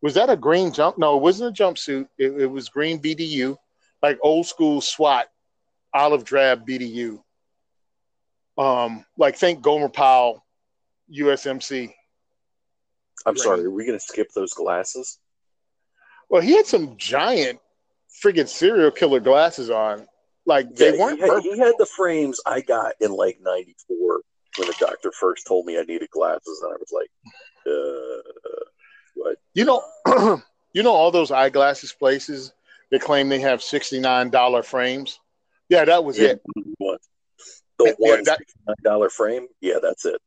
Was 0.00 0.14
that 0.14 0.30
a 0.30 0.36
green 0.36 0.72
jump? 0.72 0.96
No, 0.98 1.16
it 1.16 1.22
wasn't 1.22 1.58
a 1.58 1.62
jumpsuit. 1.62 2.06
It, 2.18 2.42
it 2.42 2.46
was 2.46 2.68
green 2.68 3.00
BDU, 3.00 3.56
like 4.00 4.18
old 4.22 4.46
school 4.46 4.80
SWAT, 4.80 5.26
olive 5.92 6.22
drab 6.22 6.64
BDU. 6.68 7.20
Um, 8.58 9.04
like 9.18 9.36
think 9.36 9.62
Gomer 9.62 9.88
Pyle, 9.88 10.44
USMC. 11.12 11.92
I'm 13.24 13.36
sorry, 13.36 13.64
are 13.64 13.70
we 13.70 13.86
going 13.86 13.98
to 13.98 14.04
skip 14.04 14.28
those 14.34 14.52
glasses? 14.52 15.18
Well, 16.28 16.42
he 16.42 16.56
had 16.56 16.66
some 16.66 16.96
giant 16.96 17.60
friggin' 18.22 18.48
serial 18.48 18.90
killer 18.90 19.20
glasses 19.20 19.70
on. 19.70 20.06
Like 20.44 20.66
yeah, 20.72 20.92
they 20.92 20.98
weren't. 20.98 21.20
He 21.20 21.28
had, 21.28 21.42
he 21.42 21.58
had, 21.58 21.74
the 21.78 21.86
frames 21.86 22.40
I 22.46 22.60
got 22.60 22.94
in 23.00 23.12
like 23.12 23.38
'94 23.40 24.20
when 24.58 24.68
the 24.68 24.74
doctor 24.78 25.10
first 25.12 25.46
told 25.46 25.66
me 25.66 25.78
I 25.78 25.82
needed 25.82 26.08
glasses, 26.10 26.62
and 26.62 26.72
I 26.72 26.76
was 26.76 26.92
like, 26.92 27.10
uh, 27.66 28.70
"What?" 29.14 29.38
You 29.54 29.64
know, 29.64 29.82
you 30.72 30.82
know 30.84 30.92
all 30.92 31.10
those 31.10 31.32
eyeglasses 31.32 31.92
places 31.92 32.52
that 32.92 33.00
claim 33.00 33.28
they 33.28 33.40
have 33.40 33.60
sixty 33.60 33.98
nine 33.98 34.30
dollar 34.30 34.62
frames. 34.62 35.18
Yeah, 35.68 35.84
that 35.84 36.04
was 36.04 36.16
yeah, 36.16 36.28
it. 36.28 36.42
The 37.78 37.94
one 37.98 38.22
yeah, 38.24 38.36
dollar 38.84 39.10
frame. 39.10 39.48
Yeah, 39.60 39.78
that's 39.82 40.04
it. 40.04 40.20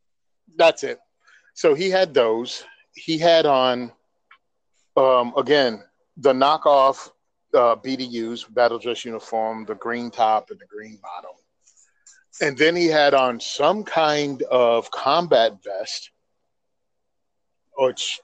That's 0.58 0.84
it. 0.84 1.00
So 1.54 1.74
he 1.74 1.90
had 1.90 2.14
those. 2.14 2.64
He 2.94 3.18
had 3.18 3.46
on, 3.46 3.92
um, 4.98 5.34
again, 5.38 5.84
the 6.20 6.34
knockoff 6.34 7.10
uh, 7.54 7.76
BDUs, 7.76 8.54
battle 8.54 8.78
dress 8.78 9.06
uniform, 9.06 9.66
the 9.66 9.76
green 9.76 10.12
top 10.12 10.52
and 10.52 10.60
the 10.60 10.66
green 10.66 11.00
bottom. 11.02 11.32
And 12.42 12.58
then 12.58 12.76
he 12.76 12.88
had 12.88 13.14
on 13.14 13.40
some 13.40 13.84
kind 13.84 14.42
of 14.44 14.92
combat 14.92 15.58
vest, 15.64 16.12
which 17.78 18.20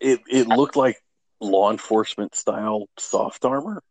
it, 0.00 0.20
it 0.30 0.48
looked 0.48 0.76
like 0.76 0.96
law 1.40 1.70
enforcement 1.70 2.34
style 2.34 2.88
soft 2.98 3.44
armor. 3.44 3.82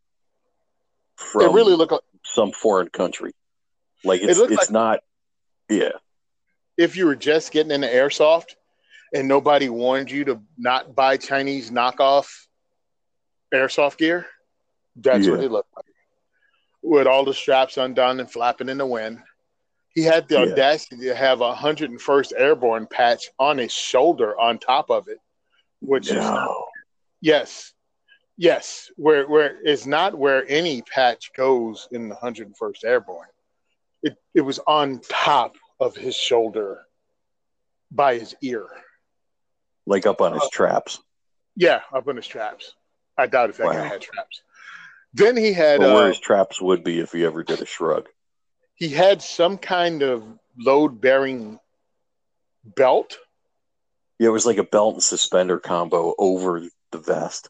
From 1.15 1.41
it 1.43 1.53
really 1.53 1.75
looked 1.75 1.91
like 1.91 2.01
some 2.23 2.51
foreign 2.51 2.89
country. 2.89 3.31
Like 4.03 4.21
it's 4.21 4.39
it 4.39 4.51
it's 4.51 4.57
like 4.57 4.71
not 4.71 4.99
yeah. 5.69 5.91
If 6.77 6.97
you 6.97 7.05
were 7.05 7.15
just 7.15 7.51
getting 7.51 7.71
into 7.71 7.87
airsoft 7.87 8.55
and 9.13 9.27
nobody 9.27 9.69
warned 9.69 10.09
you 10.09 10.25
to 10.25 10.41
not 10.57 10.95
buy 10.95 11.17
Chinese 11.17 11.69
knockoff 11.69 12.27
airsoft 13.53 13.97
gear, 13.97 14.25
that's 14.95 15.25
yeah. 15.25 15.31
what 15.31 15.41
he 15.41 15.47
looked 15.47 15.73
like. 15.75 15.85
With 16.81 17.07
all 17.07 17.23
the 17.23 17.33
straps 17.33 17.77
undone 17.77 18.19
and 18.19 18.29
flapping 18.29 18.69
in 18.69 18.77
the 18.77 18.85
wind. 18.85 19.19
He 19.93 20.01
had 20.03 20.27
the 20.27 20.35
yeah. 20.35 20.51
audacity 20.51 21.05
to 21.05 21.15
have 21.15 21.41
a 21.41 21.53
101st 21.53 22.33
Airborne 22.35 22.87
patch 22.87 23.29
on 23.37 23.59
his 23.59 23.71
shoulder 23.71 24.37
on 24.39 24.57
top 24.57 24.89
of 24.89 25.07
it, 25.07 25.19
which 25.81 26.11
no. 26.11 26.17
is 26.17 26.49
yes, 27.21 27.73
yes, 28.37 28.89
where 28.95 29.27
where 29.27 29.61
is 29.61 29.85
not 29.85 30.17
where 30.17 30.45
any 30.49 30.81
patch 30.81 31.31
goes 31.37 31.87
in 31.91 32.09
the 32.09 32.15
101st 32.15 32.83
Airborne. 32.83 33.27
It 34.01 34.17
it 34.33 34.41
was 34.41 34.59
on 34.65 34.99
top 35.07 35.55
of 35.79 35.95
his 35.95 36.15
shoulder 36.15 36.81
by 37.91 38.17
his 38.17 38.35
ear, 38.41 38.65
like 39.85 40.07
up 40.07 40.21
on 40.21 40.33
his 40.33 40.41
uh, 40.41 40.49
traps. 40.51 40.99
Yeah, 41.55 41.81
up 41.93 42.07
on 42.07 42.15
his 42.15 42.27
traps. 42.27 42.73
I 43.17 43.27
doubt 43.27 43.49
if 43.49 43.57
that 43.57 43.67
wow. 43.67 43.73
guy 43.73 43.87
had 43.87 44.01
traps. 44.01 44.41
Then 45.13 45.37
he 45.37 45.53
had 45.53 45.79
well, 45.79 45.95
where 45.95 46.05
uh, 46.05 46.07
his 46.07 46.19
traps 46.19 46.59
would 46.59 46.83
be 46.83 46.99
if 46.99 47.11
he 47.11 47.23
ever 47.23 47.43
did 47.43 47.61
a 47.61 47.65
shrug. 47.65 48.09
He 48.75 48.89
had 48.89 49.21
some 49.21 49.57
kind 49.57 50.01
of 50.01 50.23
load 50.57 50.99
bearing 50.99 51.59
belt. 52.63 53.17
Yeah, 54.19 54.29
it 54.29 54.31
was 54.31 54.45
like 54.45 54.57
a 54.57 54.63
belt 54.63 54.95
and 54.95 55.03
suspender 55.03 55.59
combo 55.59 56.15
over 56.17 56.63
the 56.91 56.97
vest. 56.97 57.49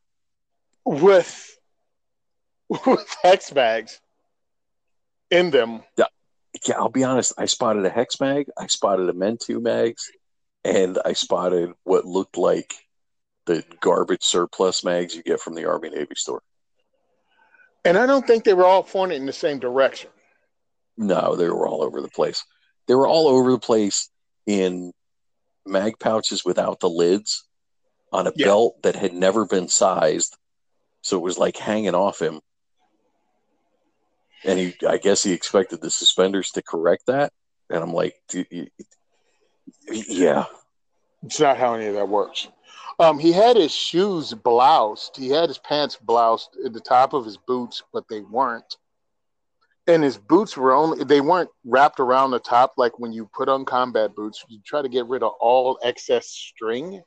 With 0.86 1.58
with 2.86 3.16
hex 3.22 3.54
mags 3.54 4.02
in 5.30 5.52
them. 5.52 5.84
Yeah, 5.98 6.06
yeah, 6.68 6.76
I'll 6.78 6.90
be 6.90 7.04
honest. 7.04 7.34
I 7.38 7.46
spotted 7.46 7.86
a 7.86 7.90
hex 7.90 8.20
mag, 8.20 8.48
I 8.58 8.68
spotted 8.68 9.14
Amend2 9.14 9.62
mags, 9.62 10.12
and 10.64 11.00
I 11.06 11.14
spotted 11.14 11.74
what 11.84 12.06
looked 12.06 12.38
like 12.38 12.74
the 13.46 13.64
garbage 13.82 14.24
surplus 14.24 14.84
mags 14.84 15.16
you 15.16 15.24
get 15.24 15.40
from 15.40 15.56
the 15.56 15.66
Army 15.66 15.90
Navy 15.90 16.16
store. 16.16 16.42
And 17.86 17.98
I 17.98 18.06
don't 18.06 18.26
think 18.26 18.44
they 18.44 18.54
were 18.54 18.66
all 18.66 18.84
pointed 18.84 19.18
in 19.18 19.26
the 19.26 19.34
same 19.34 19.60
direction. 19.60 20.10
No, 20.98 21.36
they 21.36 21.50
were 21.50 21.68
all 21.68 21.84
over 21.84 22.02
the 22.02 22.10
place. 22.10 22.46
They 22.88 22.96
were 22.96 23.08
all 23.08 23.28
over 23.28 23.52
the 23.52 23.60
place 23.60 24.10
in 24.46 24.94
mag 25.66 26.00
pouches 26.00 26.46
without 26.46 26.80
the 26.80 26.90
lids 26.90 27.46
on 28.12 28.28
a 28.28 28.34
yeah. 28.36 28.46
belt 28.46 28.82
that 28.84 28.96
had 28.96 29.14
never 29.14 29.46
been 29.46 29.68
sized. 29.68 30.38
So 31.02 31.18
it 31.18 31.24
was 31.24 31.38
like 31.38 31.58
hanging 31.58 31.96
off 31.96 32.22
him. 32.22 32.40
And 34.46 34.60
he, 34.60 34.76
I 34.88 34.98
guess 34.98 35.24
he 35.24 35.34
expected 35.34 35.82
the 35.82 35.90
suspenders 35.90 36.52
to 36.52 36.62
correct 36.62 37.08
that. 37.08 37.32
And 37.70 37.82
I'm 37.82 37.94
like, 37.94 38.16
yeah. 39.92 40.46
It's 41.24 41.40
not 41.40 41.58
how 41.58 41.74
any 41.74 41.88
of 41.88 41.96
that 41.96 42.10
works. 42.10 42.48
Um, 43.00 43.20
he 43.20 43.32
had 43.32 43.56
his 43.58 43.74
shoes 43.74 44.34
bloused. 44.34 45.18
He 45.18 45.30
had 45.30 45.50
his 45.50 45.58
pants 45.58 45.96
bloused 45.96 46.58
at 46.66 46.74
the 46.74 46.80
top 46.80 47.14
of 47.14 47.26
his 47.26 47.38
boots, 47.38 47.84
but 47.92 48.08
they 48.10 48.22
weren't. 48.22 48.78
And 49.88 50.04
his 50.04 50.18
boots 50.18 50.56
were 50.56 50.74
only 50.74 51.04
they 51.04 51.20
weren't 51.20 51.50
wrapped 51.66 52.00
around 52.00 52.32
the 52.32 52.40
top 52.40 52.74
like 52.78 53.00
when 53.00 53.12
you 53.12 53.30
put 53.34 53.50
on 53.50 53.66
combat 53.66 54.16
boots. 54.16 54.44
You 54.48 54.60
try 54.66 54.82
to 54.82 54.90
get 54.90 55.08
rid 55.08 55.24
of 55.24 55.34
all 55.42 55.78
excess 55.84 56.28
string. 56.28 57.02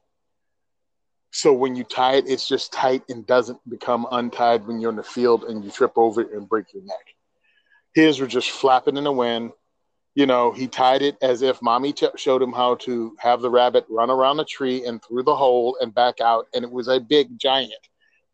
So 1.31 1.53
when 1.53 1.75
you 1.75 1.85
tie 1.85 2.15
it, 2.17 2.29
it's 2.29 2.49
just 2.49 2.73
tight 2.73 3.03
and 3.09 3.27
doesn't 3.27 3.59
become 3.69 4.07
untied 4.11 4.67
when 4.67 4.81
you're 4.81 4.91
in 4.91 4.97
the 4.97 5.03
field 5.03 5.45
and 5.45 5.65
you 5.65 5.71
trip 5.71 5.93
over 5.97 6.21
and 6.21 6.49
break 6.49 6.73
your 6.75 6.83
neck. 6.83 7.15
His 7.95 8.21
were 8.21 8.27
just 8.27 8.51
flapping 8.51 8.97
in 8.97 9.05
the 9.05 9.13
wind 9.13 9.53
you 10.17 10.25
know, 10.25 10.51
he 10.51 10.67
tied 10.67 11.03
it 11.03 11.19
as 11.21 11.43
if 11.43 11.61
mommy 11.61 11.93
t- 11.93 12.09
showed 12.17 12.43
him 12.43 12.53
how 12.53 12.75
to 12.77 13.15
have 13.19 13.43
the 13.43 13.51
rabbit 13.51 13.85
run 13.91 14.09
around 14.11 14.39
the 14.39 14.47
tree 14.47 14.87
and 14.87 15.01
through 15.05 15.23
the 15.23 15.37
hole 15.37 15.77
and 15.83 15.95
back 15.95 16.23
out. 16.23 16.47
And 16.55 16.65
it 16.65 16.71
was 16.71 16.89
a 16.89 16.99
big, 16.99 17.39
giant, 17.39 17.75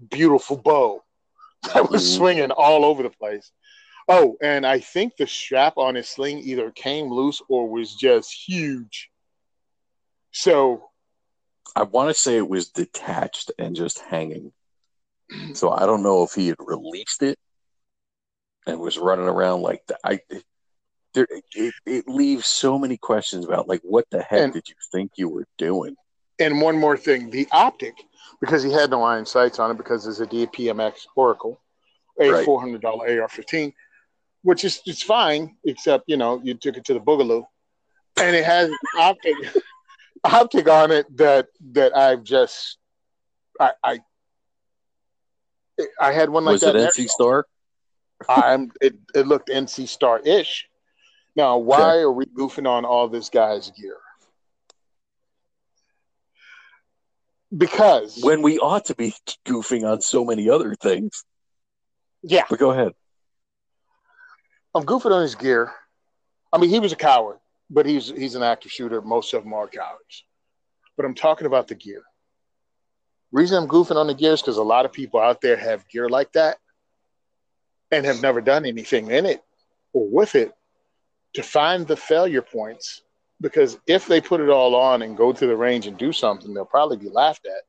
beautiful 0.08 0.56
bow 0.56 1.02
that 1.74 1.90
was 1.90 2.04
mm-hmm. 2.04 2.18
swinging 2.18 2.50
all 2.52 2.84
over 2.84 3.02
the 3.02 3.10
place. 3.10 3.50
Oh, 4.08 4.36
and 4.40 4.64
I 4.64 4.78
think 4.78 5.16
the 5.16 5.26
strap 5.26 5.76
on 5.76 5.96
his 5.96 6.08
sling 6.08 6.38
either 6.38 6.70
came 6.70 7.06
loose 7.06 7.42
or 7.48 7.68
was 7.68 7.96
just 7.96 8.32
huge. 8.32 9.10
So 10.30 10.84
I 11.74 11.82
want 11.82 12.10
to 12.10 12.14
say 12.14 12.36
it 12.36 12.48
was 12.48 12.68
detached 12.68 13.50
and 13.58 13.74
just 13.74 13.98
hanging. 13.98 14.52
So 15.54 15.70
I 15.70 15.86
don't 15.86 16.02
know 16.02 16.22
if 16.22 16.34
he 16.34 16.48
had 16.48 16.56
released 16.60 17.22
it 17.22 17.38
and 18.66 18.78
was 18.78 18.98
running 18.98 19.28
around 19.28 19.62
like 19.62 19.82
that. 19.86 19.98
I 20.04 20.20
there 21.14 21.26
it, 21.54 21.74
it 21.86 22.08
leaves 22.08 22.46
so 22.46 22.78
many 22.78 22.96
questions 22.96 23.44
about 23.44 23.68
like 23.68 23.80
what 23.82 24.06
the 24.10 24.22
heck 24.22 24.40
and, 24.40 24.52
did 24.52 24.68
you 24.68 24.74
think 24.90 25.12
you 25.16 25.28
were 25.28 25.46
doing? 25.58 25.96
And 26.38 26.60
one 26.60 26.78
more 26.78 26.96
thing, 26.96 27.30
the 27.30 27.46
optic, 27.52 27.94
because 28.40 28.62
he 28.62 28.72
had 28.72 28.90
no 28.90 29.02
iron 29.02 29.26
sights 29.26 29.58
on 29.58 29.70
it 29.70 29.76
because 29.76 30.06
it's 30.06 30.20
a 30.20 30.26
DPMS 30.26 31.06
Oracle, 31.14 31.60
a 32.20 32.30
right. 32.30 32.44
four 32.44 32.60
hundred 32.60 32.80
dollar 32.80 33.06
AR-15, 33.06 33.72
which 34.42 34.64
is 34.64 34.80
it's 34.86 35.02
fine, 35.02 35.56
except 35.64 36.04
you 36.06 36.16
know 36.16 36.40
you 36.42 36.54
took 36.54 36.76
it 36.76 36.84
to 36.86 36.94
the 36.94 37.00
Boogaloo, 37.00 37.44
and 38.20 38.34
it 38.34 38.44
has 38.44 38.70
optic 38.98 39.34
optic 40.24 40.68
on 40.68 40.90
it 40.90 41.16
that 41.16 41.48
that 41.72 41.96
I've 41.96 42.22
just 42.24 42.78
I 43.60 43.72
I, 43.84 44.00
I 46.00 46.12
had 46.12 46.30
one 46.30 46.44
like 46.44 46.52
Was 46.52 46.60
that. 46.62 46.74
Was 46.74 46.98
it 46.98 47.02
NC 47.02 47.08
Star? 47.08 47.46
I'm 48.28 48.70
it, 48.80 48.94
it 49.14 49.26
looked 49.26 49.48
NC 49.48 49.88
Star 49.88 50.20
ish. 50.20 50.68
Now, 51.34 51.56
why 51.58 51.98
are 51.98 52.12
we 52.12 52.26
goofing 52.26 52.68
on 52.68 52.84
all 52.84 53.08
this 53.08 53.30
guy's 53.30 53.70
gear? 53.70 53.96
Because 57.56 58.18
when 58.22 58.42
we 58.42 58.58
ought 58.58 58.86
to 58.86 58.94
be 58.94 59.14
goofing 59.46 59.90
on 59.90 60.00
so 60.00 60.24
many 60.24 60.48
other 60.48 60.74
things. 60.74 61.24
Yeah. 62.22 62.44
But 62.48 62.58
go 62.58 62.70
ahead. 62.70 62.92
I'm 64.74 64.84
goofing 64.84 65.12
on 65.12 65.22
his 65.22 65.34
gear. 65.34 65.70
I 66.52 66.58
mean, 66.58 66.70
he 66.70 66.80
was 66.80 66.92
a 66.92 66.96
coward, 66.96 67.38
but 67.68 67.84
he's 67.84 68.08
he's 68.08 68.34
an 68.34 68.42
active 68.42 68.72
shooter. 68.72 69.02
Most 69.02 69.34
of 69.34 69.42
them 69.42 69.52
are 69.52 69.68
cowards. 69.68 70.24
But 70.96 71.04
I'm 71.04 71.14
talking 71.14 71.46
about 71.46 71.68
the 71.68 71.74
gear. 71.74 72.02
Reason 73.32 73.62
I'm 73.62 73.68
goofing 73.68 73.96
on 73.96 74.06
the 74.06 74.14
gear 74.14 74.32
is 74.32 74.42
because 74.42 74.58
a 74.58 74.62
lot 74.62 74.84
of 74.84 74.92
people 74.92 75.20
out 75.20 75.40
there 75.40 75.56
have 75.56 75.88
gear 75.88 76.08
like 76.08 76.32
that 76.32 76.58
and 77.90 78.04
have 78.04 78.22
never 78.22 78.40
done 78.40 78.64
anything 78.66 79.10
in 79.10 79.26
it 79.26 79.42
or 79.92 80.08
with 80.08 80.34
it 80.34 80.52
to 81.34 81.42
find 81.42 81.86
the 81.86 81.96
failure 81.96 82.42
points 82.42 83.02
because 83.40 83.78
if 83.86 84.06
they 84.06 84.20
put 84.20 84.40
it 84.40 84.48
all 84.48 84.74
on 84.74 85.02
and 85.02 85.16
go 85.16 85.32
to 85.32 85.46
the 85.46 85.56
range 85.56 85.86
and 85.86 85.98
do 85.98 86.12
something, 86.12 86.54
they'll 86.54 86.64
probably 86.64 86.96
be 86.96 87.08
laughed 87.08 87.46
at. 87.46 87.62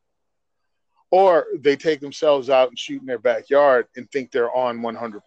Or 1.11 1.45
they 1.57 1.75
take 1.75 1.99
themselves 1.99 2.49
out 2.49 2.69
and 2.69 2.77
shoot 2.77 3.01
in 3.01 3.07
their 3.07 3.19
backyard 3.19 3.87
and 3.95 4.09
think 4.09 4.31
they're 4.31 4.53
on 4.53 4.79
100%. 4.79 5.21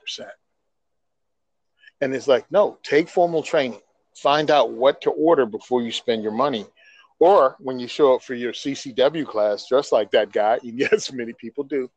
And 2.00 2.14
it's 2.14 2.28
like, 2.28 2.50
no, 2.50 2.78
take 2.82 3.08
formal 3.08 3.42
training. 3.42 3.80
Find 4.16 4.50
out 4.50 4.70
what 4.70 5.00
to 5.02 5.10
order 5.10 5.46
before 5.46 5.82
you 5.82 5.92
spend 5.92 6.22
your 6.22 6.32
money. 6.32 6.66
Or 7.18 7.56
when 7.58 7.78
you 7.78 7.88
show 7.88 8.14
up 8.14 8.22
for 8.22 8.34
your 8.34 8.52
CCW 8.52 9.26
class, 9.26 9.66
just 9.68 9.92
like 9.92 10.10
that 10.10 10.32
guy, 10.32 10.58
and 10.62 10.78
yes, 10.78 11.12
many 11.12 11.32
people 11.32 11.64
do, 11.64 11.90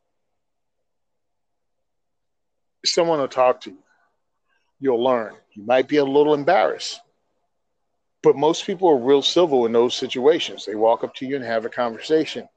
someone 2.85 3.19
will 3.19 3.27
talk 3.27 3.61
to 3.61 3.71
you 3.71 3.77
you'll 4.79 5.03
learn. 5.03 5.35
You 5.53 5.63
might 5.63 5.87
be 5.87 5.97
a 5.97 6.05
little 6.05 6.33
embarrassed, 6.33 7.01
but 8.23 8.35
most 8.35 8.65
people 8.65 8.89
are 8.89 8.97
real 8.97 9.21
civil 9.21 9.65
in 9.65 9.71
those 9.71 9.95
situations. 9.95 10.65
They 10.65 10.75
walk 10.75 11.03
up 11.03 11.13
to 11.15 11.25
you 11.25 11.35
and 11.35 11.45
have 11.45 11.65
a 11.65 11.69
conversation. 11.69 12.47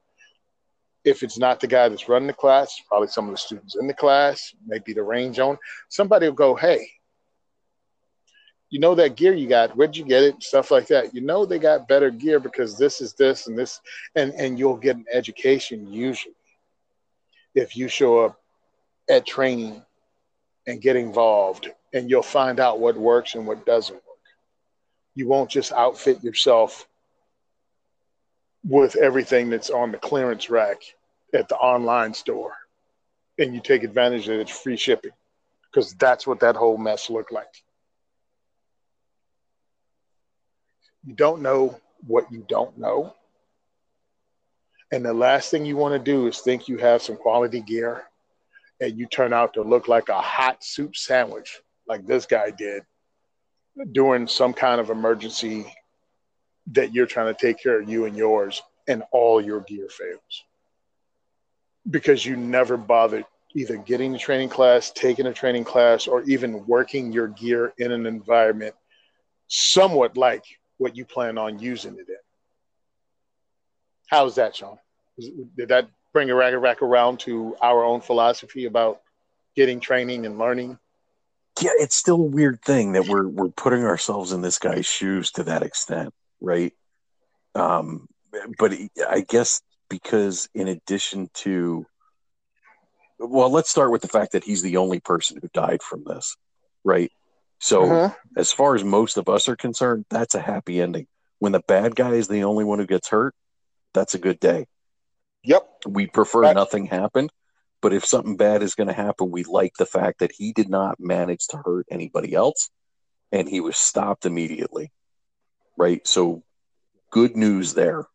If 1.04 1.22
it's 1.22 1.38
not 1.38 1.58
the 1.58 1.66
guy 1.66 1.88
that's 1.88 2.08
running 2.08 2.28
the 2.28 2.32
class, 2.32 2.80
probably 2.88 3.08
some 3.08 3.26
of 3.26 3.32
the 3.32 3.38
students 3.38 3.76
in 3.76 3.88
the 3.88 3.94
class, 3.94 4.54
maybe 4.66 4.92
the 4.92 5.02
range 5.02 5.40
owner, 5.40 5.58
somebody 5.88 6.26
will 6.26 6.34
go, 6.34 6.54
Hey, 6.54 6.86
you 8.70 8.78
know 8.78 8.94
that 8.94 9.16
gear 9.16 9.34
you 9.34 9.48
got, 9.48 9.76
where'd 9.76 9.96
you 9.96 10.04
get 10.04 10.22
it? 10.22 10.42
Stuff 10.42 10.70
like 10.70 10.86
that. 10.86 11.14
You 11.14 11.20
know 11.20 11.44
they 11.44 11.58
got 11.58 11.88
better 11.88 12.10
gear 12.10 12.40
because 12.40 12.78
this 12.78 13.00
is 13.00 13.12
this 13.14 13.46
and 13.46 13.58
this, 13.58 13.80
and, 14.14 14.32
and 14.34 14.58
you'll 14.58 14.76
get 14.76 14.96
an 14.96 15.04
education 15.12 15.92
usually 15.92 16.34
if 17.54 17.76
you 17.76 17.88
show 17.88 18.20
up 18.20 18.40
at 19.10 19.26
training 19.26 19.82
and 20.66 20.80
get 20.80 20.96
involved 20.96 21.70
and 21.92 22.08
you'll 22.08 22.22
find 22.22 22.60
out 22.60 22.80
what 22.80 22.96
works 22.96 23.34
and 23.34 23.46
what 23.46 23.66
doesn't 23.66 23.94
work. 23.94 24.02
You 25.14 25.28
won't 25.28 25.50
just 25.50 25.72
outfit 25.72 26.22
yourself 26.22 26.88
with 28.64 28.96
everything 28.96 29.50
that's 29.50 29.70
on 29.70 29.92
the 29.92 29.98
clearance 29.98 30.48
rack 30.48 30.80
at 31.34 31.48
the 31.48 31.56
online 31.56 32.14
store 32.14 32.52
and 33.38 33.54
you 33.54 33.60
take 33.60 33.82
advantage 33.82 34.28
of 34.28 34.38
its 34.38 34.50
free 34.50 34.76
shipping 34.76 35.10
because 35.70 35.94
that's 35.94 36.26
what 36.26 36.40
that 36.40 36.56
whole 36.56 36.78
mess 36.78 37.10
looked 37.10 37.32
like. 37.32 37.62
You 41.04 41.14
don't 41.14 41.42
know 41.42 41.80
what 42.06 42.30
you 42.30 42.44
don't 42.48 42.78
know. 42.78 43.14
And 44.92 45.04
the 45.04 45.14
last 45.14 45.50
thing 45.50 45.64
you 45.64 45.76
want 45.76 45.94
to 45.94 45.98
do 45.98 46.26
is 46.26 46.38
think 46.38 46.68
you 46.68 46.76
have 46.76 47.02
some 47.02 47.16
quality 47.16 47.60
gear 47.60 48.04
and 48.82 48.98
you 48.98 49.06
turn 49.06 49.32
out 49.32 49.54
to 49.54 49.62
look 49.62 49.86
like 49.86 50.08
a 50.08 50.20
hot 50.20 50.62
soup 50.62 50.96
sandwich 50.96 51.60
like 51.86 52.04
this 52.04 52.26
guy 52.26 52.50
did 52.50 52.82
during 53.92 54.26
some 54.26 54.52
kind 54.52 54.80
of 54.80 54.90
emergency 54.90 55.72
that 56.66 56.92
you're 56.92 57.06
trying 57.06 57.32
to 57.32 57.40
take 57.40 57.62
care 57.62 57.80
of 57.80 57.88
you 57.88 58.06
and 58.06 58.16
yours 58.16 58.60
and 58.88 59.04
all 59.12 59.40
your 59.40 59.60
gear 59.60 59.88
fails. 59.88 60.44
Because 61.88 62.26
you 62.26 62.36
never 62.36 62.76
bothered 62.76 63.24
either 63.54 63.76
getting 63.76 64.14
a 64.14 64.18
training 64.18 64.48
class 64.48 64.90
taking 64.90 65.26
a 65.26 65.32
training 65.32 65.64
class 65.64 66.08
or 66.08 66.22
even 66.22 66.66
working 66.66 67.12
your 67.12 67.28
gear 67.28 67.72
in 67.78 67.92
an 67.92 68.06
environment 68.06 68.74
somewhat 69.46 70.16
like 70.16 70.44
what 70.78 70.96
you 70.96 71.04
plan 71.04 71.38
on 71.38 71.58
using 71.58 71.92
it 71.92 72.08
in. 72.08 72.16
How's 74.08 74.34
that 74.36 74.56
sean? 74.56 74.78
Did 75.56 75.68
that 75.68 75.88
bring 76.12 76.30
a 76.30 76.34
rack, 76.34 76.54
rack 76.56 76.82
around 76.82 77.20
to 77.20 77.56
our 77.60 77.84
own 77.84 78.00
philosophy 78.00 78.66
about 78.66 79.00
getting 79.56 79.80
training 79.80 80.26
and 80.26 80.38
learning 80.38 80.78
yeah, 81.60 81.70
it's 81.78 81.96
still 81.96 82.16
a 82.16 82.22
weird 82.22 82.62
thing 82.62 82.92
that 82.92 83.08
we're 83.08 83.28
we're 83.28 83.50
putting 83.50 83.84
ourselves 83.84 84.32
in 84.32 84.40
this 84.40 84.58
guy's 84.58 84.86
shoes 84.86 85.30
to 85.32 85.44
that 85.44 85.62
extent, 85.62 86.14
right? 86.40 86.72
Um, 87.54 88.08
but 88.58 88.72
I 89.08 89.20
guess 89.20 89.60
because 89.90 90.48
in 90.54 90.68
addition 90.68 91.28
to, 91.34 91.84
well, 93.18 93.50
let's 93.50 93.70
start 93.70 93.92
with 93.92 94.00
the 94.00 94.08
fact 94.08 94.32
that 94.32 94.44
he's 94.44 94.62
the 94.62 94.78
only 94.78 95.00
person 95.00 95.38
who 95.40 95.48
died 95.52 95.82
from 95.82 96.04
this, 96.04 96.36
right? 96.84 97.10
So, 97.60 97.84
uh-huh. 97.84 98.14
as 98.36 98.52
far 98.52 98.74
as 98.74 98.82
most 98.82 99.18
of 99.18 99.28
us 99.28 99.48
are 99.48 99.56
concerned, 99.56 100.06
that's 100.08 100.34
a 100.34 100.40
happy 100.40 100.80
ending. 100.80 101.06
When 101.38 101.52
the 101.52 101.60
bad 101.60 101.94
guy 101.94 102.12
is 102.12 102.28
the 102.28 102.44
only 102.44 102.64
one 102.64 102.78
who 102.78 102.86
gets 102.86 103.08
hurt, 103.08 103.34
that's 103.92 104.14
a 104.14 104.18
good 104.18 104.40
day. 104.40 104.66
Yep. 105.44 105.68
We 105.86 106.06
prefer 106.06 106.52
nothing 106.52 106.86
happened 106.86 107.30
but 107.82 107.92
if 107.92 108.06
something 108.06 108.36
bad 108.36 108.62
is 108.62 108.76
going 108.76 108.86
to 108.86 108.94
happen, 108.94 109.32
we 109.32 109.42
like 109.42 109.74
the 109.76 109.84
fact 109.84 110.20
that 110.20 110.32
he 110.32 110.52
did 110.52 110.70
not 110.70 111.00
manage 111.00 111.48
to 111.48 111.58
hurt 111.58 111.86
anybody 111.90 112.32
else 112.32 112.70
and 113.32 113.48
he 113.48 113.60
was 113.60 113.76
stopped 113.76 114.24
immediately. 114.24 114.92
Right. 115.76 116.06
So 116.06 116.44
good 117.10 117.36
news 117.36 117.74
there. 117.74 118.06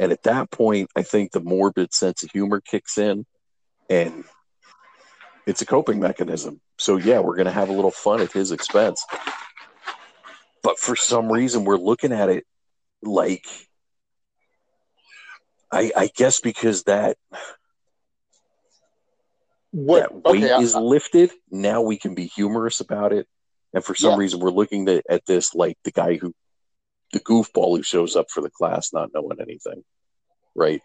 And 0.00 0.10
at 0.10 0.24
that 0.24 0.50
point, 0.50 0.90
I 0.96 1.02
think 1.02 1.30
the 1.30 1.40
morbid 1.40 1.94
sense 1.94 2.24
of 2.24 2.30
humor 2.32 2.60
kicks 2.60 2.98
in 2.98 3.24
and 3.88 4.24
it's 5.46 5.62
a 5.62 5.66
coping 5.66 6.00
mechanism. 6.00 6.60
So, 6.78 6.96
yeah, 6.96 7.20
we're 7.20 7.36
going 7.36 7.46
to 7.46 7.52
have 7.52 7.68
a 7.68 7.74
little 7.74 7.90
fun 7.92 8.20
at 8.20 8.32
his 8.32 8.50
expense. 8.50 9.04
But 10.62 10.78
for 10.78 10.96
some 10.96 11.30
reason, 11.30 11.64
we're 11.64 11.76
looking 11.76 12.12
at 12.12 12.30
it 12.30 12.44
like, 13.02 13.44
I, 15.72 15.90
I 15.96 16.10
guess 16.14 16.40
because 16.40 16.82
that 16.84 17.16
what 19.70 20.02
that 20.02 20.14
weight 20.14 20.44
okay, 20.44 20.62
is 20.62 20.74
I, 20.74 20.80
lifted, 20.80 21.30
now 21.50 21.80
we 21.80 21.96
can 21.96 22.14
be 22.14 22.26
humorous 22.26 22.80
about 22.80 23.12
it. 23.12 23.26
And 23.72 23.82
for 23.82 23.94
some 23.94 24.12
yeah. 24.12 24.18
reason, 24.18 24.40
we're 24.40 24.50
looking 24.50 24.86
to, 24.86 25.02
at 25.08 25.24
this 25.24 25.54
like 25.54 25.78
the 25.84 25.90
guy 25.90 26.16
who, 26.16 26.34
the 27.12 27.20
goofball 27.20 27.76
who 27.76 27.82
shows 27.82 28.16
up 28.16 28.26
for 28.30 28.42
the 28.42 28.50
class 28.50 28.92
not 28.92 29.10
knowing 29.14 29.40
anything, 29.40 29.82
right? 30.54 30.82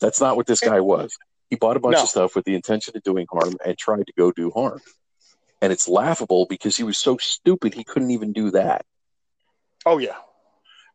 That's 0.00 0.20
not 0.20 0.36
what 0.36 0.46
this 0.46 0.60
guy 0.60 0.80
was. 0.80 1.14
He 1.50 1.56
bought 1.56 1.76
a 1.76 1.80
bunch 1.80 1.96
no. 1.96 2.02
of 2.04 2.08
stuff 2.08 2.34
with 2.34 2.46
the 2.46 2.54
intention 2.54 2.96
of 2.96 3.02
doing 3.02 3.26
harm 3.30 3.56
and 3.64 3.76
tried 3.76 4.06
to 4.06 4.12
go 4.16 4.32
do 4.32 4.50
harm. 4.50 4.80
And 5.60 5.70
it's 5.70 5.86
laughable 5.86 6.46
because 6.48 6.76
he 6.78 6.82
was 6.84 6.96
so 6.96 7.18
stupid 7.18 7.74
he 7.74 7.84
couldn't 7.84 8.10
even 8.10 8.32
do 8.32 8.52
that. 8.52 8.86
Oh 9.84 9.98
yeah, 9.98 10.16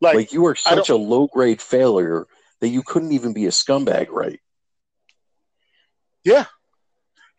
like, 0.02 0.16
like 0.16 0.34
you 0.34 0.46
are 0.48 0.56
such 0.56 0.90
a 0.90 0.96
low 0.96 1.28
grade 1.28 1.62
failure 1.62 2.26
that 2.62 2.70
you 2.70 2.84
couldn't 2.84 3.12
even 3.12 3.34
be 3.34 3.46
a 3.46 3.50
scumbag, 3.50 4.10
right? 4.10 4.40
Yeah, 6.24 6.46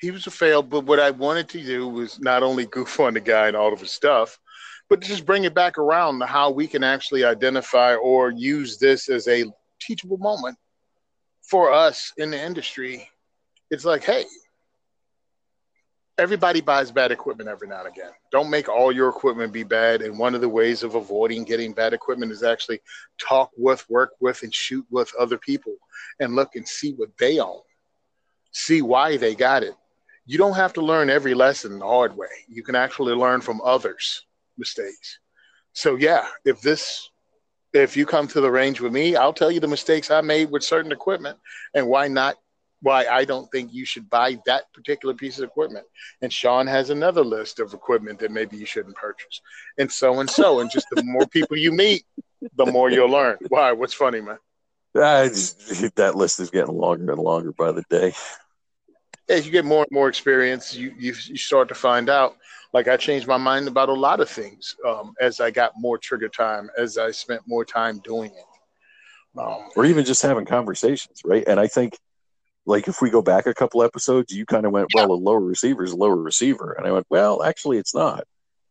he 0.01 0.11
was 0.11 0.27
a 0.27 0.31
fail. 0.31 0.63
But 0.63 0.85
what 0.85 1.01
I 1.01 1.11
wanted 1.11 1.49
to 1.51 1.63
do 1.63 1.89
was 1.89 2.21
not 2.21 2.43
only 2.43 2.67
goof 2.67 3.01
on 3.01 3.15
the 3.15 3.21
guy 3.21 3.49
and 3.49 3.57
all 3.57 3.73
of 3.73 3.81
his 3.81 3.91
stuff, 3.91 4.39
but 4.89 5.01
just 5.01 5.27
bring 5.27 5.45
it 5.45 5.55
back 5.55 5.79
around 5.79 6.21
to 6.21 6.27
how 6.27 6.51
we 6.51 6.67
can 6.67 6.85
actually 6.85 7.25
identify 7.25 7.97
or 7.97 8.31
use 8.31 8.79
this 8.79 9.09
as 9.09 9.27
a 9.27 9.45
teachable 9.81 10.19
moment 10.19 10.57
for 11.43 11.73
us 11.73 12.13
in 12.17 12.31
the 12.31 12.41
industry. 12.41 13.09
It's 13.71 13.85
like, 13.85 14.05
hey, 14.05 14.25
everybody 16.19 16.61
buys 16.61 16.91
bad 16.91 17.13
equipment 17.13 17.49
every 17.49 17.69
now 17.69 17.81
and 17.81 17.89
again. 17.89 18.11
Don't 18.33 18.51
make 18.51 18.69
all 18.69 18.91
your 18.93 19.09
equipment 19.09 19.53
be 19.53 19.65
bad. 19.65 20.03
And 20.03 20.19
one 20.19 20.35
of 20.35 20.41
the 20.41 20.49
ways 20.49 20.83
of 20.83 20.95
avoiding 20.95 21.45
getting 21.45 21.73
bad 21.73 21.93
equipment 21.93 22.33
is 22.33 22.43
actually 22.43 22.81
talk 23.19 23.51
with, 23.57 23.89
work 23.91 24.13
with, 24.21 24.43
and 24.43 24.55
shoot 24.55 24.87
with 24.91 25.13
other 25.19 25.39
people 25.39 25.77
and 26.21 26.35
look 26.35 26.57
and 26.57 26.67
see 26.67 26.93
what 26.95 27.11
they 27.19 27.39
own, 27.39 27.61
see 28.53 28.83
why 28.83 29.17
they 29.17 29.35
got 29.35 29.63
it. 29.63 29.75
You 30.25 30.39
don't 30.39 30.55
have 30.55 30.73
to 30.75 30.81
learn 30.81 31.11
every 31.11 31.35
lesson 31.35 31.79
the 31.79 31.87
hard 31.87 32.17
way. 32.17 32.27
You 32.49 32.63
can 32.63 32.75
actually 32.75 33.15
learn 33.15 33.41
from 33.41 33.61
others' 33.63 34.25
mistakes. 34.59 35.21
So 35.73 35.97
yeah, 35.97 36.27
if 36.45 36.61
this 36.63 37.11
if 37.73 37.97
you 37.97 38.07
come 38.07 38.27
to 38.29 38.41
the 38.41 38.51
range 38.51 38.81
with 38.81 38.93
me, 38.93 39.17
I'll 39.17 39.35
tell 39.35 39.51
you 39.51 39.61
the 39.61 39.69
mistakes 39.69 40.11
I 40.11 40.23
made 40.23 40.51
with 40.51 40.65
certain 40.65 40.93
equipment 40.93 41.39
and 41.75 41.87
why 41.87 42.09
not 42.09 42.37
why 42.83 43.07
I 43.07 43.25
don't 43.25 43.51
think 43.51 43.73
you 43.73 43.85
should 43.85 44.09
buy 44.11 44.39
that 44.47 44.73
particular 44.73 45.15
piece 45.15 45.39
of 45.39 45.45
equipment. 45.45 45.87
And 46.23 46.33
Sean 46.33 46.67
has 46.67 46.91
another 46.91 47.23
list 47.23 47.59
of 47.61 47.75
equipment 47.75 48.19
that 48.21 48.31
maybe 48.31 48.57
you 48.57 48.67
shouldn't 48.67 48.97
purchase, 48.97 49.41
and 49.79 49.91
so 49.91 50.21
and 50.21 50.31
so. 50.31 50.61
And 50.61 50.71
just 50.71 50.87
the 50.91 51.03
more 51.03 51.27
people 51.27 51.57
you 51.57 51.73
meet, 51.73 52.05
the 52.57 52.67
more 52.67 52.91
you'll 52.91 53.11
learn. 53.11 53.39
Why? 53.49 53.73
What's 53.73 53.95
funny, 53.95 54.21
man? 54.21 54.39
Uh, 54.95 55.29
that 55.97 56.13
list 56.15 56.41
is 56.41 56.51
getting 56.51 56.75
longer 56.75 57.13
and 57.13 57.21
longer 57.21 57.53
by 57.53 57.73
the 57.73 57.85
day. 57.91 58.15
As 59.29 59.45
you 59.45 59.53
get 59.53 59.65
more 59.65 59.83
and 59.83 59.93
more 59.93 60.09
experience, 60.09 60.75
you, 60.75 60.95
you, 60.99 61.15
you 61.27 61.37
start 61.37 61.69
to 61.69 61.75
find 61.75 62.09
out. 62.09 62.37
Like 62.73 62.89
I 62.89 62.97
changed 62.97 63.27
my 63.27 63.37
mind 63.37 63.69
about 63.69 63.89
a 63.89 63.95
lot 63.95 64.21
of 64.21 64.29
things 64.29 64.75
um, 64.87 65.15
as 65.21 65.41
I 65.41 65.51
got 65.51 65.73
more 65.77 65.99
trigger 65.99 66.29
time, 66.29 66.71
as 66.79 66.99
I 66.99 67.11
spent 67.11 67.43
more 67.47 67.65
time 67.65 68.01
doing 68.05 68.31
it. 68.31 69.41
Um, 69.41 69.69
or 69.77 69.85
even 69.85 70.05
just 70.05 70.23
having 70.23 70.47
conversations, 70.47 71.23
right? 71.25 71.45
And 71.47 71.61
I 71.61 71.67
think 71.67 71.99
like 72.67 72.89
if 72.89 73.01
we 73.01 73.11
go 73.11 73.23
back 73.23 73.47
a 73.47 73.55
couple 73.55 73.83
episodes, 73.83 74.33
you 74.33 74.45
kind 74.45 74.67
of 74.67 74.73
went, 74.73 74.89
well, 74.95 75.13
a 75.13 75.15
lower 75.15 75.41
receiver 75.41 75.85
is 75.85 75.93
a 75.93 75.97
lower 75.97 76.17
receiver. 76.17 76.73
And 76.73 76.87
I 76.87 76.93
went, 76.93 77.07
well, 77.09 77.43
actually, 77.43 77.79
it's 77.79 77.95
not. 77.95 78.25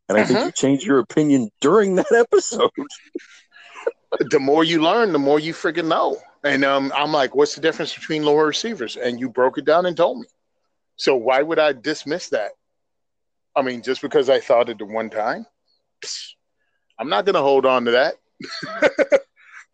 And 0.07 0.17
I 0.17 0.21
uh-huh. 0.21 0.33
think 0.33 0.45
you 0.45 0.51
changed 0.51 0.85
your 0.85 0.99
opinion 0.99 1.49
during 1.61 1.95
that 1.95 2.11
episode. 2.33 2.69
the 4.19 4.39
more 4.39 4.63
you 4.63 4.81
learn, 4.81 5.13
the 5.13 5.19
more 5.19 5.39
you 5.39 5.53
freaking 5.53 5.87
know. 5.87 6.17
And 6.43 6.63
um, 6.63 6.91
I'm 6.95 7.11
like, 7.11 7.33
what's 7.35 7.55
the 7.55 7.61
difference 7.61 7.93
between 7.93 8.23
lower 8.23 8.45
receivers? 8.45 8.97
And 8.97 9.19
you 9.19 9.29
broke 9.29 9.57
it 9.57 9.65
down 9.65 9.85
and 9.85 9.95
told 9.95 10.19
me. 10.19 10.27
So 10.97 11.15
why 11.15 11.41
would 11.41 11.59
I 11.59 11.73
dismiss 11.73 12.29
that? 12.29 12.51
I 13.55 13.61
mean, 13.61 13.81
just 13.81 14.01
because 14.01 14.29
I 14.29 14.41
thought 14.41 14.69
it 14.69 14.77
the 14.77 14.85
one 14.85 15.09
time, 15.09 15.45
I'm 16.99 17.09
not 17.09 17.25
going 17.25 17.35
to 17.35 17.41
hold 17.41 17.65
on 17.65 17.85
to 17.85 17.91
that. 17.91 18.15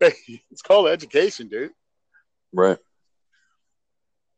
it's 0.00 0.62
called 0.62 0.88
education, 0.88 1.48
dude. 1.48 1.72
Right. 2.52 2.78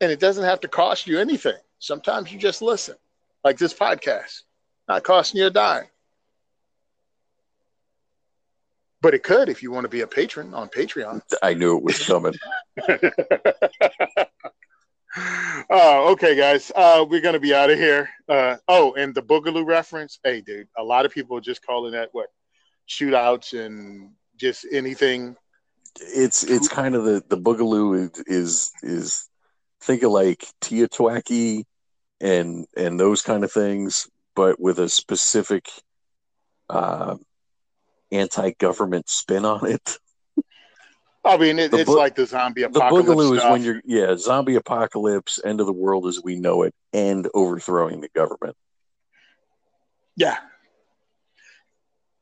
And 0.01 0.11
it 0.11 0.21
doesn't 0.21 0.45
have 0.45 0.61
to 0.61 0.69
cost 0.69 1.07
you 1.07 1.19
anything. 1.19 1.57
Sometimes 1.79 2.33
you 2.33 2.39
just 2.39 2.63
listen, 2.63 2.97
like 3.43 3.59
this 3.59 3.75
podcast, 3.75 4.43
not 4.89 5.05
costing 5.05 5.41
you 5.41 5.47
a 5.47 5.51
dime. 5.51 5.87
But 9.01 9.15
it 9.15 9.23
could 9.23 9.49
if 9.51 9.63
you 9.63 9.71
want 9.71 9.85
to 9.85 9.91
be 9.91 10.01
a 10.01 10.07
patron 10.07 10.55
on 10.55 10.69
Patreon. 10.69 11.21
I 11.43 11.53
knew 11.53 11.77
it 11.77 11.85
was 11.85 12.07
coming. 12.07 12.33
oh, 15.71 16.13
okay, 16.13 16.35
guys. 16.35 16.73
Uh, 16.75 17.05
we're 17.09 17.21
gonna 17.21 17.39
be 17.39 17.55
out 17.55 17.71
of 17.71 17.79
here. 17.79 18.09
Uh, 18.29 18.57
oh, 18.67 18.95
and 18.95 19.15
the 19.15 19.23
Boogaloo 19.23 19.67
reference. 19.67 20.19
Hey, 20.25 20.41
dude, 20.41 20.69
a 20.79 20.83
lot 20.83 21.05
of 21.05 21.13
people 21.13 21.37
are 21.37 21.43
just 21.43 21.65
calling 21.65 21.93
that 21.93 22.09
what 22.13 22.29
shootouts 22.89 23.53
and 23.59 24.11
just 24.37 24.67
anything. 24.73 25.37
It's 26.01 26.43
it's 26.43 26.69
kind 26.69 26.95
of 26.95 27.05
the 27.05 27.23
the 27.29 27.37
Boogaloo 27.37 28.11
is 28.11 28.25
is, 28.27 28.73
is 28.83 29.29
think 29.85 30.03
of 30.03 30.11
like 30.11 30.45
TEOTWAWKI 30.63 31.65
and 32.21 32.67
and 32.77 32.99
those 32.99 33.23
kind 33.23 33.45
of 33.45 33.53
things, 33.53 34.09
but 34.35 34.59
with 34.59 34.79
a 34.79 34.89
specific 34.89 35.71
uh, 36.71 37.17
anti-government 38.11 39.09
spin 39.09 39.45
on 39.45 39.67
it. 39.67 39.99
I 41.27 41.39
mean, 41.39 41.59
it, 41.59 41.73
it's 41.73 41.85
bo- 41.85 41.97
like 41.97 42.15
the 42.15 42.27
zombie 42.27 42.63
apocalypse. 42.63 43.07
The 43.07 43.15
boogaloo 43.15 43.39
stuff. 43.39 43.47
is 43.47 43.53
when 43.53 43.63
you're, 43.63 43.81
yeah, 43.85 44.15
zombie 44.17 44.57
apocalypse, 44.57 45.41
end 45.43 45.61
of 45.61 45.67
the 45.67 45.73
world 45.73 46.07
as 46.07 46.21
we 46.23 46.37
know 46.37 46.63
it, 46.63 46.75
and 46.93 47.27
overthrowing 47.35 48.01
the 48.03 48.11
government. 48.15 48.57
Yeah, 50.17 50.37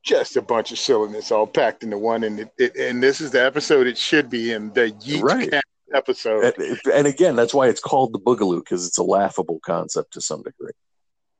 just 0.02 0.36
a 0.36 0.42
bunch 0.42 0.72
of 0.72 0.78
silliness 0.78 1.30
all 1.30 1.46
packed 1.46 1.82
into 1.82 1.98
one, 1.98 2.24
and 2.24 2.40
it, 2.40 2.52
it, 2.58 2.76
and 2.76 3.02
this 3.02 3.20
is 3.20 3.32
the 3.32 3.44
episode 3.44 3.86
it 3.86 3.98
should 3.98 4.30
be 4.30 4.52
in 4.52 4.72
the 4.72 4.92
Yeet 5.04 5.22
right 5.22 5.52
episode. 5.94 6.54
And, 6.58 6.80
and, 6.92 7.06
again, 7.06 7.36
that's 7.36 7.54
why 7.54 7.68
it's 7.68 7.80
called 7.80 8.12
the 8.12 8.18
Boogaloo 8.18 8.58
because 8.58 8.86
it's 8.86 8.98
a 8.98 9.02
laughable 9.02 9.60
concept 9.64 10.14
to 10.14 10.20
some 10.20 10.42
degree. 10.42 10.72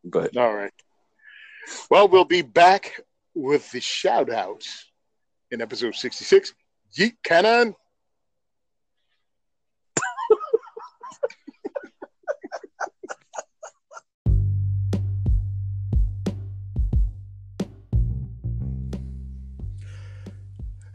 But 0.05 0.37
all 0.37 0.55
right. 0.55 0.73
Well, 1.91 2.09
we'll 2.09 2.25
be 2.25 2.43
back 2.43 3.01
with 3.35 3.71
the 3.71 3.81
shout 3.81 4.31
outs 4.31 4.91
in 5.51 5.61
episode 5.61 5.95
66. 5.95 6.55
Yeet 6.99 7.15
Cannon. 7.23 7.75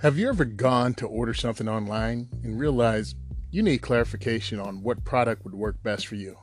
Have 0.01 0.19
you 0.19 0.29
ever 0.29 0.45
gone 0.45 0.93
to 0.95 1.07
order 1.07 1.34
something 1.34 1.67
online 1.67 2.29
and 2.43 2.59
realized 2.59 3.17
you 3.49 3.64
need 3.64 3.82
clarification 3.82 4.60
on 4.60 4.84
what 4.84 5.06
product 5.06 5.44
would 5.44 5.56
work 5.56 5.82
best 5.82 6.07
for 6.07 6.15
you. 6.15 6.38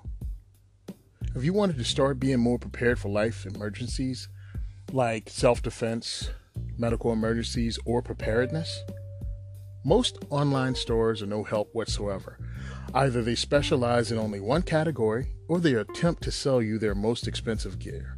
If 1.35 1.44
you 1.44 1.52
wanted 1.52 1.76
to 1.78 1.85
start 1.85 2.20
being 2.20 2.40
more 2.40 2.59
prepared 2.59 2.98
for 2.98 3.09
life 3.09 3.44
emergencies, 3.44 4.28
like 4.93 5.28
self 5.28 5.62
defense, 5.62 6.31
medical 6.78 7.12
emergencies, 7.12 7.78
or 7.85 8.01
preparedness, 8.01 8.82
most 9.85 10.18
online 10.31 10.74
stores 10.74 11.20
are 11.20 11.26
no 11.26 11.43
help 11.43 11.74
whatsoever. 11.74 12.39
Either 12.94 13.22
they 13.22 13.35
specialize 13.35 14.10
in 14.10 14.18
only 14.18 14.40
one 14.40 14.62
category 14.62 15.32
or 15.48 15.60
they 15.60 15.74
attempt 15.74 16.22
to 16.22 16.31
sell 16.31 16.62
you 16.62 16.78
their 16.78 16.94
most 16.94 17.28
expensive 17.28 17.78
gear. 17.78 18.16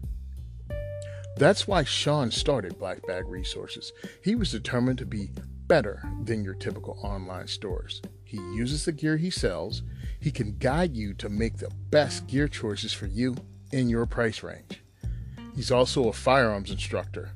That's 1.36 1.66
why 1.66 1.84
Sean 1.84 2.30
started 2.30 2.78
Black 2.78 3.04
Bag 3.06 3.26
Resources. 3.26 3.92
He 4.22 4.34
was 4.34 4.52
determined 4.52 4.98
to 4.98 5.06
be 5.06 5.30
better 5.66 6.02
than 6.22 6.44
your 6.44 6.54
typical 6.54 6.98
online 7.02 7.48
stores. 7.48 8.00
He 8.26 8.38
uses 8.38 8.84
the 8.84 8.90
gear 8.90 9.16
he 9.16 9.30
sells. 9.30 9.82
He 10.18 10.32
can 10.32 10.58
guide 10.58 10.96
you 10.96 11.14
to 11.14 11.28
make 11.28 11.58
the 11.58 11.70
best 11.90 12.26
gear 12.26 12.48
choices 12.48 12.92
for 12.92 13.06
you 13.06 13.36
in 13.70 13.88
your 13.88 14.04
price 14.04 14.42
range. 14.42 14.82
He's 15.54 15.70
also 15.70 16.08
a 16.08 16.12
firearms 16.12 16.72
instructor. 16.72 17.30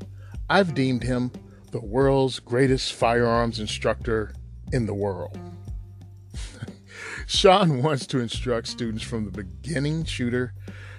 I've 0.48 0.74
deemed 0.74 1.04
him 1.04 1.30
the 1.70 1.80
world's 1.80 2.40
greatest 2.40 2.92
firearms 2.92 3.60
instructor 3.60 4.34
in 4.72 4.86
the 4.86 4.94
world. 4.94 5.38
Sean 7.28 7.84
wants 7.84 8.04
to 8.08 8.18
instruct 8.18 8.66
students 8.66 9.04
from 9.04 9.24
the 9.24 9.30
beginning 9.30 10.04
shooter 10.04 10.54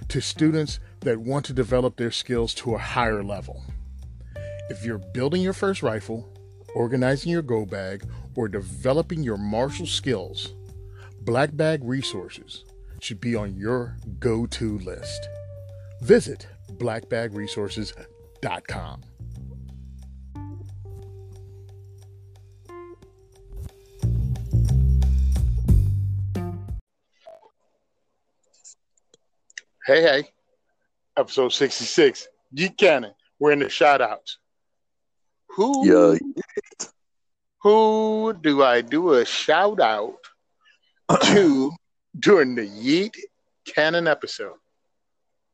to 0.08 0.22
students 0.22 0.80
that 1.02 1.20
want 1.20 1.44
to 1.48 1.54
develop 1.54 1.98
their 1.98 2.12
skills 2.12 2.54
to 2.54 2.76
a 2.76 2.78
higher 2.78 3.26
level. 3.26 3.62
If 4.70 4.86
you're 4.86 5.00
building 5.00 5.42
your 5.42 5.52
first 5.52 5.84
rifle, 5.84 6.30
organizing 6.74 7.34
your 7.34 7.42
go 7.42 7.66
bag, 7.66 8.06
or 8.36 8.48
developing 8.48 9.24
your 9.24 9.38
martial 9.38 9.86
skills, 9.86 10.54
Black 11.22 11.56
Bag 11.56 11.84
Resources 11.84 12.66
should 13.00 13.22
be 13.22 13.36
on 13.36 13.56
your 13.56 13.98
go 14.20 14.46
to 14.46 14.78
list. 14.80 15.28
Visit 16.02 16.48
blackbagresources.com. 16.74 19.02
Hey, 29.86 30.04
hey, 30.04 30.24
episode 31.18 31.50
66, 31.50 32.28
Yeet 32.56 32.78
Cannon. 32.78 33.14
We're 33.40 33.52
in 33.52 33.60
the 33.60 33.70
shout 33.70 34.00
outs. 34.00 34.38
Who 35.56 35.88
yeah. 35.88 36.18
Who 37.62 38.34
do 38.34 38.64
I 38.64 38.82
do 38.82 39.14
a 39.14 39.26
shout 39.26 39.80
out 39.80 40.18
to 41.26 41.72
during 42.18 42.56
the 42.56 42.68
Yeet 42.68 43.16
Cannon 43.66 44.08
episode? 44.08 44.56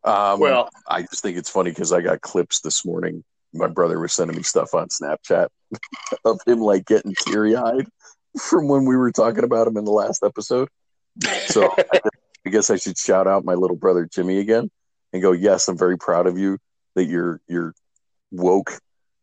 Um, 0.04 0.40
well, 0.40 0.70
I 0.88 1.02
just 1.02 1.22
think 1.22 1.38
it's 1.38 1.50
funny 1.50 1.72
because 1.72 1.92
I 1.92 2.02
got 2.02 2.22
clips 2.22 2.62
this 2.62 2.86
morning. 2.86 3.24
My 3.54 3.68
brother 3.68 4.00
was 4.00 4.14
sending 4.14 4.38
me 4.38 4.44
stuff 4.44 4.74
on 4.74 4.88
Snapchat 4.88 5.48
of 6.26 6.40
him 6.48 6.60
like 6.60 6.86
getting 6.86 7.14
teary 7.26 7.56
eyed 7.56 7.88
from 8.40 8.68
when 8.68 8.86
we 8.86 8.96
were 8.96 9.12
talking 9.12 9.44
about 9.44 9.68
him 9.68 9.78
in 9.78 9.84
the 9.84 9.92
last 9.92 10.24
episode. 10.24 10.70
So 11.48 11.74
I 12.46 12.50
guess 12.50 12.70
I 12.70 12.78
should 12.78 12.98
shout 12.98 13.28
out 13.28 13.44
my 13.44 13.56
little 13.56 13.76
brother 13.76 14.08
Jimmy 14.10 14.40
again 14.40 14.70
and 15.12 15.22
go, 15.22 15.34
yes, 15.34 15.68
I'm 15.68 15.78
very 15.78 15.98
proud 15.98 16.28
of 16.28 16.38
you 16.38 16.58
that 16.96 17.06
you're 17.06 17.42
you're 17.48 17.74
woke 18.32 18.80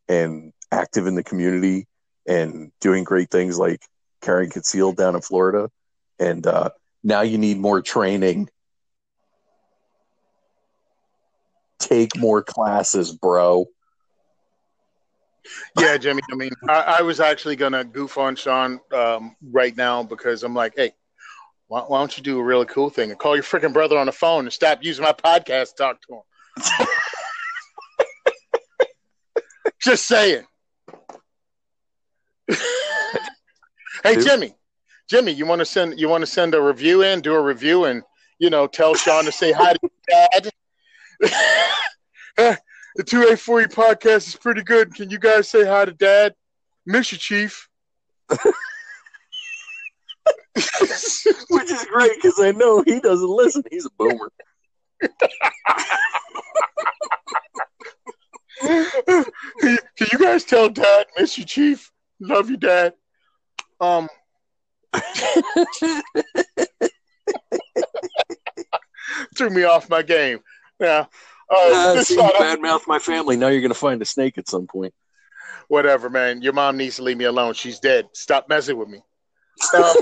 and 0.08 0.52
active 0.70 1.06
in 1.06 1.14
the 1.14 1.22
community 1.22 1.86
and 2.26 2.72
doing 2.80 3.04
great 3.04 3.30
things 3.30 3.58
like 3.58 3.80
carrying 4.22 4.50
concealed 4.50 4.96
down 4.96 5.14
in 5.14 5.20
Florida. 5.20 5.70
And 6.18 6.46
uh, 6.46 6.70
now 7.02 7.22
you 7.22 7.38
need 7.38 7.58
more 7.58 7.82
training. 7.82 8.48
Take 11.78 12.16
more 12.16 12.42
classes, 12.42 13.12
bro. 13.12 13.66
Yeah, 15.78 15.98
Jimmy. 15.98 16.22
I 16.32 16.36
mean, 16.36 16.52
I, 16.68 16.96
I 16.98 17.02
was 17.02 17.20
actually 17.20 17.56
gonna 17.56 17.84
goof 17.84 18.16
on 18.16 18.34
Sean 18.36 18.80
um, 18.92 19.36
right 19.42 19.76
now 19.76 20.02
because 20.02 20.42
I'm 20.42 20.54
like, 20.54 20.72
hey, 20.76 20.92
why, 21.68 21.80
why, 21.80 21.98
don't 21.98 22.16
you 22.16 22.22
do 22.22 22.38
a 22.38 22.42
really 22.42 22.66
cool 22.66 22.88
thing 22.88 23.10
and 23.10 23.18
call 23.18 23.34
your 23.34 23.42
freaking 23.42 23.72
brother 23.72 23.98
on 23.98 24.06
the 24.06 24.12
phone 24.12 24.44
and 24.44 24.52
stop 24.52 24.82
using 24.82 25.04
my 25.04 25.12
podcast 25.12 25.70
to 25.70 25.74
talk 25.76 26.00
to 26.02 26.14
him? 26.14 26.86
Just 29.82 30.06
saying. 30.06 30.44
Hey, 32.48 34.16
Jimmy. 34.16 34.54
Jimmy, 35.08 35.32
you 35.32 35.46
want 35.46 35.60
to 35.60 35.66
send 35.66 36.00
you 36.00 36.08
want 36.08 36.22
to 36.22 36.26
send 36.26 36.54
a 36.54 36.60
review 36.60 37.02
in, 37.02 37.20
do 37.20 37.34
a 37.34 37.42
review, 37.42 37.84
and 37.84 38.02
you 38.38 38.50
know 38.50 38.66
tell 38.66 38.94
Sean 38.94 39.24
to 39.24 39.32
say 39.32 39.52
hi 39.52 39.74
to 39.74 39.90
Dad. 40.08 40.50
the 42.96 43.04
two 43.04 43.28
A 43.28 43.36
forty 43.36 43.66
podcast 43.66 44.28
is 44.28 44.36
pretty 44.36 44.62
good. 44.62 44.94
Can 44.94 45.10
you 45.10 45.18
guys 45.18 45.48
say 45.48 45.66
hi 45.66 45.84
to 45.84 45.92
Dad? 45.92 46.34
Miss 46.86 47.12
you, 47.12 47.18
Chief. 47.18 47.68
Which 48.30 48.40
is 50.54 51.86
great 51.92 52.12
because 52.16 52.40
I 52.40 52.52
know 52.52 52.82
he 52.82 53.00
doesn't 53.00 53.28
listen. 53.28 53.62
He's 53.70 53.86
a 53.86 53.90
boomer. 53.98 54.30
Can 59.96 60.08
you 60.12 60.18
guys 60.18 60.44
tell 60.44 60.68
Dad, 60.68 61.06
Mr. 61.18 61.46
Chief? 61.46 61.90
Love 62.24 62.48
you, 62.50 62.56
Dad. 62.56 62.94
Um. 63.80 64.08
threw 69.36 69.50
me 69.50 69.64
off 69.64 69.90
my 69.90 70.02
game. 70.02 70.40
Yeah. 70.80 71.06
Uh, 71.50 71.94
uh, 71.98 72.02
see, 72.02 72.16
bad 72.16 72.62
mouth 72.62 72.84
my 72.86 72.98
family. 72.98 73.36
Now 73.36 73.48
you're 73.48 73.60
going 73.60 73.70
to 73.70 73.78
find 73.78 74.00
a 74.00 74.06
snake 74.06 74.38
at 74.38 74.48
some 74.48 74.66
point. 74.66 74.94
Whatever, 75.68 76.08
man. 76.08 76.40
Your 76.40 76.54
mom 76.54 76.76
needs 76.78 76.96
to 76.96 77.02
leave 77.02 77.16
me 77.16 77.26
alone. 77.26 77.54
She's 77.54 77.78
dead. 77.78 78.08
Stop 78.14 78.48
messing 78.48 78.78
with 78.78 78.88
me. 78.88 79.00
Um, 79.74 79.94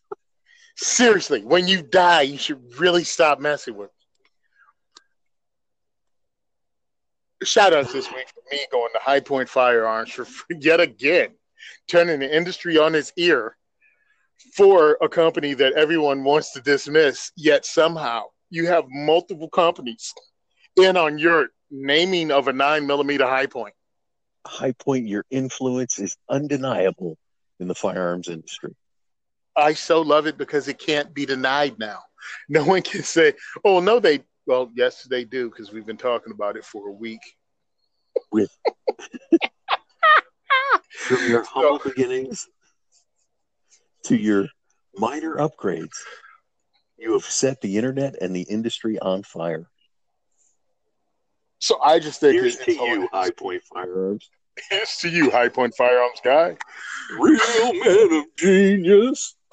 seriously, 0.76 1.44
when 1.44 1.68
you 1.68 1.82
die, 1.82 2.22
you 2.22 2.38
should 2.38 2.60
really 2.78 3.04
stop 3.04 3.40
messing 3.40 3.76
with 3.76 3.88
me. 3.88 3.92
Shout 7.46 7.74
outs 7.74 7.92
this 7.92 8.08
week 8.10 8.28
for 8.28 8.40
me 8.50 8.64
going 8.70 8.92
to 8.94 9.00
Hi-Point 9.00 9.48
Firearms 9.48 10.10
for 10.12 10.26
yet 10.50 10.80
again 10.80 11.34
turning 11.88 12.20
the 12.20 12.34
industry 12.34 12.78
on 12.78 12.94
its 12.94 13.12
ear 13.16 13.56
for 14.56 14.98
a 15.00 15.08
company 15.08 15.54
that 15.54 15.74
everyone 15.74 16.24
wants 16.24 16.52
to 16.52 16.60
dismiss, 16.60 17.30
yet 17.36 17.64
somehow 17.64 18.24
you 18.50 18.66
have 18.66 18.84
multiple 18.88 19.48
companies 19.48 20.12
in 20.76 20.96
on 20.96 21.18
your 21.18 21.48
naming 21.70 22.30
of 22.30 22.48
a 22.48 22.52
nine 22.52 22.86
millimeter 22.86 23.26
Hi-Point. 23.26 23.74
High 24.46 24.72
point, 24.72 25.06
your 25.06 25.24
influence 25.30 25.98
is 26.00 26.16
undeniable 26.28 27.16
in 27.60 27.68
the 27.68 27.74
firearms 27.74 28.28
industry. 28.28 28.74
I 29.54 29.74
so 29.74 30.00
love 30.00 30.26
it 30.26 30.36
because 30.36 30.66
it 30.66 30.78
can't 30.78 31.14
be 31.14 31.26
denied 31.26 31.78
now. 31.78 32.00
No 32.48 32.64
one 32.64 32.82
can 32.82 33.02
say, 33.02 33.34
"Oh 33.64 33.80
no, 33.80 34.00
they." 34.00 34.24
Well, 34.46 34.70
yes, 34.74 35.04
they 35.04 35.24
do 35.24 35.48
because 35.48 35.72
we've 35.72 35.86
been 35.86 35.96
talking 35.96 36.32
about 36.32 36.56
it 36.56 36.64
for 36.64 36.88
a 36.88 36.92
week. 36.92 37.20
With 38.32 38.50
from 40.90 41.28
your 41.28 41.44
humble 41.48 41.80
so, 41.80 41.90
beginnings 41.90 42.48
to 44.04 44.16
your 44.16 44.48
minor 44.94 45.36
upgrades, 45.36 45.96
you 46.98 47.12
have 47.12 47.24
set 47.24 47.60
the 47.60 47.76
internet 47.76 48.20
and 48.20 48.34
the 48.34 48.42
industry 48.42 48.98
on 48.98 49.22
fire. 49.22 49.68
So 51.58 51.80
I 51.80 51.98
just 52.00 52.20
think 52.20 52.34
here's 52.34 52.56
to 52.56 52.72
you, 52.72 53.08
Hi-Point 53.12 53.62
Firearms. 53.72 54.28
Here's 54.68 54.96
to 54.96 55.08
you, 55.08 55.30
Hi-Point 55.30 55.74
Firearms 55.76 56.20
guy. 56.22 56.56
Real 57.18 57.72
man 57.72 58.12
of 58.20 58.24
genius. 58.36 59.36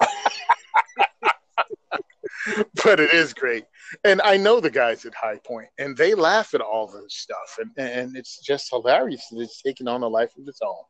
but 2.84 2.98
it 3.00 3.12
is 3.14 3.32
great. 3.32 3.64
And 4.04 4.20
I 4.22 4.36
know 4.36 4.60
the 4.60 4.70
guys 4.70 5.04
at 5.04 5.14
Hi-Point, 5.14 5.68
and 5.78 5.96
they 5.96 6.14
laugh 6.14 6.54
at 6.54 6.60
all 6.60 6.86
this 6.88 7.14
stuff. 7.14 7.58
And, 7.58 7.70
and 7.76 8.16
it's 8.16 8.40
just 8.40 8.70
hilarious 8.70 9.26
that 9.30 9.40
it's 9.40 9.62
taking 9.62 9.88
on 9.88 10.02
a 10.02 10.08
life 10.08 10.32
of 10.36 10.48
its 10.48 10.60
own. 10.62 10.82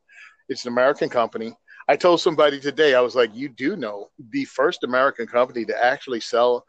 It's 0.50 0.66
an 0.66 0.72
American 0.72 1.08
company. 1.08 1.56
I 1.88 1.96
told 1.96 2.20
somebody 2.20 2.60
today, 2.60 2.94
I 2.94 3.00
was 3.00 3.14
like, 3.14 3.30
you 3.32 3.48
do 3.48 3.76
know 3.76 4.10
the 4.30 4.44
first 4.44 4.84
American 4.84 5.26
company 5.26 5.64
to 5.64 5.84
actually 5.84 6.20
sell 6.20 6.64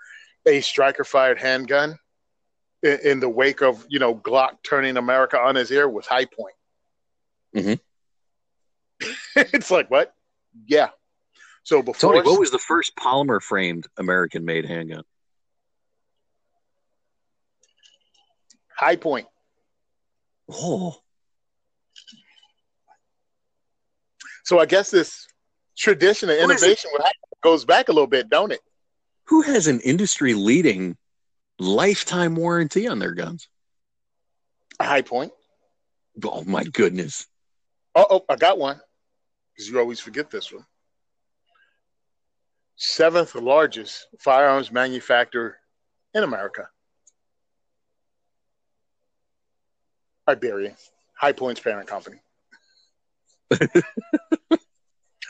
a 0.46 0.62
striker 0.62 1.04
fired 1.04 1.40
handgun 1.40 1.98
in, 2.84 3.00
in, 3.04 3.20
the 3.20 3.30
wake 3.30 3.62
of, 3.62 3.84
you 3.90 4.00
know, 4.00 4.16
Glock 4.16 4.58
turning 4.64 4.98
America 4.98 5.40
on 5.40 5.56
his 5.56 5.72
ear 5.72 5.90
was 5.90 6.06
Hi-Point. 6.06 6.56
Mm-hmm. 7.56 9.08
it's 9.54 9.72
like, 9.72 9.90
what? 9.90 10.14
Yeah. 10.68 10.90
So 11.64 11.82
before. 11.82 12.14
Tony, 12.14 12.26
what 12.26 12.40
was 12.40 12.52
the 12.52 12.60
first 12.60 12.96
polymer 12.96 13.42
framed 13.42 13.88
American 13.98 14.46
made 14.46 14.66
handgun? 14.66 15.04
Hi-Point. 18.78 19.28
Oh. 20.50 20.98
So 24.44 24.60
I 24.60 24.66
guess 24.66 24.90
this 24.92 25.28
tradition 25.78 26.30
of 26.30 26.38
innovation 26.38 26.92
goes 27.42 27.66
back 27.66 27.90
a 27.90 27.92
little 27.92 28.08
bit, 28.08 28.30
don't 28.30 28.52
it? 28.52 28.62
Who 29.26 29.42
has 29.42 29.68
an 29.68 29.80
industry 29.82 30.34
leading 30.34 30.98
lifetime 31.60 32.36
warranty 32.36 32.88
on 32.88 33.00
their 33.00 33.14
guns? 33.14 33.48
Hi-Point. 34.82 35.32
Oh 36.24 36.44
my 36.44 36.64
goodness. 36.64 37.28
Oh, 37.96 38.06
oh 38.10 38.26
I 38.30 38.36
got 38.36 38.58
one. 38.58 38.80
Because 39.54 39.70
you 39.70 39.80
always 39.80 40.00
forget 40.00 40.32
this 40.32 40.52
one. 40.52 40.66
Seventh 42.76 43.36
largest 43.36 44.08
firearms 44.20 44.72
manufacturer 44.72 45.58
in 46.14 46.24
America. 46.24 46.68
Iberian, 50.28 50.76
Hi-Point's 51.20 51.60
parent 51.60 51.88
company. 51.88 52.22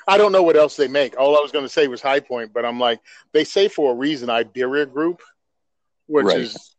I 0.07 0.18
don't 0.18 0.31
know 0.31 0.43
what 0.43 0.56
else 0.57 0.76
they 0.76 0.88
make. 0.88 1.18
All 1.18 1.38
I 1.38 1.41
was 1.41 1.52
going 1.52 1.65
to 1.65 1.69
say 1.69 1.88
was 1.88 2.02
Hi-Point, 2.02 2.53
but 2.53 2.65
I'm 2.65 2.80
like, 2.80 2.99
they 3.34 3.43
say 3.43 3.68
for 3.68 3.91
a 3.91 3.95
reason 3.95 4.30
Iberia 4.30 4.85
Group, 4.85 5.22
which 6.07 6.26
right. 6.26 6.39
is 6.41 6.76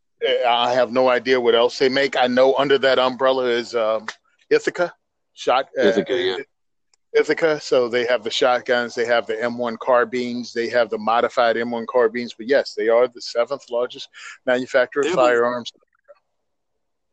I 0.47 0.73
have 0.73 0.91
no 0.91 1.09
idea 1.09 1.39
what 1.39 1.55
else 1.55 1.77
they 1.77 1.89
make. 1.89 2.15
I 2.15 2.27
know 2.27 2.55
under 2.55 2.77
that 2.79 2.99
umbrella 2.99 3.45
is 3.45 3.75
um, 3.75 4.07
Ithaca 4.49 4.93
shot. 5.33 5.67
Uh, 5.77 5.87
Ithaca, 5.87 6.15
yeah. 6.15 6.37
Ithaca. 7.13 7.59
So 7.59 7.89
they 7.89 8.05
have 8.05 8.23
the 8.23 8.31
shotguns, 8.31 8.95
they 8.95 9.05
have 9.05 9.27
the 9.27 9.35
M1 9.35 9.77
carbines, 9.79 10.53
they 10.53 10.69
have 10.69 10.89
the 10.89 10.97
modified 10.97 11.55
M1 11.55 11.87
carbines. 11.87 12.33
But 12.33 12.47
yes, 12.47 12.73
they 12.73 12.89
are 12.89 13.07
the 13.07 13.21
seventh 13.21 13.69
largest 13.69 14.09
manufacturer 14.45 15.03
of 15.05 15.11
firearms. 15.13 15.71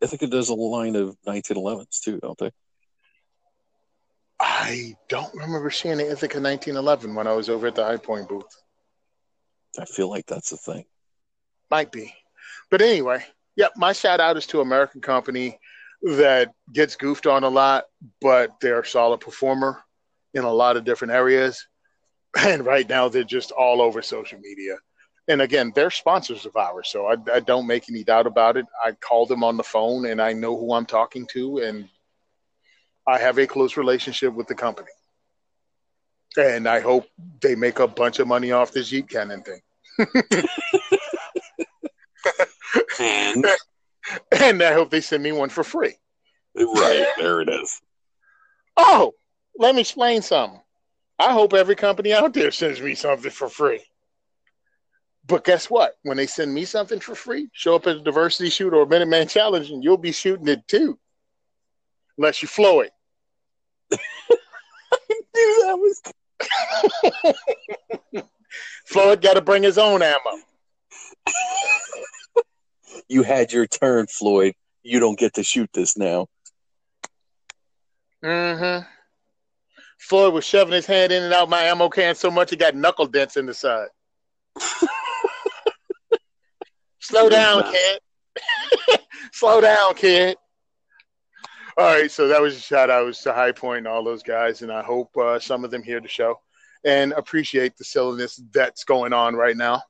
Ithaca 0.00 0.26
does 0.26 0.48
a 0.48 0.54
line 0.54 0.96
of 0.96 1.16
1911s 1.26 2.00
too, 2.00 2.18
don't 2.20 2.38
they? 2.38 2.50
I 4.40 4.96
don't 5.08 5.34
remember 5.34 5.70
seeing 5.70 5.98
the 5.98 6.04
Ithaca 6.04 6.40
1911 6.40 7.14
when 7.14 7.26
I 7.26 7.32
was 7.32 7.50
over 7.50 7.66
at 7.66 7.74
the 7.74 7.84
Hi-Point 7.84 8.28
booth. 8.28 8.56
I 9.78 9.84
feel 9.84 10.08
like 10.08 10.26
that's 10.26 10.52
a 10.52 10.56
thing. 10.56 10.86
Might 11.70 11.92
be. 11.92 12.14
But 12.70 12.80
anyway, 12.80 13.24
yep, 13.56 13.72
my 13.76 13.92
shout 13.92 14.18
out 14.18 14.38
is 14.38 14.46
to 14.48 14.62
American 14.62 15.02
company 15.02 15.60
that 16.02 16.54
gets 16.72 16.96
goofed 16.96 17.26
on 17.26 17.44
a 17.44 17.48
lot, 17.48 17.84
but 18.20 18.58
they're 18.60 18.80
a 18.80 18.86
solid 18.86 19.20
performer 19.20 19.82
in 20.32 20.44
a 20.44 20.52
lot 20.52 20.76
of 20.76 20.84
different 20.84 21.12
areas. 21.12 21.66
And 22.38 22.64
right 22.64 22.88
now 22.88 23.08
they're 23.08 23.24
just 23.24 23.50
all 23.50 23.82
over 23.82 24.02
social 24.02 24.38
media. 24.38 24.76
And 25.26 25.42
again, 25.42 25.72
they're 25.74 25.90
sponsors 25.90 26.46
of 26.46 26.54
ours, 26.54 26.88
so 26.88 27.06
I, 27.06 27.16
I 27.32 27.40
don't 27.40 27.66
make 27.66 27.90
any 27.90 28.04
doubt 28.04 28.28
about 28.28 28.56
it. 28.56 28.66
I 28.84 28.92
call 28.92 29.26
them 29.26 29.42
on 29.42 29.56
the 29.56 29.64
phone 29.64 30.06
and 30.06 30.22
I 30.22 30.32
know 30.32 30.56
who 30.56 30.72
I'm 30.72 30.86
talking 30.86 31.26
to, 31.32 31.58
and 31.58 31.88
I 33.10 33.18
have 33.18 33.38
a 33.38 33.46
close 33.46 33.76
relationship 33.76 34.32
with 34.34 34.46
the 34.46 34.54
company. 34.54 34.90
And 36.36 36.68
I 36.68 36.78
hope 36.78 37.08
they 37.40 37.56
make 37.56 37.80
a 37.80 37.88
bunch 37.88 38.20
of 38.20 38.28
money 38.28 38.52
off 38.52 38.70
this 38.70 38.92
Yeet 38.92 39.08
Cannon 39.08 39.42
thing. 39.42 39.60
and 43.00 43.46
and 44.40 44.62
I 44.62 44.72
hope 44.72 44.90
they 44.90 45.00
send 45.00 45.24
me 45.24 45.32
one 45.32 45.48
for 45.48 45.64
free. 45.64 45.94
Right, 46.54 47.06
there 47.18 47.40
it 47.40 47.48
is. 47.48 47.80
Oh, 48.76 49.14
let 49.58 49.74
me 49.74 49.80
explain 49.80 50.22
something. 50.22 50.60
I 51.18 51.32
hope 51.32 51.52
every 51.52 51.74
company 51.74 52.12
out 52.12 52.32
there 52.32 52.52
sends 52.52 52.80
me 52.80 52.94
something 52.94 53.30
for 53.32 53.48
free. 53.48 53.82
But 55.26 55.44
guess 55.44 55.68
what? 55.68 55.96
When 56.02 56.16
they 56.16 56.28
send 56.28 56.54
me 56.54 56.64
something 56.64 57.00
for 57.00 57.16
free, 57.16 57.50
show 57.52 57.74
up 57.74 57.88
at 57.88 57.96
a 57.96 58.00
diversity 58.00 58.50
shoot 58.50 58.72
or 58.72 58.82
a 58.82 58.86
Minuteman 58.86 59.28
challenge, 59.28 59.70
and 59.70 59.82
you'll 59.82 59.96
be 59.96 60.12
shooting 60.12 60.46
it 60.46 60.66
too. 60.68 60.96
Unless 62.16 62.42
you 62.42 62.48
flow 62.48 62.80
it. 62.80 62.92
I 63.92 65.20
knew 65.34 65.64
that 65.66 65.76
was. 65.78 66.00
Floyd 68.86 69.22
got 69.22 69.34
to 69.34 69.40
bring 69.40 69.62
his 69.62 69.78
own 69.78 70.02
ammo. 70.02 70.42
you 73.08 73.22
had 73.22 73.52
your 73.52 73.66
turn, 73.66 74.06
Floyd. 74.06 74.54
you 74.82 74.98
don't 75.00 75.18
get 75.18 75.34
to 75.34 75.42
shoot 75.42 75.70
this 75.72 75.96
now. 75.96 76.26
Mm-hmm. 78.24 78.86
Floyd 79.98 80.34
was 80.34 80.44
shoving 80.44 80.74
his 80.74 80.86
hand 80.86 81.12
in 81.12 81.22
and 81.22 81.32
out 81.32 81.48
my 81.48 81.62
ammo 81.62 81.88
can 81.88 82.14
so 82.14 82.30
much 82.30 82.50
he 82.50 82.56
got 82.56 82.74
knuckle 82.74 83.06
dents 83.06 83.36
in 83.36 83.46
the 83.46 83.54
side. 83.54 83.88
Slow 87.00 87.28
down, 87.28 87.64
kid. 87.72 88.00
Slow 89.32 89.60
down, 89.60 89.94
kid. 89.94 90.36
All 91.80 91.86
right, 91.86 92.10
so 92.10 92.28
that 92.28 92.42
was 92.42 92.58
a 92.58 92.60
shout 92.60 92.90
out 92.90 93.10
to 93.14 93.32
Hi-Point 93.32 93.78
and 93.78 93.86
all 93.86 94.04
those 94.04 94.22
guys, 94.22 94.60
and 94.60 94.70
I 94.70 94.82
hope 94.82 95.16
uh, 95.16 95.38
some 95.38 95.64
of 95.64 95.70
them 95.70 95.82
hear 95.82 95.98
the 95.98 96.08
show 96.08 96.38
and 96.84 97.14
appreciate 97.14 97.78
the 97.78 97.84
silliness 97.84 98.38
that's 98.52 98.84
going 98.84 99.14
on 99.14 99.34
right 99.34 99.56
now. 99.56 99.80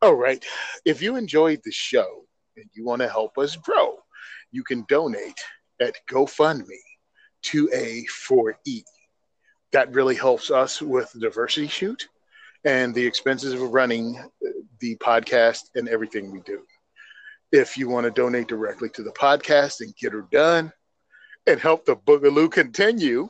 All 0.00 0.14
right, 0.14 0.42
if 0.86 1.02
you 1.02 1.16
enjoyed 1.16 1.60
the 1.66 1.70
show 1.70 2.24
and 2.56 2.64
you 2.72 2.82
want 2.82 3.02
to 3.02 3.10
help 3.10 3.36
us 3.36 3.56
grow, 3.56 3.98
you 4.50 4.64
can 4.64 4.86
donate 4.88 5.38
at 5.82 5.96
GoFundMe 6.10 6.64
2A4E. 7.44 8.84
That 9.72 9.92
really 9.92 10.16
helps 10.16 10.50
us 10.50 10.80
with 10.80 11.12
the 11.12 11.20
diversity 11.20 11.68
shoot 11.68 12.08
and 12.64 12.94
the 12.94 13.06
expenses 13.06 13.52
of 13.52 13.60
running 13.60 14.18
the 14.78 14.96
podcast 14.96 15.64
and 15.74 15.90
everything 15.90 16.32
we 16.32 16.40
do. 16.40 16.62
If 17.52 17.76
you 17.76 17.88
want 17.88 18.04
to 18.04 18.10
donate 18.10 18.48
directly 18.48 18.88
to 18.90 19.02
the 19.02 19.12
podcast 19.12 19.80
and 19.80 19.94
get 19.96 20.12
her 20.12 20.26
done 20.32 20.72
and 21.46 21.60
help 21.60 21.84
the 21.84 21.96
Boogaloo 21.96 22.50
continue, 22.50 23.28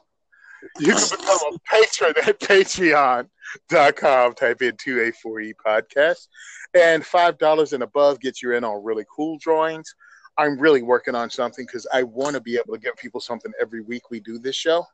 you 0.78 0.94
can 0.94 1.19
become 1.19 1.39
a 1.53 1.59
patron 1.69 2.15
at 2.27 2.40
patreon.com. 2.40 4.35
Type 4.35 4.62
in 4.62 4.77
2A4E 4.77 5.55
podcast. 5.65 6.28
And 6.74 7.03
$5 7.03 7.73
and 7.73 7.82
above 7.82 8.20
gets 8.20 8.43
you 8.43 8.53
in 8.53 8.65
on 8.65 8.85
really 8.85 9.05
cool 9.15 9.39
drawings. 9.39 9.93
I'm 10.39 10.59
really 10.59 10.82
working 10.82 11.15
on 11.15 11.28
something 11.28 11.66
because 11.66 11.86
I 11.93 12.05
want 12.05 12.35
to 12.35 12.40
be 12.40 12.55
able 12.55 12.74
to 12.74 12.81
give 12.81 12.97
people 12.97 13.20
something 13.20 13.53
every 13.61 13.82
week 13.82 14.11
we 14.11 14.20
do 14.20 14.39
this 14.39 14.57
show. 14.57 14.86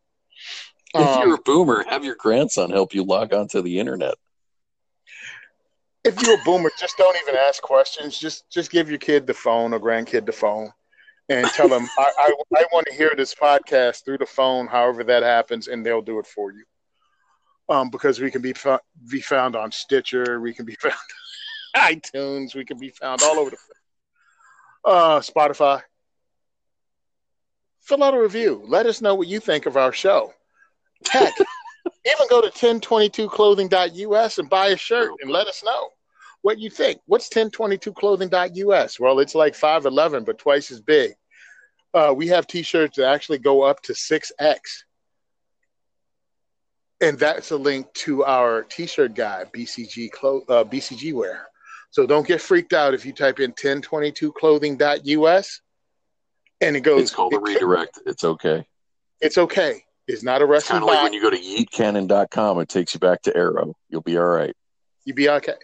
If 0.95 1.07
um, 1.07 1.23
you're 1.23 1.37
a 1.37 1.43
boomer, 1.43 1.85
have 1.89 2.05
your 2.05 2.17
grandson 2.17 2.71
help 2.71 2.95
you 2.95 3.05
log 3.05 3.33
onto 3.35 3.63
the 3.63 3.79
internet. 3.79 4.15
If 6.05 6.23
you're 6.23 6.35
a 6.41 6.45
boomer, 6.45 6.71
just 6.79 6.97
don't 6.97 7.17
even 7.23 7.37
ask 7.37 7.63
questions. 7.63 8.19
Just 8.19 8.51
just 8.51 8.71
give 8.71 8.89
your 8.89 8.99
kid 8.99 9.27
the 9.27 9.35
phone 9.35 9.73
or 9.75 9.81
grandkid 9.81 10.27
the 10.27 10.33
phone 10.33 10.73
and 11.29 11.47
tell 11.49 11.69
them 11.69 11.87
I, 11.99 12.13
I, 12.19 12.33
I 12.57 12.65
want 12.73 12.87
to 12.89 12.95
hear 12.95 13.13
this 13.17 13.35
podcast 13.35 14.05
through 14.05 14.19
the 14.19 14.27
phone, 14.27 14.67
however 14.67 15.05
that 15.05 15.23
happens, 15.23 15.69
and 15.69 15.85
they'll 15.85 16.03
do 16.03 16.19
it 16.19 16.27
for 16.27 16.53
you. 16.53 16.65
Um, 17.69 17.91
because 17.91 18.21
we 18.21 18.31
can 18.31 18.41
be 18.43 18.55
be 19.11 19.21
found 19.21 19.57
on 19.57 19.71
Stitcher, 19.73 20.41
we 20.41 20.55
can 20.55 20.65
be 20.65 20.75
found 20.81 20.95
iTunes, 21.77 22.55
we 22.55 22.65
can 22.65 22.79
be 22.79 22.91
found 22.91 23.23
all 23.23 23.39
over 23.39 23.51
the 23.51 23.57
place. 23.57 23.77
uh, 24.85 25.21
Spotify. 25.21 25.83
Fill 27.83 28.05
out 28.05 28.15
a 28.15 28.21
review. 28.21 28.63
Let 28.67 28.87
us 28.87 29.01
know 29.03 29.15
what 29.15 29.29
you 29.29 29.41
think 29.41 29.67
of 29.67 29.77
our 29.77 29.93
show. 29.93 30.33
Heck, 31.11 31.35
even 32.05 32.29
go 32.29 32.41
to 32.41 32.49
1022clothing.us 32.49 34.39
and 34.39 34.51
buy 34.51 34.69
a 34.69 34.77
shirt 34.77 35.13
and 35.21 35.31
let 35.31 35.47
us 35.47 35.63
know 35.65 35.89
what 36.43 36.59
you 36.59 36.71
think. 36.71 37.01
What's 37.07 37.29
1022clothing.us? 37.31 39.01
Well, 39.01 39.21
it's 39.21 39.35
like 39.35 39.55
511, 39.55 40.25
but 40.25 40.39
twice 40.39 40.71
as 40.71 40.81
big. 40.81 41.13
Uh, 41.95 42.13
we 42.17 42.29
have 42.29 42.47
t-shirts 42.47 42.97
that 42.97 43.09
actually 43.09 43.39
go 43.39 43.63
up 43.63 43.81
to 43.83 43.93
6x. 43.93 44.59
And 47.01 47.19
that's 47.19 47.53
a 47.53 47.57
link 47.57 47.93
to 47.95 48.25
our 48.25 48.65
t-shirt 48.65 49.15
guy, 49.15 49.45
BCG, 49.55 50.11
clo- 50.11 50.45
uh, 50.49 50.65
BCG 50.65 51.15
wear. 51.15 51.47
So 51.91 52.07
don't 52.07 52.27
get 52.27 52.41
freaked 52.41 52.73
out 52.73 52.93
if 52.93 53.07
you 53.07 53.13
type 53.13 53.41
in 53.41 53.53
1022clothing.us 53.53 55.61
and 56.61 56.77
it 56.77 56.81
goes. 56.81 57.03
It's 57.03 57.15
called 57.15 57.35
a 57.35 57.41
redirect. 57.41 58.01
It's 58.07 58.25
okay. 58.25 58.67
It's 59.21 59.39
okay. 59.39 59.85
It's 60.09 60.23
not 60.23 60.41
a 60.41 60.47
Russian. 60.47 60.69
Kind 60.79 60.85
of 60.85 60.89
like 60.89 61.03
when 61.03 61.13
you 61.13 61.21
go 61.21 61.31
to 61.31 61.37
yeetcannon.com, 61.37 62.61
it 62.61 62.69
takes 62.71 62.95
you 62.95 63.01
back 63.01 63.21
to 63.23 63.37
Aero. 63.37 63.75
You'll 63.91 64.01
be 64.01 64.17
all 64.17 64.25
right. 64.25 64.57
You'll 65.05 65.17
be 65.17 65.29
okay. 65.29 65.55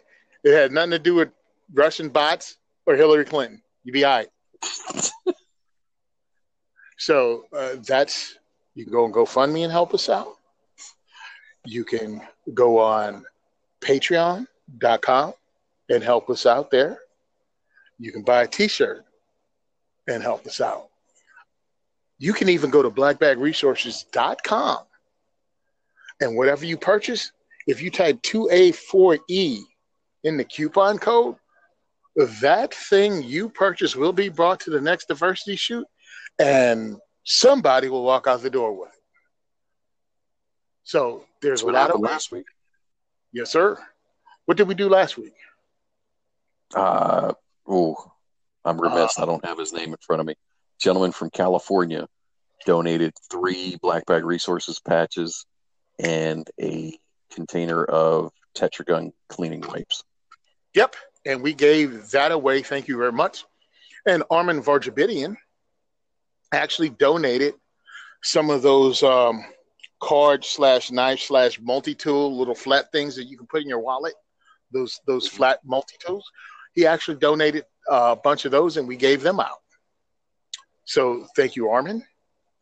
It 0.44 0.54
had 0.54 0.70
nothing 0.70 0.90
to 0.90 0.98
do 0.98 1.14
with 1.14 1.30
Russian 1.72 2.10
bots 2.10 2.58
or 2.84 2.94
Hillary 2.94 3.24
Clinton. 3.24 3.62
You'll 3.84 3.94
be 3.94 4.04
all 4.04 4.18
right. 4.18 4.28
so 6.98 7.46
uh, 7.56 7.76
that's 7.86 8.38
you 8.74 8.84
can 8.84 8.92
go 8.92 9.06
and 9.06 9.14
GoFundMe 9.14 9.64
and 9.64 9.72
help 9.72 9.94
us 9.94 10.10
out. 10.10 10.34
You 11.64 11.84
can 11.84 12.20
go 12.52 12.78
on 12.78 13.24
Patreon.com 13.80 15.32
and 15.88 16.02
help 16.02 16.28
us 16.28 16.44
out 16.44 16.70
there. 16.70 16.98
You 17.98 18.12
can 18.12 18.22
buy 18.22 18.42
a 18.42 18.46
t-shirt 18.46 19.04
and 20.06 20.22
help 20.22 20.46
us 20.46 20.60
out. 20.60 20.88
You 22.24 22.32
can 22.32 22.48
even 22.48 22.70
go 22.70 22.80
to 22.80 22.88
blackbagresources.com 22.88 24.78
and 26.22 26.36
whatever 26.38 26.64
you 26.64 26.78
purchase, 26.78 27.30
if 27.66 27.82
you 27.82 27.90
type 27.90 28.22
2A4E 28.22 29.58
in 30.22 30.38
the 30.38 30.44
coupon 30.44 30.96
code, 30.96 31.36
that 32.40 32.72
thing 32.72 33.22
you 33.22 33.50
purchase 33.50 33.94
will 33.94 34.14
be 34.14 34.30
brought 34.30 34.60
to 34.60 34.70
the 34.70 34.80
next 34.80 35.08
diversity 35.08 35.54
shoot 35.54 35.86
and 36.38 36.96
somebody 37.24 37.90
will 37.90 38.04
walk 38.04 38.26
out 38.26 38.40
the 38.40 38.48
door 38.48 38.72
with 38.72 38.88
it. 38.88 39.02
So 40.84 41.26
there's 41.42 41.60
That's 41.60 41.68
a 41.68 41.74
lot 41.74 41.90
of 41.90 42.00
last 42.00 42.32
week. 42.32 42.46
Yes, 43.34 43.50
sir. 43.50 43.76
What 44.46 44.56
did 44.56 44.66
we 44.66 44.74
do 44.74 44.88
last 44.88 45.18
week? 45.18 45.34
Uh, 46.74 47.34
oh, 47.68 48.12
I'm 48.64 48.80
remiss. 48.80 49.18
Uh, 49.18 49.24
I 49.24 49.26
don't 49.26 49.44
have 49.44 49.58
his 49.58 49.74
name 49.74 49.90
in 49.90 49.98
front 50.00 50.20
of 50.20 50.26
me. 50.26 50.36
Gentleman 50.80 51.12
from 51.12 51.28
California 51.28 52.08
donated 52.64 53.12
three 53.30 53.76
Black 53.80 54.06
Bag 54.06 54.24
Resources 54.24 54.80
patches 54.80 55.46
and 55.98 56.48
a 56.60 56.96
container 57.32 57.84
of 57.84 58.32
Tetragun 58.54 59.12
cleaning 59.28 59.62
wipes. 59.68 60.04
Yep, 60.74 60.96
and 61.26 61.42
we 61.42 61.54
gave 61.54 62.10
that 62.10 62.32
away. 62.32 62.62
Thank 62.62 62.88
you 62.88 62.96
very 62.96 63.12
much. 63.12 63.44
And 64.06 64.22
Armin 64.30 64.62
Varjabidian 64.62 65.36
actually 66.52 66.90
donated 66.90 67.54
some 68.22 68.50
of 68.50 68.62
those 68.62 69.02
um, 69.02 69.44
card 70.00 70.44
slash 70.44 70.90
knife 70.90 71.20
slash 71.20 71.60
multi 71.60 71.94
tool 71.94 72.36
little 72.36 72.54
flat 72.54 72.90
things 72.92 73.16
that 73.16 73.24
you 73.24 73.36
can 73.36 73.46
put 73.46 73.62
in 73.62 73.68
your 73.68 73.80
wallet. 73.80 74.14
Those 74.72 75.00
those 75.06 75.28
flat 75.28 75.60
multi 75.64 75.96
tools 76.04 76.30
he 76.74 76.86
actually 76.86 77.16
donated 77.16 77.64
a 77.88 78.16
bunch 78.16 78.44
of 78.44 78.50
those 78.50 78.76
and 78.76 78.86
we 78.86 78.96
gave 78.96 79.22
them 79.22 79.40
out. 79.40 79.60
So 80.84 81.26
thank 81.36 81.56
you, 81.56 81.70
Armin, 81.70 82.04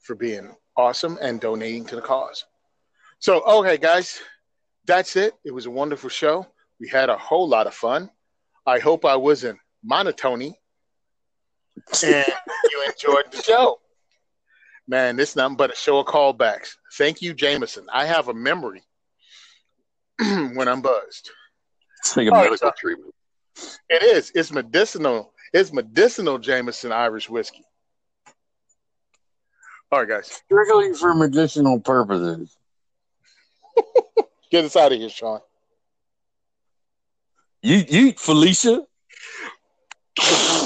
for 0.03 0.15
being 0.15 0.55
awesome 0.77 1.19
and 1.21 1.41
donating 1.41 1.85
to 1.87 1.97
the 1.97 2.03
cause. 2.03 2.45
So, 3.19 3.43
okay, 3.43 3.79
guys, 3.79 4.21
that's 4.87 5.17
it. 5.17 5.35
It 5.45 5.53
was 5.53 5.67
a 5.67 5.71
wonderful 5.71 6.11
show. 6.11 6.47
We 6.81 6.89
had 6.89 7.09
a 7.09 7.17
whole 7.17 7.49
lot 7.49 7.67
of 7.67 7.75
fun. 7.75 8.11
I 8.67 8.79
hope 8.79 9.05
I 9.05 9.17
wasn't 9.17 9.59
monotony 9.83 10.59
and 12.05 12.27
you 12.71 12.87
enjoyed 12.87 13.31
the 13.31 13.43
show. 13.43 13.79
Man, 14.89 15.17
this 15.17 15.37
nothing 15.37 15.57
but 15.57 15.73
a 15.73 15.77
show 15.77 15.99
of 15.99 16.07
callbacks. 16.07 16.75
Thank 16.95 17.23
you, 17.23 17.35
Jameson. 17.35 17.87
I 17.93 18.05
have 18.07 18.29
a 18.29 18.35
memory 18.35 18.83
when 20.19 20.69
I'm 20.69 20.83
buzzed. 20.83 21.31
It's 22.01 22.17
like 22.17 22.27
a 22.27 22.31
oh, 22.31 22.43
medical 22.43 22.69
right, 22.69 22.77
treatment. 22.77 23.15
It 23.89 24.03
is. 24.03 24.33
It's 24.35 24.51
medicinal. 24.51 25.33
It's 25.53 25.73
medicinal 25.73 26.39
Jameson 26.39 26.91
Irish 26.91 27.31
whiskey. 27.31 27.65
All 29.93 29.99
right, 29.99 30.09
guys. 30.09 30.41
Strictly 30.47 30.95
for 30.95 31.13
medicinal 31.15 31.79
purposes. 31.79 32.57
Get 34.51 34.65
us 34.65 34.75
out 34.75 34.93
of 34.93 34.99
here, 34.99 35.11
Sean. 35.11 35.41
You, 37.61 37.85
you, 37.87 38.13
Felicia. 38.13 38.85